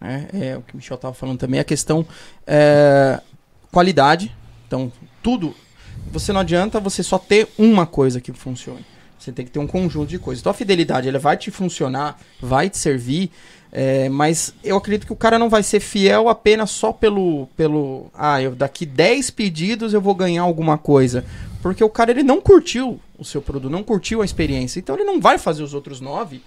né, 0.00 0.28
é 0.32 0.56
o 0.56 0.62
que 0.62 0.74
o 0.74 0.76
Michel 0.76 0.94
estava 0.94 1.12
falando 1.14 1.36
também, 1.36 1.58
a 1.58 1.64
questão 1.64 2.06
é, 2.46 3.20
qualidade. 3.72 4.32
Então, 4.68 4.92
tudo. 5.20 5.52
Você 6.12 6.32
não 6.32 6.42
adianta 6.42 6.78
você 6.78 7.02
só 7.02 7.18
ter 7.18 7.48
uma 7.58 7.86
coisa 7.86 8.20
que 8.20 8.32
funcione. 8.32 8.86
Você 9.18 9.32
tem 9.32 9.44
que 9.44 9.50
ter 9.50 9.58
um 9.58 9.66
conjunto 9.66 10.08
de 10.08 10.20
coisas. 10.20 10.40
Então 10.40 10.50
a 10.50 10.54
fidelidade 10.54 11.08
ela 11.08 11.18
vai 11.18 11.36
te 11.36 11.50
funcionar, 11.50 12.20
vai 12.40 12.70
te 12.70 12.78
servir, 12.78 13.32
é, 13.72 14.08
mas 14.08 14.54
eu 14.62 14.76
acredito 14.76 15.06
que 15.06 15.12
o 15.12 15.16
cara 15.16 15.38
não 15.38 15.48
vai 15.48 15.62
ser 15.62 15.80
fiel 15.80 16.28
apenas 16.28 16.70
só 16.70 16.92
pelo. 16.92 17.46
pelo 17.56 18.06
ah, 18.14 18.40
eu, 18.40 18.54
daqui 18.54 18.86
10 18.86 19.30
pedidos 19.30 19.92
eu 19.92 20.00
vou 20.00 20.14
ganhar 20.14 20.42
alguma 20.42 20.78
coisa. 20.78 21.24
Porque 21.62 21.82
o 21.82 21.88
cara 21.88 22.10
ele 22.10 22.22
não 22.22 22.40
curtiu 22.40 23.00
o 23.18 23.24
seu 23.24 23.42
produto, 23.42 23.70
não 23.70 23.82
curtiu 23.82 24.22
a 24.22 24.24
experiência. 24.24 24.78
Então 24.78 24.94
ele 24.94 25.04
não 25.04 25.20
vai 25.20 25.36
fazer 25.36 25.62
os 25.62 25.74
outros 25.74 26.00
9 26.00 26.40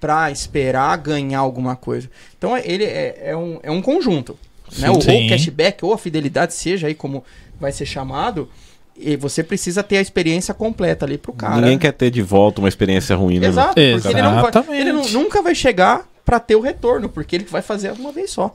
para 0.00 0.30
esperar 0.30 0.96
ganhar 0.98 1.40
alguma 1.40 1.74
coisa. 1.74 2.10
Então 2.38 2.56
ele 2.56 2.84
é, 2.84 3.30
é, 3.30 3.36
um, 3.36 3.58
é 3.62 3.70
um 3.70 3.82
conjunto. 3.82 4.38
Né? 4.78 4.88
Ou, 4.90 4.96
ou 4.96 5.28
cashback, 5.28 5.84
ou 5.84 5.92
a 5.92 5.98
fidelidade, 5.98 6.54
seja 6.54 6.86
aí 6.86 6.94
como 6.94 7.24
vai 7.60 7.72
ser 7.72 7.86
chamado. 7.86 8.48
E 8.96 9.16
você 9.16 9.42
precisa 9.42 9.82
ter 9.82 9.96
a 9.96 10.00
experiência 10.00 10.54
completa 10.54 11.04
ali 11.04 11.18
pro 11.18 11.32
cara. 11.32 11.56
Ninguém 11.56 11.78
quer 11.78 11.92
ter 11.92 12.10
de 12.10 12.22
volta 12.22 12.60
uma 12.60 12.68
experiência 12.68 13.16
ruim, 13.16 13.40
né? 13.40 13.48
Exato, 13.48 13.74
porque 13.74 14.08
ele, 14.08 14.22
não 14.22 14.40
vai, 14.40 14.80
ele 14.80 14.92
não, 14.92 15.08
nunca 15.08 15.42
vai 15.42 15.54
chegar 15.54 16.06
para 16.24 16.40
ter 16.40 16.56
o 16.56 16.60
retorno, 16.60 17.08
porque 17.08 17.36
ele 17.36 17.44
vai 17.44 17.62
fazer 17.62 17.92
uma 17.92 18.12
vez 18.12 18.30
só. 18.30 18.54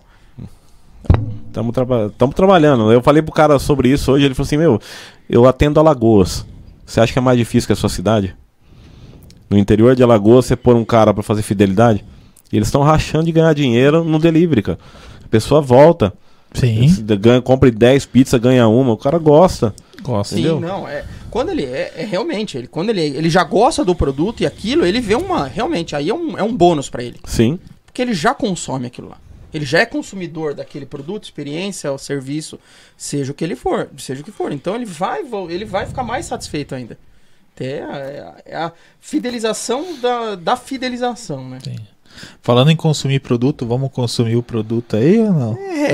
Estamos 1.48 1.74
traba 1.74 2.14
trabalhando. 2.36 2.92
Eu 2.92 3.02
falei 3.02 3.22
pro 3.22 3.32
cara 3.32 3.58
sobre 3.60 3.90
isso 3.90 4.12
hoje, 4.12 4.26
ele 4.26 4.34
falou 4.34 4.46
assim, 4.46 4.58
meu, 4.58 4.80
eu 5.30 5.48
atendo 5.48 5.80
Alagoas. 5.80 6.46
Você 6.86 7.00
acha 7.00 7.14
que 7.14 7.20
é 7.20 7.22
mais 7.22 7.38
difícil 7.38 7.68
que 7.68 7.74
a 7.74 7.76
sua 7.76 7.90
cidade? 7.90 8.36
No 9.50 9.58
interior 9.58 9.96
de 9.96 10.04
Alagoas, 10.04 10.46
você 10.46 10.56
pôr 10.56 10.76
um 10.76 10.86
cara 10.86 11.14
para 11.14 11.24
fazer 11.24 11.42
fidelidade? 11.42 12.04
E 12.52 12.58
eles 12.58 12.68
estão 12.68 12.82
rachando 12.82 13.26
de 13.26 13.32
ganhar 13.32 13.54
dinheiro 13.54 14.04
no 14.04 14.20
delivery, 14.20 14.62
cara. 14.62 14.80
A 15.24 15.28
pessoa 15.28 15.62
volta. 15.62 16.14
Sim. 16.54 16.88
Ganha, 17.20 17.42
compra 17.42 17.70
10 17.70 18.06
pizzas, 18.08 18.40
ganha 18.42 18.68
uma. 18.68 18.94
O 18.94 18.98
cara 18.98 19.20
gosta. 19.20 19.74
Gosta. 20.02 20.36
Sim, 20.36 20.42
entendeu? 20.42 20.60
não. 20.60 20.88
É, 20.88 21.06
quando 21.30 21.50
ele 21.50 21.66
é, 21.66 21.94
é, 21.96 22.06
realmente, 22.06 22.58
ele, 22.58 22.68
quando 22.68 22.90
ele, 22.90 23.02
ele 23.02 23.30
já 23.30 23.44
gosta 23.44 23.86
do 23.86 23.96
produto 23.96 24.42
e 24.42 24.46
aquilo, 24.46 24.86
ele 24.86 25.00
vê 25.00 25.16
uma. 25.16 25.48
Realmente, 25.48 25.96
aí 25.96 26.10
é 26.10 26.14
um, 26.14 26.38
é 26.38 26.44
um 26.44 26.56
bônus 26.56 26.90
para 26.90 27.04
ele. 27.04 27.20
Sim. 27.26 27.60
Porque 27.86 28.02
ele 28.02 28.14
já 28.14 28.34
consome 28.34 28.88
aquilo 28.88 29.10
lá. 29.10 29.18
Ele 29.54 29.66
já 29.66 29.80
é 29.80 29.86
consumidor 29.86 30.54
daquele 30.54 30.86
produto, 30.86 31.24
experiência, 31.24 31.92
ou 31.92 31.98
serviço, 31.98 32.60
seja 32.96 33.32
o 33.32 33.36
que 33.36 33.44
ele 33.44 33.56
for, 33.56 33.90
seja 33.98 34.22
o 34.22 34.24
que 34.24 34.32
for. 34.32 34.52
Então 34.52 34.76
ele 34.76 34.86
vai, 34.86 35.24
ele 35.50 35.66
vai 35.66 35.86
ficar 35.86 36.04
mais 36.04 36.26
satisfeito 36.26 36.76
ainda. 36.76 36.98
É 37.60 37.82
a, 37.82 38.42
é 38.46 38.56
a 38.56 38.72
fidelização 39.02 40.00
da, 40.00 40.36
da 40.36 40.56
fidelização, 40.56 41.50
né? 41.50 41.60
Sim. 41.62 41.76
Falando 42.42 42.72
em 42.72 42.76
consumir 42.76 43.20
produto, 43.20 43.66
vamos 43.66 43.92
consumir 43.92 44.36
o 44.36 44.44
produto 44.44 44.96
aí 44.96 45.20
ou 45.20 45.34
não? 45.34 45.58
É. 45.58 45.94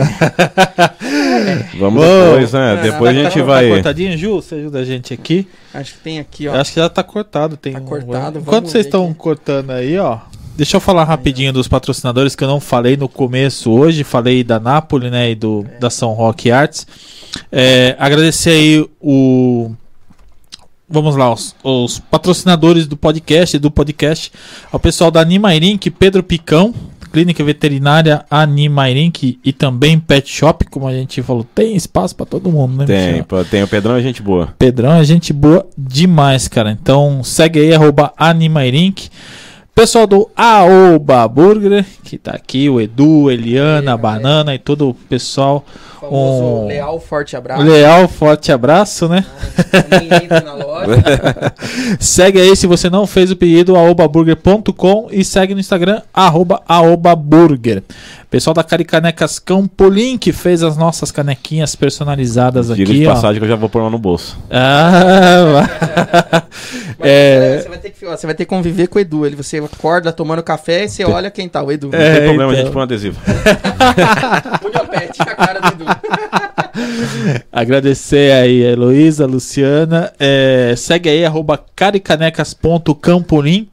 vamos 1.78 2.03
depois, 2.03 2.53
né? 2.53 2.73
É, 2.73 2.82
depois 2.82 3.17
a 3.17 3.23
gente 3.23 3.39
tá, 3.39 3.43
vai. 3.43 3.67
Tá 3.67 3.73
cortadinho, 3.76 4.17
Ju? 4.17 4.36
Você 4.36 4.55
ajuda 4.55 4.80
a 4.80 4.86
gente 4.86 5.13
aqui? 5.13 5.47
Acho 5.73 5.93
que 5.93 5.99
tem 5.99 6.19
aqui, 6.19 6.47
ó. 6.47 6.55
Acho 6.55 6.73
que 6.73 6.80
já 6.80 6.89
tá 6.89 7.03
cortado. 7.03 7.57
Tem 7.57 7.73
tá 7.73 7.80
um... 7.80 7.86
cortado. 7.86 8.39
Enquanto 8.39 8.67
vocês 8.67 8.86
estão 8.86 9.13
cortando 9.13 9.71
aí, 9.71 9.97
ó. 9.97 10.19
Deixa 10.55 10.78
eu 10.78 10.82
falar 10.82 11.03
rapidinho 11.03 11.51
dos 11.51 11.67
patrocinadores 11.67 12.34
que 12.34 12.43
eu 12.43 12.47
não 12.47 12.61
falei 12.61 12.95
no 12.95 13.09
começo 13.09 13.71
hoje. 13.71 14.05
Falei 14.05 14.43
da 14.43 14.59
Napoli, 14.59 15.09
né? 15.09 15.32
E 15.32 15.36
do, 15.36 15.65
da 15.80 15.89
São 15.89 16.13
Roque 16.13 16.49
Arts. 16.49 16.88
É, 17.51 17.95
agradecer 17.99 18.51
aí 18.51 18.89
o 19.01 19.71
vamos 20.88 21.16
lá, 21.16 21.32
os, 21.34 21.56
os, 21.64 22.00
patrocinadores 22.00 22.88
do 22.88 22.96
podcast, 22.96 23.58
do 23.58 23.72
podcast, 23.72 24.32
ao 24.72 24.80
pessoal 24.80 25.12
da 25.12 25.22
Animairink, 25.22 25.90
Pedro 25.90 26.24
Picão, 26.24 26.74
Clínica 27.12 27.44
Veterinária 27.44 28.26
Animairink 28.30 29.40
e 29.42 29.54
também 29.54 29.98
Pet 29.98 30.30
Shop, 30.30 30.66
como 30.66 30.86
a 30.86 30.94
gente 30.94 31.24
falou, 31.24 31.46
tem 31.46 31.74
espaço 31.74 32.14
para 32.14 32.26
todo 32.26 32.52
mundo, 32.52 32.78
né? 32.78 32.86
Tem, 32.86 33.22
Michel? 33.22 33.46
tem 33.46 33.64
o 33.64 33.68
Pedrão 33.68 33.96
é 33.96 34.02
gente 34.02 34.22
boa. 34.22 34.54
Pedrão 34.60 34.94
é 34.94 35.04
gente 35.06 35.32
boa 35.32 35.66
demais, 35.78 36.50
cara. 36.50 36.72
Então 36.72 37.24
segue 37.24 37.60
aí, 37.60 37.74
arroba 37.74 38.14
Animairink. 38.18 39.10
Pessoal 39.76 40.07
do 40.07 40.30
Aoba 40.38 41.28
Burger, 41.28 41.86
que 42.01 42.17
tá 42.17 42.32
aqui, 42.32 42.69
o 42.69 42.80
Edu, 42.80 43.30
Eliana, 43.30 43.91
a 43.91 43.97
Banana 43.97 44.55
e 44.55 44.57
todo 44.57 44.88
o 44.88 44.93
pessoal. 44.93 45.65
Um 46.01 46.67
leal 46.67 46.99
forte 46.99 47.36
abraço. 47.36 47.63
Leal 47.63 48.07
forte 48.07 48.51
abraço, 48.53 49.09
né? 49.09 49.26
segue 51.99 52.39
aí 52.39 52.55
se 52.55 52.67
você 52.67 52.89
não 52.89 53.07
fez 53.07 53.32
o 53.32 53.36
pedido 53.36 53.76
aobaburger.com 53.76 55.07
e 55.11 55.23
segue 55.26 55.53
no 55.53 55.59
Instagram 55.59 56.01
arroba 56.13 56.61
aobaburger. 56.67 57.84
Pessoal 58.30 58.53
da 58.53 58.63
Caricanecas 58.63 59.39
Campolim 59.39 60.17
que 60.17 60.34
fez 60.34 60.61
as 60.61 60.76
nossas 60.76 61.11
canequinhas 61.11 61.76
personalizadas 61.76 62.67
Diga 62.67 62.91
aqui. 62.91 62.99
de 62.99 63.05
passagem 63.05 63.39
que 63.39 63.45
eu 63.45 63.49
já 63.49 63.55
vou 63.55 63.69
pôr 63.69 63.82
lá 63.82 63.89
no 63.89 63.97
bolso. 63.97 64.38
Ah, 64.49 65.67
é... 66.99 67.59
você, 67.61 67.69
vai 67.69 67.78
ter 67.78 67.89
que, 67.91 68.05
você 68.05 68.28
vai 68.28 68.36
ter 68.36 68.45
que 68.45 68.49
conviver 68.49 68.88
com 68.88 68.99
o 68.99 69.01
Edu. 69.01 69.26
Ele, 69.26 69.36
você 69.36 69.61
acorda 69.66 70.11
tomando 70.11 70.41
café 70.43 70.86
e 70.86 70.89
você 70.89 71.03
olha 71.03 71.30
quem 71.30 71.49
tá, 71.49 71.63
o 71.63 71.72
Edu. 71.72 71.89
Não 71.91 71.99
é, 71.99 72.16
tem 72.16 72.24
problema, 72.26 72.51
então... 72.51 72.51
a 72.51 72.55
gente 72.55 72.72
põe 72.72 72.80
um 72.82 72.84
adesivo. 72.84 73.20
pet 74.91 75.22
a 75.22 75.36
cara 75.36 75.59
do 75.59 75.68
Edu. 75.68 75.86
Agradecer 77.51 78.32
aí 78.34 78.66
a 78.66 78.72
Heloísa, 78.72 79.24
a 79.24 79.28
Luciana. 79.28 80.13
É, 80.20 80.74
segue 80.78 81.09
aí, 81.09 81.26
arroba 81.26 81.63
caricanecas.campolim 81.76 83.70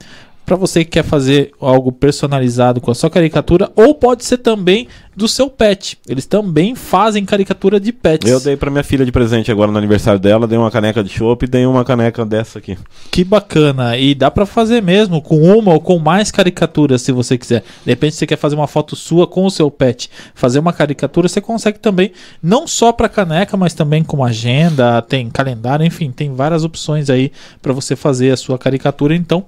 para 0.53 0.57
você 0.59 0.85
que 0.85 0.91
quer 0.91 1.03
fazer 1.03 1.51
algo 1.59 1.91
personalizado 1.91 2.79
com 2.79 2.91
a 2.91 2.95
sua 2.95 3.09
caricatura, 3.09 3.73
ou 3.75 3.95
pode 3.95 4.23
ser 4.23 4.37
também 4.37 4.87
do 5.17 5.27
seu 5.27 5.49
pet. 5.49 5.99
Eles 6.07 6.27
também 6.27 6.75
fazem 6.75 7.25
caricatura 7.25 7.81
de 7.81 7.91
pets. 7.91 8.31
Eu 8.31 8.39
dei 8.39 8.55
para 8.55 8.71
minha 8.71 8.85
filha 8.85 9.05
de 9.05 9.11
presente 9.11 9.51
agora 9.51 9.73
no 9.73 9.79
aniversário 9.79 10.21
dela, 10.21 10.47
dei 10.47 10.59
uma 10.59 10.71
caneca 10.71 11.03
de 11.03 11.09
chopp 11.09 11.45
e 11.45 11.49
dei 11.49 11.65
uma 11.65 11.87
caneca 11.87 12.25
dessa 12.27 12.59
aqui. 12.59 12.77
Que 13.11 13.25
bacana. 13.25 13.97
E 13.97 14.15
dá 14.15 14.31
para 14.31 14.45
fazer 14.45 14.83
mesmo 14.83 15.23
com 15.23 15.41
uma 15.41 15.73
ou 15.73 15.81
com 15.81 15.99
mais 15.99 16.31
caricaturas 16.31 17.01
se 17.01 17.13
você 17.13 17.39
quiser. 17.39 17.63
De 17.85 17.91
repente 17.91 18.15
você 18.17 18.27
quer 18.27 18.37
fazer 18.37 18.55
uma 18.55 18.67
foto 18.67 18.95
sua 18.95 19.27
com 19.27 19.47
o 19.47 19.51
seu 19.51 19.71
pet, 19.71 20.11
fazer 20.35 20.59
uma 20.59 20.73
caricatura, 20.73 21.29
você 21.29 21.41
consegue 21.41 21.79
também, 21.79 22.13
não 22.43 22.67
só 22.67 22.93
para 22.93 23.09
caneca, 23.09 23.57
mas 23.57 23.73
também 23.73 24.05
com 24.05 24.23
agenda, 24.23 25.01
tem 25.01 25.31
calendário, 25.31 25.87
enfim, 25.87 26.11
tem 26.11 26.35
várias 26.35 26.63
opções 26.63 27.09
aí 27.09 27.33
para 27.63 27.73
você 27.73 27.97
fazer 27.97 28.33
a 28.33 28.37
sua 28.37 28.59
caricatura. 28.59 29.15
Então, 29.15 29.47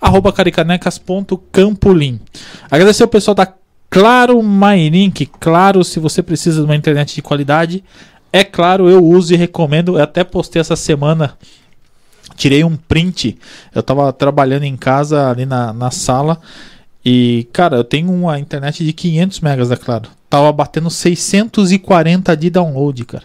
arroba 0.00 0.32
caricanecas.campolim. 0.32 2.20
Agradecer 2.70 3.04
o 3.04 3.08
pessoal 3.08 3.34
da 3.34 3.52
Claro 3.88 4.42
MyLink. 4.42 5.26
Claro, 5.40 5.84
se 5.84 5.98
você 5.98 6.22
precisa 6.22 6.60
de 6.60 6.66
uma 6.66 6.76
internet 6.76 7.14
de 7.14 7.22
qualidade, 7.22 7.82
é 8.32 8.44
claro, 8.44 8.88
eu 8.88 9.04
uso 9.04 9.32
e 9.32 9.36
recomendo. 9.36 9.96
Eu 9.96 10.02
até 10.02 10.24
postei 10.24 10.60
essa 10.60 10.76
semana, 10.76 11.34
tirei 12.34 12.64
um 12.64 12.76
print. 12.76 13.38
Eu 13.74 13.80
estava 13.80 14.12
trabalhando 14.12 14.64
em 14.64 14.76
casa 14.76 15.30
ali 15.30 15.46
na, 15.46 15.72
na 15.72 15.90
sala. 15.90 16.40
E, 17.04 17.48
cara, 17.52 17.76
eu 17.76 17.84
tenho 17.84 18.12
uma 18.12 18.38
internet 18.38 18.84
de 18.84 18.92
500 18.92 19.40
megas, 19.40 19.70
é 19.70 19.76
claro. 19.76 20.10
Tava 20.28 20.52
batendo 20.52 20.90
640 20.90 22.36
de 22.36 22.50
download, 22.50 23.04
cara. 23.04 23.24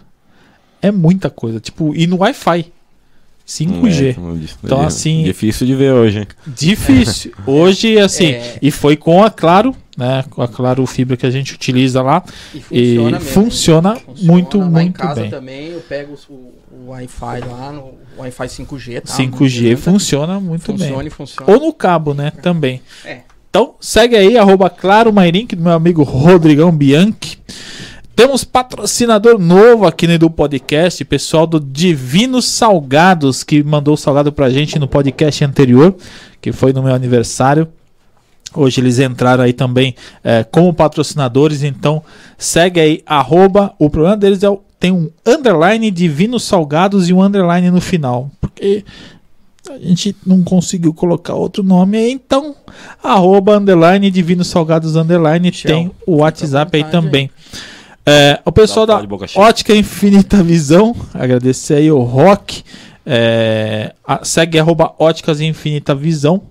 É 0.80 0.90
muita 0.90 1.28
coisa. 1.28 1.60
Tipo, 1.60 1.94
e 1.94 2.06
no 2.06 2.18
Wi-Fi. 2.18 2.72
5G. 3.46 4.16
É, 4.16 4.16
então, 4.64 4.80
assim. 4.80 5.24
Difícil 5.24 5.66
de 5.66 5.74
ver 5.74 5.92
hoje. 5.92 6.26
Difícil. 6.46 7.32
Hoje, 7.46 7.98
assim. 7.98 8.32
É... 8.32 8.58
E 8.62 8.70
foi 8.70 8.96
com 8.96 9.22
a 9.22 9.30
Claro, 9.30 9.74
né? 9.96 10.24
Com 10.30 10.42
a 10.42 10.48
Claro 10.48 10.86
Fibra 10.86 11.16
que 11.16 11.26
a 11.26 11.30
gente 11.30 11.54
utiliza 11.54 12.00
lá. 12.02 12.22
E 12.54 12.60
funciona, 12.60 13.16
e 13.16 13.20
funciona, 13.20 13.96
funciona 13.96 14.22
muito, 14.22 14.58
lá 14.58 14.66
muito 14.66 14.88
em 14.88 14.92
casa 14.92 15.20
bem. 15.22 15.30
também 15.30 15.68
eu 15.68 15.80
pego 15.80 16.16
o, 16.28 16.52
o 16.72 16.88
Wi-Fi 16.90 17.40
lá, 17.40 17.72
no 17.72 17.94
Wi-Fi 18.18 18.46
5G. 18.46 19.00
Tá? 19.02 19.12
5G 19.12 19.76
funciona 19.76 20.40
muito 20.40 20.64
funciona 20.64 20.98
bem. 20.98 21.10
Funciona. 21.10 21.52
Ou 21.52 21.60
no 21.60 21.72
cabo, 21.72 22.14
né? 22.14 22.30
Também. 22.30 22.80
É. 23.04 23.20
Então, 23.50 23.74
segue 23.80 24.16
aí, 24.16 24.38
arroba 24.38 24.70
Claro 24.70 25.12
Mairink, 25.12 25.54
do 25.54 25.62
meu 25.62 25.72
amigo 25.72 26.02
Rodrigão 26.02 26.72
Bianchi. 26.72 27.38
Temos 28.14 28.44
patrocinador 28.44 29.38
novo 29.38 29.86
aqui 29.86 30.06
no 30.06 30.12
Edu 30.12 30.28
Podcast, 30.28 31.02
pessoal 31.04 31.46
do 31.46 31.58
Divinos 31.58 32.44
Salgados, 32.44 33.42
que 33.42 33.62
mandou 33.62 33.94
o 33.94 33.96
salgado 33.96 34.30
pra 34.30 34.50
gente 34.50 34.78
no 34.78 34.86
podcast 34.86 35.42
anterior, 35.44 35.96
que 36.40 36.52
foi 36.52 36.74
no 36.74 36.82
meu 36.82 36.94
aniversário. 36.94 37.68
Hoje 38.54 38.80
eles 38.82 38.98
entraram 38.98 39.42
aí 39.42 39.54
também 39.54 39.94
é, 40.22 40.44
como 40.44 40.74
patrocinadores, 40.74 41.62
então 41.62 42.02
segue 42.36 42.80
aí, 42.80 43.02
arroba, 43.06 43.74
o 43.78 43.88
problema 43.88 44.16
deles 44.16 44.42
é 44.42 44.50
o, 44.50 44.60
tem 44.78 44.92
um 44.92 45.10
underline 45.24 45.90
Divinos 45.90 46.42
Salgados 46.44 47.08
e 47.08 47.14
um 47.14 47.22
underline 47.22 47.70
no 47.70 47.80
final, 47.80 48.30
porque 48.40 48.84
a 49.70 49.78
gente 49.78 50.14
não 50.26 50.42
conseguiu 50.42 50.92
colocar 50.92 51.34
outro 51.34 51.62
nome 51.62 51.96
aí, 51.96 52.12
então 52.12 52.54
arroba 53.02 53.56
underline 53.56 54.10
divino 54.10 54.44
salgados 54.44 54.96
underline 54.96 55.48
Michel, 55.48 55.70
tem 55.70 55.90
o 56.06 56.16
WhatsApp 56.16 56.76
aí. 56.76 56.84
também. 56.84 57.30
É, 58.04 58.40
o 58.44 58.50
pessoal 58.50 58.84
da. 58.86 58.94
Ótica 59.38 59.76
Infinita 59.76 60.42
Visão, 60.42 60.92
agradecer 61.14 61.74
aí 61.74 61.92
o 61.92 62.00
Rock, 62.00 62.64
é, 63.06 63.94
a- 64.04 64.24
segue 64.24 64.58
arroba 64.58 64.92
Óticas 64.98 65.40
Infinita 65.40 65.94
Visão. 65.94 66.42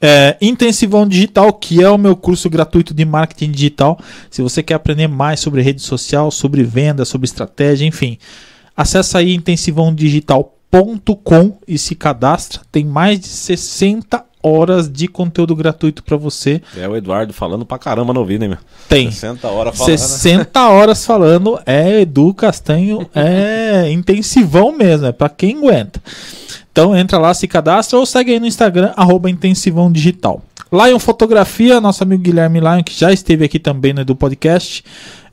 É, 0.00 0.36
Intensivão 0.42 1.06
Digital, 1.08 1.50
que 1.54 1.82
é 1.82 1.88
o 1.88 1.96
meu 1.96 2.14
curso 2.14 2.50
gratuito 2.50 2.92
de 2.92 3.06
marketing 3.06 3.50
digital. 3.52 3.98
Se 4.30 4.42
você 4.42 4.62
quer 4.62 4.74
aprender 4.74 5.08
mais 5.08 5.40
sobre 5.40 5.62
rede 5.62 5.80
social, 5.80 6.30
sobre 6.30 6.62
venda, 6.62 7.06
sobre 7.06 7.24
estratégia, 7.24 7.86
enfim, 7.86 8.18
acessa 8.76 9.16
aí 9.18 9.34
intensivãodigital.com 9.34 11.56
e 11.66 11.78
se 11.78 11.94
cadastra. 11.94 12.60
Tem 12.70 12.84
mais 12.84 13.18
de 13.18 13.28
60 13.28 14.22
horas 14.44 14.90
de 14.90 15.08
conteúdo 15.08 15.56
gratuito 15.56 16.04
para 16.04 16.18
você. 16.18 16.60
É 16.76 16.86
o 16.86 16.94
Eduardo 16.94 17.32
falando 17.32 17.64
pra 17.64 17.78
caramba 17.78 18.12
no 18.12 18.20
ouvido, 18.20 18.42
hein, 18.42 18.50
meu? 18.50 18.58
Tem 18.88 19.10
60 19.10 19.48
horas 19.48 19.76
falando. 19.76 19.98
60 19.98 20.68
horas 20.68 21.06
falando, 21.06 21.58
é 21.64 22.02
Edu 22.02 22.34
Castanho, 22.34 23.08
é 23.16 23.90
intensivão 23.90 24.76
mesmo, 24.76 25.06
é 25.06 25.12
pra 25.12 25.30
quem 25.30 25.56
aguenta. 25.56 26.02
Então 26.70 26.94
entra 26.94 27.18
lá, 27.18 27.32
se 27.32 27.48
cadastra 27.48 27.98
ou 27.98 28.04
segue 28.04 28.32
aí 28.32 28.40
no 28.40 28.46
Instagram, 28.46 28.92
arroba 28.96 29.30
intensivão 29.30 29.90
digital. 29.90 30.42
Lion 30.70 30.98
Fotografia, 30.98 31.80
nosso 31.80 32.02
amigo 32.02 32.22
Guilherme 32.22 32.58
Lion, 32.58 32.82
que 32.82 32.98
já 32.98 33.12
esteve 33.12 33.44
aqui 33.44 33.60
também 33.60 33.92
no 33.92 34.00
Edu 34.00 34.16
Podcast, 34.16 34.84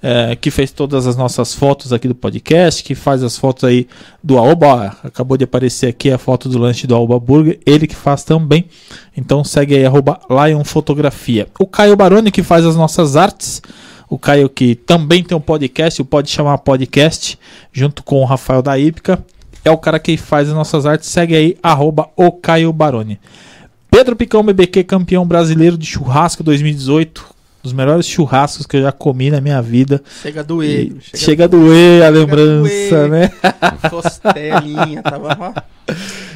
é, 0.02 0.36
que 0.36 0.49
fez 0.49 0.72
todas 0.72 1.06
as 1.06 1.16
nossas 1.16 1.54
fotos 1.54 1.93
aqui 1.93 2.08
do 2.08 2.16
podcast, 2.16 2.84
que 2.84 2.95
faz 2.95 3.22
as 3.24 3.38
fotos 3.38 3.64
aí 3.64 3.88
do 4.24 4.38
Aoba, 4.38 4.97
acabou 5.04 5.38
de 5.38 5.43
aparecer 5.43 5.88
aqui 5.88 6.10
a 6.10 6.18
foto 6.18 6.49
do 6.49 6.58
lanche 6.58 6.88
do 6.88 6.95
Aoba 6.95 7.20
Burger, 7.20 7.60
ele 7.66 7.86
que 7.86 7.95
faz 7.95 8.24
também. 8.24 8.66
Então 9.16 9.43
segue 9.43 9.76
aí, 9.76 9.86
arroba. 9.86 10.20
O 11.60 11.68
Caio 11.68 11.95
Baroni, 11.95 12.32
que 12.32 12.41
faz 12.41 12.66
as 12.66 12.76
nossas 12.76 13.16
artes, 13.16 13.62
o 14.10 14.18
Caio 14.18 14.49
que 14.49 14.76
também 14.76 15.24
tem 15.24 15.38
um 15.38 15.41
podcast, 15.41 16.02
o 16.02 16.06
Pode 16.06 16.30
Chamar 16.30 16.58
Podcast, 16.58 17.38
junto 17.72 18.04
com 18.04 18.22
o 18.22 18.26
Rafael 18.26 18.62
da 18.62 18.78
Ípica. 18.78 19.24
É 19.64 19.70
o 19.70 19.78
cara 19.78 19.99
que 19.99 20.18
faz 20.18 20.49
as 20.49 20.56
nossas 20.56 20.88
artes. 20.88 21.08
Segue 21.08 21.36
aí, 21.36 21.58
arroba 21.62 22.10
o 22.16 22.32
Caio 22.32 22.74
Baroni. 22.74 23.20
Pedro 23.91 24.16
Picão 24.16 24.41
BBQ, 24.41 24.86
campeão 24.86 25.28
brasileiro 25.28 25.78
de 25.78 25.86
churrasco 25.86 26.43
2018. 26.43 27.30
Dos 27.64 27.74
melhores 27.74 28.07
churrascos 28.07 28.66
que 28.66 28.78
eu 28.78 28.82
já 28.82 28.91
comi 28.91 29.30
na 29.30 29.39
minha 29.39 29.62
vida. 29.62 30.01
Chega 30.22 30.41
a 30.41 30.43
E 30.43 30.45
doer. 30.47 30.93
chega, 31.14 31.43
a 31.43 31.47
doer 31.47 32.03
a 32.03 32.09
lembrança, 32.09 33.07
doer. 33.07 33.09
né? 33.09 33.32
Costelinha, 33.89 35.01
tava. 35.03 35.64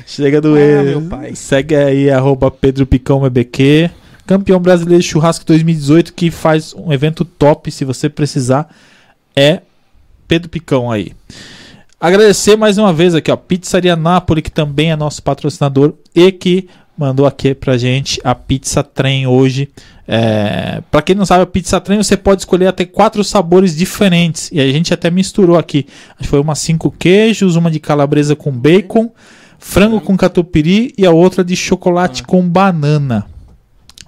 Chega 0.06 0.38
a 0.38 0.42
doer. 0.42 0.80
Ah, 0.80 0.84
meu 0.84 1.02
pai. 1.02 1.36
Segue 1.36 1.76
aí, 1.76 2.10
arroba 2.12 2.52
Pedro 2.52 2.86
Picão 2.86 3.22
BBQ. 3.22 3.90
Campeão 4.28 4.60
brasileiro 4.60 5.02
de 5.02 5.08
churrasco 5.08 5.46
2018, 5.46 6.14
que 6.14 6.30
faz 6.32 6.74
um 6.74 6.92
evento 6.94 7.24
top, 7.26 7.72
se 7.72 7.84
você 7.86 8.08
precisar. 8.10 8.70
É 9.36 9.62
Pedro 10.28 10.50
Picão 10.50 10.92
aí. 10.92 11.12
Agradecer 12.00 12.56
mais 12.56 12.78
uma 12.78 12.92
vez 12.94 13.16
aqui, 13.16 13.32
ó, 13.32 13.36
Pizzaria 13.36 13.96
Napoli, 13.96 14.42
que 14.42 14.52
também 14.52 14.92
é 14.92 14.96
nosso 14.96 15.24
patrocinador 15.24 15.94
e 16.14 16.32
que 16.32 16.68
mandou 16.98 17.26
aqui 17.26 17.54
pra 17.56 17.78
gente 17.78 18.20
a 18.24 18.36
pizza 18.36 18.84
trem 18.84 19.26
hoje. 19.28 19.70
É, 20.08 20.82
para 20.92 21.02
quem 21.02 21.16
não 21.16 21.26
sabe, 21.26 21.44
a 21.44 21.48
pizza 21.48 21.82
trem 21.82 21.98
você 21.98 22.16
pode 22.16 22.42
escolher 22.42 22.68
até 22.68 22.86
quatro 22.86 23.24
sabores 23.24 23.76
diferentes. 23.76 24.50
E 24.52 24.60
a 24.60 24.72
gente 24.72 24.94
até 24.94 25.10
misturou 25.10 25.58
aqui. 25.58 25.86
Acho 26.12 26.20
que 26.24 26.28
foi 26.28 26.40
uma 26.40 26.56
cinco 26.56 26.92
queijos, 26.92 27.56
uma 27.56 27.72
de 27.72 27.80
calabresa 27.80 28.36
com 28.36 28.52
bacon, 28.52 29.10
frango 29.58 30.00
com 30.00 30.16
catupiry 30.16 30.94
e 30.98 31.06
a 31.06 31.12
outra 31.12 31.44
de 31.44 31.56
chocolate 31.56 32.24
com 32.24 32.48
banana. 32.48 33.26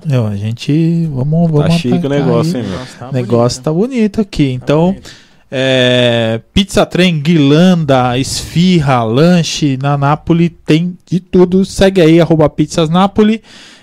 Meu, 0.05 0.27
a 0.27 0.35
gente. 0.35 1.07
Vamos, 1.11 1.49
vamos 1.51 1.65
Tá 1.65 1.69
chique 1.71 2.05
o 2.05 2.09
negócio, 2.09 2.57
aí. 2.57 2.63
hein, 2.63 2.69
meu? 2.69 2.79
Nossa, 2.79 2.97
tá 2.99 3.09
O 3.09 3.13
negócio 3.13 3.61
bonito, 3.61 3.63
tá 3.63 3.73
bonito 3.73 4.21
aqui. 4.21 4.47
Tá 4.59 4.63
Então, 4.63 4.85
bonito. 4.91 5.11
é, 5.49 6.39
pizza 6.53 6.85
trem, 6.85 7.19
guirlanda, 7.19 8.15
esfirra, 8.19 9.03
lanche 9.03 9.77
na 9.81 9.97
Nápoles, 9.97 10.51
tem 10.63 10.95
de 11.09 11.19
tudo. 11.19 11.65
Segue 11.65 12.01
aí, 12.01 12.21
arroba 12.21 12.47
pizzas 12.47 12.89
Nápoles. 12.89 13.39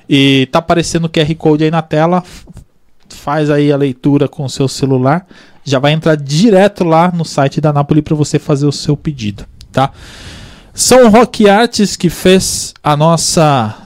E 0.08 0.48
tá 0.52 0.58
aparecendo 0.58 1.06
o 1.06 1.08
QR 1.08 1.34
Code 1.36 1.64
aí 1.64 1.70
na 1.70 1.82
tela. 1.82 2.22
Faz 3.08 3.50
aí 3.50 3.72
a 3.72 3.76
leitura 3.76 4.28
com 4.28 4.44
o 4.44 4.50
seu 4.50 4.68
celular. 4.68 5.26
Já 5.64 5.78
vai 5.78 5.92
entrar 5.92 6.16
direto 6.16 6.84
lá 6.84 7.10
no 7.10 7.24
site 7.24 7.60
da 7.60 7.72
Nápoles 7.72 8.04
para 8.04 8.14
você 8.14 8.38
fazer 8.38 8.66
o 8.66 8.72
seu 8.72 8.96
pedido, 8.96 9.46
tá? 9.72 9.90
São 10.74 11.08
Rock 11.08 11.48
Arts 11.48 11.96
que 11.96 12.10
fez 12.10 12.74
a 12.82 12.96
nossa 12.96 13.84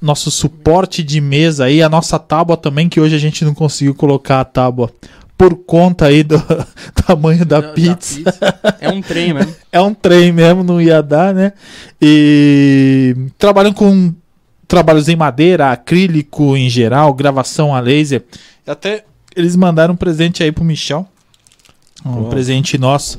nosso 0.00 0.30
suporte 0.30 1.02
de 1.02 1.20
mesa 1.20 1.66
aí, 1.66 1.82
a 1.82 1.88
nossa 1.88 2.18
tábua 2.18 2.56
também, 2.56 2.88
que 2.88 2.98
hoje 2.98 3.14
a 3.14 3.18
gente 3.18 3.44
não 3.44 3.52
conseguiu 3.52 3.94
colocar 3.94 4.40
a 4.40 4.44
tábua 4.44 4.90
por 5.36 5.54
conta 5.56 6.06
aí 6.06 6.22
do 6.22 6.36
tamanho 7.06 7.44
da, 7.44 7.62
pizza. 7.62 8.20
É 8.80 8.90
um 8.90 9.00
trem 9.00 9.32
mesmo. 9.32 9.54
É 9.72 9.80
um 9.80 9.94
trem 9.94 10.32
mesmo, 10.32 10.64
não 10.64 10.80
ia 10.80 11.00
dar, 11.00 11.32
né? 11.32 11.52
E 12.02 13.14
trabalham 13.38 13.72
com 13.72 14.12
trabalhos 14.70 15.08
em 15.08 15.16
madeira, 15.16 15.72
acrílico 15.72 16.56
em 16.56 16.70
geral, 16.70 17.12
gravação 17.12 17.74
a 17.74 17.80
laser. 17.80 18.22
Até 18.64 19.04
eles 19.34 19.56
mandaram 19.56 19.94
um 19.94 19.96
presente 19.96 20.44
aí 20.44 20.52
pro 20.52 20.64
Michel. 20.64 21.06
Um 22.06 22.30
presente 22.30 22.78
nosso. 22.78 23.18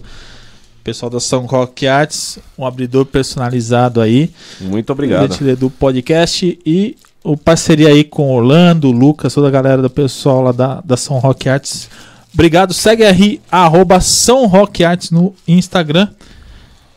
Pessoal 0.82 1.10
da 1.10 1.20
São 1.20 1.46
Rock 1.46 1.86
Arts, 1.86 2.40
um 2.58 2.66
abridor 2.66 3.06
personalizado 3.06 4.00
aí. 4.00 4.32
Muito 4.62 4.92
obrigado. 4.92 5.38
Do 5.58 5.70
podcast 5.70 6.58
e 6.66 6.96
o 7.24 7.36
parceria 7.36 7.90
aí 7.90 8.04
com 8.04 8.34
Orlando, 8.34 8.90
Lucas, 8.90 9.34
toda 9.34 9.50
a 9.50 9.52
galera 9.52 9.82
do 9.82 9.90
pessoal 9.90 10.42
lá 10.42 10.52
da, 10.54 10.82
da 10.82 10.96
São 10.96 11.20
Rock 11.20 11.50
Arts. 11.50 11.90
Obrigado. 12.34 12.74
Segue 12.74 13.04
aí, 13.04 13.42
arroba 13.52 14.00
São 14.00 14.48
Rock 14.48 14.86
Arts 14.86 15.12
no 15.12 15.36
Instagram. 15.46 16.08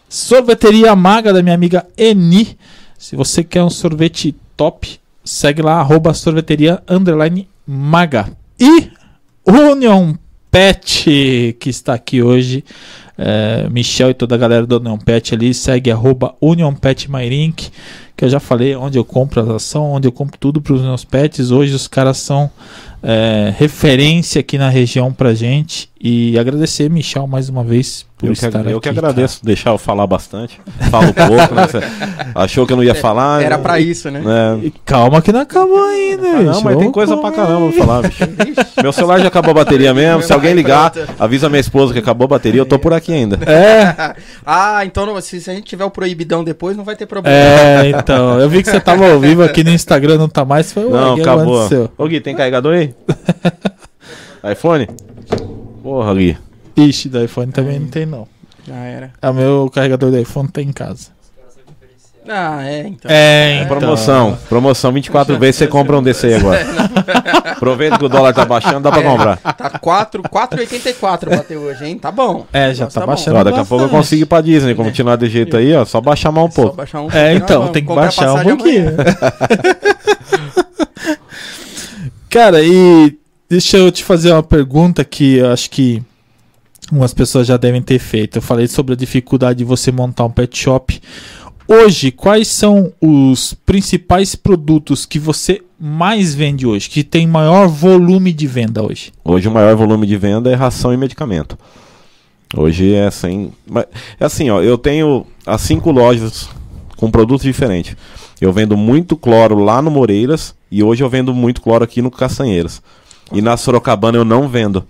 Sorveteria 0.08 0.94
Maga 0.94 1.32
da 1.32 1.42
minha 1.42 1.56
amiga 1.56 1.84
Eni. 1.98 2.56
Se 2.96 3.16
você 3.16 3.44
quer 3.44 3.62
um 3.64 3.68
sorvete 3.68 4.34
top, 4.56 4.98
segue 5.24 5.62
lá, 5.62 5.80
arroba 5.80 6.14
sorveteria 6.14 6.82
underline 6.88 7.48
maga. 7.66 8.28
E 8.58 8.90
Union 9.46 10.14
Pet, 10.50 11.56
que 11.58 11.70
está 11.70 11.94
aqui 11.94 12.22
hoje. 12.22 12.64
É, 13.16 13.68
Michel 13.70 14.10
e 14.10 14.14
toda 14.14 14.34
a 14.34 14.38
galera 14.38 14.66
do 14.66 14.76
Union 14.76 14.98
Pet 14.98 15.34
ali, 15.34 15.54
segue 15.54 15.90
arroba 15.90 16.34
Union 16.40 16.74
Pet 16.74 17.10
Mairink, 17.10 17.70
que 18.16 18.24
eu 18.24 18.28
já 18.28 18.40
falei 18.40 18.74
onde 18.74 18.98
eu 18.98 19.04
compro 19.04 19.40
as 19.40 19.48
ações, 19.48 19.96
onde 19.96 20.08
eu 20.08 20.12
compro 20.12 20.38
tudo 20.38 20.60
para 20.60 20.74
os 20.74 20.82
meus 20.82 21.04
pets. 21.04 21.50
Hoje 21.50 21.74
os 21.74 21.86
caras 21.88 22.18
são 22.18 22.50
é, 23.02 23.52
referência 23.56 24.40
aqui 24.40 24.56
na 24.58 24.68
região 24.68 25.12
pra 25.12 25.34
gente. 25.34 25.88
E 26.06 26.38
agradecer, 26.38 26.90
Michel, 26.90 27.26
mais 27.26 27.48
uma 27.48 27.64
vez 27.64 28.04
por 28.18 28.26
Eu 28.28 28.34
que, 28.34 28.44
estar 28.44 28.60
eu 28.66 28.76
aqui. 28.76 28.80
que 28.80 28.88
agradeço 28.90 29.42
deixar 29.42 29.70
eu 29.70 29.78
falar 29.78 30.06
bastante. 30.06 30.60
Falo 30.90 31.06
pouco, 31.16 31.54
né? 31.54 31.66
Você 31.66 31.78
achou 32.34 32.66
que 32.66 32.74
eu 32.74 32.76
não 32.76 32.84
ia 32.84 32.94
falar? 32.94 33.42
Era 33.42 33.56
né? 33.56 33.62
pra 33.62 33.80
isso, 33.80 34.10
né? 34.10 34.20
É. 34.22 34.66
E 34.66 34.70
Calma 34.84 35.22
que 35.22 35.32
não 35.32 35.40
acabou 35.40 35.82
ainda, 35.82 36.28
Ah, 36.28 36.42
não, 36.42 36.60
mas 36.60 36.76
tem 36.76 36.92
coisa 36.92 37.16
pra 37.16 37.30
comer. 37.30 37.36
caramba 37.46 37.72
pra 37.72 37.86
falar, 37.86 38.02
bicho. 38.02 38.22
Meu 38.82 38.92
celular 38.92 39.18
já 39.20 39.28
acabou 39.28 39.52
a 39.52 39.54
bateria 39.54 39.94
mesmo. 39.94 40.22
Se 40.22 40.30
alguém 40.34 40.52
ligar, 40.52 40.92
avisa 41.18 41.48
minha 41.48 41.60
esposa 41.60 41.94
que 41.94 41.98
acabou 42.00 42.26
a 42.26 42.28
bateria, 42.28 42.60
eu 42.60 42.66
tô 42.66 42.78
por 42.78 42.92
aqui 42.92 43.10
ainda. 43.10 43.38
É, 43.50 44.14
ah, 44.44 44.84
então 44.84 45.06
não- 45.06 45.18
se, 45.22 45.40
se 45.40 45.50
a 45.50 45.54
gente 45.54 45.64
tiver 45.64 45.86
o 45.86 45.90
proibidão 45.90 46.44
depois, 46.44 46.76
não 46.76 46.84
vai 46.84 46.96
ter 46.96 47.06
problema. 47.06 47.34
é, 47.34 47.88
então. 47.88 48.38
Eu 48.38 48.50
vi 48.50 48.62
que 48.62 48.68
você 48.68 48.78
tava 48.78 49.10
ao 49.10 49.18
vivo 49.18 49.42
aqui 49.42 49.64
no 49.64 49.70
Instagram, 49.70 50.18
não 50.18 50.28
tá 50.28 50.44
mais. 50.44 50.70
Foi, 50.70 50.84
Não, 50.84 51.14
que 51.14 51.22
acabou. 51.22 51.60
aconteceu? 51.60 51.90
Ô 51.96 52.06
Gui, 52.06 52.20
tem 52.20 52.34
carregador 52.36 52.74
aí? 52.74 52.94
iPhone? 54.52 54.86
Porra, 55.84 56.14
Gui. 56.14 56.36
Ixi, 56.76 57.08
do 57.10 57.22
iPhone 57.22 57.52
também 57.52 57.78
não 57.78 57.88
tem, 57.88 58.06
não. 58.06 58.26
Já 58.66 58.74
era. 58.74 59.12
É, 59.20 59.28
O 59.28 59.34
meu 59.34 59.70
carregador 59.72 60.10
do 60.10 60.18
iPhone 60.18 60.48
tá 60.48 60.62
em 60.62 60.72
casa. 60.72 61.12
Ah, 62.26 62.64
é, 62.66 62.86
então. 62.86 63.10
É, 63.10 63.56
então. 63.62 63.78
Promoção. 63.78 64.38
Promoção 64.48 64.90
24 64.90 65.38
vezes 65.38 65.56
você 65.56 65.66
compra 65.66 65.98
um 65.98 66.02
desse 66.02 66.24
aí 66.24 66.32
agora. 66.36 66.64
Aproveita 67.52 67.98
que 67.98 68.04
o 68.06 68.08
dólar 68.08 68.32
tá 68.32 68.46
baixando, 68.46 68.80
dá 68.80 68.90
pra 68.90 69.02
É. 69.02 69.04
comprar. 69.04 69.36
Tá 69.36 69.78
4, 69.78 70.22
4,84 70.22 71.28
bater 71.36 71.58
hoje, 71.58 71.84
hein? 71.84 71.98
Tá 71.98 72.10
bom. 72.10 72.46
É, 72.50 72.72
já 72.72 72.84
Nossa, 72.84 72.94
tá 72.98 73.04
bom. 73.04 73.12
baixando. 73.12 73.36
Ó, 73.36 73.44
daqui 73.44 73.58
a 73.58 73.64
pouco 73.66 73.74
eu 73.74 73.88
bastante. 73.88 74.00
consigo 74.00 74.22
ir 74.22 74.26
pra 74.26 74.40
Disney. 74.40 74.74
Continuar 74.74 75.16
desse 75.16 75.32
jeito 75.32 75.54
aí, 75.54 75.74
ó. 75.76 75.84
Só 75.84 76.00
baixar 76.00 76.32
mais 76.32 76.46
um 76.46 76.50
Só 76.50 76.62
pouco. 76.62 76.76
baixar 76.78 77.02
um 77.02 77.08
É, 77.08 77.10
pouquinho, 77.10 77.36
então, 77.36 77.58
vamos 77.58 77.72
tem 77.74 77.82
que 77.82 77.88
comprar 77.88 78.02
baixar 78.04 78.32
um 78.32 78.36
passagem 78.36 78.56
pouquinho. 78.56 78.88
amanhã. 78.88 79.04
Cara, 82.30 82.62
e 82.62 83.16
deixa 83.48 83.76
eu 83.76 83.90
te 83.90 84.02
fazer 84.02 84.32
uma 84.32 84.42
pergunta 84.42 85.04
que 85.04 85.36
eu 85.36 85.50
acho 85.50 85.70
que 85.70 86.02
umas 86.90 87.14
pessoas 87.14 87.46
já 87.46 87.56
devem 87.56 87.82
ter 87.82 87.98
feito. 87.98 88.38
Eu 88.38 88.42
falei 88.42 88.66
sobre 88.66 88.94
a 88.94 88.96
dificuldade 88.96 89.58
de 89.58 89.64
você 89.64 89.90
montar 89.90 90.24
um 90.24 90.30
pet 90.30 90.56
shop. 90.56 91.00
Hoje, 91.66 92.10
quais 92.10 92.48
são 92.48 92.92
os 93.00 93.54
principais 93.64 94.34
produtos 94.34 95.06
que 95.06 95.18
você 95.18 95.62
mais 95.80 96.34
vende 96.34 96.66
hoje, 96.66 96.90
que 96.90 97.02
tem 97.02 97.26
maior 97.26 97.66
volume 97.68 98.32
de 98.34 98.46
venda 98.46 98.82
hoje? 98.82 99.12
Hoje 99.24 99.48
o 99.48 99.50
maior 99.50 99.74
volume 99.74 100.06
de 100.06 100.16
venda 100.16 100.50
é 100.50 100.54
ração 100.54 100.92
e 100.92 100.96
medicamento. 100.96 101.58
Hoje 102.54 102.92
é 102.92 103.06
assim. 103.06 103.50
É 104.20 104.24
assim, 104.24 104.50
ó. 104.50 104.62
Eu 104.62 104.76
tenho 104.76 105.26
as 105.46 105.62
cinco 105.62 105.90
lojas 105.90 106.48
com 106.96 107.10
produtos 107.10 107.44
diferentes. 107.44 107.96
Eu 108.40 108.52
vendo 108.52 108.76
muito 108.76 109.16
cloro 109.16 109.58
lá 109.58 109.80
no 109.80 109.90
Moreiras 109.90 110.54
e 110.70 110.82
hoje 110.82 111.02
eu 111.02 111.08
vendo 111.08 111.34
muito 111.34 111.62
cloro 111.62 111.82
aqui 111.82 112.02
no 112.02 112.10
Castanheiras. 112.10 112.82
E 113.32 113.40
na 113.40 113.56
Sorocabana 113.56 114.18
eu 114.18 114.24
não 114.24 114.48
vendo. 114.48 114.86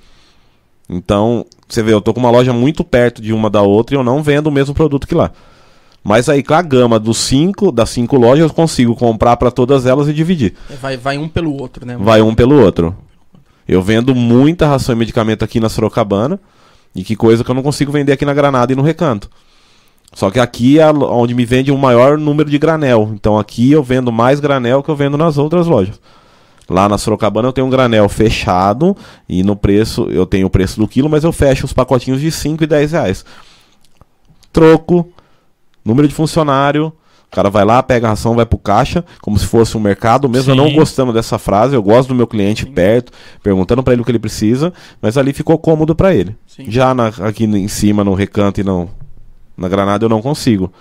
Então, 0.89 1.47
você 1.69 1.83
vê, 1.83 1.93
eu 1.93 2.01
tô 2.01 2.13
com 2.13 2.21
uma 2.21 2.31
loja 2.31 2.53
muito 2.53 2.85
perto 2.85 3.23
de 3.23 3.33
uma 3.33 3.49
da 3.49 3.63
outra 3.63 3.97
e 3.97 3.99
eu 3.99 4.05
não 4.05 4.23
vendo 4.23 4.49
o 4.49 4.53
mesmo 4.53 4.75
produto 4.75 5.07
que 5.07 5.15
lá. 5.15 5.31
Mas 6.03 6.29
aí 6.29 6.43
com 6.43 6.53
a 6.53 6.61
gama 6.61 6.99
dos 6.99 7.17
cinco, 7.17 7.73
das 7.73 7.89
cinco 7.89 8.17
lojas, 8.17 8.49
eu 8.49 8.55
consigo 8.55 8.95
comprar 8.95 9.39
para 9.39 9.51
todas 9.51 9.87
elas 9.87 10.07
e 10.07 10.13
dividir. 10.13 10.55
É, 10.71 10.77
vai, 10.77 10.97
vai 10.99 11.17
um 11.17 11.29
pelo 11.29 11.59
outro, 11.59 11.87
né? 11.87 11.97
Vai 11.99 12.21
um 12.21 12.35
pelo 12.35 12.61
outro. 12.61 12.95
Eu 13.67 13.81
vendo 13.81 14.15
muita 14.15 14.67
ração 14.67 14.95
e 14.95 14.99
medicamento 14.99 15.43
aqui 15.43 15.59
na 15.59 15.71
Sorocabana. 15.71 16.39
E 16.95 17.03
que 17.03 17.17
coisa 17.17 17.43
que 17.43 17.51
eu 17.51 17.55
não 17.55 17.63
consigo 17.63 17.91
vender 17.91 18.13
aqui 18.13 18.25
na 18.25 18.35
Granada 18.35 18.73
e 18.73 18.77
no 18.77 18.83
Recanto. 18.83 19.31
Só 20.13 20.31
que 20.31 20.39
aqui 20.39 20.79
é 20.79 20.89
onde 20.91 21.35
me 21.35 21.45
vende 21.45 21.73
o 21.73 21.75
um 21.75 21.79
maior 21.79 22.17
número 22.17 22.49
de 22.49 22.59
granel. 22.59 23.11
Então 23.15 23.37
aqui 23.37 23.73
eu 23.73 23.83
vendo 23.83 24.13
mais 24.13 24.39
granel 24.39 24.83
que 24.83 24.89
eu 24.89 24.95
vendo 24.95 25.19
nas 25.19 25.39
outras 25.39 25.67
lojas. 25.67 26.01
Lá 26.69 26.89
na 26.89 26.97
Sorocabana 26.97 27.49
eu 27.49 27.53
tenho 27.53 27.67
um 27.67 27.71
granel 27.71 28.09
fechado 28.09 28.97
e 29.29 29.43
no 29.43 29.55
preço, 29.55 30.09
eu 30.11 30.25
tenho 30.25 30.47
o 30.47 30.51
preço 30.51 30.81
do 30.81 30.89
quilo, 30.89 31.11
mas 31.11 31.25
eu 31.25 31.33
fecho 31.33 31.67
os 31.67 31.73
pacotinhos 31.73 32.21
de 32.21 32.31
5 32.31 32.65
e 32.65 32.67
10 32.67 32.93
reais. 32.93 33.25
Troco, 34.53 35.09
número 35.85 36.09
de 36.09 36.15
funcionário, 36.15 36.87
o 36.87 37.35
cara 37.35 37.51
vai 37.51 37.65
lá, 37.65 37.83
pega 37.83 38.07
a 38.07 38.11
ração, 38.11 38.37
vai 38.37 38.47
pro 38.47 38.57
caixa, 38.57 39.05
como 39.21 39.39
se 39.39 39.47
fosse 39.47 39.77
um 39.77 39.81
mercado, 39.81 40.29
mesmo 40.29 40.55
Sim. 40.55 40.59
eu 40.59 40.65
não 40.65 40.73
gostando 40.73 41.13
dessa 41.13 41.37
frase, 41.37 41.75
eu 41.75 41.83
gosto 41.83 42.09
do 42.09 42.15
meu 42.15 42.27
cliente 42.27 42.65
Sim. 42.65 42.73
perto, 42.73 43.13
perguntando 43.43 43.83
para 43.83 43.93
ele 43.93 44.03
o 44.03 44.05
que 44.05 44.11
ele 44.11 44.21
precisa, 44.21 44.73
mas 45.03 45.19
ali 45.19 45.33
ficou 45.33 45.59
cômodo 45.59 45.95
para 45.95 46.15
ele. 46.15 46.35
Sim. 46.47 46.71
Já 46.71 46.95
na, 46.95 47.09
aqui 47.09 47.45
em 47.45 47.69
cima, 47.69 48.05
no 48.05 48.15
recanto 48.15 48.61
e 48.61 48.65
não, 48.65 48.89
na 49.57 49.69
granada, 49.69 50.05
eu 50.05 50.09
não 50.09 50.23
consigo. 50.23 50.73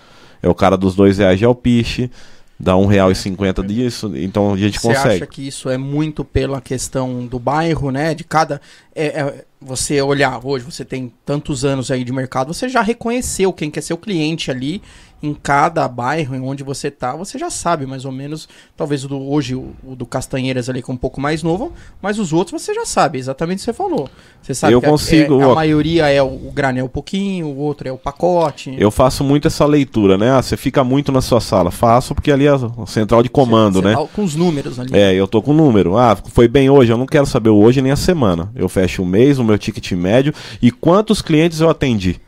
É 0.41 0.47
o 0.47 0.53
cara 0.53 0.77
dos 0.77 0.95
dois 0.95 1.17
reais 1.17 1.39
de 1.39 1.45
alpiche, 1.45 2.11
dá 2.59 2.77
um 2.77 2.85
real 2.85 3.11
e 3.11 3.15
cinquenta 3.15 3.63
disso, 3.63 4.11
então 4.15 4.53
a 4.53 4.57
gente 4.57 4.79
você 4.79 4.87
consegue. 4.87 5.17
Você 5.17 5.23
acha 5.23 5.27
que 5.27 5.47
isso 5.47 5.69
é 5.69 5.77
muito 5.77 6.23
pela 6.23 6.61
questão 6.61 7.25
do 7.25 7.39
bairro, 7.39 7.91
né? 7.91 8.13
De 8.13 8.23
cada... 8.23 8.61
É, 8.95 9.05
é, 9.05 9.45
você 9.59 10.01
olhar 10.01 10.45
hoje, 10.45 10.65
você 10.65 10.83
tem 10.83 11.11
tantos 11.25 11.63
anos 11.63 11.89
aí 11.89 12.03
de 12.03 12.11
mercado, 12.11 12.53
você 12.53 12.67
já 12.67 12.81
reconheceu 12.81 13.53
quem 13.53 13.71
quer 13.71 13.81
ser 13.81 13.93
o 13.93 13.97
cliente 13.97 14.51
ali 14.51 14.81
em 15.23 15.33
cada 15.33 15.87
bairro 15.87 16.35
em 16.35 16.41
onde 16.41 16.63
você 16.63 16.91
tá, 16.91 17.15
você 17.15 17.39
já 17.39 17.49
sabe 17.49 17.85
mais 17.85 18.03
ou 18.03 18.11
menos, 18.11 18.49
talvez 18.75 19.05
o 19.05 19.07
do, 19.07 19.17
hoje 19.17 19.55
o, 19.55 19.71
o, 19.81 19.95
do 19.95 20.05
Castanheiras 20.05 20.69
ali 20.69 20.83
que 20.83 20.91
é 20.91 20.93
um 20.93 20.97
pouco 20.97 21.21
mais 21.21 21.41
novo, 21.41 21.71
mas 22.01 22.19
os 22.19 22.33
outros 22.33 22.61
você 22.61 22.73
já 22.73 22.85
sabe, 22.85 23.19
exatamente 23.19 23.57
o 23.57 23.59
que 23.59 23.65
você 23.65 23.73
falou. 23.73 24.09
Você 24.41 24.53
sabe 24.53 24.73
eu 24.73 24.81
que 24.81 24.87
consigo, 24.87 25.39
a, 25.39 25.41
é, 25.41 25.51
a 25.51 25.55
maioria 25.55 26.09
é 26.09 26.21
o, 26.21 26.25
o 26.25 26.51
granel 26.53 26.85
um 26.85 26.89
pouquinho, 26.89 27.47
o 27.47 27.57
outro 27.57 27.87
é 27.87 27.91
o 27.91 27.97
pacote. 27.97 28.75
Eu 28.77 28.91
faço 28.91 29.23
muito 29.23 29.47
essa 29.47 29.65
leitura, 29.65 30.17
né? 30.17 30.31
Ah, 30.31 30.41
você 30.41 30.57
fica 30.57 30.83
muito 30.83 31.09
na 31.13 31.21
sua 31.21 31.39
sala. 31.39 31.71
Faço 31.71 32.13
porque 32.13 32.29
ali 32.29 32.45
é 32.45 32.49
a 32.49 32.85
central 32.85 33.23
de 33.23 33.29
comando, 33.29 33.81
né? 33.81 33.93
Tá 33.93 34.05
com 34.13 34.23
os 34.23 34.35
números 34.35 34.77
ali. 34.77 34.89
É, 34.93 35.13
eu 35.13 35.25
tô 35.25 35.41
com 35.41 35.51
o 35.51 35.53
número. 35.53 35.97
Ah, 35.97 36.17
foi 36.17 36.49
bem 36.49 36.69
hoje, 36.69 36.91
eu 36.91 36.97
não 36.97 37.05
quero 37.05 37.25
saber 37.25 37.49
o 37.49 37.55
hoje 37.55 37.81
nem 37.81 37.93
a 37.93 37.95
semana. 37.95 38.51
Eu 38.53 38.67
fecho 38.67 39.01
o 39.01 39.05
mês, 39.05 39.39
o 39.39 39.43
meu 39.45 39.57
ticket 39.57 39.93
médio 39.93 40.33
e 40.61 40.69
quantos 40.69 41.21
clientes 41.21 41.61
eu 41.61 41.69
atendi. 41.69 42.19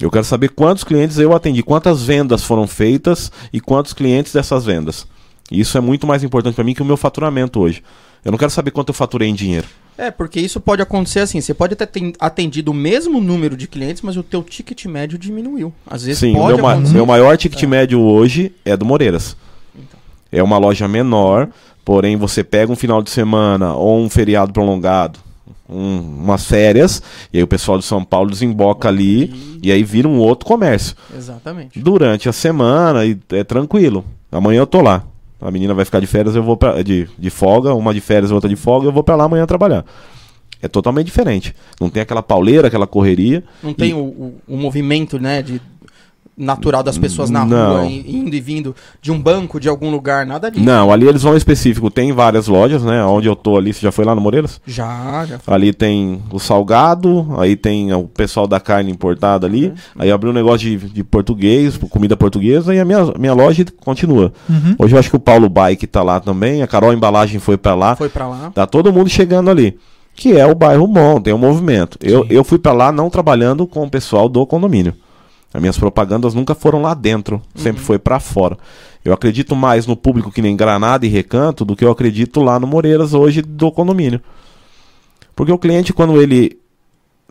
Eu 0.00 0.10
quero 0.10 0.24
saber 0.24 0.50
quantos 0.50 0.84
clientes 0.84 1.18
eu 1.18 1.34
atendi, 1.34 1.62
quantas 1.62 2.02
vendas 2.02 2.44
foram 2.44 2.68
feitas 2.68 3.32
e 3.52 3.60
quantos 3.60 3.92
clientes 3.92 4.32
dessas 4.32 4.64
vendas. 4.64 5.06
Isso 5.50 5.76
é 5.76 5.80
muito 5.80 6.06
mais 6.06 6.22
importante 6.22 6.54
para 6.54 6.64
mim 6.64 6.74
que 6.74 6.82
o 6.82 6.84
meu 6.84 6.96
faturamento 6.96 7.58
hoje. 7.58 7.82
Eu 8.24 8.30
não 8.30 8.38
quero 8.38 8.50
saber 8.50 8.70
quanto 8.70 8.90
eu 8.90 8.94
faturei 8.94 9.28
em 9.28 9.34
dinheiro. 9.34 9.66
É, 9.96 10.12
porque 10.12 10.38
isso 10.38 10.60
pode 10.60 10.80
acontecer 10.80 11.20
assim, 11.20 11.40
você 11.40 11.52
pode 11.52 11.74
ter 11.74 11.88
atendido 12.20 12.70
o 12.70 12.74
mesmo 12.74 13.20
número 13.20 13.56
de 13.56 13.66
clientes, 13.66 14.00
mas 14.00 14.16
o 14.16 14.22
teu 14.22 14.44
ticket 14.44 14.84
médio 14.86 15.18
diminuiu. 15.18 15.72
Às 15.84 16.04
vezes 16.04 16.20
Sim, 16.20 16.34
pode 16.34 16.60
o 16.60 16.64
meu, 16.64 16.90
meu 16.92 17.06
maior 17.06 17.36
ticket 17.36 17.60
é. 17.60 17.66
médio 17.66 18.00
hoje 18.00 18.52
é 18.64 18.76
do 18.76 18.84
Moreiras. 18.84 19.36
Então. 19.74 19.98
É 20.30 20.40
uma 20.40 20.56
loja 20.58 20.86
menor, 20.86 21.48
porém 21.84 22.16
você 22.16 22.44
pega 22.44 22.70
um 22.70 22.76
final 22.76 23.02
de 23.02 23.10
semana 23.10 23.74
ou 23.74 23.98
um 23.98 24.08
feriado 24.08 24.52
prolongado, 24.52 25.18
um, 25.68 25.98
umas 25.98 26.44
férias, 26.46 27.02
e 27.32 27.38
aí 27.38 27.42
o 27.42 27.46
pessoal 27.46 27.78
de 27.78 27.84
São 27.84 28.02
Paulo 28.04 28.30
desemboca 28.30 28.88
ali 28.88 29.24
e... 29.62 29.68
e 29.68 29.72
aí 29.72 29.82
vira 29.82 30.08
um 30.08 30.18
outro 30.18 30.46
comércio. 30.46 30.96
Exatamente. 31.16 31.78
Durante 31.78 32.28
a 32.28 32.32
semana 32.32 33.04
e 33.04 33.18
é 33.30 33.44
tranquilo. 33.44 34.04
Amanhã 34.30 34.60
eu 34.60 34.66
tô 34.66 34.80
lá. 34.80 35.04
A 35.40 35.50
menina 35.50 35.72
vai 35.72 35.84
ficar 35.84 36.00
de 36.00 36.06
férias, 36.06 36.34
eu 36.34 36.42
vou 36.42 36.56
pra, 36.56 36.82
de, 36.82 37.08
de 37.16 37.30
folga, 37.30 37.72
uma 37.74 37.94
de 37.94 38.00
férias, 38.00 38.32
outra 38.32 38.48
de 38.48 38.56
folga, 38.56 38.88
eu 38.88 38.92
vou 38.92 39.04
para 39.04 39.14
lá 39.14 39.24
amanhã 39.24 39.46
trabalhar. 39.46 39.84
É 40.60 40.66
totalmente 40.66 41.06
diferente. 41.06 41.54
Não 41.80 41.88
tem 41.88 42.02
aquela 42.02 42.22
pauleira, 42.22 42.66
aquela 42.66 42.86
correria. 42.86 43.44
Não 43.62 43.72
tem 43.72 43.94
o, 43.94 43.98
o, 43.98 44.34
o 44.48 44.56
movimento, 44.56 45.16
né, 45.18 45.40
de 45.40 45.62
natural 46.38 46.82
das 46.82 46.96
pessoas 46.96 47.28
na 47.28 47.44
não. 47.44 47.72
rua, 47.72 47.86
indo 47.86 48.34
e 48.34 48.40
vindo 48.40 48.74
de 49.02 49.10
um 49.10 49.20
banco, 49.20 49.58
de 49.58 49.68
algum 49.68 49.90
lugar, 49.90 50.24
nada 50.24 50.50
disso. 50.50 50.64
Não, 50.64 50.92
ali 50.92 51.06
eles 51.06 51.22
vão 51.22 51.36
específico. 51.36 51.90
Tem 51.90 52.12
várias 52.12 52.46
lojas, 52.46 52.82
né? 52.82 53.04
Onde 53.04 53.28
eu 53.28 53.34
tô 53.34 53.56
ali, 53.56 53.72
você 53.72 53.80
já 53.80 53.90
foi 53.90 54.04
lá 54.04 54.14
no 54.14 54.20
Moreiras? 54.20 54.60
Já, 54.66 55.26
já. 55.26 55.38
Fui. 55.38 55.52
Ali 55.52 55.72
tem 55.72 56.22
o 56.30 56.38
salgado, 56.38 57.26
aí 57.38 57.56
tem 57.56 57.92
o 57.92 58.04
pessoal 58.04 58.46
da 58.46 58.60
carne 58.60 58.90
importada 58.90 59.46
ali. 59.46 59.66
Uhum. 59.66 59.74
Aí 59.98 60.10
abriu 60.10 60.30
um 60.30 60.34
negócio 60.34 60.58
de, 60.58 60.76
de 60.88 61.04
português, 61.04 61.76
comida 61.76 62.16
portuguesa, 62.16 62.74
e 62.74 62.78
a 62.78 62.84
minha, 62.84 63.12
minha 63.18 63.34
loja 63.34 63.64
continua. 63.80 64.32
Uhum. 64.48 64.76
Hoje 64.78 64.94
eu 64.94 64.98
acho 64.98 65.10
que 65.10 65.16
o 65.16 65.20
Paulo 65.20 65.48
Bike 65.48 65.86
tá 65.86 66.02
lá 66.02 66.20
também, 66.20 66.62
a 66.62 66.66
Carol 66.66 66.92
Embalagem 66.92 67.40
foi 67.40 67.56
para 67.56 67.74
lá. 67.74 67.96
Foi 67.96 68.08
para 68.08 68.28
lá. 68.28 68.50
Tá 68.54 68.66
todo 68.66 68.92
mundo 68.92 69.08
chegando 69.08 69.50
ali. 69.50 69.76
Que 70.14 70.36
é 70.36 70.44
o 70.44 70.54
bairro 70.54 70.86
bom, 70.86 71.20
tem 71.20 71.32
um 71.32 71.38
movimento. 71.38 71.96
Eu, 72.02 72.26
eu 72.28 72.42
fui 72.42 72.58
para 72.58 72.72
lá 72.72 72.90
não 72.90 73.08
trabalhando 73.08 73.66
com 73.66 73.84
o 73.84 73.90
pessoal 73.90 74.28
do 74.28 74.44
condomínio. 74.44 74.94
As 75.52 75.60
minhas 75.60 75.78
propagandas 75.78 76.34
nunca 76.34 76.54
foram 76.54 76.82
lá 76.82 76.92
dentro, 76.92 77.40
sempre 77.54 77.80
uhum. 77.80 77.86
foi 77.86 77.98
para 77.98 78.20
fora. 78.20 78.58
Eu 79.04 79.14
acredito 79.14 79.56
mais 79.56 79.86
no 79.86 79.96
público 79.96 80.30
que 80.30 80.42
nem 80.42 80.56
Granada 80.56 81.06
e 81.06 81.08
Recanto 81.08 81.64
do 81.64 81.74
que 81.74 81.84
eu 81.84 81.90
acredito 81.90 82.40
lá 82.40 82.60
no 82.60 82.66
Moreiras 82.66 83.14
hoje 83.14 83.40
do 83.40 83.72
condomínio. 83.72 84.20
Porque 85.34 85.52
o 85.52 85.58
cliente, 85.58 85.92
quando 85.92 86.20
ele. 86.20 86.58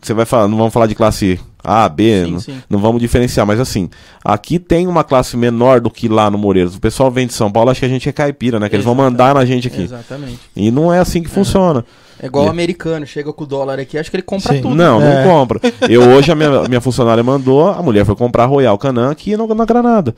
Você 0.01 0.13
vai 0.13 0.25
falar, 0.25 0.47
não 0.47 0.57
vamos 0.57 0.73
falar 0.73 0.87
de 0.87 0.95
classe 0.95 1.39
A, 1.63 1.89
B, 1.89 2.25
sim, 2.25 2.31
não, 2.31 2.39
sim. 2.39 2.61
não, 2.69 2.79
vamos 2.79 3.01
diferenciar, 3.01 3.47
mas 3.47 3.59
assim, 3.59 3.89
aqui 4.23 4.59
tem 4.59 4.85
uma 4.85 5.03
classe 5.03 5.35
menor 5.35 5.81
do 5.81 5.89
que 5.89 6.07
lá 6.07 6.29
no 6.29 6.37
Moreiras. 6.37 6.75
O 6.75 6.79
pessoal 6.79 7.09
vem 7.09 7.25
de 7.25 7.33
São 7.33 7.51
Paulo, 7.51 7.71
acha 7.71 7.79
que 7.79 7.85
a 7.85 7.89
gente 7.89 8.07
é 8.07 8.11
caipira, 8.11 8.59
né? 8.59 8.69
Que 8.69 8.75
Exatamente. 8.75 8.75
eles 8.75 8.85
vão 8.85 8.95
mandar 8.95 9.35
na 9.35 9.43
gente 9.43 9.67
aqui. 9.67 9.81
Exatamente. 9.81 10.39
E 10.55 10.69
não 10.71 10.93
é 10.93 10.99
assim 10.99 11.21
que 11.21 11.27
é. 11.27 11.31
funciona. 11.31 11.83
É 12.19 12.25
igual 12.25 12.45
o 12.45 12.49
americano, 12.49 13.05
chega 13.05 13.31
com 13.31 13.43
o 13.43 13.47
dólar 13.47 13.79
aqui, 13.79 13.97
acho 13.97 14.09
que 14.09 14.15
ele 14.15 14.23
compra 14.23 14.55
Sim. 14.55 14.61
tudo. 14.61 14.75
Não, 14.75 15.01
é. 15.01 15.23
não 15.23 15.31
compra. 15.31 15.59
Eu 15.89 16.01
hoje, 16.09 16.31
a 16.31 16.35
minha, 16.35 16.63
minha 16.63 16.81
funcionária 16.81 17.23
mandou, 17.23 17.67
a 17.67 17.81
mulher 17.83 18.05
foi 18.05 18.15
comprar 18.15 18.45
Royal 18.45 18.77
Canan 18.77 19.11
aqui 19.11 19.37
no, 19.37 19.47
na 19.53 19.65
Granada. 19.65 20.15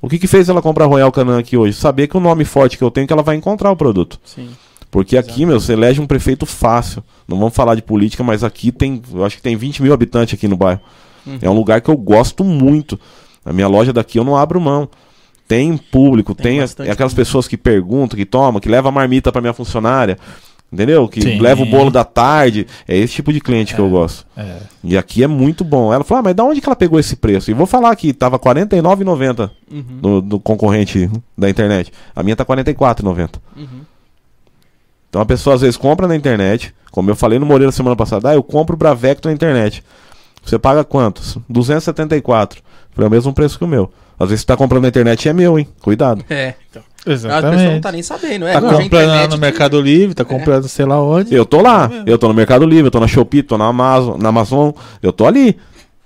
O 0.00 0.08
que 0.08 0.18
que 0.18 0.26
fez 0.26 0.48
ela 0.48 0.62
comprar 0.62 0.86
Royal 0.86 1.10
Canan 1.12 1.38
aqui 1.38 1.56
hoje? 1.56 1.74
Saber 1.74 2.06
que 2.06 2.16
o 2.16 2.20
nome 2.20 2.44
forte 2.44 2.78
que 2.78 2.84
eu 2.84 2.90
tenho, 2.90 3.06
que 3.06 3.12
ela 3.12 3.22
vai 3.22 3.36
encontrar 3.36 3.70
o 3.70 3.76
produto. 3.76 4.18
Sim. 4.24 4.48
Porque 4.90 5.16
aqui, 5.16 5.44
meu, 5.44 5.60
você 5.60 5.72
elege 5.72 6.00
um 6.00 6.06
prefeito 6.06 6.46
fácil. 6.46 7.02
Não 7.26 7.38
vamos 7.38 7.54
falar 7.54 7.74
de 7.74 7.82
política, 7.82 8.22
mas 8.22 8.44
aqui 8.44 8.70
tem, 8.70 9.02
eu 9.12 9.24
acho 9.24 9.36
que 9.36 9.42
tem 9.42 9.56
20 9.56 9.82
mil 9.82 9.92
habitantes 9.92 10.34
aqui 10.34 10.48
no 10.48 10.56
bairro. 10.56 10.80
Uhum. 11.26 11.38
É 11.42 11.50
um 11.50 11.54
lugar 11.54 11.80
que 11.80 11.90
eu 11.90 11.96
gosto 11.96 12.44
muito. 12.44 12.98
A 13.44 13.52
minha 13.52 13.68
loja 13.68 13.92
daqui 13.92 14.18
eu 14.18 14.24
não 14.24 14.36
abro 14.36 14.60
mão. 14.60 14.88
Tem 15.48 15.76
público, 15.76 16.34
tem, 16.34 16.66
tem 16.66 16.90
aquelas 16.90 17.14
pessoas 17.14 17.46
que 17.46 17.56
perguntam, 17.56 18.16
que 18.16 18.24
tomam, 18.24 18.60
que 18.60 18.68
levam 18.68 18.88
a 18.88 18.92
marmita 18.92 19.30
para 19.30 19.40
minha 19.40 19.52
funcionária. 19.52 20.18
Entendeu? 20.72 21.08
Que 21.08 21.22
Sim. 21.22 21.38
leva 21.38 21.62
o 21.62 21.66
bolo 21.66 21.90
da 21.90 22.04
tarde. 22.04 22.66
É 22.88 22.96
esse 22.96 23.14
tipo 23.14 23.32
de 23.32 23.40
cliente 23.40 23.72
é, 23.72 23.76
que 23.76 23.80
eu 23.80 23.88
gosto. 23.88 24.26
É. 24.36 24.58
E 24.82 24.98
aqui 24.98 25.22
é 25.22 25.26
muito 25.26 25.64
bom. 25.64 25.92
Ela 25.92 26.02
falou: 26.02 26.20
ah, 26.20 26.22
mas 26.24 26.34
da 26.34 26.44
onde 26.44 26.60
que 26.60 26.68
ela 26.68 26.76
pegou 26.76 26.98
esse 26.98 27.16
preço? 27.16 27.50
E 27.50 27.54
vou 27.54 27.66
falar 27.66 27.94
que 27.94 28.12
tava 28.12 28.36
R$ 28.36 28.42
49,90 28.42 29.50
uhum. 29.70 29.84
no, 30.02 30.20
do 30.20 30.40
concorrente 30.40 31.08
da 31.38 31.48
internet. 31.48 31.92
A 32.14 32.22
minha 32.22 32.34
tá 32.34 32.44
R$ 32.46 32.62
44,90. 32.62 33.36
Uhum. 33.56 33.66
Então 35.08 35.22
a 35.22 35.26
pessoa 35.26 35.54
às 35.54 35.60
vezes 35.60 35.76
compra 35.76 36.08
na 36.08 36.16
internet. 36.16 36.74
Como 36.90 37.10
eu 37.10 37.16
falei 37.16 37.38
no 37.38 37.46
Moreira 37.46 37.70
semana 37.70 37.94
passada, 37.94 38.30
ah, 38.30 38.34
eu 38.34 38.42
compro 38.42 38.74
o 38.74 38.78
Bravecto 38.78 39.28
na 39.28 39.34
internet. 39.34 39.84
Você 40.44 40.58
paga 40.58 40.82
quantos? 40.82 41.38
274. 41.48 42.62
Foi 42.92 43.06
o 43.06 43.10
mesmo 43.10 43.32
preço 43.32 43.58
que 43.58 43.64
o 43.64 43.68
meu. 43.68 43.92
Às 44.18 44.30
vezes 44.30 44.40
você 44.42 44.46
tá 44.46 44.56
comprando 44.56 44.82
na 44.82 44.88
internet 44.88 45.24
e 45.24 45.28
é 45.28 45.32
meu, 45.32 45.58
hein? 45.58 45.68
Cuidado. 45.80 46.24
É, 46.30 46.54
então. 46.70 46.82
Exatamente. 47.06 47.46
A 47.46 47.50
pessoa 47.50 47.72
não 47.74 47.80
tá 47.80 47.92
nem 47.92 48.02
sabendo, 48.02 48.46
é. 48.46 48.52
Tá 48.52 48.60
comprando 48.60 49.30
no 49.30 49.38
Mercado 49.38 49.80
Livre, 49.80 50.14
tá 50.14 50.22
é. 50.22 50.26
comprando 50.26 50.64
é. 50.64 50.68
sei 50.68 50.84
lá 50.84 51.00
onde. 51.00 51.32
Eu 51.32 51.46
tô 51.46 51.62
lá, 51.62 51.88
é 51.92 52.10
eu 52.10 52.18
tô 52.18 52.26
no 52.26 52.34
Mercado 52.34 52.66
Livre, 52.66 52.86
eu 52.86 52.90
tô 52.90 52.98
na 52.98 53.06
Shopee, 53.06 53.42
tô 53.42 53.56
na 53.56 53.66
Amazon, 53.66 54.20
na 54.20 54.28
Amazon, 54.30 54.72
eu 55.00 55.12
tô 55.12 55.26
ali. 55.26 55.56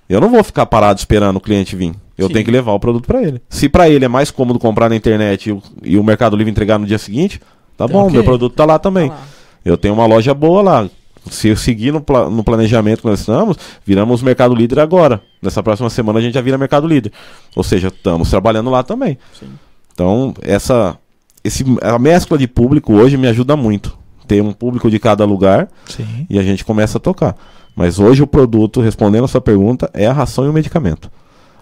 Eu 0.08 0.20
não 0.20 0.28
vou 0.28 0.44
ficar 0.44 0.66
parado 0.66 0.98
esperando 0.98 1.36
o 1.36 1.40
cliente 1.40 1.74
vir. 1.74 1.94
Eu 2.18 2.26
Sim. 2.26 2.34
tenho 2.34 2.44
que 2.44 2.50
levar 2.50 2.72
o 2.72 2.80
produto 2.80 3.06
para 3.06 3.22
ele. 3.22 3.40
Se 3.48 3.68
para 3.68 3.88
ele 3.88 4.04
é 4.04 4.08
mais 4.08 4.30
cômodo 4.30 4.58
comprar 4.58 4.90
na 4.90 4.96
internet 4.96 5.48
e 5.48 5.52
o, 5.52 5.62
e 5.82 5.96
o, 5.96 6.04
Mercado 6.04 6.36
Livre 6.36 6.50
entregar 6.50 6.78
no 6.78 6.84
dia 6.84 6.98
seguinte, 6.98 7.40
tá 7.76 7.88
bom, 7.88 8.02
okay. 8.02 8.14
meu 8.14 8.24
produto 8.24 8.54
tá 8.54 8.66
lá 8.66 8.78
também. 8.78 9.08
Tá 9.08 9.14
lá. 9.14 9.22
Eu 9.64 9.78
tenho 9.78 9.94
uma 9.94 10.04
loja 10.04 10.34
boa 10.34 10.60
lá. 10.60 10.90
Se 11.28 11.48
eu 11.48 11.56
seguir 11.56 11.92
no, 11.92 12.00
pla 12.00 12.30
no 12.30 12.42
planejamento 12.42 13.02
que 13.02 13.06
nós 13.06 13.20
estamos, 13.20 13.56
viramos 13.84 14.22
Mercado 14.22 14.54
Líder 14.54 14.80
agora. 14.80 15.20
Nessa 15.42 15.62
próxima 15.62 15.90
semana 15.90 16.18
a 16.18 16.22
gente 16.22 16.34
já 16.34 16.40
vira 16.40 16.56
Mercado 16.56 16.86
Líder. 16.86 17.12
Ou 17.54 17.62
seja, 17.62 17.88
estamos 17.88 18.30
trabalhando 18.30 18.70
lá 18.70 18.82
também. 18.82 19.18
Sim. 19.38 19.50
Então, 19.92 20.34
essa 20.42 20.98
esse, 21.42 21.64
a 21.82 21.98
mescla 21.98 22.38
de 22.38 22.46
público 22.46 22.94
hoje 22.94 23.16
me 23.16 23.26
ajuda 23.26 23.56
muito. 23.56 23.98
Ter 24.26 24.42
um 24.42 24.52
público 24.52 24.90
de 24.90 24.98
cada 24.98 25.24
lugar 25.24 25.68
Sim. 25.86 26.26
e 26.28 26.38
a 26.38 26.42
gente 26.42 26.64
começa 26.64 26.98
a 26.98 27.00
tocar. 27.00 27.36
Mas 27.74 27.98
hoje 27.98 28.22
o 28.22 28.26
produto, 28.26 28.80
respondendo 28.80 29.24
a 29.24 29.28
sua 29.28 29.40
pergunta, 29.40 29.90
é 29.92 30.06
a 30.06 30.12
ração 30.12 30.44
e 30.44 30.48
o 30.48 30.52
medicamento. 30.52 31.10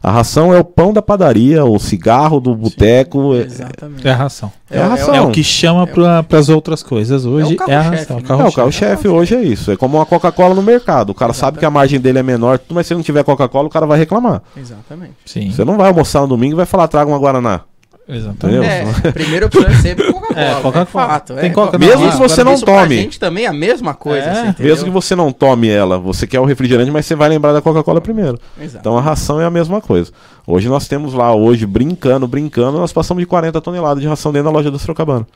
A 0.02 0.10
ração 0.10 0.54
é 0.54 0.58
o 0.58 0.64
pão 0.64 0.92
da 0.92 1.02
padaria, 1.02 1.64
o 1.64 1.78
cigarro 1.78 2.40
do 2.40 2.54
boteco. 2.54 3.34
É, 3.34 3.38
Exatamente. 3.38 4.06
É 4.06 4.12
a 4.12 4.16
ração. 4.16 4.52
é 4.70 4.80
a 4.80 4.86
ração. 4.88 5.14
É 5.14 5.20
o 5.20 5.30
que 5.30 5.42
chama 5.42 5.86
para 5.86 6.24
as 6.38 6.48
outras 6.48 6.82
coisas 6.82 7.24
hoje. 7.26 7.52
É, 7.52 7.54
a 7.54 7.66
carro-chefe, 7.66 8.12
ração. 8.12 8.16
né? 8.16 8.44
É, 8.44 8.48
o 8.48 8.52
carro-chefe. 8.52 9.08
hoje 9.08 9.34
é 9.34 9.42
isso. 9.42 9.70
É 9.72 9.76
como 9.76 9.98
uma 9.98 10.06
Coca-Cola 10.06 10.54
no 10.54 10.62
mercado. 10.62 11.10
O 11.10 11.14
cara 11.14 11.32
sabe 11.32 11.58
que 11.58 11.64
a 11.64 11.70
margem 11.70 12.00
dele 12.00 12.18
é 12.18 12.22
menor, 12.22 12.60
mas 12.70 12.86
se 12.86 12.94
não 12.94 13.02
tiver 13.02 13.24
Coca-Cola, 13.24 13.66
o 13.66 13.70
cara 13.70 13.86
vai 13.86 13.98
reclamar. 13.98 14.42
Exatamente. 14.56 15.14
Sim, 15.24 15.50
Você 15.50 15.64
não 15.64 15.76
vai 15.76 15.88
almoçar 15.88 16.20
no 16.22 16.28
domingo 16.28 16.54
e 16.54 16.56
vai 16.56 16.66
falar, 16.66 16.88
traga 16.88 17.10
uma 17.10 17.18
Guaraná. 17.18 17.62
Exatamente. 18.08 18.66
É, 18.66 18.82
a 19.08 19.12
primeira 19.12 19.46
opção 19.46 19.64
é 19.64 19.74
sempre 19.74 20.12
Coca-Cola. 20.12 20.28
É, 20.38 20.54
Coca-Cola. 20.54 20.82
É 20.82 20.86
fato. 20.86 21.34
Tem 21.34 21.50
é. 21.50 21.52
Coca 21.52 21.76
Agora, 21.76 21.78
Mesmo 21.78 22.10
que 22.10 22.16
você 22.16 22.44
não 22.44 22.58
pra 22.60 22.82
tome. 22.82 22.96
gente 22.96 23.18
também 23.18 23.44
é 23.44 23.48
a 23.48 23.52
mesma 23.52 23.94
coisa. 23.94 24.26
É. 24.26 24.48
entendeu? 24.48 24.72
Mesmo 24.72 24.84
que 24.84 24.90
você 24.90 25.14
não 25.14 25.32
tome 25.32 25.68
ela, 25.68 25.98
você 25.98 26.26
quer 26.26 26.40
o 26.40 26.44
refrigerante, 26.44 26.90
mas 26.90 27.06
você 27.06 27.14
vai 27.14 27.28
lembrar 27.28 27.52
da 27.52 27.60
Coca-Cola 27.60 28.00
primeiro. 28.00 28.38
Exato. 28.60 28.78
Então 28.80 28.96
a 28.96 29.00
ração 29.00 29.40
é 29.40 29.44
a 29.44 29.50
mesma 29.50 29.80
coisa. 29.80 30.12
Hoje 30.46 30.68
nós 30.68 30.88
temos 30.88 31.12
lá, 31.12 31.34
hoje, 31.34 31.66
brincando, 31.66 32.26
brincando, 32.26 32.78
nós 32.78 32.92
passamos 32.92 33.20
de 33.20 33.26
40 33.26 33.60
toneladas 33.60 34.00
de 34.00 34.08
ração 34.08 34.32
dentro 34.32 34.50
da 34.50 34.56
loja 34.56 34.70
do 34.70 34.78
Sorocabana. 34.78 35.26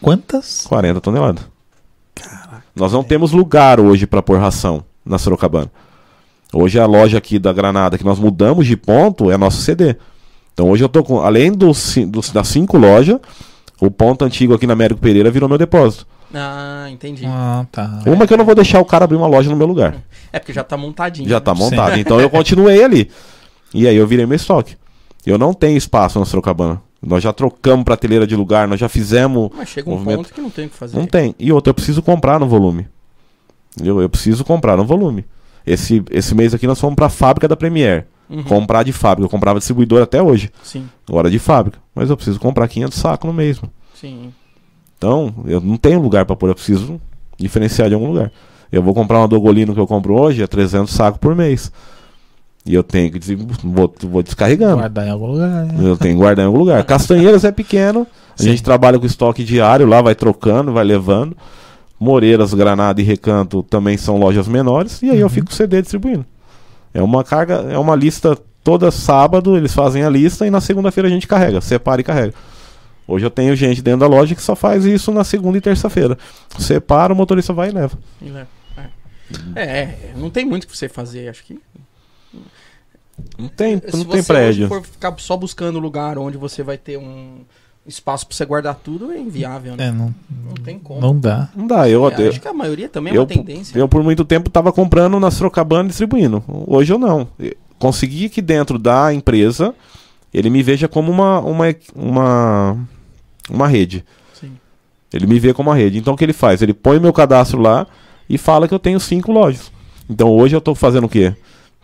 Quantas? 0.00 0.64
40 0.66 1.00
toneladas. 1.00 1.44
Nós 2.74 2.92
não 2.92 3.04
temos 3.04 3.32
lugar 3.32 3.78
hoje 3.78 4.06
para 4.06 4.22
pôr 4.22 4.38
ração 4.38 4.84
na 5.04 5.18
Sorocabana. 5.18 5.70
Hoje 6.52 6.78
a 6.78 6.86
loja 6.86 7.18
aqui 7.18 7.38
da 7.38 7.52
Granada, 7.52 7.96
que 7.96 8.04
nós 8.04 8.18
mudamos 8.18 8.66
de 8.66 8.76
ponto, 8.76 9.30
é 9.30 9.36
nosso 9.36 9.62
CD. 9.62 9.96
Então 10.54 10.68
hoje 10.70 10.84
eu 10.84 10.88
tô 10.88 11.02
com, 11.02 11.20
além 11.20 11.52
dos, 11.52 11.78
ci- 11.78 12.04
dos- 12.06 12.30
das 12.30 12.48
cinco 12.48 12.76
lojas, 12.78 13.18
o 13.80 13.90
ponto 13.90 14.24
antigo 14.24 14.54
aqui 14.54 14.66
na 14.66 14.72
Américo 14.74 15.00
Pereira 15.00 15.30
virou 15.30 15.48
meu 15.48 15.58
depósito. 15.58 16.06
Ah, 16.34 16.86
entendi. 16.90 17.24
Ah, 17.26 17.66
tá. 17.70 18.00
Uma 18.06 18.26
que 18.26 18.32
eu 18.32 18.38
não 18.38 18.44
vou 18.44 18.54
deixar 18.54 18.80
o 18.80 18.84
cara 18.84 19.04
abrir 19.04 19.16
uma 19.16 19.26
loja 19.26 19.50
no 19.50 19.56
meu 19.56 19.66
lugar. 19.66 19.96
É 20.32 20.38
porque 20.38 20.52
já 20.52 20.64
tá 20.64 20.76
montadinho. 20.76 21.28
Já 21.28 21.40
tá 21.40 21.52
né? 21.52 21.60
montado. 21.60 21.96
Então 22.00 22.20
eu 22.20 22.30
continuei 22.30 22.82
ali. 22.82 23.10
E 23.74 23.86
aí 23.86 23.96
eu 23.96 24.06
virei 24.06 24.24
meu 24.26 24.36
estoque. 24.36 24.76
Eu 25.26 25.36
não 25.38 25.52
tenho 25.52 25.76
espaço 25.76 26.18
na 26.18 26.24
Sorocabana. 26.24 26.80
Nós 27.04 27.22
já 27.22 27.32
trocamos 27.32 27.84
prateleira 27.84 28.26
de 28.26 28.34
lugar, 28.36 28.66
nós 28.68 28.78
já 28.80 28.88
fizemos. 28.88 29.50
Mas 29.56 29.68
chega 29.68 29.90
um 29.90 29.94
Movimento. 29.94 30.16
ponto 30.18 30.32
que 30.34 30.40
não 30.40 30.50
tem 30.50 30.66
o 30.66 30.68
que 30.70 30.76
fazer. 30.76 30.96
Não 30.96 31.06
tem. 31.06 31.34
E 31.38 31.52
outra, 31.52 31.70
eu 31.70 31.74
preciso 31.74 32.00
comprar 32.00 32.38
no 32.38 32.46
volume. 32.46 32.86
Eu, 33.82 34.00
eu 34.00 34.08
preciso 34.08 34.44
comprar 34.44 34.76
no 34.76 34.84
volume. 34.84 35.24
Esse, 35.66 36.02
esse 36.10 36.34
mês 36.34 36.54
aqui 36.54 36.66
nós 36.66 36.78
fomos 36.80 36.94
pra 36.96 37.08
fábrica 37.08 37.46
da 37.48 37.56
Premier. 37.56 38.06
Uhum. 38.32 38.42
Comprar 38.44 38.82
de 38.82 38.92
fábrica. 38.92 39.26
Eu 39.26 39.30
comprava 39.30 39.58
distribuidor 39.58 40.00
até 40.02 40.22
hoje. 40.22 40.50
Sim, 40.62 40.86
Agora 41.08 41.30
de 41.30 41.38
fábrica. 41.38 41.78
Mas 41.94 42.08
eu 42.08 42.16
preciso 42.16 42.40
comprar 42.40 42.66
500 42.68 42.98
sacos 42.98 43.28
no 43.28 43.34
mês. 43.34 43.60
mano. 43.60 43.72
sim. 43.94 44.32
Então, 44.96 45.34
eu 45.46 45.60
não 45.60 45.76
tenho 45.76 46.00
lugar 46.00 46.24
pra 46.24 46.36
pôr. 46.36 46.48
Eu 46.48 46.54
preciso 46.54 47.00
diferenciar 47.36 47.88
de 47.88 47.94
algum 47.94 48.06
lugar. 48.08 48.30
Eu 48.70 48.82
vou 48.82 48.94
comprar 48.94 49.18
uma 49.18 49.26
Dogolino 49.28 49.74
que 49.74 49.80
eu 49.80 49.86
compro 49.86 50.14
hoje, 50.14 50.42
é 50.42 50.46
300 50.46 50.92
sacos 50.94 51.18
por 51.18 51.34
mês. 51.34 51.72
E 52.64 52.72
eu 52.72 52.84
tenho 52.84 53.10
que 53.10 53.18
des- 53.18 53.36
vou, 53.64 53.92
vou 54.04 54.22
descarregando. 54.22 54.76
Guardar 54.76 55.08
em 55.08 55.10
algum 55.10 55.26
lugar. 55.26 55.48
né? 55.66 55.74
Eu 55.80 55.96
tenho 55.96 56.14
que 56.14 56.20
guardar 56.20 56.44
em 56.44 56.46
algum 56.46 56.58
lugar. 56.60 56.84
Castanheiras 56.84 57.42
é 57.44 57.50
pequeno. 57.50 58.06
A 58.38 58.42
Sim. 58.42 58.50
gente 58.50 58.62
trabalha 58.62 58.96
com 58.98 59.04
estoque 59.04 59.42
diário 59.42 59.86
lá, 59.86 60.00
vai 60.00 60.14
trocando, 60.14 60.72
vai 60.72 60.84
levando. 60.84 61.36
Moreiras, 61.98 62.54
Granada 62.54 63.00
e 63.00 63.04
Recanto 63.04 63.62
também 63.64 63.96
são 63.96 64.16
lojas 64.18 64.46
menores. 64.46 65.02
E 65.02 65.10
aí 65.10 65.18
eu 65.18 65.26
Uhum. 65.26 65.30
fico 65.30 65.46
com 65.48 65.52
CD 65.52 65.82
distribuindo. 65.82 66.24
É 66.94 67.02
uma 67.02 67.24
carga, 67.24 67.54
é 67.70 67.78
uma 67.78 67.96
lista 67.96 68.36
toda 68.62 68.90
sábado, 68.90 69.56
eles 69.56 69.72
fazem 69.74 70.04
a 70.04 70.10
lista 70.10 70.46
e 70.46 70.50
na 70.50 70.60
segunda-feira 70.60 71.08
a 71.08 71.10
gente 71.10 71.26
carrega, 71.26 71.60
separa 71.60 72.00
e 72.00 72.04
carrega. 72.04 72.34
Hoje 73.06 73.26
eu 73.26 73.30
tenho 73.30 73.54
gente 73.56 73.82
dentro 73.82 74.00
da 74.00 74.06
loja 74.06 74.34
que 74.34 74.42
só 74.42 74.54
faz 74.54 74.84
isso 74.84 75.10
na 75.12 75.24
segunda 75.24 75.58
e 75.58 75.60
terça-feira. 75.60 76.16
Separa, 76.58 77.12
o 77.12 77.16
motorista 77.16 77.52
vai 77.52 77.70
e 77.70 77.72
leva. 77.72 77.98
E 78.20 78.28
leva. 78.28 78.48
É. 79.56 79.62
É, 79.62 80.12
não 80.16 80.30
tem 80.30 80.44
muito 80.44 80.64
o 80.64 80.66
que 80.68 80.76
você 80.76 80.88
fazer, 80.88 81.28
acho 81.28 81.42
que. 81.44 81.58
Não 83.38 83.48
tem, 83.48 83.78
Se 83.78 83.96
não 83.96 84.04
tem 84.04 84.22
você 84.22 84.32
prédio. 84.32 84.64
hoje 84.66 84.68
for 84.68 84.82
ficar 84.82 85.14
só 85.18 85.36
buscando 85.36 85.78
lugar 85.78 86.18
onde 86.18 86.36
você 86.38 86.62
vai 86.62 86.78
ter 86.78 86.96
um 86.98 87.40
espaço 87.86 88.26
pra 88.26 88.36
você 88.36 88.44
guardar 88.44 88.74
tudo, 88.76 89.10
é 89.10 89.18
inviável, 89.18 89.76
né? 89.76 89.86
É, 89.86 89.90
não, 89.90 90.14
Não 90.44 90.54
tem 90.54 90.78
como. 90.78 91.00
não 91.00 91.18
dá. 91.18 91.48
Não 91.54 91.66
dá, 91.66 91.88
eu, 91.88 92.08
É, 92.08 92.14
eu, 92.22 92.28
acho 92.28 92.40
que 92.40 92.48
a 92.48 92.52
maioria 92.52 92.88
também 92.88 93.12
é 93.12 93.16
eu, 93.16 93.22
uma 93.22 93.26
tendência. 93.26 93.78
eu 93.78 93.88
por 93.88 94.02
muito 94.02 94.24
tempo 94.24 94.48
tava 94.50 94.72
comprando 94.72 95.18
na 95.18 95.30
Sorocabana 95.30 95.84
e 95.84 95.88
distribuindo. 95.88 96.42
Hoje 96.66 96.92
eu 96.92 96.98
não. 96.98 97.28
Eu 97.38 97.54
Consegui 97.82 98.28
que 98.28 98.40
dentro 98.40 98.78
da 98.78 99.12
empresa 99.12 99.74
ele 100.32 100.48
me 100.48 100.62
veja 100.62 100.86
como 100.86 101.10
uma, 101.10 101.40
uma, 101.40 101.64
uma, 101.96 102.78
uma 103.50 103.66
rede. 103.66 104.04
Sim. 104.32 104.52
Ele 105.12 105.26
me 105.26 105.40
vê 105.40 105.52
como 105.52 105.68
uma 105.68 105.74
rede. 105.74 105.98
Então 105.98 106.14
o 106.14 106.16
que 106.16 106.22
ele 106.24 106.32
faz? 106.32 106.62
Ele 106.62 106.72
põe 106.72 107.00
meu 107.00 107.12
cadastro 107.12 107.60
lá 107.60 107.84
e 108.30 108.38
fala 108.38 108.68
que 108.68 108.74
eu 108.74 108.78
tenho 108.78 109.00
cinco 109.00 109.32
lojas. 109.32 109.72
Então 110.08 110.28
hoje 110.30 110.54
eu 110.54 110.60
estou 110.60 110.76
fazendo 110.76 111.06
o 111.06 111.08
quê? 111.08 111.34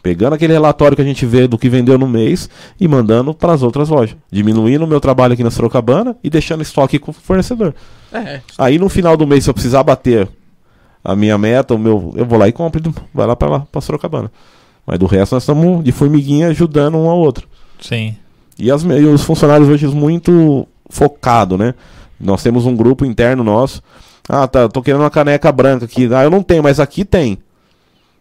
Pegando 0.09 0.33
aquele 0.33 0.55
relatório 0.55 0.97
que 0.97 1.03
a 1.03 1.05
gente 1.05 1.27
vê 1.27 1.47
do 1.47 1.59
que 1.59 1.69
vendeu 1.69 1.99
no 1.99 2.09
mês 2.09 2.49
e 2.81 2.89
mandando 2.89 3.35
para 3.35 3.53
as 3.53 3.63
outras 3.63 3.91
lojas. 3.91 4.17
Diminuindo 4.33 4.87
o 4.87 4.89
meu 4.89 5.01
trabalho 5.01 5.35
aqui 5.35 5.45
na 5.45 5.51
Sorocabana 5.51 6.17
e 6.25 6.31
deixando 6.31 6.63
estoque 6.63 6.99
com 6.99 7.11
o 7.11 7.15
fornecedor. 7.15 7.75
É, 8.11 8.41
Aí 8.57 8.79
no 8.79 8.89
final 8.89 9.19
do 9.19 9.27
mês, 9.27 9.45
se 9.45 9.51
eu 9.51 9.55
precisar 9.55 9.83
bater 9.83 10.27
a 11.05 11.15
minha 11.15 11.37
meta, 11.37 11.75
o 11.75 11.79
meu, 11.79 12.15
eu 12.17 12.25
vou 12.25 12.39
lá 12.39 12.49
e 12.49 12.53
compro, 12.53 12.81
e 12.83 12.95
vai 13.13 13.27
lá 13.27 13.37
para 13.37 13.51
lá, 13.51 13.61
para 13.71 13.83
Sorocabana. 13.83 14.33
Mas 14.87 14.99
do 14.99 15.05
resto 15.05 15.35
nós 15.35 15.43
estamos 15.43 15.85
de 15.85 15.93
formiguinha 15.93 16.49
ajudando 16.49 16.97
um 16.97 17.11
ao 17.11 17.19
outro. 17.19 17.47
Sim. 17.79 18.17
E, 18.59 18.71
as, 18.71 18.83
e 18.85 19.05
os 19.05 19.23
funcionários 19.23 19.69
hoje 19.69 19.87
muito 19.89 20.67
focado, 20.89 21.59
né? 21.59 21.75
Nós 22.19 22.43
temos 22.43 22.65
um 22.65 22.75
grupo 22.75 23.05
interno 23.05 23.45
nosso. 23.45 23.83
Ah, 24.27 24.49
tá, 24.49 24.71
tô 24.71 24.81
querendo 24.81 25.03
uma 25.03 25.11
caneca 25.11 25.53
branca 25.53 25.85
aqui. 25.85 26.09
Ah, 26.15 26.25
eu 26.25 26.31
não 26.31 26.43
tenho, 26.43 26.63
mas 26.63 26.81
aqui 26.81 27.05
tem. 27.05 27.37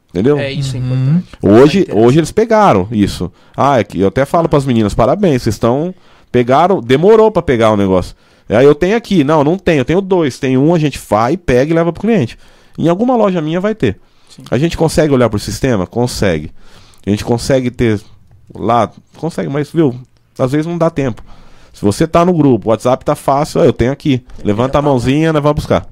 Entendeu? 0.09 0.37
é 0.37 0.51
isso 0.51 0.75
é 0.75 0.79
Uhum. 0.79 0.85
importante. 0.85 1.27
Hoje, 1.41 1.79
Interessante. 1.79 2.05
hoje 2.05 2.19
eles 2.19 2.31
pegaram 2.31 2.87
isso. 2.91 3.31
Ah, 3.55 3.79
é 3.79 3.83
que 3.83 3.99
eu 3.99 4.07
até 4.07 4.25
falo 4.25 4.47
para 4.47 4.57
as 4.57 4.65
meninas, 4.65 4.93
parabéns, 4.93 5.43
vocês 5.43 5.55
estão 5.55 5.93
pegaram, 6.31 6.81
demorou 6.81 7.31
para 7.31 7.41
pegar 7.41 7.71
o 7.71 7.77
negócio. 7.77 8.15
Aí 8.49 8.65
eu 8.65 8.73
tenho 8.75 8.95
aqui, 8.95 9.23
não, 9.23 9.43
não 9.43 9.57
tenho, 9.57 9.79
eu 9.81 9.85
tenho 9.85 9.99
dois, 10.01 10.39
tem 10.39 10.57
um 10.57 10.73
a 10.73 10.79
gente 10.79 10.97
vai, 11.09 11.35
pega 11.35 11.71
e 11.71 11.75
leva 11.75 11.91
pro 11.91 12.01
cliente. 12.01 12.37
Em 12.77 12.87
alguma 12.87 13.15
loja 13.15 13.41
minha 13.41 13.59
vai 13.59 13.75
ter. 13.75 13.99
Sim. 14.29 14.43
A 14.49 14.57
gente 14.57 14.77
consegue 14.77 15.13
olhar 15.13 15.29
pro 15.29 15.39
sistema, 15.39 15.85
consegue. 15.85 16.51
A 17.05 17.09
gente 17.09 17.25
consegue 17.25 17.69
ter 17.69 17.99
lá, 18.55 18.89
consegue, 19.17 19.49
mas 19.49 19.69
viu, 19.71 19.93
às 20.39 20.51
vezes 20.51 20.65
não 20.67 20.77
dá 20.77 20.89
tempo. 20.89 21.21
Se 21.73 21.83
você 21.83 22.07
tá 22.07 22.23
no 22.25 22.33
grupo, 22.33 22.67
o 22.67 22.71
WhatsApp 22.71 23.03
tá 23.03 23.15
fácil, 23.15 23.61
ó, 23.61 23.63
eu 23.65 23.73
tenho 23.73 23.91
aqui. 23.91 24.23
Levanta 24.43 24.77
a 24.79 24.81
tá 24.81 24.87
mãozinha, 24.87 25.33
né, 25.33 25.39
vai 25.39 25.53
buscar. 25.53 25.85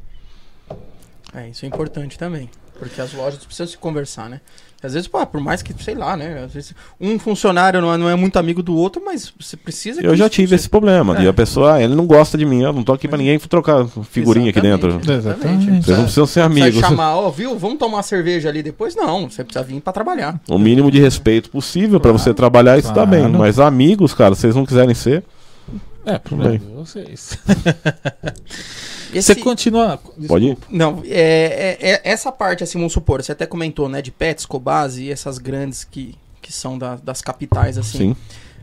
É, 1.33 1.49
isso 1.49 1.65
é 1.65 1.67
importante 1.67 2.17
também. 2.17 2.49
Porque 2.77 2.99
as 2.99 3.13
lojas 3.13 3.43
precisam 3.43 3.67
se 3.67 3.77
conversar, 3.77 4.29
né? 4.29 4.41
Às 4.83 4.93
vezes, 4.93 5.07
pô, 5.07 5.25
por 5.25 5.41
mais 5.41 5.63
que, 5.63 5.73
sei 5.83 5.95
lá, 5.95 6.15
né? 6.15 6.43
Às 6.45 6.53
vezes 6.53 6.75
um 7.01 7.17
funcionário 7.17 7.81
não 7.81 7.91
é, 7.91 7.97
não 7.97 8.07
é 8.09 8.15
muito 8.15 8.37
amigo 8.37 8.61
do 8.61 8.75
outro, 8.75 9.01
mas 9.03 9.33
você 9.39 9.57
precisa 9.57 9.99
que 9.99 10.05
Eu 10.05 10.15
já 10.15 10.29
tive 10.29 10.43
funcione. 10.47 10.59
esse 10.59 10.69
problema. 10.69 11.15
De 11.15 11.25
É. 11.25 11.29
a 11.29 11.33
pessoa, 11.33 11.75
ah, 11.75 11.81
ele 11.81 11.95
não 11.95 12.05
gosta 12.05 12.37
de 12.37 12.45
mim, 12.45 12.61
eu 12.61 12.71
não 12.71 12.83
tô 12.83 12.93
aqui 12.93 13.07
pra 13.07 13.17
ninguém 13.17 13.39
trocar 13.39 13.87
figurinha 14.11 14.51
aqui 14.51 14.61
dentro. 14.61 14.99
Exatamente. 15.09 15.83
Vocês 15.83 15.97
não 15.97 16.03
precisam 16.03 16.25
ser 16.27 16.41
amigos. 16.41 16.79
chamar, 16.81 17.15
ó, 17.15 17.29
viu? 17.31 17.57
Vamos 17.57 17.79
tomar 17.79 17.97
uma 17.97 18.03
cerveja 18.03 18.49
ali 18.49 18.61
depois? 18.61 18.95
Não, 18.95 19.27
você 19.27 19.43
precisa 19.43 19.63
vir 19.65 19.81
pra 19.81 19.91
trabalhar. 19.91 20.39
O 20.47 20.59
mínimo 20.59 20.91
de 20.91 20.99
respeito 20.99 21.49
possível 21.49 21.99
pra 21.99 22.11
Claro. 22.11 22.23
você 22.23 22.33
trabalhar, 22.33 22.77
isso 22.77 22.93
tá 22.93 23.05
bem. 23.07 23.21
Claro. 23.21 23.39
Mas 23.39 23.59
amigos, 23.59 24.13
cara, 24.13 24.35
vocês 24.35 24.53
não 24.55 24.65
quiserem 24.67 24.93
ser. 24.93 25.23
É, 26.05 26.17
problema 26.19 26.57
de 26.57 26.65
vocês. 26.73 27.37
Esse- 29.13 29.33
Você 29.33 29.35
continua. 29.35 29.99
Pode 30.27 30.45
ir. 30.45 30.57
Não, 30.69 31.01
é, 31.05 31.77
é- 31.79 31.91
é- 31.91 32.01
essa 32.03 32.31
parte, 32.31 32.63
assim, 32.63 32.77
vamos 32.77 32.93
supor, 32.93 33.23
você 33.23 33.31
até 33.31 33.45
comentou, 33.45 33.87
né, 33.89 34.01
de 34.01 34.11
Pets, 34.11 34.45
Cobase 34.45 35.03
e 35.03 35.11
essas 35.11 35.37
grandes 35.37 35.83
que, 35.83 36.15
que 36.41 36.51
são 36.51 36.77
da- 36.77 36.95
das 36.97 37.21
capitais, 37.21 37.77
assim. 37.77 37.97
Sim. 37.97 38.15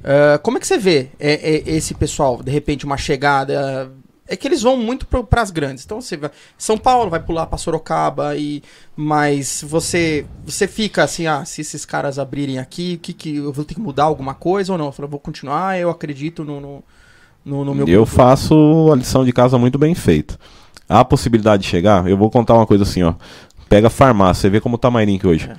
Ah, 0.04 0.38
como 0.38 0.56
é 0.58 0.60
que 0.60 0.66
você 0.66 0.78
vê 0.78 1.08
é, 1.18 1.32
é, 1.34 1.62
esse 1.70 1.94
pessoal, 1.94 2.42
de 2.42 2.50
repente, 2.50 2.84
uma 2.84 2.96
chegada. 2.96 3.90
É 4.28 4.36
que 4.36 4.46
eles 4.48 4.62
vão 4.62 4.76
muito 4.78 5.04
para 5.06 5.42
as 5.42 5.50
grandes. 5.50 5.84
Então 5.84 6.00
você 6.00 6.16
vai. 6.16 6.30
São 6.56 6.78
Paulo 6.78 7.10
vai 7.10 7.20
pular 7.20 7.46
para 7.46 7.58
Sorocaba 7.58 8.34
e. 8.36 8.62
Mas 8.96 9.62
você 9.66 10.24
você 10.44 10.66
fica 10.66 11.02
assim, 11.04 11.26
ah, 11.26 11.44
se 11.44 11.60
esses 11.60 11.84
caras 11.84 12.18
abrirem 12.18 12.58
aqui, 12.58 12.94
o 12.94 12.98
que, 12.98 13.12
que 13.12 13.36
eu 13.36 13.52
vou 13.52 13.64
ter 13.64 13.74
que 13.74 13.80
mudar 13.80 14.04
alguma 14.04 14.32
coisa 14.34 14.72
ou 14.72 14.78
não? 14.78 14.86
Eu 14.86 14.92
falo, 14.92 15.08
vou 15.08 15.20
continuar, 15.20 15.78
eu 15.78 15.90
acredito 15.90 16.44
no, 16.44 16.60
no, 16.60 16.84
no, 17.44 17.64
no 17.64 17.74
meu 17.74 17.86
Eu 17.86 18.04
produto. 18.04 18.16
faço 18.16 18.90
a 18.92 18.96
lição 18.96 19.24
de 19.24 19.32
casa 19.32 19.58
muito 19.58 19.78
bem 19.78 19.94
feita. 19.94 20.38
Há 20.88 21.04
possibilidade 21.04 21.62
de 21.62 21.68
chegar? 21.68 22.08
Eu 22.08 22.16
vou 22.16 22.30
contar 22.30 22.54
uma 22.54 22.66
coisa 22.66 22.84
assim, 22.84 23.02
ó. 23.02 23.14
Pega 23.68 23.86
a 23.86 23.90
farmácia, 23.90 24.42
você 24.42 24.50
vê 24.50 24.60
como 24.60 24.76
tá 24.76 24.90
Mairink 24.90 25.26
hoje. 25.26 25.48
É. 25.50 25.56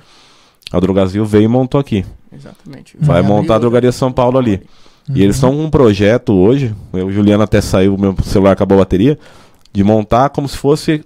A 0.70 0.80
Drogazil 0.80 1.24
veio 1.24 1.44
e 1.44 1.48
montou 1.48 1.80
aqui. 1.80 2.04
Exatamente. 2.32 2.96
Vai 2.98 3.22
montar 3.22 3.56
a 3.56 3.58
Drogaria 3.58 3.92
São 3.92 4.12
Paulo 4.12 4.38
ali. 4.38 4.62
E 5.12 5.22
eles 5.22 5.36
estão 5.36 5.50
com 5.50 5.64
um 5.64 5.70
projeto 5.70 6.32
hoje, 6.32 6.74
eu, 6.92 7.08
o 7.08 7.12
Juliano 7.12 7.42
até 7.42 7.60
saiu, 7.60 7.98
meu 7.98 8.16
celular 8.24 8.52
acabou 8.52 8.78
a 8.78 8.80
bateria, 8.80 9.18
de 9.70 9.84
montar 9.84 10.30
como 10.30 10.48
se 10.48 10.56
fosse 10.56 11.04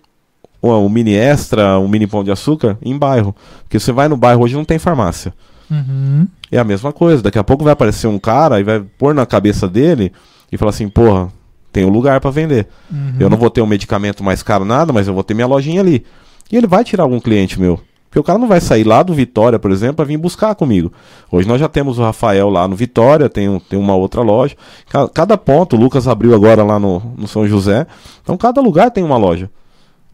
um, 0.62 0.70
um 0.70 0.88
mini 0.88 1.14
extra, 1.14 1.78
um 1.80 1.88
mini 1.88 2.06
pão 2.06 2.22
de 2.22 2.30
açúcar 2.30 2.78
em 2.80 2.96
bairro. 2.96 3.34
Porque 3.64 3.80
você 3.80 3.90
vai 3.90 4.06
no 4.06 4.16
bairro 4.16 4.42
hoje 4.44 4.54
não 4.54 4.64
tem 4.64 4.78
farmácia. 4.78 5.34
Uhum. 5.70 6.28
É 6.50 6.58
a 6.58 6.64
mesma 6.64 6.92
coisa. 6.92 7.22
Daqui 7.22 7.38
a 7.38 7.44
pouco 7.44 7.64
vai 7.64 7.72
aparecer 7.72 8.06
um 8.06 8.18
cara 8.18 8.60
e 8.60 8.62
vai 8.62 8.80
pôr 8.80 9.14
na 9.14 9.26
cabeça 9.26 9.68
dele 9.68 10.12
e 10.50 10.56
falar 10.56 10.70
assim, 10.70 10.88
porra, 10.88 11.28
tem 11.72 11.84
um 11.84 11.90
lugar 11.90 12.20
pra 12.20 12.30
vender. 12.30 12.66
Uhum. 12.90 13.14
Eu 13.20 13.28
não 13.30 13.36
vou 13.36 13.50
ter 13.50 13.60
um 13.60 13.66
medicamento 13.66 14.22
mais 14.24 14.42
caro 14.42 14.64
nada, 14.64 14.92
mas 14.92 15.06
eu 15.08 15.14
vou 15.14 15.22
ter 15.22 15.34
minha 15.34 15.46
lojinha 15.46 15.80
ali. 15.80 16.04
E 16.50 16.56
ele 16.56 16.66
vai 16.66 16.82
tirar 16.84 17.02
algum 17.04 17.20
cliente 17.20 17.60
meu. 17.60 17.78
Porque 18.08 18.18
o 18.18 18.22
cara 18.22 18.38
não 18.38 18.48
vai 18.48 18.58
sair 18.58 18.84
lá 18.84 19.02
do 19.02 19.12
Vitória, 19.12 19.58
por 19.58 19.70
exemplo, 19.70 19.96
para 19.96 20.06
vir 20.06 20.16
buscar 20.16 20.54
comigo. 20.54 20.90
Hoje 21.30 21.46
nós 21.46 21.60
já 21.60 21.68
temos 21.68 21.98
o 21.98 22.02
Rafael 22.02 22.48
lá 22.48 22.66
no 22.66 22.74
Vitória, 22.74 23.28
tem, 23.28 23.60
tem 23.68 23.78
uma 23.78 23.94
outra 23.94 24.22
loja. 24.22 24.56
Cada, 24.88 25.08
cada 25.10 25.36
ponto, 25.36 25.76
o 25.76 25.78
Lucas 25.78 26.08
abriu 26.08 26.34
agora 26.34 26.64
lá 26.64 26.78
no, 26.78 27.00
no 27.18 27.28
São 27.28 27.46
José. 27.46 27.86
Então 28.22 28.34
cada 28.38 28.62
lugar 28.62 28.90
tem 28.90 29.04
uma 29.04 29.18
loja. 29.18 29.50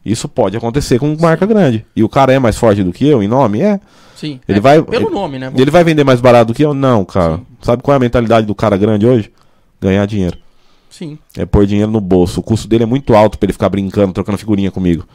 Isso 0.04 0.28
pode 0.28 0.56
acontecer 0.56 0.98
com 0.98 1.16
marca 1.20 1.46
grande. 1.46 1.86
E 1.94 2.02
o 2.02 2.08
cara 2.08 2.32
é 2.32 2.38
mais 2.40 2.58
forte 2.58 2.82
do 2.82 2.92
que 2.92 3.06
eu 3.06 3.22
em 3.22 3.28
nome? 3.28 3.60
É. 3.62 3.78
Sim. 4.16 4.40
Ele 4.48 4.58
É, 4.58 4.60
vai- 4.60 4.82
Pelo 4.82 5.06
ele- 5.06 5.14
nome, 5.14 5.38
né? 5.38 5.52
Ele 5.56 5.70
vai 5.70 5.84
vender 5.84 6.02
mais 6.02 6.20
barato 6.20 6.52
do 6.52 6.54
que 6.56 6.64
eu? 6.64 6.74
Não, 6.74 7.04
cara. 7.04 7.36
Sim. 7.36 7.46
Sabe 7.62 7.82
qual 7.82 7.92
é 7.94 7.96
a 7.96 8.00
mentalidade 8.00 8.44
do 8.46 8.54
cara 8.56 8.76
grande 8.76 9.06
hoje? 9.06 9.30
Ganhar 9.84 10.06
dinheiro. 10.06 10.38
Sim. 10.88 11.18
É 11.36 11.44
pôr 11.44 11.66
dinheiro 11.66 11.90
no 11.90 12.00
bolso. 12.00 12.40
O 12.40 12.42
custo 12.42 12.66
dele 12.66 12.84
é 12.84 12.86
muito 12.86 13.14
alto 13.14 13.38
pra 13.38 13.44
ele 13.44 13.52
ficar 13.52 13.68
brincando, 13.68 14.14
trocando 14.14 14.38
figurinha 14.38 14.70
comigo. 14.70 15.06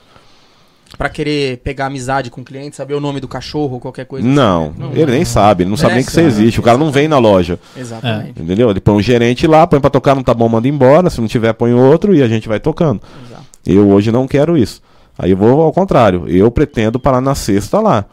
Pra 0.95 1.09
querer 1.09 1.57
pegar 1.63 1.87
amizade 1.87 2.29
com 2.29 2.41
o 2.41 2.43
cliente, 2.43 2.75
saber 2.75 2.93
o 2.93 2.99
nome 2.99 3.19
do 3.19 3.27
cachorro 3.27 3.75
ou 3.75 3.79
qualquer 3.79 4.05
coisa. 4.05 4.27
Não, 4.27 4.75
assim, 4.77 4.93
né? 4.93 5.01
ele 5.01 5.11
nem 5.13 5.25
sabe, 5.25 5.63
ele 5.63 5.71
não 5.71 5.77
sabe 5.77 5.93
É, 5.93 5.95
nem 5.95 6.05
que 6.05 6.11
você 6.11 6.21
existe. 6.21 6.59
O 6.59 6.63
cara 6.63 6.77
não 6.77 6.91
vem 6.91 7.07
na 7.07 7.17
loja. 7.17 7.59
Exatamente. 7.75 8.39
Entendeu? 8.41 8.69
Ele 8.69 8.79
põe 8.79 8.93
um 8.93 9.01
gerente 9.01 9.47
lá, 9.47 9.65
põe 9.65 9.79
pra 9.79 9.89
tocar, 9.89 10.13
não 10.13 10.21
tá 10.21 10.35
bom, 10.35 10.47
manda 10.47 10.67
embora. 10.67 11.09
Se 11.09 11.19
não 11.19 11.27
tiver, 11.27 11.53
põe 11.53 11.73
outro 11.73 12.13
e 12.13 12.21
a 12.21 12.27
gente 12.27 12.47
vai 12.47 12.59
tocando. 12.59 13.01
Exato. 13.25 13.43
Eu 13.65 13.89
hoje 13.89 14.11
não 14.11 14.27
quero 14.27 14.55
isso. 14.55 14.83
Aí 15.17 15.31
eu 15.31 15.37
vou 15.37 15.61
ao 15.61 15.73
contrário. 15.73 16.27
Eu 16.27 16.51
pretendo 16.51 16.99
parar 16.99 17.21
na 17.21 17.33
sexta 17.33 17.79
lá. 17.79 18.05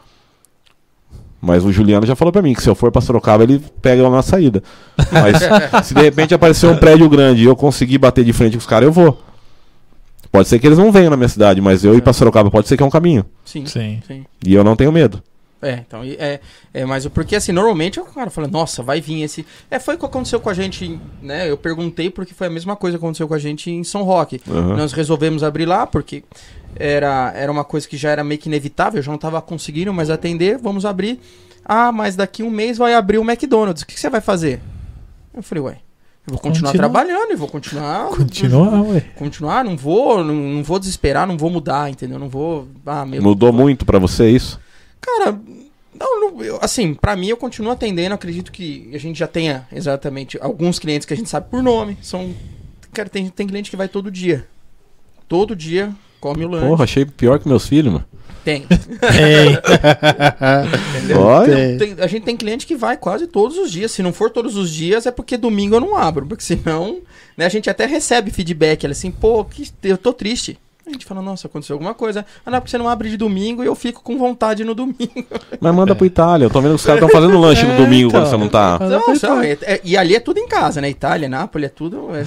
Mas 1.47 1.65
o 1.65 1.71
Juliano 1.71 2.05
já 2.05 2.17
falou 2.17 2.33
pra 2.33 2.43
mim 2.43 2.55
que 2.55 2.61
se 2.63 2.69
eu 2.69 2.75
for 2.75 2.91
pra 2.91 3.01
Sorocaba, 3.01 3.45
ele 3.45 3.63
pega 3.81 4.03
eu 4.03 4.11
na 4.11 4.21
saída. 4.21 4.61
Mas 5.13 5.39
se 5.87 5.95
de 5.95 6.03
repente 6.03 6.35
aparecer 6.35 6.67
um 6.67 6.77
prédio 6.77 7.09
grande 7.09 7.43
e 7.43 7.45
eu 7.47 7.55
conseguir 7.55 7.99
bater 7.99 8.25
de 8.25 8.33
frente 8.33 8.55
com 8.55 8.59
os 8.59 8.67
caras, 8.67 8.89
eu 8.89 8.93
vou. 8.93 9.17
Pode 10.33 10.49
ser 10.49 10.59
que 10.59 10.67
eles 10.67 10.77
não 10.77 10.91
venham 10.91 11.09
na 11.09 11.17
minha 11.17 11.29
cidade, 11.29 11.61
mas 11.61 11.85
eu 11.85 11.95
ir 11.95 12.03
pra 12.03 12.13
Sorocaba 12.13 12.51
pode 12.51 12.67
ser 12.67 12.77
que 12.77 12.83
é 12.83 12.87
um 12.87 12.91
caminho. 12.91 13.25
Sim. 13.45 13.65
Sim. 13.65 14.03
Sim. 14.09 14.25
E 14.45 14.53
eu 14.55 14.65
não 14.65 14.75
tenho 14.75 14.91
medo. 14.91 15.23
É, 15.63 15.83
então, 15.87 16.03
é, 16.05 16.39
é, 16.75 16.85
mas 16.85 17.07
porque 17.09 17.35
assim, 17.35 17.51
normalmente 17.51 17.99
o 17.99 18.05
cara 18.05 18.31
fala, 18.31 18.47
nossa, 18.47 18.83
vai 18.83 19.01
vir 19.01 19.23
esse. 19.23 19.47
É, 19.71 19.79
foi 19.79 19.95
o 19.95 19.99
que 19.99 20.05
aconteceu 20.05 20.39
com 20.39 20.51
a 20.51 20.55
gente, 20.55 21.01
né? 21.23 21.51
Eu 21.51 21.57
perguntei 21.57 22.11
porque 22.11 22.35
foi 22.35 22.47
a 22.47 22.51
mesma 22.51 22.77
coisa 22.77 22.99
que 22.99 23.05
aconteceu 23.05 23.27
com 23.27 23.35
a 23.35 23.39
gente 23.39 23.71
em 23.71 23.83
São 23.83 24.03
Roque. 24.03 24.41
Aham. 24.49 24.77
Nós 24.77 24.93
resolvemos 24.93 25.43
abrir 25.43 25.65
lá 25.65 25.87
porque 25.87 26.23
era, 26.75 27.33
era 27.35 27.51
uma 27.51 27.65
coisa 27.65 27.89
que 27.89 27.97
já 27.97 28.11
era 28.11 28.23
meio 28.23 28.39
que 28.39 28.49
inevitável, 28.49 28.99
eu 28.99 29.03
já 29.03 29.11
não 29.11 29.19
tava 29.19 29.41
conseguindo 29.41 29.93
mais 29.95 30.11
atender, 30.11 30.59
vamos 30.59 30.85
abrir. 30.85 31.21
Ah, 31.65 31.91
mas 31.91 32.15
daqui 32.15 32.43
um 32.43 32.51
mês 32.51 32.79
vai 32.79 32.95
abrir 32.95 33.19
o 33.19 33.29
McDonald's, 33.29 33.83
o 33.83 33.87
que, 33.87 33.95
que 33.95 34.01
você 34.01 34.11
vai 34.11 34.21
fazer? 34.21 34.61
Eu 35.35 35.43
falei, 35.43 35.65
ué, 35.65 35.79
eu 36.27 36.33
vou 36.33 36.39
continuar 36.39 36.73
Continua. 36.73 36.91
trabalhando 36.91 37.33
e 37.33 37.37
vou 37.37 37.49
continuar. 37.49 38.09
Continua, 38.15 38.83
ué. 38.83 39.01
Continuar, 39.17 39.65
não 39.65 39.77
vou, 39.77 40.23
não, 40.23 40.35
não 40.35 40.63
vou 40.63 40.79
desesperar, 40.79 41.27
não 41.27 41.39
vou 41.39 41.51
mudar, 41.51 41.91
entendeu? 41.91 42.19
Não 42.19 42.29
vou. 42.29 42.69
Ah, 42.85 43.07
meu 43.07 43.23
Mudou 43.23 43.53
muito 43.53 43.87
pra 43.87 43.99
você 43.99 44.29
isso? 44.29 44.61
Cara, 45.01 45.39
não, 45.99 46.21
não, 46.21 46.43
eu- 46.45 46.59
assim, 46.61 46.95
pra 46.95 47.17
mim 47.17 47.29
eu 47.29 47.37
continuo 47.37 47.73
atendendo, 47.73 48.15
acredito 48.15 48.53
que 48.53 48.91
a 48.93 48.99
gente 48.99 49.19
já 49.19 49.27
tenha 49.27 49.67
exatamente 49.73 50.39
alguns 50.41 50.79
clientes 50.79 51.07
que 51.07 51.15
a 51.15 51.17
gente 51.17 51.29
sabe 51.31 51.49
por 51.51 51.63
nome. 51.63 51.97
São. 52.03 52.35
Cara, 52.93 53.09
tem, 53.09 53.29
tem 53.29 53.47
cliente 53.47 53.71
que 53.71 53.77
vai 53.77 53.89
todo 53.89 54.11
dia. 54.11 54.47
Todo 55.29 55.55
dia 55.57 55.93
come 56.21 56.45
o 56.45 56.49
lanche. 56.49 56.67
Porra, 56.67 56.85
achei 56.85 57.05
pior 57.05 57.39
que 57.39 57.49
meus 57.49 57.67
filhos, 57.67 57.93
mano. 57.93 58.05
Tem. 58.45 58.65
Ei. 59.21 59.59
Entendeu? 60.97 61.21
Olha. 61.21 61.79
Tem- 61.79 61.97
a 61.99 62.07
gente 62.07 62.23
tem 62.25 62.37
cliente 62.37 62.67
que 62.67 62.77
vai 62.77 62.97
quase 62.97 63.27
todos 63.27 63.59
os 63.59 63.71
dias. 63.73 63.91
Se 63.91 64.03
não 64.03 64.13
for 64.13 64.31
todos 64.31 64.57
os 64.57 64.71
dias, 64.71 65.05
é 65.07 65.11
porque 65.11 65.37
domingo 65.37 65.75
eu 65.77 65.81
não 65.81 65.97
abro. 65.97 66.27
Porque 66.27 66.45
senão, 66.45 66.99
né, 67.37 67.45
a 67.45 67.49
gente 67.49 67.69
até 67.69 67.87
recebe 67.87 68.31
feedback. 68.31 68.85
Ela 68.85 68.93
assim, 68.93 69.11
pô, 69.11 69.45
que, 69.45 69.69
eu 69.83 69.99
tô 69.99 70.13
triste. 70.13 70.59
A 70.87 70.91
gente 70.93 71.05
fala, 71.05 71.21
nossa, 71.21 71.49
aconteceu 71.49 71.75
alguma 71.75 71.95
coisa. 71.95 72.25
Ah, 72.45 72.51
não, 72.51 72.59
é 72.59 72.61
porque 72.61 72.71
você 72.71 72.79
não 72.79 72.89
abre 72.89 73.11
de 73.11 73.17
domingo 73.17 73.65
e 73.65 73.67
eu 73.67 73.75
fico 73.75 74.03
com 74.05 74.17
vontade 74.17 74.63
no 74.65 74.73
domingo. 74.73 75.27
Mas 75.61 75.75
manda 75.75 75.91
É. 75.93 75.95
pro 75.97 76.07
Itália. 76.07 76.45
Eu 76.47 76.51
tô 76.51 76.61
vendo 76.61 76.71
que 76.71 76.77
os 76.77 76.87
caras 76.87 77.03
estão 77.03 77.21
fazendo 77.21 77.37
lanche 77.41 77.67
no 77.67 77.73
É, 77.73 77.77
domingo 77.77 78.09
então. 78.09 78.21
quando 78.21 78.31
você 78.31 78.37
não 78.37 78.49
tá. 78.49 78.79
Eu 78.81 78.89
Não, 78.91 79.19
tá. 79.19 79.45
é- 79.45 79.59
é- 79.63 79.81
e 79.83 79.97
ali 79.97 80.15
é 80.15 80.21
tudo 80.21 80.39
em 80.39 80.47
casa, 80.47 80.81
né? 80.81 80.89
Itália, 80.89 81.29
Nápoles, 81.29 81.67
é 81.67 81.69
tudo. 81.71 82.11
É, 82.15 82.21
é 82.21 82.23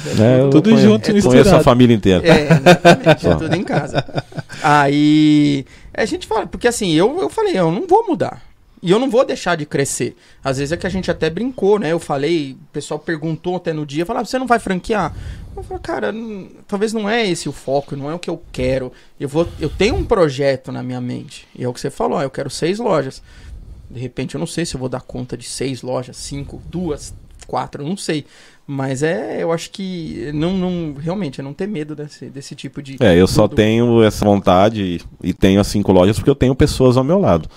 É, 0.45 0.49
Tudo 0.49 0.63
conheço- 0.71 0.83
junto, 0.83 1.13
misturado. 1.13 1.41
Conheço 1.43 1.55
a 1.55 1.63
família 1.63 1.95
inteira. 1.95 2.27
É, 2.27 2.47
exatamente, 2.51 3.27
é 3.27 3.35
tudo 3.35 3.55
em 3.55 3.63
casa. 3.63 4.05
Aí 4.61 5.65
a 5.93 6.03
gente 6.05 6.27
fala, 6.27 6.45
porque 6.45 6.67
assim, 6.67 6.91
eu, 6.93 7.17
eu 7.21 7.29
falei, 7.29 7.57
eu 7.57 7.71
não 7.71 7.87
vou 7.87 8.05
mudar. 8.07 8.41
E 8.81 8.91
eu 8.91 8.97
não 8.99 9.09
vou 9.09 9.25
deixar 9.25 9.55
de 9.57 9.65
crescer. 9.65 10.15
Às 10.43 10.57
vezes 10.57 10.71
é 10.71 10.77
que 10.77 10.87
a 10.87 10.89
gente 10.89 11.11
até 11.11 11.29
brincou, 11.29 11.77
né? 11.77 11.91
Eu 11.91 11.99
falei, 11.99 12.53
o 12.53 12.67
pessoal 12.71 12.99
perguntou 12.99 13.57
até 13.57 13.73
no 13.73 13.85
dia, 13.85 14.05
falava, 14.05 14.25
você 14.25 14.39
não 14.39 14.47
vai 14.47 14.57
franquear? 14.59 15.13
Eu 15.55 15.63
falei, 15.63 15.81
cara, 15.83 16.11
não- 16.13 16.47
talvez 16.67 16.93
não 16.93 17.09
é 17.09 17.27
esse 17.27 17.49
o 17.49 17.51
foco, 17.51 17.95
não 17.95 18.09
é 18.09 18.13
o 18.15 18.19
que 18.19 18.29
eu 18.29 18.41
quero. 18.53 18.91
Eu 19.19 19.27
vou, 19.27 19.47
eu 19.59 19.69
tenho 19.69 19.95
um 19.95 20.05
projeto 20.05 20.71
na 20.71 20.81
minha 20.81 21.01
mente. 21.01 21.45
E 21.53 21.63
é 21.63 21.67
o 21.67 21.73
que 21.73 21.81
você 21.81 21.89
falou, 21.89 22.19
ó, 22.19 22.23
eu 22.23 22.29
quero 22.29 22.49
seis 22.49 22.79
lojas. 22.79 23.21
De 23.89 23.99
repente 23.99 24.35
eu 24.35 24.39
não 24.39 24.47
sei 24.47 24.65
se 24.65 24.75
eu 24.75 24.79
vou 24.79 24.87
dar 24.87 25.01
conta 25.01 25.35
de 25.35 25.45
seis 25.45 25.81
lojas, 25.81 26.15
cinco, 26.15 26.61
duas, 26.69 27.13
quatro, 27.47 27.83
não 27.83 27.97
sei. 27.97 28.25
Mas 28.65 29.01
é, 29.01 29.41
eu 29.41 29.51
acho 29.51 29.71
que 29.71 30.31
não, 30.33 30.53
não 30.55 30.93
realmente, 30.93 31.41
é 31.41 31.43
não 31.43 31.55
ter 31.55 31.67
medo 31.67 31.95
desse, 31.95 32.27
desse 32.27 32.53
tipo 32.55 32.81
de. 32.83 32.97
É, 32.99 33.15
eu 33.19 33.27
só 33.27 33.47
do- 33.47 33.55
tenho 33.55 34.03
essa 34.03 34.23
vontade 34.23 35.01
e, 35.23 35.29
e 35.29 35.33
tenho 35.33 35.59
as 35.59 35.65
cinco 35.65 35.91
lojas 35.91 36.17
porque 36.17 36.29
eu 36.29 36.35
tenho 36.35 36.53
pessoas 36.53 36.95
ao 36.95 37.03
meu 37.03 37.19
lado. 37.19 37.49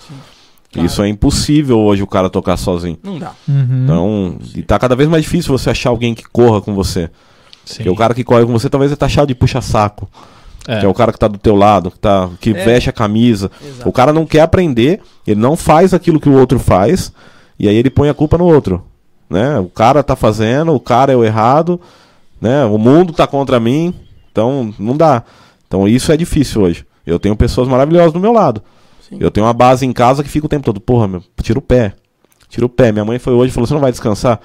Claro. 0.73 0.85
Isso 0.87 1.03
é 1.03 1.07
impossível 1.07 1.79
hoje 1.79 2.01
o 2.01 2.07
cara 2.07 2.29
tocar 2.29 2.57
sozinho. 2.57 2.97
Não 3.03 3.19
dá. 3.19 3.31
Uhum. 3.47 3.83
Então, 3.83 4.37
e 4.55 4.63
tá 4.63 4.79
cada 4.79 4.95
vez 4.95 5.07
mais 5.07 5.23
difícil 5.23 5.55
você 5.57 5.69
achar 5.69 5.89
alguém 5.91 6.13
que 6.15 6.23
corra 6.23 6.61
com 6.61 6.73
você. 6.73 7.09
Sim. 7.63 7.75
Porque 7.77 7.89
o 7.89 7.95
cara 7.95 8.13
que 8.13 8.23
corre 8.23 8.45
com 8.45 8.51
você 8.51 8.69
talvez 8.69 8.95
tá 8.97 9.05
achado 9.05 9.27
de 9.27 9.35
puxa-saco. 9.35 10.09
É. 10.67 10.79
Que 10.79 10.85
é 10.85 10.89
o 10.89 10.93
cara 10.93 11.11
que 11.11 11.19
tá 11.19 11.27
do 11.27 11.37
teu 11.37 11.55
lado, 11.55 11.91
que, 11.91 11.99
tá, 11.99 12.29
que 12.39 12.49
É. 12.51 12.53
veste 12.65 12.89
a 12.89 12.93
camisa. 12.93 13.51
Exato. 13.61 13.87
O 13.87 13.91
cara 13.91 14.11
não 14.13 14.25
quer 14.25 14.41
aprender, 14.41 15.01
ele 15.27 15.39
não 15.39 15.55
faz 15.55 15.93
aquilo 15.93 16.19
que 16.19 16.29
o 16.29 16.37
outro 16.37 16.57
faz, 16.57 17.11
e 17.59 17.67
aí 17.67 17.75
ele 17.75 17.89
põe 17.89 18.09
a 18.09 18.13
culpa 18.13 18.37
no 18.37 18.45
outro. 18.45 18.83
Né? 19.29 19.59
O 19.59 19.67
cara 19.67 20.01
tá 20.01 20.15
fazendo, 20.15 20.73
o 20.73 20.79
cara 20.79 21.11
é 21.11 21.15
o 21.15 21.23
errado, 21.23 21.79
né? 22.39 22.63
O 22.65 22.77
mundo 22.77 23.13
tá 23.13 23.27
contra 23.27 23.59
mim, 23.59 23.93
então 24.31 24.73
não 24.79 24.95
dá. 24.95 25.23
Então 25.67 25.87
isso 25.87 26.11
é 26.11 26.17
difícil 26.17 26.61
hoje. 26.61 26.85
Eu 27.05 27.19
tenho 27.19 27.35
pessoas 27.35 27.67
maravilhosas 27.67 28.13
do 28.13 28.19
meu 28.19 28.31
lado. 28.31 28.61
Sim. 29.09 29.17
Eu 29.19 29.31
tenho 29.31 29.45
uma 29.45 29.53
base 29.53 29.85
em 29.85 29.93
casa 29.93 30.23
que 30.23 30.29
fica 30.29 30.45
o 30.45 30.49
tempo 30.49 30.65
todo, 30.65 30.79
porra, 30.79 31.07
meu, 31.07 31.23
tira 31.41 31.59
o 31.59 31.61
pé. 31.61 31.93
Tira 32.49 32.65
o 32.65 32.69
pé. 32.69 32.91
Minha 32.91 33.05
mãe 33.05 33.19
foi 33.19 33.33
hoje 33.33 33.51
e 33.51 33.53
falou: 33.53 33.67
"Você 33.67 33.73
não 33.73 33.81
vai 33.81 33.91
descansar?" 33.91 34.39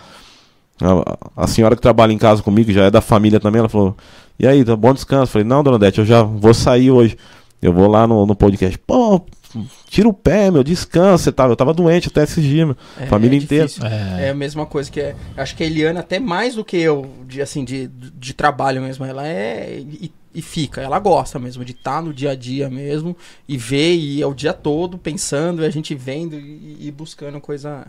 A, 0.80 1.42
a 1.44 1.46
senhora 1.46 1.74
que 1.74 1.82
trabalha 1.82 2.12
em 2.12 2.18
casa 2.18 2.42
comigo, 2.42 2.70
já 2.72 2.84
é 2.84 2.90
da 2.90 3.00
família 3.00 3.40
também, 3.40 3.58
ela 3.58 3.68
falou: 3.68 3.96
E 4.38 4.46
aí, 4.46 4.64
tá 4.64 4.76
bom 4.76 4.94
descanso? 4.94 5.24
Eu 5.24 5.32
falei: 5.32 5.46
Não, 5.46 5.62
dona 5.62 5.78
Dete, 5.78 5.98
eu 5.98 6.04
já 6.04 6.22
vou 6.22 6.54
sair 6.54 6.90
hoje. 6.90 7.16
Eu 7.60 7.72
vou 7.72 7.88
lá 7.88 8.06
no, 8.06 8.24
no 8.24 8.36
podcast. 8.36 8.78
Pô, 8.78 9.20
tira 9.88 10.08
o 10.08 10.12
pé, 10.12 10.50
meu, 10.50 10.62
descansa. 10.62 11.24
Você 11.24 11.32
tava, 11.32 11.52
eu 11.52 11.56
tava 11.56 11.74
doente 11.74 12.06
até 12.06 12.22
esses 12.22 12.42
dias, 12.42 12.66
meu. 12.66 12.76
É, 13.00 13.06
família 13.06 13.36
é 13.36 13.42
inteira. 13.42 13.68
É. 13.82 14.26
É 14.26 14.30
a 14.30 14.34
mesma 14.34 14.64
coisa 14.64 14.88
que 14.90 15.00
é. 15.00 15.16
Acho 15.36 15.56
que 15.56 15.64
a 15.64 15.66
Eliana, 15.66 16.00
até 16.00 16.20
mais 16.20 16.54
do 16.54 16.64
que 16.64 16.76
eu, 16.76 17.10
de, 17.26 17.42
assim, 17.42 17.64
de, 17.64 17.88
de 17.88 18.32
trabalho 18.32 18.80
mesmo, 18.80 19.04
ela 19.04 19.26
é. 19.26 19.80
E, 19.80 20.12
e 20.34 20.42
fica, 20.42 20.80
ela 20.80 20.98
gosta 20.98 21.38
mesmo 21.38 21.64
de 21.64 21.72
estar 21.72 22.02
no 22.02 22.12
dia 22.12 22.30
a 22.30 22.34
dia 22.34 22.68
mesmo 22.68 23.16
e 23.48 23.56
ver, 23.56 23.94
e 23.94 24.22
é 24.22 24.26
o 24.26 24.34
dia 24.34 24.52
todo 24.52 24.98
pensando, 24.98 25.62
e 25.62 25.66
a 25.66 25.70
gente 25.70 25.94
vendo 25.94 26.36
e, 26.36 26.86
e 26.86 26.90
buscando 26.90 27.40
coisa, 27.40 27.86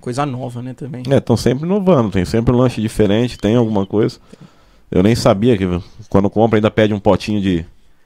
coisa 0.00 0.26
nova, 0.26 0.62
né, 0.62 0.74
também. 0.74 1.02
É, 1.10 1.16
estão 1.16 1.36
sempre 1.36 1.64
inovando, 1.64 2.10
tem 2.10 2.24
sempre 2.24 2.54
um 2.54 2.58
lanche 2.58 2.80
diferente, 2.80 3.38
tem 3.38 3.56
alguma 3.56 3.86
coisa. 3.86 4.18
Eu 4.90 5.02
nem 5.02 5.14
sabia 5.14 5.56
que 5.56 5.64
quando 6.08 6.30
compra 6.30 6.58
ainda 6.58 6.70
pede 6.70 6.94
um 6.94 7.00
potinho 7.00 7.40
de, 7.40 7.64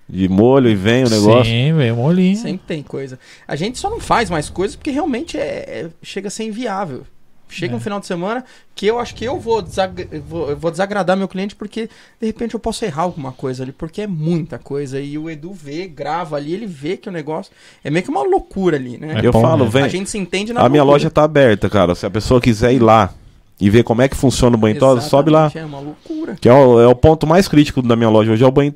de 0.09 0.29
molho 0.29 0.71
e 0.71 0.75
vem 0.75 1.05
o 1.05 1.11
negócio. 1.11 1.45
Sim, 1.53 1.75
veio 1.75 1.97
molinho. 1.97 2.37
Sempre 2.37 2.67
tem 2.67 2.83
coisa. 2.83 3.19
A 3.47 3.57
gente 3.57 3.79
só 3.79 3.91
não 3.91 4.01
faz 4.01 4.31
mais 4.31 4.49
coisas 4.49 4.77
porque 4.77 4.91
realmente 4.91 5.37
é, 5.37 5.41
é- 5.43 5.91
chega 6.03 6.29
a 6.29 6.31
ser 6.31 6.45
inviável. 6.45 7.05
Chega 7.49 7.75
É. 7.75 7.77
um 7.77 7.81
final 7.81 7.99
de 8.01 8.07
semana 8.07 8.45
que 8.75 8.87
eu 8.87 8.99
acho 8.99 9.15
que 9.15 9.25
eu 9.25 9.39
vou, 9.41 9.61
desag- 9.63 10.09
vou, 10.29 10.51
eu 10.51 10.57
vou 10.57 10.71
desagradar 10.71 11.17
meu 11.17 11.27
cliente 11.27 11.57
porque 11.57 11.89
de 12.21 12.27
repente 12.27 12.55
eu 12.55 12.61
posso 12.61 12.85
errar 12.85 13.03
alguma 13.03 13.33
coisa 13.33 13.63
ali, 13.63 13.73
porque 13.73 14.03
é 14.03 14.07
muita 14.07 14.59
coisa. 14.59 15.01
E 15.01 15.17
o 15.19 15.29
Edu 15.31 15.53
vê, 15.53 15.87
grava 15.89 16.37
ali, 16.37 16.53
ele 16.53 16.67
vê 16.67 16.97
que 16.97 17.09
o 17.09 17.13
negócio 17.13 17.53
é 17.83 17.91
meio 17.91 18.05
que 18.05 18.11
uma 18.11 18.23
loucura 18.23 18.77
ali, 18.77 18.99
né? 18.99 19.21
É 19.23 19.27
eu 19.27 19.33
bom, 19.33 19.41
falo, 19.43 19.65
né? 19.65 19.71
vem. 19.71 19.83
A 19.83 19.89
gente 19.89 20.09
se 20.11 20.19
entende 20.19 20.53
na 20.53 20.61
A 20.61 20.69
minha 20.69 20.83
loucura. 20.83 21.03
loja 21.05 21.11
tá 21.11 21.25
aberta, 21.25 21.69
cara. 21.71 21.95
Se 21.95 22.05
a 22.07 22.11
pessoa 22.11 22.41
quiser 22.41 22.73
ir 22.73 22.79
lá 22.81 23.13
e 23.61 23.69
ver 23.69 23.83
como 23.83 24.03
é 24.03 24.09
que 24.09 24.17
funciona 24.17 24.55
o 24.57 24.59
banho 24.59 24.77
sobe 25.01 25.31
lá. 25.31 25.51
É 25.55 25.65
uma 25.65 25.81
loucura. 25.81 26.37
Que 26.41 26.49
é 26.49 26.53
o, 26.53 26.81
é 26.81 26.87
o 26.87 26.95
ponto 26.95 27.27
mais 27.27 27.49
crítico 27.49 27.83
da 27.83 27.97
minha 27.97 28.09
loja 28.11 28.31
hoje, 28.33 28.45
é 28.45 28.47
o 28.47 28.53
banho. 28.53 28.73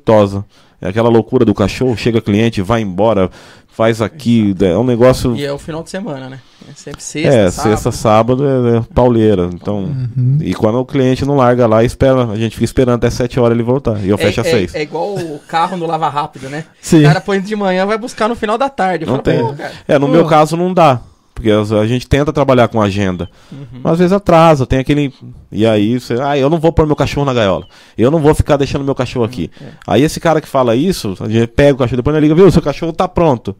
É 0.81 0.89
aquela 0.89 1.07
loucura 1.07 1.45
do 1.45 1.53
cachorro, 1.53 1.95
chega 1.95 2.19
cliente, 2.21 2.61
vai 2.61 2.81
embora, 2.81 3.31
faz 3.73 4.01
aqui. 4.01 4.55
É 4.61 4.77
um 4.77 4.83
negócio. 4.83 5.35
E 5.35 5.43
é 5.43 5.51
o 5.51 5.57
final 5.57 5.83
de 5.83 5.89
semana, 5.89 6.29
né? 6.29 6.39
É 6.69 6.73
sempre 6.73 7.03
sexta, 7.03 7.29
É, 7.35 7.51
sábado. 7.51 7.71
sexta, 7.71 7.91
sábado 7.91 8.47
é, 8.47 8.77
é 8.77 8.81
pauleira. 8.93 9.49
Então. 9.53 9.79
Uhum. 9.83 10.37
E 10.41 10.53
quando 10.53 10.79
o 10.79 10.85
cliente 10.85 11.25
não 11.25 11.35
larga 11.35 11.67
lá, 11.67 11.83
espera, 11.83 12.23
a 12.25 12.35
gente 12.35 12.53
fica 12.53 12.63
esperando 12.65 12.95
até 12.95 13.09
7 13.09 13.39
horas 13.39 13.55
ele 13.55 13.63
voltar. 13.63 13.99
E 14.03 14.09
eu 14.09 14.17
fecho 14.17 14.41
às 14.41 14.47
é, 14.47 14.51
6. 14.51 14.75
é, 14.75 14.79
é 14.79 14.81
igual 14.83 15.15
o 15.15 15.39
carro 15.47 15.75
no 15.75 15.85
lava 15.85 16.07
rápido, 16.07 16.49
né? 16.49 16.63
Sim. 16.79 17.01
O 17.01 17.07
cara 17.07 17.19
põe 17.19 17.41
de 17.41 17.55
manhã, 17.55 17.85
vai 17.85 17.97
buscar 17.97 18.29
no 18.29 18.35
final 18.35 18.57
da 18.57 18.69
tarde. 18.69 19.05
Não 19.05 19.13
Fala, 19.15 19.23
tem. 19.23 19.39
É, 19.87 19.99
no 19.99 20.05
Pô. 20.07 20.13
meu 20.13 20.25
caso 20.25 20.55
não 20.55 20.73
dá. 20.73 21.01
Porque 21.33 21.49
a 21.51 21.85
gente 21.87 22.07
tenta 22.07 22.31
trabalhar 22.31 22.67
com 22.67 22.79
agenda. 22.81 23.27
Uhum. 23.51 23.65
Mas 23.83 23.93
às 23.93 23.99
vezes 23.99 24.13
atrasa, 24.13 24.65
tem 24.67 24.79
aquele. 24.79 25.11
E 25.51 25.65
aí 25.65 25.99
você. 25.99 26.15
Ah, 26.21 26.37
eu 26.37 26.49
não 26.49 26.59
vou 26.59 26.71
pôr 26.71 26.85
meu 26.85 26.95
cachorro 26.95 27.25
na 27.25 27.33
gaiola. 27.33 27.65
Eu 27.97 28.11
não 28.11 28.19
vou 28.19 28.35
ficar 28.35 28.55
deixando 28.57 28.85
meu 28.85 28.93
cachorro 28.93 29.25
aqui. 29.25 29.49
É. 29.59 29.65
Aí 29.87 30.03
esse 30.03 30.19
cara 30.19 30.39
que 30.39 30.47
fala 30.47 30.75
isso, 30.75 31.15
a 31.19 31.27
gente 31.27 31.47
pega 31.47 31.73
o 31.73 31.77
cachorro, 31.77 31.97
depois 31.97 32.15
ele 32.15 32.27
liga, 32.27 32.35
viu, 32.35 32.51
seu 32.51 32.61
cachorro 32.61 32.93
tá 32.93 33.07
pronto. 33.07 33.55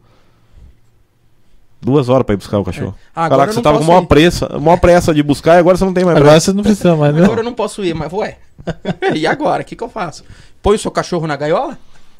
duas 1.82 2.08
horas 2.08 2.24
pra 2.24 2.34
ir 2.34 2.38
buscar 2.38 2.58
o 2.58 2.64
cachorro. 2.64 2.94
É. 2.96 3.14
Falar 3.14 3.26
Agora 3.26 3.42
que 3.44 3.50
eu 3.50 3.54
você 3.54 3.62
tava 3.62 3.78
com 3.78 3.84
maior 3.84 4.02
ir. 4.02 4.06
pressa, 4.06 4.48
maior 4.58 4.76
pressa 4.78 5.12
de 5.12 5.22
buscar 5.22 5.56
e 5.56 5.58
agora 5.58 5.76
você 5.76 5.84
não 5.84 5.92
tem 5.92 6.04
mais 6.04 6.16
Agora 6.16 6.30
pressa. 6.32 6.46
você 6.52 6.56
não 6.56 6.62
precisa 6.62 6.96
mais, 6.96 7.14
Agora 7.14 7.28
não. 7.32 7.38
eu 7.38 7.44
não 7.44 7.52
posso 7.54 7.84
ir, 7.84 7.94
mas 7.94 8.12
ué. 8.12 8.38
e 9.14 9.26
agora? 9.26 9.62
O 9.62 9.64
que, 9.66 9.74
que 9.76 9.82
eu 9.84 9.88
faço? 9.90 10.24
Põe 10.62 10.76
o 10.76 10.78
seu 10.78 10.90
cachorro 10.90 11.26
na 11.26 11.36
gaiola? 11.36 11.76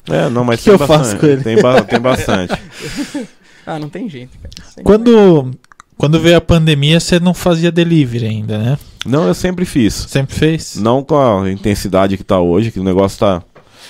É, 0.07 0.29
não, 0.29 0.43
mas 0.43 0.59
Que 0.59 0.65
tem 0.65 0.73
eu 0.73 0.79
faço 0.79 0.99
bastante. 0.99 1.19
com 1.19 1.25
ele? 1.25 1.41
Tem, 1.43 1.61
ba- 1.61 1.81
tem 1.81 1.99
bastante. 1.99 2.53
Ah, 3.65 3.79
não 3.79 3.89
tem 3.89 4.07
jeito, 4.07 4.37
cara. 4.37 4.53
Sempre 4.63 4.83
Quando, 4.83 5.51
quando 5.97 6.19
veio 6.19 6.37
a 6.37 6.41
pandemia, 6.41 6.99
você 6.99 7.19
não 7.19 7.33
fazia 7.33 7.71
delivery 7.71 8.25
ainda, 8.25 8.57
né? 8.57 8.77
Não, 9.05 9.27
eu 9.27 9.33
sempre 9.33 9.65
fiz. 9.65 9.93
Sempre 9.93 10.35
fez? 10.35 10.75
Não 10.75 11.03
com 11.03 11.17
a 11.17 11.51
intensidade 11.51 12.17
que 12.17 12.23
tá 12.23 12.39
hoje, 12.39 12.71
que 12.71 12.79
o 12.79 12.83
negócio 12.83 13.19
tá. 13.19 13.43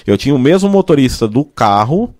Eu 0.06 0.18
tinha 0.18 0.35
o 0.35 0.39
mesmo 0.39 0.69
motorista 0.69 1.27
do 1.27 1.43
carro. 1.43 2.14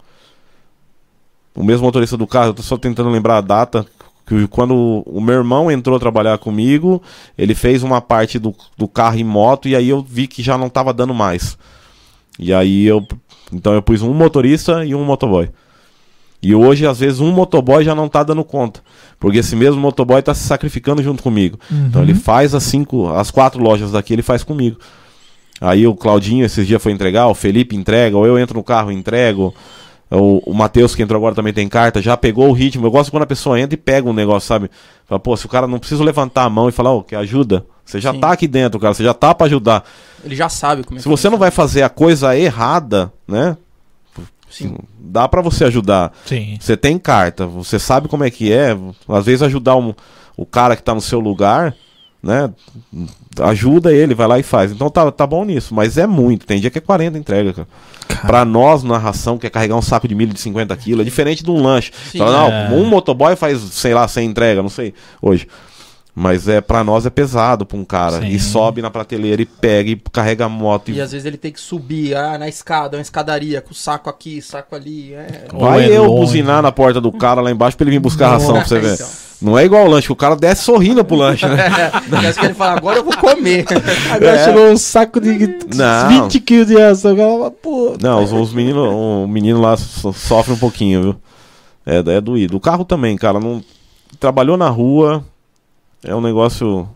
O 1.54 1.64
mesmo 1.64 1.86
motorista 1.86 2.18
do 2.18 2.28
carro, 2.28 2.48
eu 2.48 2.54
tô 2.54 2.64
só 2.64 2.78
tentando 2.78 3.10
lembrar 3.10 3.38
a 3.38 3.42
data. 3.42 3.86
Que 4.26 4.48
quando 4.48 5.04
o 5.06 5.22
meu 5.22 5.36
irmão 5.36 5.72
entrou 5.72 6.00
trabalhar 6.00 6.38
comigo, 6.40 7.02
ele 7.38 7.54
fez 7.54 7.84
uma 7.84 8.02
parte 8.02 8.40
do, 8.40 8.56
do 8.76 8.88
carro 8.88 9.18
em 9.20 9.24
moto 9.24 9.68
e 9.68 9.76
aí 9.76 9.90
eu 9.90 10.02
vi 10.02 10.26
que 10.26 10.42
já 10.42 10.58
não 10.58 10.68
tava 10.68 10.92
dando 10.92 11.14
mais. 11.14 11.58
E 12.40 12.54
aí 12.54 12.86
eu. 12.86 13.06
Então 13.54 13.74
eu 13.74 13.82
pus 13.82 14.02
um 14.02 14.14
motorista 14.14 14.84
e 14.84 14.96
um 14.96 15.06
motoboy. 15.06 15.50
E 16.48 16.54
hoje, 16.54 16.86
às 16.86 17.00
vezes, 17.00 17.20
um 17.20 17.32
motoboy 17.32 17.84
já 17.84 17.96
não 17.96 18.08
tá 18.08 18.22
dando 18.22 18.44
conta. 18.44 18.82
Porque 19.20 19.40
esse 19.40 19.56
mesmo 19.56 19.82
motoboy 19.82 20.22
tá 20.22 20.34
se 20.34 20.44
sacrificando 20.44 21.02
junto 21.02 21.24
comigo. 21.24 21.58
Então 21.72 22.02
Uhum. 22.02 22.08
ele 22.08 22.14
faz 22.14 22.54
as 22.54 22.62
cinco, 22.64 23.08
as 23.12 23.32
quatro 23.32 23.62
lojas 23.62 23.92
daqui, 23.92 24.14
ele 24.14 24.22
faz 24.22 24.44
comigo. 24.44 24.78
Aí 25.60 25.88
o 25.88 25.96
Claudinho 25.96 26.46
esses 26.46 26.68
dias 26.68 26.84
foi 26.84 26.92
entregar, 26.92 27.28
o 27.28 27.34
Felipe 27.34 27.76
entrega, 27.76 28.16
ou 28.16 28.28
eu 28.28 28.38
entro 28.38 28.58
no 28.58 28.64
carro 28.64 28.92
e 28.92 28.96
entrego. 28.96 29.56
O, 30.12 30.52
o 30.52 30.54
Matheus, 30.54 30.94
que 30.94 31.02
entrou 31.02 31.18
agora, 31.18 31.34
também 31.34 31.52
tem 31.52 31.68
carta, 31.68 32.00
já 32.00 32.16
pegou 32.16 32.48
o 32.50 32.54
ritmo. 32.54 32.86
Eu 32.86 32.92
gosto 32.92 33.10
quando 33.10 33.24
a 33.24 33.28
pessoa 33.28 33.60
entra 33.60 33.74
e 33.74 33.78
pega 33.78 34.08
um 34.08 34.14
negócio, 34.14 34.48
sabe? 34.48 34.70
Fala, 35.08 35.20
pô, 35.20 35.36
se 35.36 35.48
o 35.48 35.50
cara 35.50 35.66
não 35.66 35.80
precisa 35.80 36.04
levantar 36.04 36.44
a 36.44 36.50
mão 36.50 36.70
e 36.70 36.72
falar, 36.72 36.92
ô, 36.92 37.02
que 37.02 37.16
ajuda. 37.16 37.66
Você 37.84 38.00
já 38.00 38.12
Sim. 38.14 38.20
tá 38.20 38.32
aqui 38.32 38.48
dentro, 38.48 38.80
cara, 38.80 38.94
você 38.94 39.04
já 39.04 39.14
tá 39.16 39.34
pra 39.34 39.48
ajudar. 39.48 39.84
Ele 40.24 40.36
já 40.36 40.48
sabe 40.50 40.84
como 40.84 41.00
é 41.00 41.02
Se 41.02 41.08
você 41.08 41.28
não 41.30 41.38
vai 41.40 41.50
fazer 41.50 41.82
a 41.82 41.90
coisa 41.90 42.38
errada, 42.38 43.12
né? 43.28 43.58
Sim. 44.58 44.78
Dá 45.00 45.28
pra 45.28 45.42
você 45.42 45.66
ajudar. 45.66 46.12
Sim. 46.26 46.58
Você 46.60 46.76
tem 46.78 46.98
carta, 46.98 47.46
você 47.46 47.78
sabe 47.80 48.08
como 48.08 48.24
é 48.24 48.30
que 48.32 48.52
é. 48.52 48.78
Às 49.10 49.26
vezes 49.26 49.42
ajudar 49.44 49.76
um- 49.76 49.94
o 50.38 50.46
cara 50.46 50.76
que 50.76 50.84
tá 50.84 50.94
no 50.94 51.02
seu 51.02 51.20
lugar, 51.20 51.74
né? 52.22 52.50
Ajuda 53.42 53.94
ele, 53.94 54.14
vai 54.16 54.28
lá 54.28 54.40
e 54.40 54.44
faz. 54.44 54.72
Então 54.72 54.90
tá, 54.90 55.12
tá 55.12 55.28
bom 55.28 55.44
nisso, 55.46 55.74
mas 55.76 55.98
é 55.98 56.08
muito. 56.08 56.46
Tem 56.46 56.60
dia 56.60 56.70
que 56.70 56.78
é 56.78 56.82
40 56.82 57.18
entrega, 57.18 57.54
cara. 57.54 57.68
Cara, 58.08 58.28
Pra 58.28 58.46
nós, 58.46 58.82
na 58.84 58.98
ração, 58.98 59.38
que 59.38 59.46
é 59.46 59.50
carregar 59.50 59.76
um 59.76 59.82
saco 59.82 60.08
de 60.08 60.16
milho 60.16 60.34
de 60.34 60.40
50 60.40 60.76
quilos, 60.78 61.02
é 61.02 61.04
diferente 61.04 61.44
de 61.44 61.52
um 61.52 61.62
lanche. 61.62 61.92
Sim. 62.12 62.18
Fala, 62.20 62.32
não, 62.32 62.52
É. 62.52 62.70
um 62.72 62.86
motoboy 62.86 63.36
faz, 63.36 63.60
sei 63.60 63.94
lá, 63.94 64.08
100 64.08 64.28
entrega, 64.30 64.62
não 64.62 64.70
sei, 64.70 64.94
hoje. 65.22 65.48
Mas 66.18 66.48
é 66.48 66.62
pra 66.62 66.82
nós 66.82 67.06
é 67.06 67.10
pesado 67.10 67.66
pra 67.66 67.78
um 67.78 67.84
cara. 67.84 68.22
Sim. 68.22 68.28
E 68.28 68.40
sobe 68.40 68.82
na 68.82 68.90
prateleira 68.90 69.42
e 69.42 69.46
pega 69.46 69.90
e 69.90 69.98
carrega 70.14 70.46
a 70.46 70.50
moto. 70.50 70.90
E 70.90 70.94
E 70.96 71.02
às 71.02 71.12
vezes 71.12 71.26
ele 71.26 71.36
tem 71.36 71.52
que 71.52 71.60
subir 71.60 72.16
ah, 72.16 72.38
na 72.38 72.48
escada, 72.48 72.96
uma 72.96 73.02
escadaria, 73.02 73.60
com 73.60 73.72
o 73.72 73.76
saco 73.76 74.10
aqui, 74.10 74.42
saco 74.42 74.74
ali. 74.76 75.14
É... 75.14 75.48
Vai 75.54 75.92
é 75.92 75.98
eu 75.98 76.06
longe. 76.06 76.22
buzinar 76.22 76.62
na 76.62 76.72
porta 76.72 77.02
do 77.02 77.12
cara 77.12 77.42
lá 77.42 77.52
embaixo 77.52 77.76
pra 77.76 77.84
ele 77.84 77.92
vir 77.92 78.00
buscar 78.00 78.28
a 78.28 78.32
ração 78.32 78.54
pra 78.54 78.64
você 78.66 78.80
ver. 78.80 78.94
Então. 78.94 79.08
Não 79.42 79.60
é 79.60 79.66
igual 79.66 79.86
o 79.86 79.90
lanche, 79.90 80.08
que 80.08 80.14
o 80.14 80.16
cara 80.16 80.38
desce 80.38 80.64
sorrindo 80.64 81.04
pro 81.04 81.18
lanche, 81.18 81.46
né? 81.46 81.70
Parece 82.10 82.40
que 82.40 82.46
ele 82.46 82.54
fala, 82.54 82.78
agora 82.78 82.98
eu 83.00 83.04
vou 83.04 83.18
comer. 83.18 83.66
Agora 84.10 84.38
É. 84.40 84.46
chegou 84.46 84.70
um 84.72 84.78
saco 84.78 85.20
de 85.20 85.58
Não. 85.76 86.08
20 86.24 86.40
quilos 86.40 86.68
de 86.68 86.78
ração. 86.80 87.14
O 87.14 87.18
cara 87.18 87.30
fala, 87.32 87.52
pô. 87.52 87.98
Não, 88.02 88.24
os, 88.24 88.32
os 88.32 88.54
meninos, 88.54 88.88
o 88.88 89.28
menino 89.28 89.60
lá 89.60 89.76
so- 89.76 90.14
sofre 90.14 90.54
um 90.54 90.58
pouquinho, 90.58 91.02
viu? 91.02 91.16
É, 91.86 91.98
é 91.98 92.22
doído. 92.22 92.56
O 92.56 92.60
carro 92.62 92.86
também, 92.86 93.18
cara, 93.18 93.38
não 93.38 93.62
trabalhou 94.18 94.56
na 94.56 94.70
rua. 94.70 95.22
É 96.06 96.16
um 96.16 96.22
negócio 96.22 96.88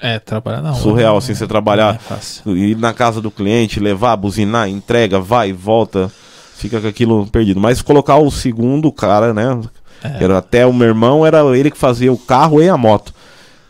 É, 0.00 0.18
trabalhar 0.18 0.60
rua. 0.70 0.74
surreal, 0.80 1.12
não- 1.12 1.18
assim, 1.18 1.34
você 1.34 1.44
não 1.44 1.48
trabalhar, 1.48 2.00
é 2.46 2.50
ir 2.50 2.76
na 2.76 2.92
casa 2.92 3.20
do 3.20 3.30
cliente, 3.30 3.78
levar, 3.80 4.16
buzinar, 4.16 4.68
entrega, 4.68 5.20
vai 5.20 5.50
e 5.50 5.52
volta, 5.52 6.10
fica 6.56 6.80
com 6.80 6.86
aquilo 6.88 7.26
perdido. 7.26 7.60
Mas 7.60 7.80
colocar 7.82 8.16
o 8.16 8.30
segundo 8.30 8.90
cara, 8.90 9.32
né? 9.32 9.60
É. 10.02 10.24
Era 10.24 10.38
até 10.38 10.66
o 10.66 10.72
meu 10.72 10.88
irmão, 10.88 11.24
era 11.24 11.40
ele 11.56 11.70
que 11.70 11.78
fazia 11.78 12.12
o 12.12 12.18
carro 12.18 12.62
e 12.62 12.68
a 12.68 12.76
moto. 12.76 13.14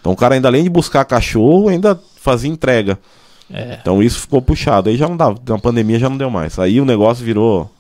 Então 0.01 0.13
o 0.13 0.17
cara 0.17 0.35
ainda 0.35 0.49
além 0.49 0.65
de 0.65 0.71
buscar 0.71 1.05
cachorro, 1.05 1.69
ainda 1.69 1.99
fazia 2.21 2.51
entrega. 2.51 2.99
É. 3.53 3.79
Então 3.81 4.03
isso 4.03 4.21
ficou 4.21 4.41
puxado. 4.43 4.89
Aí 4.89 4.97
já 4.97 5.07
não 5.09 5.17
dava. 5.17 5.37
Na 5.47 5.59
pandemia 5.59 5.99
já 5.99 6.09
não 6.09 6.17
deu 6.17 6.31
mais. 6.31 6.59
Aí 6.59 6.81
o 6.81 6.85
negócio 6.85 7.25
virou. 7.25 7.71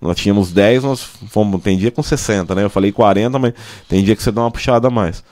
Nós 0.00 0.16
tínhamos 0.18 0.52
10, 0.52 0.82
nós 0.84 1.00
fomos. 1.28 1.62
Tem 1.62 1.78
dia 1.78 1.90
com 1.90 2.02
60, 2.02 2.54
né? 2.54 2.64
Eu 2.64 2.70
falei 2.70 2.92
40, 2.92 3.38
mas 3.38 3.54
tem 3.88 4.04
dia 4.04 4.14
que 4.14 4.22
você 4.22 4.30
dá 4.30 4.42
uma 4.42 4.50
puxada 4.50 4.88
a 4.88 4.90
mais. 4.90 5.24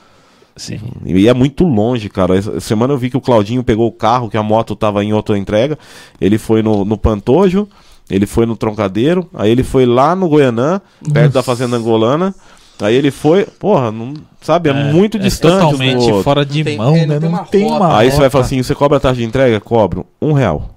Sim. 0.55 0.79
E 1.05 1.27
é 1.27 1.33
muito 1.33 1.65
longe, 1.65 2.07
cara. 2.09 2.37
Essa 2.37 2.59
semana 2.59 2.93
eu 2.93 2.97
vi 2.97 3.09
que 3.09 3.17
o 3.17 3.21
Claudinho 3.21 3.63
pegou 3.63 3.87
o 3.87 3.91
carro, 3.91 4.29
que 4.29 4.37
a 4.37 4.43
moto 4.43 4.75
tava 4.75 5.03
em 5.03 5.11
outra 5.13 5.37
entrega. 5.37 5.77
Ele 6.19 6.37
foi 6.37 6.63
no, 6.63 6.85
no 6.85 6.97
Pantojo, 6.97 7.67
ele 8.09 8.25
foi 8.25 8.45
no 8.45 8.55
Troncadeiro, 8.55 9.29
aí 9.33 9.51
ele 9.51 9.63
foi 9.63 9.85
lá 9.85 10.15
no 10.15 10.29
Goianã, 10.29 10.79
perto 11.11 11.33
da 11.33 11.43
Fazenda 11.43 11.75
Angolana. 11.75 12.33
Aí 12.81 12.93
ele 12.93 13.09
foi, 13.09 13.45
porra, 13.45 13.89
não, 13.91 14.13
sabe, 14.41 14.69
é, 14.69 14.73
muito 14.91 15.17
distante 15.17 15.53
um 15.53 15.59
do 15.59 15.71
totalmente 15.71 16.03
outro. 16.03 16.23
fora 16.23 16.45
de 16.45 16.63
tem- 16.63 16.77
mão, 16.77 16.95
é, 16.95 17.05
né? 17.05 17.19
não 17.19 17.45
tem 17.45 17.61
Não 17.61 17.77
uma 17.77 17.87
rota. 17.87 17.97
Aí 17.99 18.11
você 18.11 18.19
vai 18.19 18.29
falar 18.29 18.43
assim, 18.45 18.61
você 18.61 18.75
cobra 18.75 18.97
a 18.97 18.99
taxa 18.99 19.15
de 19.15 19.23
entrega? 19.23 19.61
Cobro 19.61 20.05
um 20.21 20.33
real. 20.33 20.71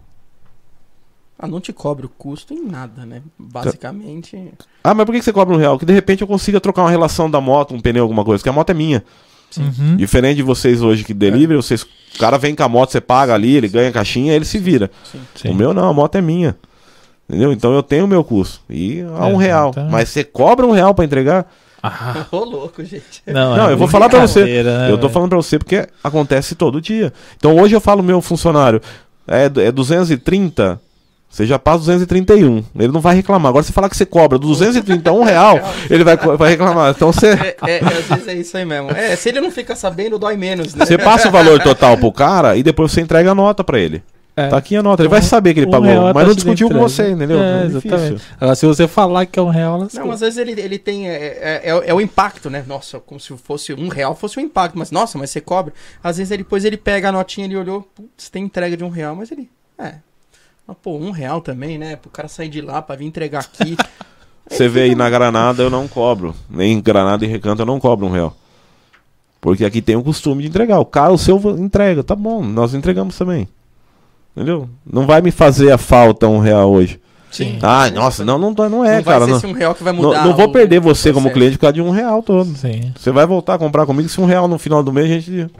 Ah, 1.37 1.47
não 1.47 1.61
te 1.61 1.73
cobre 1.73 2.05
o 2.07 2.09
custo 2.09 2.53
em 2.53 2.65
nada, 2.65 3.07
né? 3.07 3.23
Basicamente. 3.39 4.37
Ah, 4.83 4.93
mas 4.93 5.07
por 5.07 5.15
que 5.15 5.23
você 5.23 5.33
cobra 5.33 5.55
um 5.55 5.59
real? 5.59 5.79
Que 5.79 5.87
de 5.87 5.93
repente 5.93 6.23
eu 6.23 6.27
consiga 6.27 6.61
trocar 6.61 6.83
uma 6.83 6.91
relação 6.91 7.31
da 7.31 7.41
moto, 7.41 7.75
um 7.75 7.81
pneu, 7.81 8.03
alguma 8.03 8.25
coisa, 8.25 8.43
que 8.43 8.49
a 8.49 8.53
moto 8.53 8.71
é 8.71 8.75
minha. 8.75 9.05
Uhum. 9.57 9.97
Diferente 9.97 10.37
de 10.37 10.43
vocês 10.43 10.83
hoje 10.83 11.05
que 11.05 11.15
delivery, 11.15 11.57
vocês, 11.57 11.83
o 11.83 12.19
cara 12.19 12.37
vem 12.39 12.55
com 12.55 12.63
a 12.63 12.69
moto, 12.69 12.91
você 12.93 13.01
paga 13.01 13.33
ali, 13.35 13.57
ele 13.57 13.69
ganha 13.69 13.89
a 13.89 13.93
caixinha, 13.93 14.35
ele 14.35 14.45
se 14.45 14.59
vira. 14.59 14.91
Sim. 15.11 15.21
Sim. 15.35 15.49
O 15.51 15.55
meu 15.55 15.73
não, 15.73 15.89
a 15.89 15.93
moto 15.93 16.17
é 16.17 16.21
minha. 16.21 16.55
Entendeu? 17.29 17.53
Então 17.53 17.75
eu 17.75 17.83
tenho 17.83 18.05
o 18.05 18.09
meu 18.09 18.25
custo. 18.25 18.61
E 18.71 19.03
a 19.19 19.27
um 19.27 19.41
É, 19.41 19.45
real. 19.47 19.71
então- 19.71 19.89
Mas 19.91 20.09
você 20.09 20.25
cobra 20.25 20.67
um 20.67 20.71
real 20.73 20.95
pra 20.95 21.05
entregar? 21.05 21.47
Ah, 21.83 22.27
Ô, 22.33 22.39
louco, 22.39 22.83
gente. 22.85 23.23
não, 23.27 23.57
Não, 23.57 23.69
é 23.69 23.73
eu 23.73 23.77
vou 23.79 23.87
falar 23.89 24.09
pra 24.09 24.21
você. 24.21 24.63
né, 24.63 24.91
eu 24.91 24.99
tô 24.99 25.09
falando 25.09 25.29
pra 25.29 25.37
você 25.39 25.59
porque 25.59 25.87
acontece 26.03 26.55
todo 26.55 26.81
dia. 26.81 27.13
Então 27.37 27.57
hoje 27.57 27.75
eu 27.77 27.81
falo 27.81 28.03
meu 28.03 28.21
funcionário, 28.21 28.81
é, 29.27 29.45
é 29.45 29.71
230, 29.73 30.81
você 31.29 31.47
já 31.47 31.59
passa 31.59 31.79
231. 31.81 32.65
Ele 32.79 32.93
não 32.93 33.01
vai 33.01 33.15
reclamar. 33.15 33.51
Agora 33.51 33.63
você 33.63 33.73
falar 33.73 33.89
que 33.91 33.97
você 33.97 34.07
cobra 34.07 34.39
231 34.39 35.23
real, 35.25 35.61
ele 35.91 36.03
vai, 36.05 36.17
vai 36.17 36.51
reclamar. 36.51 36.91
Então 36.97 37.13
você, 37.13 37.29
É, 37.29 37.57
é, 37.67 37.79
às 37.85 38.07
vezes 38.07 38.29
é 38.29 38.35
isso 38.35 38.57
aí 38.57 38.65
mesmo. 38.65 38.91
É, 38.91 39.15
se 39.15 39.29
ele 39.29 39.41
não 39.41 39.51
fica 39.51 39.77
sabendo, 39.77 40.19
dói 40.19 40.37
menos, 40.37 40.75
né? 40.75 40.85
você 40.87 40.97
passa 40.99 41.29
o 41.29 41.31
valor 41.31 41.61
total 41.63 41.97
pro 41.99 42.11
cara 42.13 42.57
e 42.57 42.63
depois 42.63 42.91
você 42.93 43.01
entrega 43.01 43.31
a 43.31 43.35
nota 43.35 43.63
pra 43.63 43.79
ele. 43.79 44.03
É. 44.35 44.47
Tá 44.49 44.57
aqui 44.57 44.77
a 44.77 44.83
nota. 44.85 45.03
Ele 45.03 45.09
vai 45.09 45.19
Um- 45.19 45.23
saber 45.25 45.53
que 45.53 45.59
ele 45.61 45.67
um 45.67 45.71
pagou, 45.71 46.15
mas 46.15 46.27
não 46.29 46.33
discutiu 46.35 46.69
com 46.71 46.79
você, 46.79 47.11
entendeu? 47.11 47.41
É, 47.43 47.63
É 47.63 47.67
exatamente. 47.67 48.23
Agora, 48.41 48.55
se 48.55 48.67
você 48.67 48.87
falar 48.87 49.27
que 49.27 49.37
é 49.37 49.43
um 49.43 49.49
real, 49.51 49.79
lascou. 49.81 50.05
Não, 50.05 50.13
às 50.13 50.21
vezes 50.21 50.39
ele, 50.39 50.53
ele 50.61 50.79
tem. 50.79 51.09
É, 51.09 51.15
é, 51.17 51.61
é- 51.65 51.83
é 51.91 51.93
o 51.93 52.01
impacto, 52.01 52.49
né? 52.49 52.63
Nossa, 52.65 53.01
como 53.01 53.19
se 53.19 53.37
fosse 53.37 53.73
um 53.75 53.89
real 53.89 54.15
fosse 54.15 54.39
o 54.39 54.41
impacto. 54.41 54.79
Mas, 54.79 54.93
nossa, 54.93 55.19
mas 55.19 55.31
você 55.31 55.41
cobra. 55.41 55.73
Às 56.05 56.19
vezes 56.19 56.31
ele, 56.31 56.45
depois 56.45 56.65
ele 56.65 56.77
pega 56.77 57.09
a 57.09 57.13
notinha, 57.13 57.49
ele 57.49 57.57
olhou, 57.57 57.83
putz, 57.97 58.31
tem 58.31 58.45
entrega 58.45 58.77
de 58.77 58.85
um 58.85 58.89
real, 58.89 59.17
mas 59.17 59.33
ele. 59.33 59.51
É. 59.77 59.95
Mas, 60.69 60.77
pô, 60.83 60.97
um 60.99 61.11
real 61.11 61.41
também, 61.41 61.79
né? 61.79 61.97
Pro 61.97 62.11
cara 62.11 62.29
sair 62.29 62.51
de 62.51 62.61
lá 62.61 62.83
pra 62.83 62.95
vir 62.95 63.07
entregar 63.07 63.41
aqui. 63.41 63.75
Você 64.51 64.69
vê 64.69 64.83
aí 64.83 64.95
na 64.95 65.09
Granada 65.11 65.63
eu 65.63 65.71
não 65.71 65.89
cobro. 65.89 66.35
Nem 66.49 66.73
em 66.75 66.81
Granada 66.81 67.25
e 67.25 67.29
Recanto 67.29 67.63
eu 67.63 67.67
não 67.67 67.81
cobro 67.81 68.07
um 68.07 68.11
real. 68.11 68.35
Porque 69.41 69.65
aqui 69.65 69.81
tem 69.83 69.97
o 69.97 70.03
costume 70.03 70.43
de 70.43 70.49
entregar. 70.49 70.79
O 70.79 70.85
cara, 70.85 71.13
o 71.13 71.19
seu 71.19 71.39
entrega, 71.59 72.03
tá 72.05 72.15
bom, 72.15 72.43
nós 72.45 72.75
entregamos 72.75 73.17
também. 73.17 73.49
Entendeu? 74.37 74.69
Não 74.91 75.07
vai 75.07 75.21
me 75.23 75.31
fazer 75.31 75.71
a 75.73 75.79
falta 75.79 76.29
um 76.29 76.39
real 76.39 76.71
hoje. 76.71 77.01
Sim. 77.31 77.59
Ah, 77.63 77.91
nossa, 77.91 78.25
não, 78.25 78.39
não, 78.39 78.53
não 78.53 78.85
é, 78.85 78.97
não 78.97 79.03
cara. 79.05 79.19
vai 79.21 79.27
ser 79.27 79.31
Não, 79.33 79.37
esse 79.39 79.47
um 79.47 79.53
real 79.53 79.75
que 79.75 79.85
vai 79.85 79.93
não, 79.93 80.03
mudar. 80.03 80.25
não 80.25 80.35
vou 80.35 80.47
o- 80.47 80.53
perder 80.53 80.81
você 80.81 81.13
como 81.13 81.31
cliente 81.31 81.57
por 81.57 81.63
causa 81.63 81.75
de 81.75 81.83
um 81.83 81.91
real 81.91 82.23
todo. 82.23 82.57
Sim. 82.57 82.93
Você 82.97 83.11
vai 83.11 83.27
voltar 83.27 83.55
a 83.55 83.59
comprar 83.59 83.85
comigo 83.85 84.09
se 84.09 84.21
um 84.21 84.25
real 84.25 84.49
no 84.49 84.59
final 84.59 84.83
do 84.83 84.93
mês 84.93 85.11
a 85.11 85.15
gente. 85.21 85.51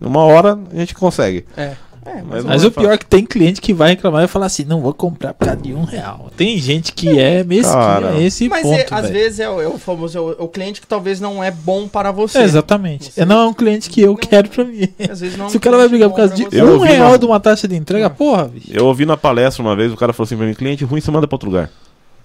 Uma 0.00 0.22
hora 0.24 0.58
a 0.72 0.76
gente 0.76 0.94
consegue. 0.94 1.44
É. 1.56 1.74
É, 2.06 2.14
Mas 2.22 2.24
mas. 2.24 2.44
Mas 2.44 2.64
é 2.64 2.66
o 2.68 2.70
pior 2.70 2.92
é 2.92 2.98
que 2.98 3.04
tem 3.04 3.24
cliente 3.26 3.60
que 3.60 3.74
vai 3.74 3.90
reclamar 3.90 4.24
e 4.24 4.28
falar 4.28 4.46
assim, 4.46 4.64
não 4.64 4.80
vou 4.80 4.94
comprar 4.94 5.34
por 5.34 5.44
causa 5.46 5.60
de 5.60 5.74
um 5.74 5.82
real. 5.82 6.30
Tem 6.36 6.56
gente 6.58 6.92
que 6.92 7.18
é 7.18 7.42
mesquinha 7.42 7.72
Cara. 7.74 8.20
esse 8.22 8.48
Mas 8.48 8.62
ponto, 8.62 8.78
é, 8.78 8.86
às 8.90 9.10
vezes 9.10 9.40
é 9.40 9.50
o, 9.50 9.60
é 9.60 9.66
o 9.66 9.76
famoso 9.78 10.16
é 10.16 10.20
o, 10.20 10.30
é 10.32 10.36
o 10.42 10.48
cliente 10.48 10.80
que 10.80 10.86
talvez 10.86 11.20
não 11.20 11.42
é 11.42 11.50
bom 11.50 11.88
para 11.88 12.12
você. 12.12 12.38
É, 12.38 12.42
exatamente. 12.44 13.12
Você- 13.12 13.24
Não 13.24 13.40
é 13.40 13.46
um 13.48 13.52
cliente 13.52 13.90
que 13.90 14.00
eu 14.00 14.10
Não- 14.12 14.16
quero 14.16 14.48
pra 14.48 14.64
mim. 14.64 14.88
Às 15.10 15.20
vezes 15.20 15.36
não 15.36 15.48
Se 15.48 15.56
o 15.56 15.60
cara 15.60 15.76
vai 15.76 15.88
brigar 15.88 16.08
por 16.08 16.16
causa 16.16 16.34
de 16.34 16.44
um 16.44 16.78
real 16.78 17.08
uma- 17.08 17.18
de 17.18 17.26
uma 17.26 17.40
taxa 17.40 17.66
de 17.66 17.74
entrega, 17.76 18.08
porra, 18.08 18.44
bicho. 18.44 18.68
Eu 18.72 18.86
ouvi 18.86 19.04
na 19.04 19.16
palestra 19.16 19.62
uma 19.62 19.74
vez, 19.74 19.92
o 19.92 19.96
cara 19.96 20.12
falou 20.12 20.26
assim 20.26 20.36
pra 20.36 20.46
mim, 20.46 20.54
cliente 20.54 20.84
ruim, 20.84 21.00
você 21.00 21.10
manda 21.10 21.26
pra 21.26 21.34
outro 21.34 21.48
lugar. 21.50 21.70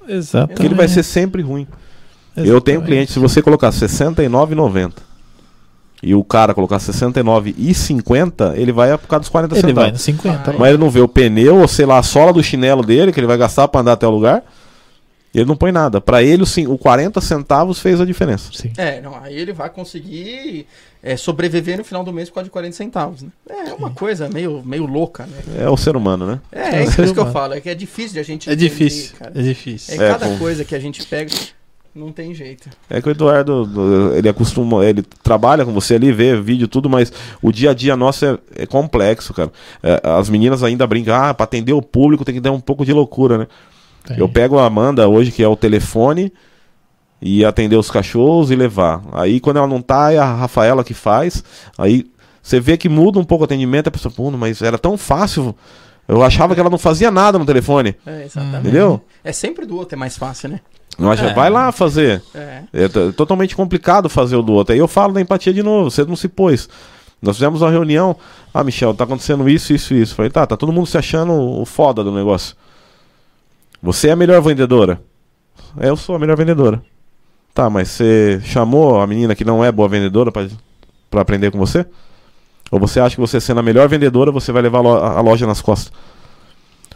Exatamente. 0.07 0.49
Porque 0.55 0.67
ele 0.67 0.75
vai 0.75 0.87
ser 0.87 1.03
sempre 1.03 1.41
ruim. 1.41 1.67
Eu 2.37 2.61
tenho 2.61 2.79
um 2.79 2.83
cliente, 2.83 3.11
se 3.11 3.19
você 3.19 3.41
colocar 3.41 3.67
R$ 3.71 3.73
69,90 3.75 4.93
e 6.03 6.15
o 6.15 6.23
cara 6.23 6.53
colocar 6.53 6.77
R$ 6.77 6.83
69,50, 6.83 8.55
ele 8.57 8.71
vai 8.71 8.97
por 8.97 9.07
causa 9.07 9.21
dos 9.21 9.29
40 9.29 9.55
Ele 9.55 9.61
vai 9.61 9.69
centavos. 9.71 9.91
no 9.91 9.97
50. 9.99 10.43
Vai. 10.51 10.57
Mas 10.57 10.69
ele 10.69 10.77
não 10.77 10.89
vê 10.89 10.99
o 11.01 11.07
pneu, 11.07 11.57
ou 11.59 11.67
sei 11.67 11.85
lá, 11.85 11.99
a 11.99 12.03
sola 12.03 12.33
do 12.33 12.43
chinelo 12.43 12.83
dele, 12.83 13.11
que 13.11 13.19
ele 13.19 13.27
vai 13.27 13.37
gastar 13.37 13.67
pra 13.67 13.81
andar 13.81 13.93
até 13.93 14.07
o 14.07 14.11
lugar. 14.11 14.43
E 15.33 15.37
ele 15.39 15.47
não 15.47 15.55
põe 15.55 15.71
nada. 15.71 16.01
Pra 16.01 16.21
ele, 16.21 16.43
o, 16.43 16.45
cin- 16.45 16.67
o 16.67 16.77
40 16.77 17.21
centavos 17.21 17.79
fez 17.79 18.01
a 18.01 18.05
diferença. 18.05 18.49
Sim. 18.53 18.73
É, 18.77 18.99
não, 18.99 19.15
aí 19.15 19.33
ele 19.33 19.53
vai 19.53 19.69
conseguir 19.69 20.67
é, 21.01 21.15
sobreviver 21.15 21.77
no 21.77 21.85
final 21.85 22.03
do 22.03 22.11
mês 22.11 22.27
por 22.29 22.35
causa 22.35 22.45
de 22.45 22.51
40 22.51 22.75
centavos, 22.75 23.21
né? 23.21 23.29
É 23.49 23.73
uma 23.73 23.91
coisa 23.91 24.27
meio, 24.27 24.61
meio 24.65 24.85
louca, 24.85 25.25
né? 25.25 25.37
É 25.63 25.69
o 25.69 25.77
ser 25.77 25.95
humano, 25.95 26.27
né? 26.27 26.39
É, 26.51 26.59
É 26.59 26.75
é 26.79 26.83
isso 26.83 27.13
que 27.13 27.19
eu 27.19 27.31
falo, 27.31 27.53
é 27.53 27.61
que 27.61 27.69
é 27.69 27.75
difícil 27.75 28.11
de 28.13 28.19
a 28.19 28.23
gente 28.23 28.49
É 28.49 28.53
entender, 28.53 28.69
difícil. 28.69 29.15
cara. 29.17 29.31
É 29.33 29.41
difícil. 29.41 29.93
É 29.93 30.05
É, 30.05 30.09
cada 30.11 30.27
com- 30.27 30.37
coisa 30.37 30.65
que 30.65 30.75
a 30.75 30.79
gente 30.79 31.05
pega, 31.05 31.31
não 31.93 32.11
tem 32.11 32.33
jeito. 32.33 32.69
É 32.89 33.01
que 33.01 33.07
o 33.07 33.11
Eduardo, 33.11 33.65
do- 33.65 34.15
ele 34.15 34.29
acostuma, 34.29 34.85
ele 34.85 35.01
trabalha 35.23 35.65
com 35.65 35.73
você 35.73 35.95
ali, 35.95 36.11
vê 36.11 36.39
vídeo, 36.39 36.67
tudo, 36.67 36.89
mas 36.89 37.11
o 37.41 37.51
dia 37.51 37.71
a 37.71 37.73
dia 37.73 37.95
nosso 37.97 38.25
é, 38.25 38.37
é 38.55 38.65
complexo, 38.65 39.33
cara. 39.33 39.51
É, 39.83 40.01
as 40.03 40.29
meninas 40.29 40.63
ainda 40.63 40.85
brincam, 40.87 41.13
ah, 41.15 41.33
pra 41.33 41.43
atender 41.43 41.73
o 41.73 41.81
público 41.81 42.23
tem 42.25 42.35
que 42.35 42.41
dar 42.41 42.51
um 42.51 42.59
pouco 42.61 42.85
de 42.85 42.93
loucura, 42.93 43.37
né? 43.37 43.47
Tem. 44.05 44.17
Eu 44.17 44.27
pego 44.29 44.57
a 44.57 44.65
Amanda 44.65 45.07
hoje, 45.07 45.31
que 45.31 45.43
é 45.43 45.47
o 45.47 45.55
telefone, 45.55 46.31
e 47.21 47.45
atender 47.45 47.75
os 47.75 47.91
cachorros 47.91 48.49
e 48.49 48.55
levar. 48.55 49.03
Aí 49.13 49.39
quando 49.39 49.57
ela 49.57 49.67
não 49.67 49.81
tá, 49.81 50.11
é 50.11 50.17
a 50.17 50.25
Rafaela 50.33 50.83
que 50.83 50.93
faz. 50.93 51.43
Aí 51.77 52.09
você 52.41 52.59
vê 52.59 52.77
que 52.77 52.89
muda 52.89 53.19
um 53.19 53.23
pouco 53.23 53.43
o 53.43 53.45
atendimento, 53.45 53.87
a 53.89 53.91
pessoa, 53.91 54.11
pô, 54.11 54.31
mas 54.31 54.61
era 54.61 54.77
tão 54.79 54.97
fácil. 54.97 55.55
Eu 56.07 56.23
achava 56.23 56.55
que 56.55 56.59
ela 56.59 56.69
não 56.69 56.79
fazia 56.79 57.11
nada 57.11 57.37
no 57.37 57.45
telefone. 57.45 57.95
É, 58.05 58.23
exatamente. 58.25 58.59
Entendeu? 58.61 59.01
É 59.23 59.31
sempre 59.31 59.65
do 59.67 59.77
outro, 59.77 59.95
é 59.95 59.99
mais 59.99 60.17
fácil, 60.17 60.49
né? 60.49 60.59
Eu 60.99 61.09
acho, 61.11 61.23
É. 61.23 61.33
vai 61.33 61.49
lá 61.49 61.71
fazer. 61.71 62.21
É. 62.35 62.63
É 62.73 62.87
totalmente 63.15 63.55
complicado 63.55 64.09
fazer 64.09 64.35
o 64.35 64.41
do 64.41 64.53
outro. 64.53 64.73
Aí 64.73 64.79
eu 64.79 64.87
falo 64.87 65.13
da 65.13 65.21
empatia 65.21 65.53
de 65.53 65.63
novo, 65.63 65.89
você 65.89 66.03
não 66.05 66.15
se 66.15 66.27
pôs. 66.27 66.69
Nós 67.21 67.35
fizemos 67.37 67.61
uma 67.61 67.69
reunião. 67.71 68.15
Ah, 68.53 68.63
Michel, 68.63 68.93
tá 68.93 69.03
acontecendo 69.03 69.47
isso, 69.47 69.73
isso, 69.73 69.93
isso. 69.93 70.15
Falei, 70.15 70.31
tá, 70.31 70.45
tá 70.45 70.57
todo 70.57 70.71
mundo 70.71 70.87
se 70.87 70.97
achando 70.97 71.33
o 71.33 71.65
foda 71.65 72.03
do 72.03 72.11
negócio. 72.11 72.55
Você 73.81 74.09
é 74.09 74.11
a 74.11 74.15
melhor 74.15 74.41
vendedora. 74.41 75.01
É, 75.79 75.89
eu 75.89 75.95
sou 75.95 76.15
a 76.15 76.19
melhor 76.19 76.35
vendedora. 76.37 76.81
Tá, 77.53 77.69
mas 77.69 77.89
você 77.89 78.41
chamou 78.43 78.99
a 79.01 79.07
menina 79.07 79.35
que 79.35 79.43
não 79.45 79.63
é 79.63 79.71
boa 79.71 79.87
vendedora 79.89 80.31
pra, 80.31 80.47
pra 81.09 81.21
aprender 81.21 81.51
com 81.51 81.57
você? 81.57 81.85
Ou 82.71 82.79
você 82.79 82.99
acha 82.99 83.15
que 83.15 83.21
você 83.21 83.39
sendo 83.41 83.59
a 83.59 83.63
melhor 83.63 83.87
vendedora, 83.89 84.31
você 84.31 84.51
vai 84.51 84.61
levar 84.61 84.79
a 84.79 85.19
loja 85.21 85.45
nas 85.45 85.61
costas? 85.61 85.91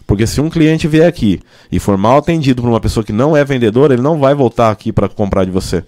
Porque 0.07 0.27
se 0.27 0.39
um 0.39 0.49
cliente 0.49 0.87
vier 0.87 1.07
aqui 1.07 1.41
e 1.71 1.79
for 1.79 1.97
mal 1.97 2.17
atendido 2.17 2.61
por 2.61 2.69
uma 2.69 2.79
pessoa 2.79 3.03
que 3.03 3.11
não 3.11 3.35
é 3.35 3.43
vendedora, 3.43 3.93
ele 3.93 4.01
não 4.01 4.19
vai 4.19 4.35
voltar 4.35 4.69
aqui 4.69 4.91
para 4.91 5.09
comprar 5.09 5.45
de 5.45 5.51
você. 5.51 5.83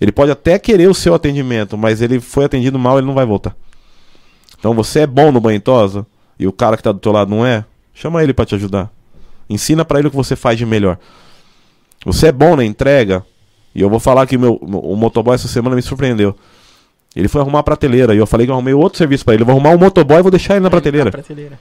Ele 0.00 0.12
pode 0.12 0.30
até 0.30 0.58
querer 0.58 0.88
o 0.88 0.94
seu 0.94 1.14
atendimento, 1.14 1.78
mas 1.78 2.02
ele 2.02 2.20
foi 2.20 2.44
atendido 2.44 2.78
mal, 2.78 2.98
ele 2.98 3.06
não 3.06 3.14
vai 3.14 3.24
voltar. 3.24 3.56
Então 4.58 4.74
você 4.74 5.00
é 5.00 5.06
bom 5.06 5.30
no 5.30 5.40
banho 5.40 5.56
e 5.56 5.60
tosa 5.60 6.04
e 6.38 6.46
o 6.46 6.52
cara 6.52 6.76
que 6.76 6.82
tá 6.82 6.92
do 6.92 6.98
teu 6.98 7.12
lado 7.12 7.30
não 7.30 7.46
é, 7.46 7.64
chama 7.94 8.22
ele 8.22 8.34
para 8.34 8.44
te 8.44 8.54
ajudar. 8.54 8.90
Ensina 9.48 9.84
para 9.84 9.98
ele 9.98 10.08
o 10.08 10.10
que 10.10 10.16
você 10.16 10.34
faz 10.34 10.58
de 10.58 10.66
melhor. 10.66 10.98
Você 12.04 12.26
é 12.28 12.32
bom 12.32 12.56
na 12.56 12.64
entrega, 12.64 13.24
e 13.76 13.80
eu 13.82 13.90
vou 13.90 14.00
falar 14.00 14.26
que 14.26 14.36
o 14.36 14.40
meu, 14.40 14.54
o 14.56 14.96
motoboy 14.96 15.34
essa 15.34 15.48
semana 15.48 15.76
me 15.76 15.82
surpreendeu. 15.82 16.34
Ele 17.14 17.28
foi 17.28 17.42
arrumar 17.42 17.58
a 17.58 17.62
prateleira 17.62 18.14
e 18.14 18.18
eu 18.18 18.26
falei 18.26 18.46
que 18.46 18.50
eu 18.50 18.54
arrumei 18.54 18.72
outro 18.72 18.96
serviço 18.96 19.24
para 19.24 19.34
ele. 19.34 19.42
Eu 19.42 19.46
vou 19.46 19.54
arrumar 19.54 19.70
um 19.70 19.78
motoboy 19.78 20.18
e 20.18 20.22
vou 20.22 20.30
deixar 20.30 20.54
ele 20.54 20.62
na 20.62 20.70
prateleira. 20.70 21.06
Na 21.06 21.10
prateleira. 21.10 21.58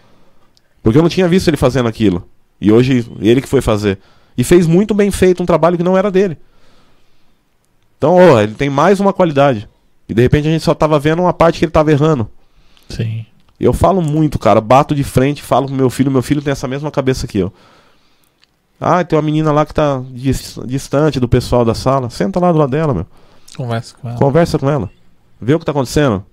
Porque 0.85 0.99
eu 0.99 1.01
não 1.01 1.09
tinha 1.09 1.27
visto 1.27 1.47
ele 1.47 1.57
fazendo 1.57 1.89
aquilo. 1.89 2.23
E 2.61 2.71
hoje 2.71 3.11
ele 3.19 3.41
que 3.41 3.49
foi 3.49 3.59
fazer. 3.59 3.97
E 4.37 4.43
fez 4.43 4.67
muito 4.67 4.93
bem 4.93 5.09
feito 5.09 5.41
um 5.41 5.45
trabalho 5.47 5.77
que 5.77 5.83
não 5.83 5.97
era 5.97 6.11
dele. 6.11 6.37
Então, 7.97 8.13
ó, 8.15 8.39
ele 8.39 8.53
tem 8.53 8.69
mais 8.69 8.99
uma 8.99 9.11
qualidade. 9.11 9.67
E 10.07 10.13
de 10.13 10.21
repente 10.21 10.47
a 10.47 10.51
gente 10.51 10.63
só 10.63 10.75
tava 10.75 10.99
vendo 10.99 11.23
uma 11.23 11.33
parte 11.33 11.57
que 11.57 11.65
ele 11.65 11.71
tava 11.71 11.91
errando. 11.91 12.29
Sim. 12.87 13.25
Eu 13.59 13.73
falo 13.73 13.99
muito, 13.99 14.37
cara. 14.37 14.61
Bato 14.61 14.93
de 14.93 15.03
frente, 15.03 15.41
falo 15.41 15.67
com 15.67 15.73
meu 15.73 15.89
filho. 15.89 16.11
Meu 16.11 16.21
filho 16.21 16.39
tem 16.39 16.51
essa 16.51 16.67
mesma 16.67 16.91
cabeça 16.91 17.25
que 17.25 17.39
eu. 17.39 17.51
Ah, 18.79 19.03
tem 19.03 19.17
uma 19.17 19.23
menina 19.23 19.51
lá 19.51 19.65
que 19.65 19.73
tá 19.73 20.03
dis- 20.11 20.59
distante 20.67 21.19
do 21.19 21.27
pessoal 21.27 21.65
da 21.65 21.73
sala. 21.73 22.11
Senta 22.11 22.39
lá 22.39 22.51
do 22.51 22.59
lado 22.59 22.69
dela, 22.69 22.93
meu. 22.93 23.07
Conversa 23.57 23.95
com 23.99 24.07
ela. 24.07 24.17
Conversa 24.19 24.59
com 24.59 24.69
ela. 24.69 24.91
Vê 25.41 25.55
o 25.55 25.59
que 25.59 25.65
tá 25.65 25.71
acontecendo. 25.71 26.23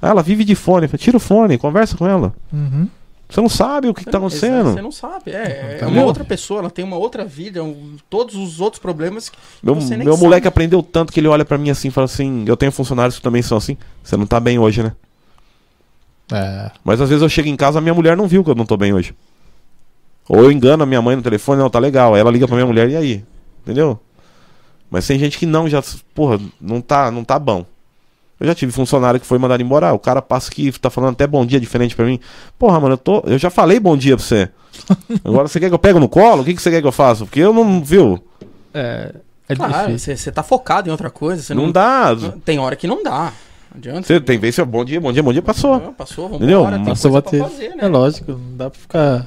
Ah, 0.00 0.08
ela 0.08 0.22
vive 0.24 0.42
de 0.44 0.56
fone. 0.56 0.88
Tira 0.88 1.18
o 1.18 1.20
fone, 1.20 1.56
conversa 1.56 1.96
com 1.96 2.08
ela. 2.08 2.34
Uhum. 2.52 2.88
Você 3.32 3.40
não 3.40 3.48
sabe 3.48 3.88
o 3.88 3.94
que, 3.94 4.04
que 4.04 4.10
tá 4.10 4.18
acontecendo. 4.18 4.72
Você 4.74 4.82
não 4.82 4.92
sabe. 4.92 5.30
É, 5.30 5.76
é 5.76 5.76
Tá 5.80 5.88
uma 5.88 6.04
outra 6.04 6.22
pessoa, 6.22 6.60
ela 6.60 6.70
tem 6.70 6.84
uma 6.84 6.96
outra 6.96 7.24
vida, 7.24 7.64
um- 7.64 7.96
todos 8.10 8.34
os 8.34 8.60
outros 8.60 8.78
problemas. 8.80 9.30
que 9.30 9.38
Meu, 9.62 9.74
você 9.74 9.96
nem 9.96 10.04
meu 10.04 10.12
sabe. 10.14 10.24
moleque 10.24 10.46
aprendeu 10.46 10.82
tanto 10.82 11.10
que 11.12 11.18
ele 11.18 11.28
olha 11.28 11.44
pra 11.44 11.56
mim 11.56 11.70
assim 11.70 11.88
e 11.88 11.90
fala 11.90 12.04
assim: 12.04 12.44
Eu 12.46 12.56
tenho 12.58 12.70
funcionários 12.70 13.16
que 13.16 13.22
também 13.22 13.40
são 13.40 13.56
assim. 13.56 13.76
Você 14.02 14.18
não 14.18 14.26
tá 14.26 14.38
bem 14.38 14.58
hoje, 14.58 14.82
né? 14.82 14.92
É. 16.30 16.70
Mas 16.84 17.00
às 17.00 17.08
vezes 17.08 17.22
eu 17.22 17.28
chego 17.28 17.48
em 17.48 17.56
casa 17.56 17.78
a 17.78 17.82
minha 17.82 17.94
mulher 17.94 18.16
não 18.16 18.26
viu 18.28 18.44
que 18.44 18.50
eu 18.50 18.54
não 18.54 18.66
tô 18.66 18.76
bem 18.76 18.92
hoje. 18.92 19.14
Ou 20.28 20.38
eu 20.44 20.52
engano 20.52 20.82
a 20.82 20.86
minha 20.86 21.00
mãe 21.02 21.16
no 21.16 21.22
telefone, 21.22 21.60
não, 21.60 21.70
tá 21.70 21.78
legal. 21.78 22.14
Aí 22.14 22.20
ela 22.20 22.30
liga 22.30 22.46
pra 22.46 22.54
minha 22.56 22.66
mulher, 22.66 22.88
e 22.90 22.96
aí? 22.96 23.24
Entendeu? 23.62 23.98
Mas 24.90 25.06
tem 25.06 25.18
gente 25.18 25.38
que 25.38 25.46
não, 25.46 25.68
já, 25.68 25.82
porra, 26.14 26.38
não 26.60 26.80
tá, 26.82 27.10
não 27.10 27.24
tá 27.24 27.38
bom. 27.38 27.64
Eu 28.42 28.48
já 28.48 28.54
tive 28.56 28.72
funcionário 28.72 29.20
que 29.20 29.26
foi 29.26 29.38
mandado 29.38 29.62
embora. 29.62 29.90
ah, 29.90 29.92
o 29.92 29.98
cara 30.00 30.20
passa 30.20 30.50
aqui, 30.50 30.72
tá 30.72 30.90
falando 30.90 31.12
até 31.12 31.28
bom 31.28 31.46
dia 31.46 31.60
diferente 31.60 31.94
pra 31.94 32.04
mim. 32.04 32.18
Porra, 32.58 32.80
mano, 32.80 32.94
eu, 32.94 32.98
tô, 32.98 33.22
eu 33.24 33.38
já 33.38 33.50
falei 33.50 33.78
bom 33.78 33.96
dia 33.96 34.16
pra 34.16 34.24
você. 34.26 34.48
Agora 35.24 35.46
você 35.46 35.60
quer 35.60 35.68
que 35.68 35.74
eu 35.74 35.78
pego 35.78 36.00
no 36.00 36.08
colo? 36.08 36.42
O 36.42 36.44
que, 36.44 36.52
que 36.52 36.60
você 36.60 36.70
quer 36.70 36.80
que 36.80 36.86
eu 36.88 36.92
faça? 36.92 37.24
Porque 37.24 37.38
eu 37.38 37.52
não, 37.52 37.80
viu? 37.84 38.20
É, 38.74 39.14
é 39.48 39.54
Claro, 39.54 39.86
difícil. 39.92 40.16
você, 40.16 40.32
tá 40.32 40.42
focado 40.42 40.88
em 40.88 40.90
outra 40.90 41.08
coisa. 41.08 41.40
Você 41.40 41.54
Não, 41.54 41.66
não, 41.66 41.72
dá. 41.72 42.16
Tem 42.44 42.58
hora 42.58 42.74
que 42.74 42.88
não 42.88 43.00
dá. 43.02 43.32
Não 43.70 43.78
adianta. 43.78 44.02
Você 44.08 44.20
tem 44.20 44.38
vez, 44.38 44.58
bom 44.58 44.84
dia, 44.84 45.00
bom 45.00 45.12
dia, 45.12 45.22
bom 45.22 45.32
dia, 45.32 45.40
passou. 45.42 45.78
Não, 45.78 45.92
passou, 45.94 46.24
vamos 46.24 46.38
Entendeu? 46.38 46.60
embora. 46.62 46.76
Tem 46.78 46.86
Nossa, 46.86 47.08
coisa 47.08 47.22
bater. 47.22 47.40
pra 47.40 47.48
fazer, 47.48 47.68
né? 47.70 47.76
É 47.78 47.86
lógico, 47.88 48.32
não 48.32 48.56
dá 48.56 48.70
pra 48.70 48.80
ficar 48.80 49.26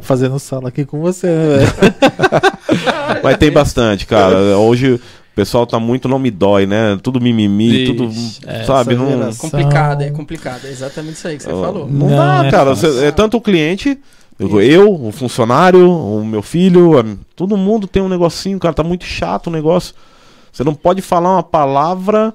fazendo 0.00 0.38
sala 0.38 0.68
aqui 0.68 0.84
com 0.84 1.00
você, 1.00 1.26
né, 1.26 1.58
velho? 1.58 1.94
Mas 3.22 3.36
tem 3.36 3.50
bastante, 3.50 4.06
cara. 4.06 4.36
Hoje 4.58 5.00
o 5.34 5.36
pessoal 5.36 5.66
tá 5.66 5.80
muito 5.80 6.08
não 6.08 6.18
me 6.18 6.30
dói, 6.30 6.64
né? 6.64 6.96
Tudo 7.02 7.20
mimimi, 7.20 7.86
tudo, 7.86 8.04
Ixi, 8.06 8.40
é, 8.46 8.62
sabe? 8.64 8.94
Não, 8.94 9.08
geração- 9.08 9.50
Complicado, 9.50 10.02
é 10.02 10.10
complicado. 10.10 10.64
É 10.64 10.70
exatamente 10.70 11.14
isso 11.16 11.26
aí 11.28 11.36
que 11.36 11.42
você 11.42 11.50
falou. 11.50 11.88
não, 11.90 12.08
Não, 12.08 12.16
dá, 12.16 12.44
é 12.46 12.50
cara. 12.52 12.70
fácil. 12.76 12.92
Cê- 12.92 13.06
é 13.06 13.10
tanto 13.10 13.36
o 13.36 13.40
cliente, 13.40 13.98
eu, 14.38 14.60
eu, 14.62 14.94
o 14.94 15.10
funcionário, 15.10 15.90
o 15.90 16.24
meu 16.24 16.40
filho, 16.40 16.98
a- 17.00 17.04
todo 17.34 17.56
mundo 17.56 17.88
tem 17.88 18.00
um 18.00 18.08
negocinho, 18.08 18.58
cara. 18.60 18.72
Tá 18.74 18.84
muito 18.84 19.04
chato 19.04 19.48
o 19.48 19.50
negócio. 19.50 19.92
Você 20.52 20.62
não 20.62 20.72
pode 20.74 21.02
falar 21.02 21.32
uma 21.32 21.42
palavra 21.42 22.32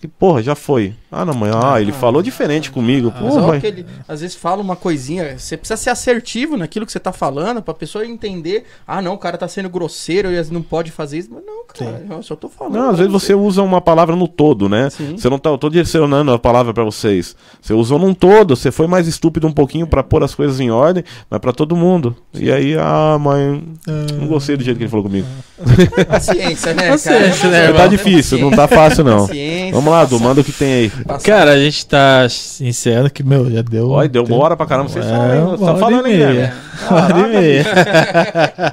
que, 0.00 0.08
porra, 0.08 0.42
já 0.42 0.54
foi. 0.54 0.94
Ah, 1.16 1.24
não, 1.24 1.34
mãe, 1.34 1.50
ah, 1.54 1.80
ele 1.80 1.92
Ah, 1.92 1.94
falou 1.94 2.22
diferente 2.22 2.70
comigo. 2.70 3.12
Mas 3.14 3.22
Porra, 3.34 3.42
ó, 3.44 3.48
mas- 3.48 3.60
que 3.60 3.66
ele 3.66 3.86
às 4.08 4.20
vezes 4.20 4.34
fala 4.36 4.60
uma 4.60 4.74
coisinha, 4.76 5.38
você 5.38 5.56
precisa 5.56 5.76
ser 5.76 5.90
assertivo 5.90 6.56
naquilo 6.56 6.84
que 6.84 6.92
você 6.92 6.98
tá 7.00 7.12
falando 7.12 7.62
pra 7.62 7.72
pessoa 7.72 8.04
entender. 8.04 8.64
Ah, 8.86 9.00
não, 9.00 9.14
o 9.14 9.18
cara 9.18 9.38
tá 9.38 9.46
sendo 9.46 9.68
grosseiro 9.68 10.30
e 10.32 10.52
não 10.52 10.62
pode 10.62 10.90
fazer 10.90 11.18
isso. 11.18 11.28
Mas 11.32 11.44
não, 11.44 11.64
cara, 11.66 12.04
eu 12.10 12.22
só 12.22 12.34
tô 12.34 12.48
falando. 12.48 12.74
Não, 12.74 12.90
às 12.90 12.98
vezes 12.98 13.12
você 13.12 13.34
usa 13.34 13.62
uma 13.62 13.80
palavra 13.80 14.16
no 14.16 14.26
todo, 14.26 14.68
né? 14.68 14.90
Sim. 14.90 15.16
Você 15.16 15.28
não 15.30 15.38
tá, 15.38 15.50
eu 15.50 15.58
tô 15.58 15.68
direcionando 15.68 16.32
a 16.32 16.38
palavra 16.38 16.74
pra 16.74 16.84
vocês. 16.84 17.36
Você 17.62 17.72
usou 17.72 17.98
num 17.98 18.12
todo, 18.12 18.56
você 18.56 18.70
foi 18.72 18.86
mais 18.86 19.06
estúpido 19.06 19.46
um 19.46 19.52
pouquinho 19.52 19.86
pra 19.86 20.02
pôr 20.02 20.22
as 20.24 20.34
coisas 20.34 20.58
em 20.60 20.70
ordem, 20.70 21.04
mas 21.30 21.40
pra 21.40 21.52
todo 21.52 21.76
mundo. 21.76 22.16
E 22.34 22.50
aí, 22.50 22.76
ah, 22.78 23.16
mãe, 23.20 23.62
não 24.18 24.26
gostei 24.26 24.56
do 24.56 24.64
jeito 24.64 24.76
que 24.78 24.82
ele 24.84 24.90
falou 24.90 25.04
comigo. 25.04 25.26
Paciência, 26.08 26.74
né, 26.74 26.88
Paciência, 26.90 27.50
cara? 27.50 27.72
né, 27.72 27.78
tá 27.78 27.86
difícil, 27.86 28.38
não 28.38 28.50
tá 28.50 28.66
fácil 28.66 29.04
não. 29.04 29.26
Paciência, 29.26 29.72
Vamos 29.74 29.92
lá, 29.92 30.04
Du, 30.04 30.18
manda 30.20 30.40
o 30.40 30.44
que 30.44 30.52
tem 30.52 30.72
aí. 30.72 30.92
Cara, 31.22 31.52
a 31.52 31.58
gente 31.58 31.84
tá 31.86 32.26
encerrando 32.60 33.10
que, 33.10 33.22
meu, 33.22 33.50
já 33.50 33.62
deu. 33.62 33.90
Olha, 33.90 34.08
deu 34.08 34.24
uma 34.24 34.36
hora 34.36 34.56
pra 34.56 34.66
caramba, 34.66 34.88
vocês 34.88 35.04
É, 35.04 35.10
uma 35.38 35.58
tá 35.58 35.76
falando 35.76 36.06
aí, 36.06 36.16
né? 36.18 36.54
Uma 36.90 37.02
hora 37.04 37.18
e 37.18 37.30
meia. 37.36 37.64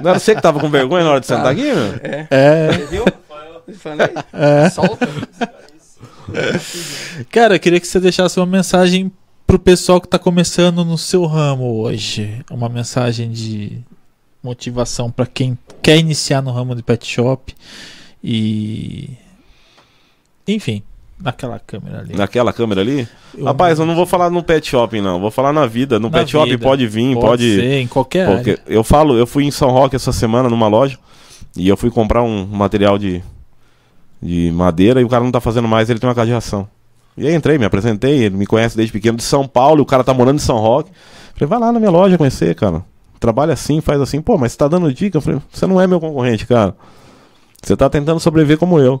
Não 0.02 0.10
era 0.10 0.18
você 0.18 0.34
que 0.34 0.40
tava 0.42 0.58
com 0.58 0.70
vergonha 0.70 1.04
na 1.04 1.10
hora 1.10 1.20
de 1.20 1.26
sentar 1.26 1.46
aqui, 1.52 1.62
meu? 1.62 2.26
É, 2.30 2.72
Você 2.72 2.86
viu? 2.86 3.04
Falei? 3.78 4.08
é. 4.32 4.70
Solta. 4.70 5.08
Cara, 7.30 7.56
eu 7.56 7.60
queria 7.60 7.80
que 7.80 7.86
você 7.86 8.00
deixasse 8.00 8.38
uma 8.40 8.46
mensagem 8.46 9.12
pro 9.46 9.58
pessoal 9.58 10.00
que 10.00 10.08
tá 10.08 10.18
começando 10.18 10.84
no 10.84 10.96
seu 10.96 11.26
ramo 11.26 11.80
hoje. 11.82 12.42
Uma 12.50 12.68
mensagem 12.68 13.30
de 13.30 13.78
motivação 14.42 15.10
pra 15.10 15.26
quem 15.26 15.56
quer 15.82 15.98
iniciar 15.98 16.42
no 16.42 16.50
ramo 16.50 16.74
de 16.74 16.82
pet 16.82 17.06
shop 17.06 17.54
e 18.22 19.10
enfim, 20.48 20.82
naquela 21.22 21.58
câmera 21.58 22.00
ali. 22.00 22.14
Naquela 22.16 22.52
câmera 22.52 22.80
ali? 22.80 23.06
Eu- 23.36 23.44
Rapaz, 23.44 23.78
eu 23.78 23.86
não 23.86 23.94
vou 23.94 24.04
falar 24.06 24.28
no 24.30 24.42
pet 24.42 24.68
shopping, 24.68 25.00
não. 25.00 25.20
Vou 25.20 25.30
falar 25.30 25.52
na 25.52 25.66
vida. 25.66 25.98
No 25.98 26.08
Na 26.10 26.18
pet 26.18 26.30
shop 26.32 26.50
vida. 26.50 26.62
pode 26.62 26.86
vir, 26.86 27.14
pode. 27.18 27.56
ser 27.56 27.80
em 27.80 27.86
qualquer 27.86 28.26
Porque 28.26 28.50
área. 28.52 28.62
eu 28.66 28.82
falo, 28.84 29.16
eu 29.16 29.26
fui 29.26 29.44
em 29.44 29.50
São 29.50 29.70
Roque 29.70 29.96
essa 29.96 30.12
semana 30.12 30.48
numa 30.48 30.68
loja 30.68 30.98
e 31.56 31.68
eu 31.68 31.76
fui 31.76 31.90
comprar 31.90 32.22
um 32.22 32.46
material 32.46 32.98
de, 32.98 33.22
de 34.20 34.50
madeira 34.52 35.00
e 35.00 35.04
o 35.04 35.08
cara 35.08 35.24
não 35.24 35.30
tá 35.32 35.40
fazendo 35.40 35.68
mais, 35.68 35.88
ele 35.90 35.98
tem 35.98 36.08
uma 36.08 36.14
casa 36.14 36.26
de 36.26 36.32
ração. 36.32 36.68
E 37.16 37.26
aí 37.26 37.34
entrei, 37.34 37.58
me 37.58 37.64
apresentei, 37.66 38.24
ele 38.24 38.36
me 38.36 38.46
conhece 38.46 38.74
desde 38.76 38.92
pequeno 38.92 39.18
de 39.18 39.22
São 39.24 39.46
Paulo, 39.46 39.82
o 39.82 39.86
cara 39.86 40.02
tá 40.02 40.14
morando 40.14 40.36
em 40.36 40.42
São 40.42 40.56
Roque. 40.58 40.90
Falei, 41.34 41.48
vai 41.48 41.58
lá 41.58 41.70
na 41.72 41.78
minha 41.78 41.90
loja 41.90 42.16
conhecer, 42.16 42.54
cara. 42.54 42.82
Trabalha 43.20 43.52
assim, 43.52 43.80
faz 43.80 44.00
assim. 44.00 44.20
Pô, 44.20 44.36
mas 44.38 44.52
você 44.52 44.58
tá 44.58 44.66
dando 44.66 44.92
dica? 44.92 45.18
Eu 45.18 45.20
falei, 45.22 45.40
você 45.52 45.66
não 45.66 45.80
é 45.80 45.86
meu 45.86 46.00
concorrente, 46.00 46.46
cara. 46.46 46.74
Você 47.62 47.76
tá 47.76 47.88
tentando 47.88 48.18
sobreviver 48.18 48.58
como 48.58 48.78
eu. 48.80 49.00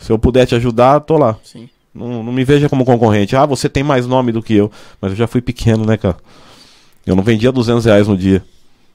Se 0.00 0.10
eu 0.10 0.18
puder 0.18 0.46
te 0.46 0.54
ajudar, 0.54 1.00
tô 1.00 1.16
lá. 1.16 1.36
Sim. 1.44 1.68
Não, 1.94 2.22
não 2.22 2.32
me 2.32 2.44
veja 2.44 2.68
como 2.68 2.84
concorrente. 2.84 3.36
Ah, 3.36 3.46
você 3.46 3.68
tem 3.68 3.82
mais 3.82 4.06
nome 4.06 4.32
do 4.32 4.42
que 4.42 4.54
eu. 4.54 4.70
Mas 5.00 5.12
eu 5.12 5.16
já 5.16 5.26
fui 5.26 5.40
pequeno, 5.40 5.84
né, 5.84 5.96
cara? 5.96 6.16
Eu 7.06 7.14
não 7.14 7.22
vendia 7.22 7.52
200 7.52 7.84
reais 7.84 8.08
no 8.08 8.16
dia. 8.16 8.44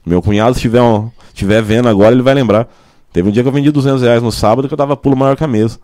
Meu 0.04 0.20
cunhado, 0.20 0.54
se 0.54 0.60
tiver, 0.60 0.82
um, 0.82 1.10
tiver 1.32 1.62
vendo 1.62 1.88
agora, 1.88 2.14
ele 2.14 2.22
vai 2.22 2.34
lembrar. 2.34 2.68
Teve 3.12 3.28
um 3.28 3.32
dia 3.32 3.42
que 3.42 3.48
eu 3.48 3.52
vendi 3.52 3.70
200 3.70 4.02
reais 4.02 4.22
no 4.22 4.32
sábado 4.32 4.68
que 4.68 4.74
eu 4.74 4.78
dava 4.78 4.96
pulo 4.96 5.16
maior 5.16 5.36
que 5.36 5.44
a 5.44 5.48
mesa. 5.48 5.78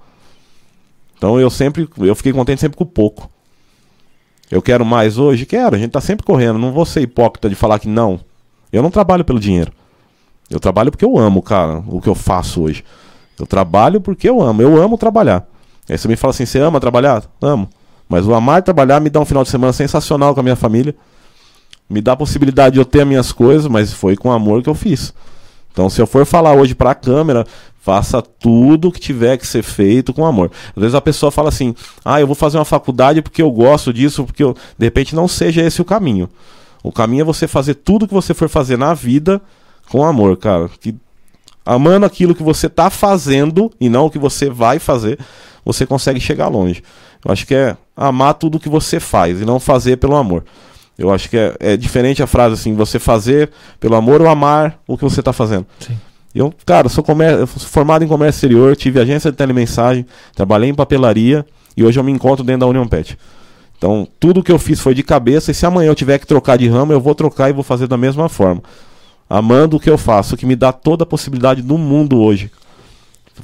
Então 1.16 1.38
eu 1.38 1.50
sempre, 1.50 1.88
eu 1.98 2.14
fiquei 2.14 2.32
contente 2.32 2.60
sempre 2.60 2.76
com 2.76 2.84
pouco. 2.84 3.30
Eu 4.50 4.60
quero 4.60 4.84
mais 4.84 5.18
hoje? 5.18 5.46
Quero, 5.46 5.76
a 5.76 5.78
gente 5.78 5.92
tá 5.92 6.00
sempre 6.00 6.26
correndo. 6.26 6.58
Não 6.58 6.72
vou 6.72 6.84
ser 6.84 7.00
hipócrita 7.00 7.48
de 7.48 7.54
falar 7.54 7.78
que 7.78 7.88
não. 7.88 8.20
Eu 8.72 8.82
não 8.82 8.90
trabalho 8.90 9.24
pelo 9.24 9.40
dinheiro. 9.40 9.72
Eu 10.50 10.60
trabalho 10.60 10.90
porque 10.90 11.04
eu 11.04 11.16
amo, 11.16 11.40
cara, 11.42 11.82
o 11.86 12.00
que 12.00 12.08
eu 12.08 12.14
faço 12.14 12.62
hoje. 12.62 12.84
Eu 13.42 13.46
trabalho 13.46 14.00
porque 14.00 14.28
eu 14.28 14.40
amo. 14.40 14.62
Eu 14.62 14.80
amo 14.80 14.96
trabalhar. 14.96 15.44
Aí 15.88 15.98
você 15.98 16.06
me 16.06 16.14
fala 16.14 16.30
assim: 16.30 16.46
você 16.46 16.60
ama 16.60 16.78
trabalhar? 16.78 17.24
Amo. 17.42 17.68
Mas 18.08 18.24
o 18.24 18.32
amar 18.34 18.62
trabalhar 18.62 19.00
me 19.00 19.10
dá 19.10 19.18
um 19.18 19.24
final 19.24 19.42
de 19.42 19.48
semana 19.48 19.72
sensacional 19.72 20.32
com 20.32 20.38
a 20.38 20.42
minha 20.44 20.54
família. 20.54 20.94
Me 21.90 22.00
dá 22.00 22.12
a 22.12 22.16
possibilidade 22.16 22.74
de 22.74 22.78
eu 22.78 22.84
ter 22.84 23.00
as 23.00 23.08
minhas 23.08 23.32
coisas, 23.32 23.66
mas 23.66 23.92
foi 23.92 24.16
com 24.16 24.30
amor 24.30 24.62
que 24.62 24.68
eu 24.68 24.76
fiz. 24.76 25.12
Então, 25.72 25.90
se 25.90 26.00
eu 26.00 26.06
for 26.06 26.24
falar 26.24 26.52
hoje 26.52 26.72
para 26.72 26.92
a 26.92 26.94
câmera, 26.94 27.44
faça 27.80 28.22
tudo 28.22 28.92
que 28.92 29.00
tiver 29.00 29.36
que 29.36 29.46
ser 29.46 29.64
feito 29.64 30.14
com 30.14 30.24
amor. 30.24 30.52
Às 30.76 30.80
vezes 30.80 30.94
a 30.94 31.00
pessoa 31.00 31.32
fala 31.32 31.48
assim: 31.48 31.74
"Ah, 32.04 32.20
eu 32.20 32.28
vou 32.28 32.36
fazer 32.36 32.58
uma 32.58 32.64
faculdade 32.64 33.22
porque 33.22 33.42
eu 33.42 33.50
gosto 33.50 33.92
disso, 33.92 34.24
porque 34.24 34.44
eu... 34.44 34.54
de 34.78 34.86
repente 34.86 35.16
não 35.16 35.26
seja 35.26 35.62
esse 35.62 35.82
o 35.82 35.84
caminho. 35.84 36.28
O 36.80 36.92
caminho 36.92 37.22
é 37.22 37.24
você 37.24 37.48
fazer 37.48 37.74
tudo 37.74 38.06
que 38.06 38.14
você 38.14 38.34
for 38.34 38.48
fazer 38.48 38.78
na 38.78 38.94
vida 38.94 39.42
com 39.90 40.04
amor, 40.04 40.36
cara. 40.36 40.70
Que 40.80 40.94
amando 41.64 42.06
aquilo 42.06 42.34
que 42.34 42.42
você 42.42 42.66
está 42.66 42.90
fazendo 42.90 43.70
e 43.80 43.88
não 43.88 44.06
o 44.06 44.10
que 44.10 44.18
você 44.18 44.50
vai 44.50 44.78
fazer, 44.78 45.18
você 45.64 45.86
consegue 45.86 46.20
chegar 46.20 46.48
longe. 46.48 46.82
Eu 47.24 47.32
acho 47.32 47.46
que 47.46 47.54
é 47.54 47.76
amar 47.96 48.34
tudo 48.34 48.58
que 48.58 48.68
você 48.68 48.98
faz 48.98 49.40
e 49.40 49.44
não 49.44 49.60
fazer 49.60 49.96
pelo 49.96 50.16
amor. 50.16 50.44
Eu 50.98 51.12
acho 51.12 51.28
que 51.28 51.36
é, 51.36 51.54
é 51.58 51.76
diferente 51.76 52.22
a 52.22 52.26
frase 52.26 52.54
assim, 52.54 52.74
você 52.74 52.98
fazer 52.98 53.50
pelo 53.80 53.94
amor 53.94 54.20
ou 54.20 54.28
amar 54.28 54.78
o 54.86 54.96
que 54.96 55.04
você 55.04 55.20
está 55.20 55.32
fazendo. 55.32 55.66
Sim. 55.80 55.96
Eu, 56.34 56.52
cara, 56.64 56.88
sou, 56.88 57.04
eu 57.38 57.46
sou 57.46 57.68
formado 57.68 58.04
em 58.04 58.08
comércio 58.08 58.38
exterior, 58.38 58.74
tive 58.74 58.98
agência 58.98 59.30
de 59.30 59.36
telemensagem, 59.36 60.06
trabalhei 60.34 60.70
em 60.70 60.74
papelaria 60.74 61.44
e 61.76 61.84
hoje 61.84 61.98
eu 62.00 62.04
me 62.04 62.10
encontro 62.10 62.44
dentro 62.44 62.60
da 62.60 62.66
União 62.66 62.86
Pet. 62.86 63.18
Então, 63.76 64.06
tudo 64.18 64.42
que 64.42 64.52
eu 64.52 64.58
fiz 64.58 64.80
foi 64.80 64.94
de 64.94 65.02
cabeça 65.02 65.50
e 65.50 65.54
se 65.54 65.66
amanhã 65.66 65.90
eu 65.90 65.94
tiver 65.94 66.18
que 66.18 66.26
trocar 66.26 66.56
de 66.56 66.68
ramo, 66.68 66.92
eu 66.92 67.00
vou 67.00 67.14
trocar 67.14 67.50
e 67.50 67.52
vou 67.52 67.64
fazer 67.64 67.86
da 67.86 67.96
mesma 67.96 68.28
forma. 68.28 68.62
Amando 69.34 69.78
o 69.78 69.80
que 69.80 69.88
eu 69.88 69.96
faço, 69.96 70.36
que 70.36 70.44
me 70.44 70.54
dá 70.54 70.72
toda 70.72 71.04
a 71.04 71.06
possibilidade 71.06 71.62
do 71.62 71.78
mundo 71.78 72.20
hoje. 72.20 72.50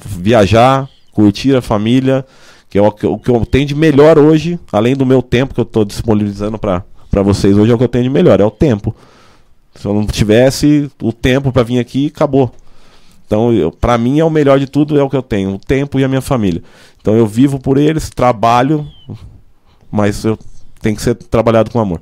Viajar, 0.05 0.87
curtir 1.11 1.55
a 1.55 1.63
família, 1.63 2.23
que 2.69 2.77
é 2.77 2.81
o 2.81 2.91
que 2.91 3.05
eu 3.05 3.43
tenho 3.49 3.65
de 3.65 3.73
melhor 3.73 4.19
hoje, 4.19 4.59
além 4.71 4.95
do 4.95 5.03
meu 5.03 5.23
tempo 5.23 5.55
que 5.55 5.59
eu 5.59 5.63
estou 5.63 5.83
disponibilizando 5.83 6.59
para 6.59 6.83
vocês 7.23 7.57
hoje, 7.57 7.71
é 7.71 7.73
o 7.73 7.77
que 7.79 7.83
eu 7.83 7.89
tenho 7.89 8.03
de 8.03 8.09
melhor, 8.11 8.39
é 8.39 8.45
o 8.45 8.51
tempo. 8.51 8.95
Se 9.73 9.87
eu 9.87 9.93
não 9.95 10.05
tivesse 10.05 10.91
o 11.01 11.11
tempo 11.11 11.51
para 11.51 11.63
vir 11.63 11.79
aqui, 11.79 12.11
acabou. 12.15 12.51
Então, 13.25 13.49
para 13.81 13.97
mim, 13.97 14.19
é 14.19 14.23
o 14.23 14.29
melhor 14.29 14.59
de 14.59 14.67
tudo, 14.67 14.99
é 14.99 15.01
o 15.01 15.09
que 15.09 15.17
eu 15.17 15.23
tenho, 15.23 15.55
o 15.55 15.59
tempo 15.59 15.99
e 15.99 16.03
a 16.03 16.07
minha 16.07 16.21
família. 16.21 16.61
Então, 17.01 17.15
eu 17.15 17.25
vivo 17.25 17.59
por 17.59 17.79
eles, 17.79 18.11
trabalho, 18.11 18.87
mas 19.89 20.23
eu 20.23 20.37
tenho 20.81 20.95
que 20.95 21.01
ser 21.01 21.15
trabalhado 21.15 21.71
com 21.71 21.79
amor. 21.79 21.99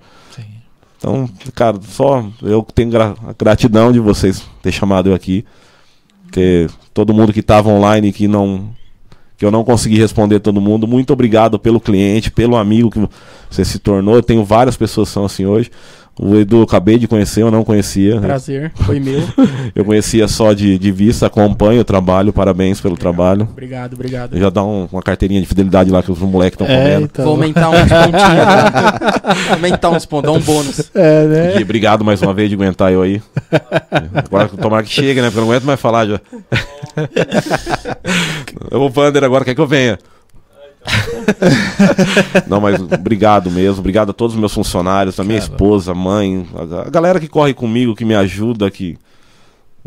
Então, 0.98 1.30
cara, 1.53 1.80
só 1.82 2.26
eu 2.41 2.65
tenho 2.74 2.90
gra 2.90 3.15
gratidão 3.38 3.91
de 3.91 3.99
vocês 3.99 4.44
ter 4.61 4.72
chamado 4.72 5.10
eu 5.10 5.15
aqui. 5.15 5.45
Que 6.32 6.68
todo 6.94 7.14
mundo 7.14 7.32
que 7.32 7.40
estava 7.40 7.69
online 7.69 8.11
que 8.11 8.28
não 8.28 8.69
que 9.38 9.45
eu 9.45 9.52
não 9.52 9.64
consegui 9.64 9.98
responder 9.98 10.40
todo 10.40 10.60
mundo. 10.60 10.88
Muito 10.88 11.14
obrigado 11.14 11.60
pelo 11.60 11.80
cliente, 11.80 12.32
pelo 12.32 12.57
amigo 12.57 12.90
que 12.90 13.07
você 13.49 13.64
se 13.64 13.78
tornou. 13.78 14.15
Eu 14.15 14.24
tenho 14.24 14.44
várias 14.44 14.76
pessoas 14.76 15.10
que 15.10 15.14
são 15.14 15.26
assim 15.26 15.45
hoje. 15.45 15.69
O 16.19 16.35
Edu 16.35 16.57
eu 16.57 16.64
acabei 16.64 16.98
de 16.98 17.07
conhecer, 17.07 17.44
eu 17.44 17.52
não 17.52 17.64
conhecia. 17.64 18.19
Prazer, 18.19 18.72
foi 18.76 18.99
meu. 18.99 19.22
eu 19.76 19.85
conhecia 19.85 20.27
só 20.27 20.52
de, 20.52 20.76
de 20.77 20.91
vista, 20.91 21.27
acompanho 21.27 21.81
o 21.81 21.84
trabalho, 21.84 22.34
parabéns 22.34 22.81
pelo 22.81 22.95
obrigado, 22.95 23.15
trabalho. 23.15 23.48
Obrigado, 23.52 23.94
obrigado. 23.94 24.34
Eu 24.34 24.39
já 24.39 24.49
dá 24.49 24.64
um, 24.64 24.88
uma 24.91 25.03
carteirinha 25.03 25.39
de 25.39 25.48
fidelidade 25.48 25.91
lá 25.91 26.02
que 26.02 26.11
os 26.11 26.18
moleques 26.19 26.60
estão 26.60 26.68
é, 26.68 26.77
comendo. 26.77 27.06
Então. 27.06 27.26
Vou 27.26 27.35
aumentar 27.35 27.69
uns 27.69 27.81
pontinhos. 27.81 28.23
Vou 29.45 29.53
aumentar 29.53 29.89
uns 29.91 30.06
pontos, 30.06 30.31
dar 30.31 30.38
um 30.38 30.41
bônus. 30.41 30.91
É, 30.95 31.26
né? 31.26 31.60
E 31.60 31.64
obrigado 31.64 32.03
mais 32.03 32.22
uma 32.22 32.34
vez 32.34 32.49
de 32.49 32.56
aguentar 32.56 32.91
eu 32.91 33.03
aí. 33.03 33.22
Agora 34.14 34.48
tomara 34.48 34.84
que 34.84 34.89
chegue, 34.89 35.22
né? 35.22 35.27
Porque 35.27 35.39
eu 35.39 35.45
não 35.45 35.52
aguento 35.52 35.65
mais 35.65 35.80
falar 35.80 36.07
já. 36.07 36.19
eu 38.72 38.80
vou 38.80 38.89
Vander 38.89 39.23
agora, 39.23 39.45
quer 39.45 39.53
que 39.53 39.61
eu 39.61 39.68
venha? 39.68 39.99
Não, 42.47 42.61
mas 42.61 42.80
obrigado 42.81 43.51
mesmo. 43.51 43.80
Obrigado 43.80 44.09
a 44.11 44.14
todos 44.14 44.34
os 44.34 44.39
meus 44.39 44.53
funcionários, 44.53 45.19
a 45.19 45.23
minha 45.23 45.39
Cara. 45.39 45.51
esposa, 45.51 45.93
mãe, 45.93 46.47
a, 46.85 46.89
galera 46.89 47.19
que 47.19 47.27
corre 47.27 47.53
comigo, 47.53 47.95
que 47.95 48.05
me 48.05 48.15
ajuda, 48.15 48.69
que. 48.72 48.97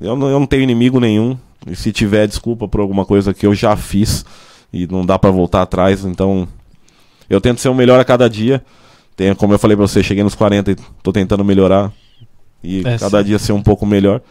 Eu 0.01 0.17
não, 0.17 0.29
eu 0.29 0.39
não 0.39 0.47
tenho 0.47 0.63
inimigo 0.63 0.99
nenhum. 0.99 1.37
E 1.67 1.77
se 1.77 1.93
tiver 1.93 2.27
desculpa 2.27 2.67
por 2.67 2.81
alguma 2.81 3.05
coisa 3.05 3.35
que 3.35 3.47
eu 3.47 3.55
já 3.55 3.77
fiz 3.77 4.25
e 4.73 4.87
não 4.87 5.05
dá 5.05 5.19
para 5.19 5.31
voltar 5.31 5.63
atrás, 5.63 6.05
então 6.05 6.49
eu 7.29 7.41
tento 7.41 7.61
ser 7.61 7.69
o 7.69 7.75
melhor 7.75 8.01
a 8.01 8.05
cada 8.05 8.29
dia. 8.29 8.63
Tenho, 9.15 9.37
como 9.37 9.53
eu 9.53 9.59
falei 9.59 9.77
pra 9.77 9.87
você, 9.87 10.03
cheguei 10.03 10.25
nos 10.25 10.35
40 10.35 10.71
e 10.71 10.77
tô 11.03 11.13
tentando 11.13 11.45
melhorar. 11.45 11.93
E 12.65 12.81
é 12.81 12.99
cada 12.99 13.19
sim. 13.19 13.25
dia 13.25 13.39
ser 13.39 13.53
um 13.53 13.63
pouco 13.63 13.85
melhor. 13.85 14.23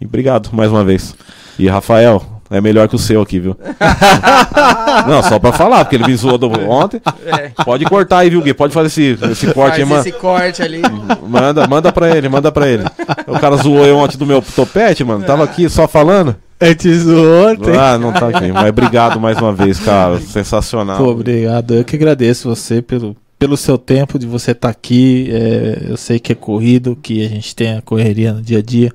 E 0.00 0.06
obrigado 0.06 0.50
mais 0.52 0.70
uma 0.70 0.84
vez. 0.84 1.14
E 1.58 1.68
Rafael, 1.68 2.37
é 2.50 2.60
melhor 2.60 2.88
que 2.88 2.96
o 2.96 2.98
seu 2.98 3.20
aqui, 3.20 3.38
viu? 3.38 3.56
não, 5.06 5.22
só 5.22 5.38
pra 5.38 5.52
falar, 5.52 5.84
porque 5.84 5.96
ele 5.96 6.06
me 6.06 6.16
zoou 6.16 6.38
do... 6.38 6.48
ontem. 6.68 7.00
É. 7.26 7.50
Pode 7.62 7.84
cortar 7.84 8.18
aí, 8.18 8.30
viu, 8.30 8.40
Gui? 8.40 8.54
Pode 8.54 8.72
fazer 8.72 8.86
esse, 8.86 9.24
esse 9.30 9.46
corte 9.52 9.70
Faz 9.70 9.78
aí, 9.78 9.84
mano. 9.84 10.00
esse 10.00 10.12
corte 10.12 10.62
ali. 10.62 10.80
Manda, 11.26 11.66
manda 11.66 11.92
pra 11.92 12.16
ele, 12.16 12.28
manda 12.28 12.50
pra 12.50 12.66
ele. 12.66 12.84
O 13.26 13.38
cara 13.38 13.56
zoou 13.56 13.84
eu 13.84 13.98
ontem 13.98 14.16
do 14.16 14.24
meu 14.24 14.40
topete, 14.40 15.04
mano. 15.04 15.24
Tava 15.24 15.44
aqui 15.44 15.68
só 15.68 15.86
falando. 15.86 16.34
É 16.58 16.74
te 16.74 16.92
zoou 16.98 17.50
ontem. 17.50 17.76
Ah, 17.76 17.98
não 17.98 18.12
tá 18.12 18.28
aqui. 18.28 18.50
Mas 18.50 18.68
obrigado 18.70 19.20
mais 19.20 19.38
uma 19.38 19.52
vez, 19.52 19.78
cara. 19.78 20.18
Sensacional. 20.18 20.96
Pô, 20.96 21.10
obrigado. 21.10 21.74
Eu 21.74 21.84
que 21.84 21.96
agradeço 21.96 22.48
você 22.48 22.80
pelo, 22.80 23.14
pelo 23.38 23.58
seu 23.58 23.76
tempo 23.76 24.18
de 24.18 24.26
você 24.26 24.52
estar 24.52 24.68
tá 24.68 24.72
aqui. 24.72 25.28
É, 25.30 25.90
eu 25.90 25.96
sei 25.98 26.18
que 26.18 26.32
é 26.32 26.34
corrido, 26.34 26.96
que 27.00 27.24
a 27.24 27.28
gente 27.28 27.54
tem 27.54 27.76
a 27.76 27.82
correria 27.82 28.32
no 28.32 28.40
dia 28.40 28.58
a 28.58 28.62
dia. 28.62 28.90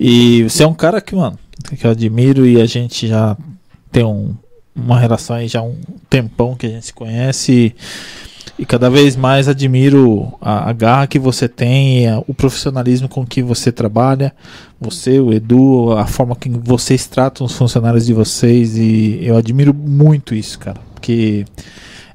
E 0.00 0.44
você 0.44 0.62
é 0.62 0.66
um 0.66 0.74
cara 0.74 1.02
que, 1.02 1.14
mano 1.14 1.38
que 1.76 1.86
eu 1.86 1.90
admiro 1.90 2.46
e 2.46 2.60
a 2.60 2.66
gente 2.66 3.06
já 3.06 3.36
tem 3.90 4.04
um, 4.04 4.34
uma 4.74 4.98
relação 4.98 5.36
aí 5.36 5.48
já 5.48 5.62
um 5.62 5.76
tempão 6.08 6.54
que 6.54 6.66
a 6.66 6.70
gente 6.70 6.86
se 6.86 6.92
conhece 6.92 7.52
e, 7.52 8.62
e 8.62 8.66
cada 8.66 8.88
vez 8.88 9.16
mais 9.16 9.48
admiro 9.48 10.32
a, 10.40 10.70
a, 10.70 10.72
garra 10.72 11.06
que 11.06 11.18
você 11.18 11.48
tem, 11.48 12.08
a, 12.08 12.22
o 12.26 12.34
profissionalismo 12.34 13.08
com 13.08 13.26
que 13.26 13.42
você 13.42 13.72
trabalha, 13.72 14.34
você, 14.80 15.18
o 15.20 15.32
Edu, 15.32 15.92
a 15.92 16.06
forma 16.06 16.36
que 16.36 16.48
vocês 16.48 17.06
tratam 17.06 17.46
os 17.46 17.54
funcionários 17.54 18.06
de 18.06 18.12
vocês 18.12 18.76
e 18.76 19.18
eu 19.22 19.36
admiro 19.36 19.74
muito 19.74 20.34
isso, 20.34 20.58
cara, 20.58 20.80
porque 20.94 21.44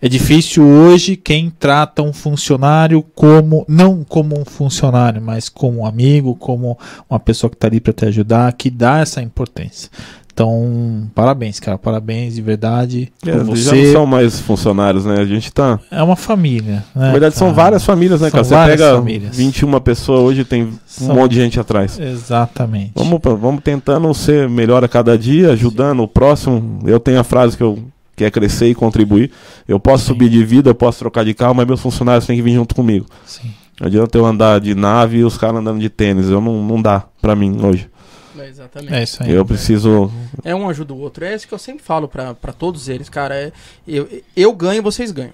é 0.03 0.09
difícil 0.09 0.65
hoje 0.65 1.15
quem 1.15 1.49
trata 1.49 2.01
um 2.01 2.11
funcionário 2.11 3.01
como, 3.15 3.63
não 3.69 4.03
como 4.03 4.37
um 4.37 4.43
funcionário, 4.43 5.21
mas 5.21 5.47
como 5.47 5.79
um 5.79 5.85
amigo, 5.85 6.35
como 6.35 6.77
uma 7.09 7.21
pessoa 7.21 7.49
que 7.49 7.55
está 7.55 7.67
ali 7.67 7.79
para 7.79 7.93
te 7.93 8.05
ajudar, 8.07 8.51
que 8.51 8.69
dá 8.69 8.99
essa 8.99 9.21
importância. 9.21 9.89
Então, 10.33 11.07
parabéns, 11.15 11.57
cara. 11.57 11.77
Parabéns 11.77 12.35
de 12.35 12.41
verdade. 12.41 13.13
É, 13.25 13.31
por 13.31 13.45
você. 13.45 13.63
Já 13.63 13.75
não 13.75 13.93
são 13.93 14.05
mais 14.05 14.41
funcionários, 14.41 15.05
né? 15.05 15.21
A 15.21 15.25
gente 15.25 15.53
tá. 15.53 15.79
É 15.89 16.03
uma 16.03 16.17
família. 16.17 16.83
Né, 16.93 17.05
Na 17.05 17.11
verdade, 17.11 17.35
são 17.35 17.53
várias 17.53 17.85
famílias, 17.85 18.19
né, 18.19 18.29
são 18.29 18.43
cara? 18.43 18.43
Você 18.43 18.71
pega 18.71 18.95
famílias. 18.97 19.37
21 19.37 19.79
pessoas 19.79 20.19
hoje, 20.19 20.43
tem 20.43 20.73
são... 20.85 21.11
um 21.11 21.15
monte 21.15 21.31
de 21.31 21.37
gente 21.37 21.61
atrás. 21.61 21.97
Exatamente. 21.97 22.91
Vamos, 22.93 23.21
vamos 23.39 23.63
tentando 23.63 24.13
ser 24.13 24.49
melhor 24.49 24.83
a 24.83 24.89
cada 24.89 25.17
dia, 25.17 25.51
ajudando 25.51 26.03
o 26.03 26.09
próximo. 26.09 26.79
Eu 26.85 26.99
tenho 26.99 27.21
a 27.21 27.23
frase 27.23 27.55
que 27.55 27.63
eu 27.63 27.79
quer 28.15 28.31
crescer 28.31 28.67
e 28.67 28.75
contribuir. 28.75 29.31
Eu 29.67 29.79
posso 29.79 30.03
Sim. 30.03 30.09
subir 30.09 30.29
de 30.29 30.43
vida, 30.43 30.69
eu 30.69 30.75
posso 30.75 30.99
trocar 30.99 31.23
de 31.25 31.33
carro, 31.33 31.55
mas 31.55 31.65
meus 31.65 31.81
funcionários 31.81 32.25
têm 32.25 32.35
que 32.35 32.41
vir 32.41 32.53
junto 32.53 32.75
comigo. 32.75 33.05
Sim. 33.25 33.53
Não 33.79 33.87
adianta 33.87 34.17
eu 34.17 34.25
andar 34.25 34.59
de 34.59 34.75
nave 34.75 35.17
e 35.17 35.23
os 35.23 35.37
caras 35.37 35.57
andando 35.57 35.79
de 35.79 35.89
tênis. 35.89 36.29
Eu 36.29 36.39
não, 36.39 36.63
não 36.63 36.81
dá 36.81 37.05
pra 37.21 37.35
mim 37.35 37.59
hoje. 37.63 37.89
É 38.37 38.47
exatamente. 38.47 38.93
É 38.93 39.03
isso 39.03 39.23
aí. 39.23 39.31
Eu 39.31 39.45
preciso. 39.45 40.11
É 40.43 40.53
um 40.55 40.67
ajuda 40.69 40.93
o 40.93 40.99
outro. 40.99 41.25
É 41.25 41.33
isso 41.33 41.47
que 41.47 41.53
eu 41.53 41.59
sempre 41.59 41.83
falo 41.83 42.07
pra, 42.07 42.33
pra 42.33 42.51
todos 42.51 42.89
eles, 42.89 43.09
cara. 43.09 43.35
É, 43.35 43.51
eu, 43.87 44.07
eu 44.35 44.53
ganho, 44.53 44.81
vocês 44.83 45.11
ganham. 45.11 45.33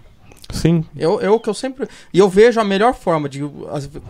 Sim. 0.51 0.83
Eu, 0.95 1.21
eu 1.21 1.39
que 1.39 1.49
eu 1.49 1.53
sempre. 1.53 1.87
E 2.13 2.19
eu 2.19 2.29
vejo 2.29 2.59
a 2.59 2.63
melhor 2.63 2.93
forma 2.93 3.29
de. 3.29 3.41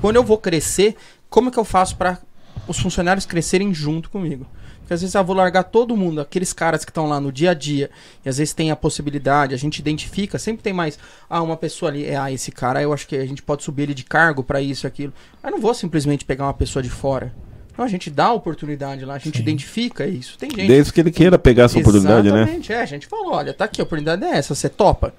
Quando 0.02 0.16
eu 0.16 0.24
vou 0.24 0.38
crescer, 0.38 0.96
como 1.30 1.50
é 1.50 1.52
que 1.52 1.60
eu 1.60 1.66
faço 1.66 1.96
para 1.98 2.20
os 2.68 2.80
funcionários 2.80 3.26
crescerem 3.26 3.74
junto 3.74 4.10
comigo? 4.10 4.46
Porque 4.90 4.96
às 4.96 5.02
vezes 5.02 5.14
eu 5.14 5.24
vou 5.24 5.36
largar 5.36 5.66
todo 5.66 5.96
mundo, 5.96 6.20
aqueles 6.20 6.52
caras 6.52 6.84
que 6.84 6.90
estão 6.90 7.06
lá 7.08 7.20
no 7.20 7.32
dia 7.32 7.52
a 7.52 7.54
dia, 7.54 7.92
e 8.26 8.30
às 8.30 8.40
vezes 8.40 8.56
tem 8.56 8.72
a 8.72 8.76
possibilidade, 8.76 9.54
a 9.54 9.58
gente 9.58 9.78
identifica, 9.78 10.40
sempre 10.40 10.64
tem 10.64 10.74
mais, 10.74 10.98
ah, 11.30 11.44
uma 11.44 11.56
pessoa 11.56 11.92
ali, 11.92 12.06
é, 12.06 12.18
ah, 12.18 12.32
esse 12.32 12.52
cara, 12.52 12.82
eu 12.82 12.92
acho 12.92 13.08
que 13.08 13.16
a 13.16 13.26
gente 13.28 13.44
pode 13.44 13.62
subir 13.62 13.84
ele 13.84 13.94
de 13.94 14.04
cargo 14.04 14.44
para 14.44 14.60
isso 14.60 14.88
e 14.88 14.88
aquilo. 14.88 15.14
Mas 15.44 15.52
não 15.52 15.62
vou 15.62 15.76
simplesmente 15.76 16.26
pegar 16.26 16.46
uma 16.46 16.56
pessoa 16.56 16.82
de 16.82 16.90
fora. 16.90 17.32
Não, 17.78 17.86
a 17.86 17.88
gente 17.88 18.10
dá 18.10 18.26
a 18.26 18.34
oportunidade 18.34 19.06
lá, 19.06 19.14
a 19.14 19.20
gente 19.20 19.38
Sim. 19.38 19.44
identifica 19.44 20.08
isso. 20.08 20.40
Tem 20.40 20.50
gente. 20.50 20.66
Desde 20.66 20.92
que 20.92 21.00
ele 21.00 21.12
queira 21.12 21.38
pegar 21.38 21.66
essa 21.66 21.78
oportunidade, 21.78 22.32
né? 22.32 22.40
Exatamente, 22.40 22.74
é, 22.74 22.82
a 22.82 22.86
gente 22.88 23.06
falou, 23.06 23.34
olha, 23.34 23.54
tá 23.54 23.66
aqui, 23.66 23.82
a 23.82 23.84
oportunidade 23.84 24.26
é 24.26 24.40
essa, 24.40 24.56
você 24.56 24.68
topa. 24.68 25.14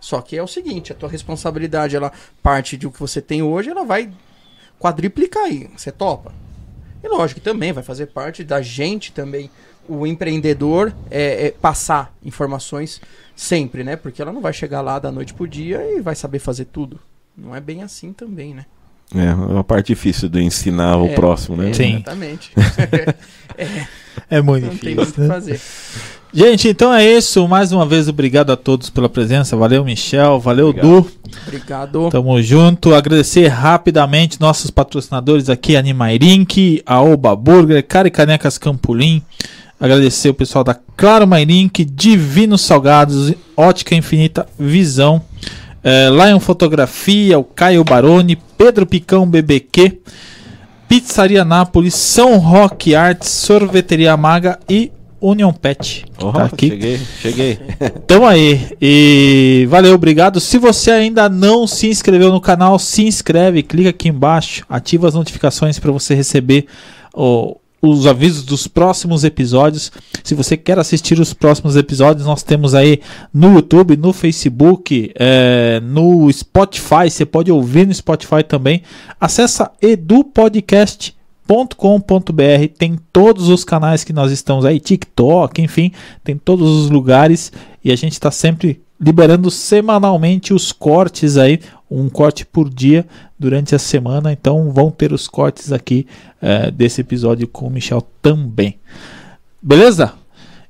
Só 0.00 0.22
que 0.22 0.34
é 0.34 0.42
o 0.42 0.46
seguinte, 0.46 0.92
a 0.92 0.94
tua 0.94 1.10
responsabilidade, 1.10 1.94
ela 1.94 2.10
parte 2.42 2.74
de 2.74 2.86
o 2.86 2.90
que 2.90 2.98
você 2.98 3.20
tem 3.20 3.42
hoje, 3.42 3.68
ela 3.68 3.84
vai 3.84 4.10
quadriplicar 4.78 5.42
aí. 5.42 5.68
Você 5.76 5.92
topa? 5.92 6.32
E 7.02 7.08
lógico 7.08 7.40
que 7.40 7.44
também 7.44 7.72
vai 7.72 7.82
fazer 7.82 8.06
parte 8.06 8.44
da 8.44 8.60
gente 8.62 9.12
também, 9.12 9.50
o 9.88 10.06
empreendedor, 10.06 10.92
é, 11.10 11.46
é 11.46 11.50
passar 11.50 12.14
informações 12.24 13.00
sempre, 13.34 13.82
né? 13.82 13.96
Porque 13.96 14.20
ela 14.20 14.32
não 14.32 14.40
vai 14.40 14.52
chegar 14.52 14.80
lá 14.80 14.98
da 14.98 15.10
noite 15.10 15.32
pro 15.34 15.48
dia 15.48 15.80
e 15.96 16.00
vai 16.00 16.14
saber 16.14 16.38
fazer 16.38 16.66
tudo. 16.66 17.00
Não 17.36 17.54
é 17.56 17.60
bem 17.60 17.82
assim 17.82 18.12
também, 18.12 18.54
né? 18.54 18.66
É, 19.14 19.26
é 19.26 19.34
uma 19.34 19.64
parte 19.64 19.88
difícil 19.88 20.28
de 20.28 20.40
ensinar 20.40 20.96
o 20.98 21.06
É, 21.06 21.14
próximo, 21.14 21.56
né? 21.56 21.70
é, 21.70 21.74
Sim. 21.74 21.94
Exatamente. 21.96 22.52
é, 23.56 23.86
É 24.28 24.40
muito 24.42 24.66
não 24.66 24.76
tem 24.76 24.94
difícil. 24.94 24.96
muito 24.96 25.10
o 25.10 25.14
que 25.14 25.20
né? 25.22 25.26
fazer. 25.26 25.60
Gente, 26.32 26.68
então 26.68 26.94
é 26.94 27.04
isso. 27.04 27.46
Mais 27.48 27.72
uma 27.72 27.84
vez, 27.84 28.08
obrigado 28.08 28.50
a 28.52 28.56
todos 28.56 28.88
pela 28.88 29.08
presença. 29.08 29.56
Valeu, 29.56 29.84
Michel. 29.84 30.38
Valeu, 30.38 30.68
Obrigado. 30.68 31.02
Du. 31.02 31.10
Obrigado. 31.46 32.08
Tamo 32.10 32.40
junto. 32.40 32.94
Agradecer 32.94 33.48
rapidamente 33.48 34.40
nossos 34.40 34.70
patrocinadores 34.70 35.50
aqui, 35.50 35.76
Animairink, 35.76 36.82
a 36.86 37.02
Oba 37.02 37.34
Burger, 37.34 37.84
Cari 37.84 38.10
Canecas 38.10 38.58
Campolim. 38.58 39.22
Agradecer 39.80 40.28
o 40.28 40.34
pessoal 40.34 40.62
da 40.62 40.76
Claro 40.96 41.26
Mairink, 41.26 41.84
Divino 41.84 42.58
Salgados, 42.58 43.32
Ótica 43.56 43.94
Infinita 43.94 44.46
Visão, 44.58 45.22
eh, 45.82 46.10
Lion 46.10 46.38
Fotografia, 46.38 47.38
o 47.38 47.44
Caio 47.44 47.82
Baroni, 47.82 48.36
Pedro 48.58 48.84
Picão 48.84 49.26
BBQ, 49.26 49.98
Pizzaria 50.86 51.46
Nápoles, 51.46 51.94
São 51.94 52.36
Roque 52.36 52.94
Arts, 52.94 53.30
Sorveteria 53.30 54.14
Maga 54.18 54.58
e 54.68 54.92
Union 55.20 55.52
Pet. 55.52 56.04
Ó, 56.18 56.32
tá 56.32 56.44
aqui. 56.44 56.68
Cheguei, 56.68 56.98
cheguei. 57.20 57.58
Então 58.10 58.26
aí, 58.26 58.76
e 58.80 59.66
valeu, 59.70 59.94
obrigado. 59.94 60.40
Se 60.40 60.58
você 60.58 60.90
ainda 60.90 61.28
não 61.28 61.66
se 61.66 61.88
inscreveu 61.88 62.32
no 62.32 62.40
canal, 62.40 62.78
se 62.78 63.04
inscreve, 63.04 63.62
clica 63.62 63.90
aqui 63.90 64.08
embaixo, 64.08 64.64
ativa 64.68 65.06
as 65.06 65.14
notificações 65.14 65.78
para 65.78 65.92
você 65.92 66.14
receber 66.14 66.66
ó, 67.14 67.54
os 67.80 68.06
avisos 68.06 68.44
dos 68.44 68.66
próximos 68.66 69.24
episódios. 69.24 69.90
Se 70.22 70.34
você 70.34 70.56
quer 70.56 70.78
assistir 70.78 71.18
os 71.18 71.32
próximos 71.32 71.76
episódios, 71.76 72.26
nós 72.26 72.42
temos 72.42 72.74
aí 72.74 73.00
no 73.32 73.54
YouTube, 73.54 73.96
no 73.96 74.12
Facebook, 74.12 75.12
eh, 75.14 75.80
no 75.82 76.30
Spotify. 76.32 77.08
Você 77.08 77.24
pode 77.24 77.50
ouvir 77.50 77.86
no 77.86 77.94
Spotify 77.94 78.42
também. 78.46 78.82
Acessa 79.20 79.70
edupodcast.com.br 81.50 82.74
tem 82.78 82.98
todos 83.12 83.48
os 83.48 83.64
canais 83.64 84.04
que 84.04 84.12
nós 84.12 84.30
estamos 84.30 84.64
aí, 84.64 84.78
TikTok, 84.78 85.60
enfim, 85.60 85.92
tem 86.22 86.36
todos 86.36 86.68
os 86.68 86.90
lugares 86.90 87.52
e 87.84 87.90
a 87.90 87.96
gente 87.96 88.12
está 88.12 88.30
sempre 88.30 88.80
liberando 89.00 89.50
semanalmente 89.50 90.54
os 90.54 90.72
cortes 90.72 91.36
aí, 91.36 91.60
um 91.90 92.08
corte 92.08 92.46
por 92.46 92.68
dia 92.68 93.06
durante 93.38 93.74
a 93.74 93.78
semana. 93.78 94.32
Então 94.32 94.70
vão 94.70 94.90
ter 94.90 95.12
os 95.12 95.26
cortes 95.26 95.72
aqui 95.72 96.06
eh, 96.40 96.70
desse 96.70 97.00
episódio 97.00 97.48
com 97.48 97.66
o 97.66 97.70
Michel 97.70 98.06
também. 98.22 98.78
Beleza? 99.60 100.12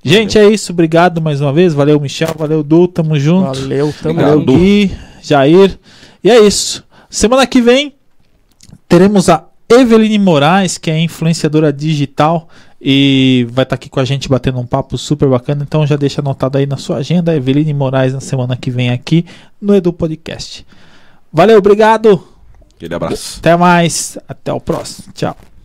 Gente, 0.02 0.38
é 0.38 0.48
isso. 0.48 0.72
Obrigado 0.72 1.20
mais 1.20 1.40
uma 1.40 1.52
vez. 1.52 1.74
Valeu, 1.74 2.00
Michel. 2.00 2.34
Valeu, 2.38 2.62
Du. 2.62 2.88
Tamo 2.88 3.18
junto. 3.18 3.60
Valeu, 3.60 3.92
tamo. 4.00 4.44
Du. 4.44 4.56
Gui, 4.56 4.96
Jair. 5.20 5.78
E 6.24 6.30
é 6.30 6.40
isso. 6.40 6.82
Semana 7.10 7.46
que 7.46 7.60
vem 7.60 7.92
teremos 8.88 9.28
a 9.28 9.49
Eveline 9.70 10.18
Moraes, 10.18 10.76
que 10.76 10.90
é 10.90 10.98
influenciadora 10.98 11.72
digital 11.72 12.48
e 12.80 13.46
vai 13.50 13.62
estar 13.62 13.76
aqui 13.76 13.88
com 13.88 14.00
a 14.00 14.04
gente 14.04 14.28
batendo 14.28 14.58
um 14.58 14.66
papo 14.66 14.98
super 14.98 15.28
bacana. 15.28 15.62
Então 15.62 15.86
já 15.86 15.96
deixa 15.96 16.20
anotado 16.20 16.58
aí 16.58 16.66
na 16.66 16.76
sua 16.76 16.96
agenda, 16.96 17.36
Eveline 17.36 17.72
Moraes 17.72 18.12
na 18.12 18.20
semana 18.20 18.56
que 18.56 18.70
vem 18.70 18.90
aqui 18.90 19.24
no 19.60 19.74
Edu 19.74 19.92
Podcast. 19.92 20.66
Valeu, 21.32 21.58
obrigado. 21.58 22.26
Aquele 22.74 22.94
abraço. 22.94 23.38
Até 23.38 23.56
mais. 23.56 24.18
Até 24.26 24.52
o 24.52 24.60
próximo. 24.60 25.12
Tchau. 25.12 25.36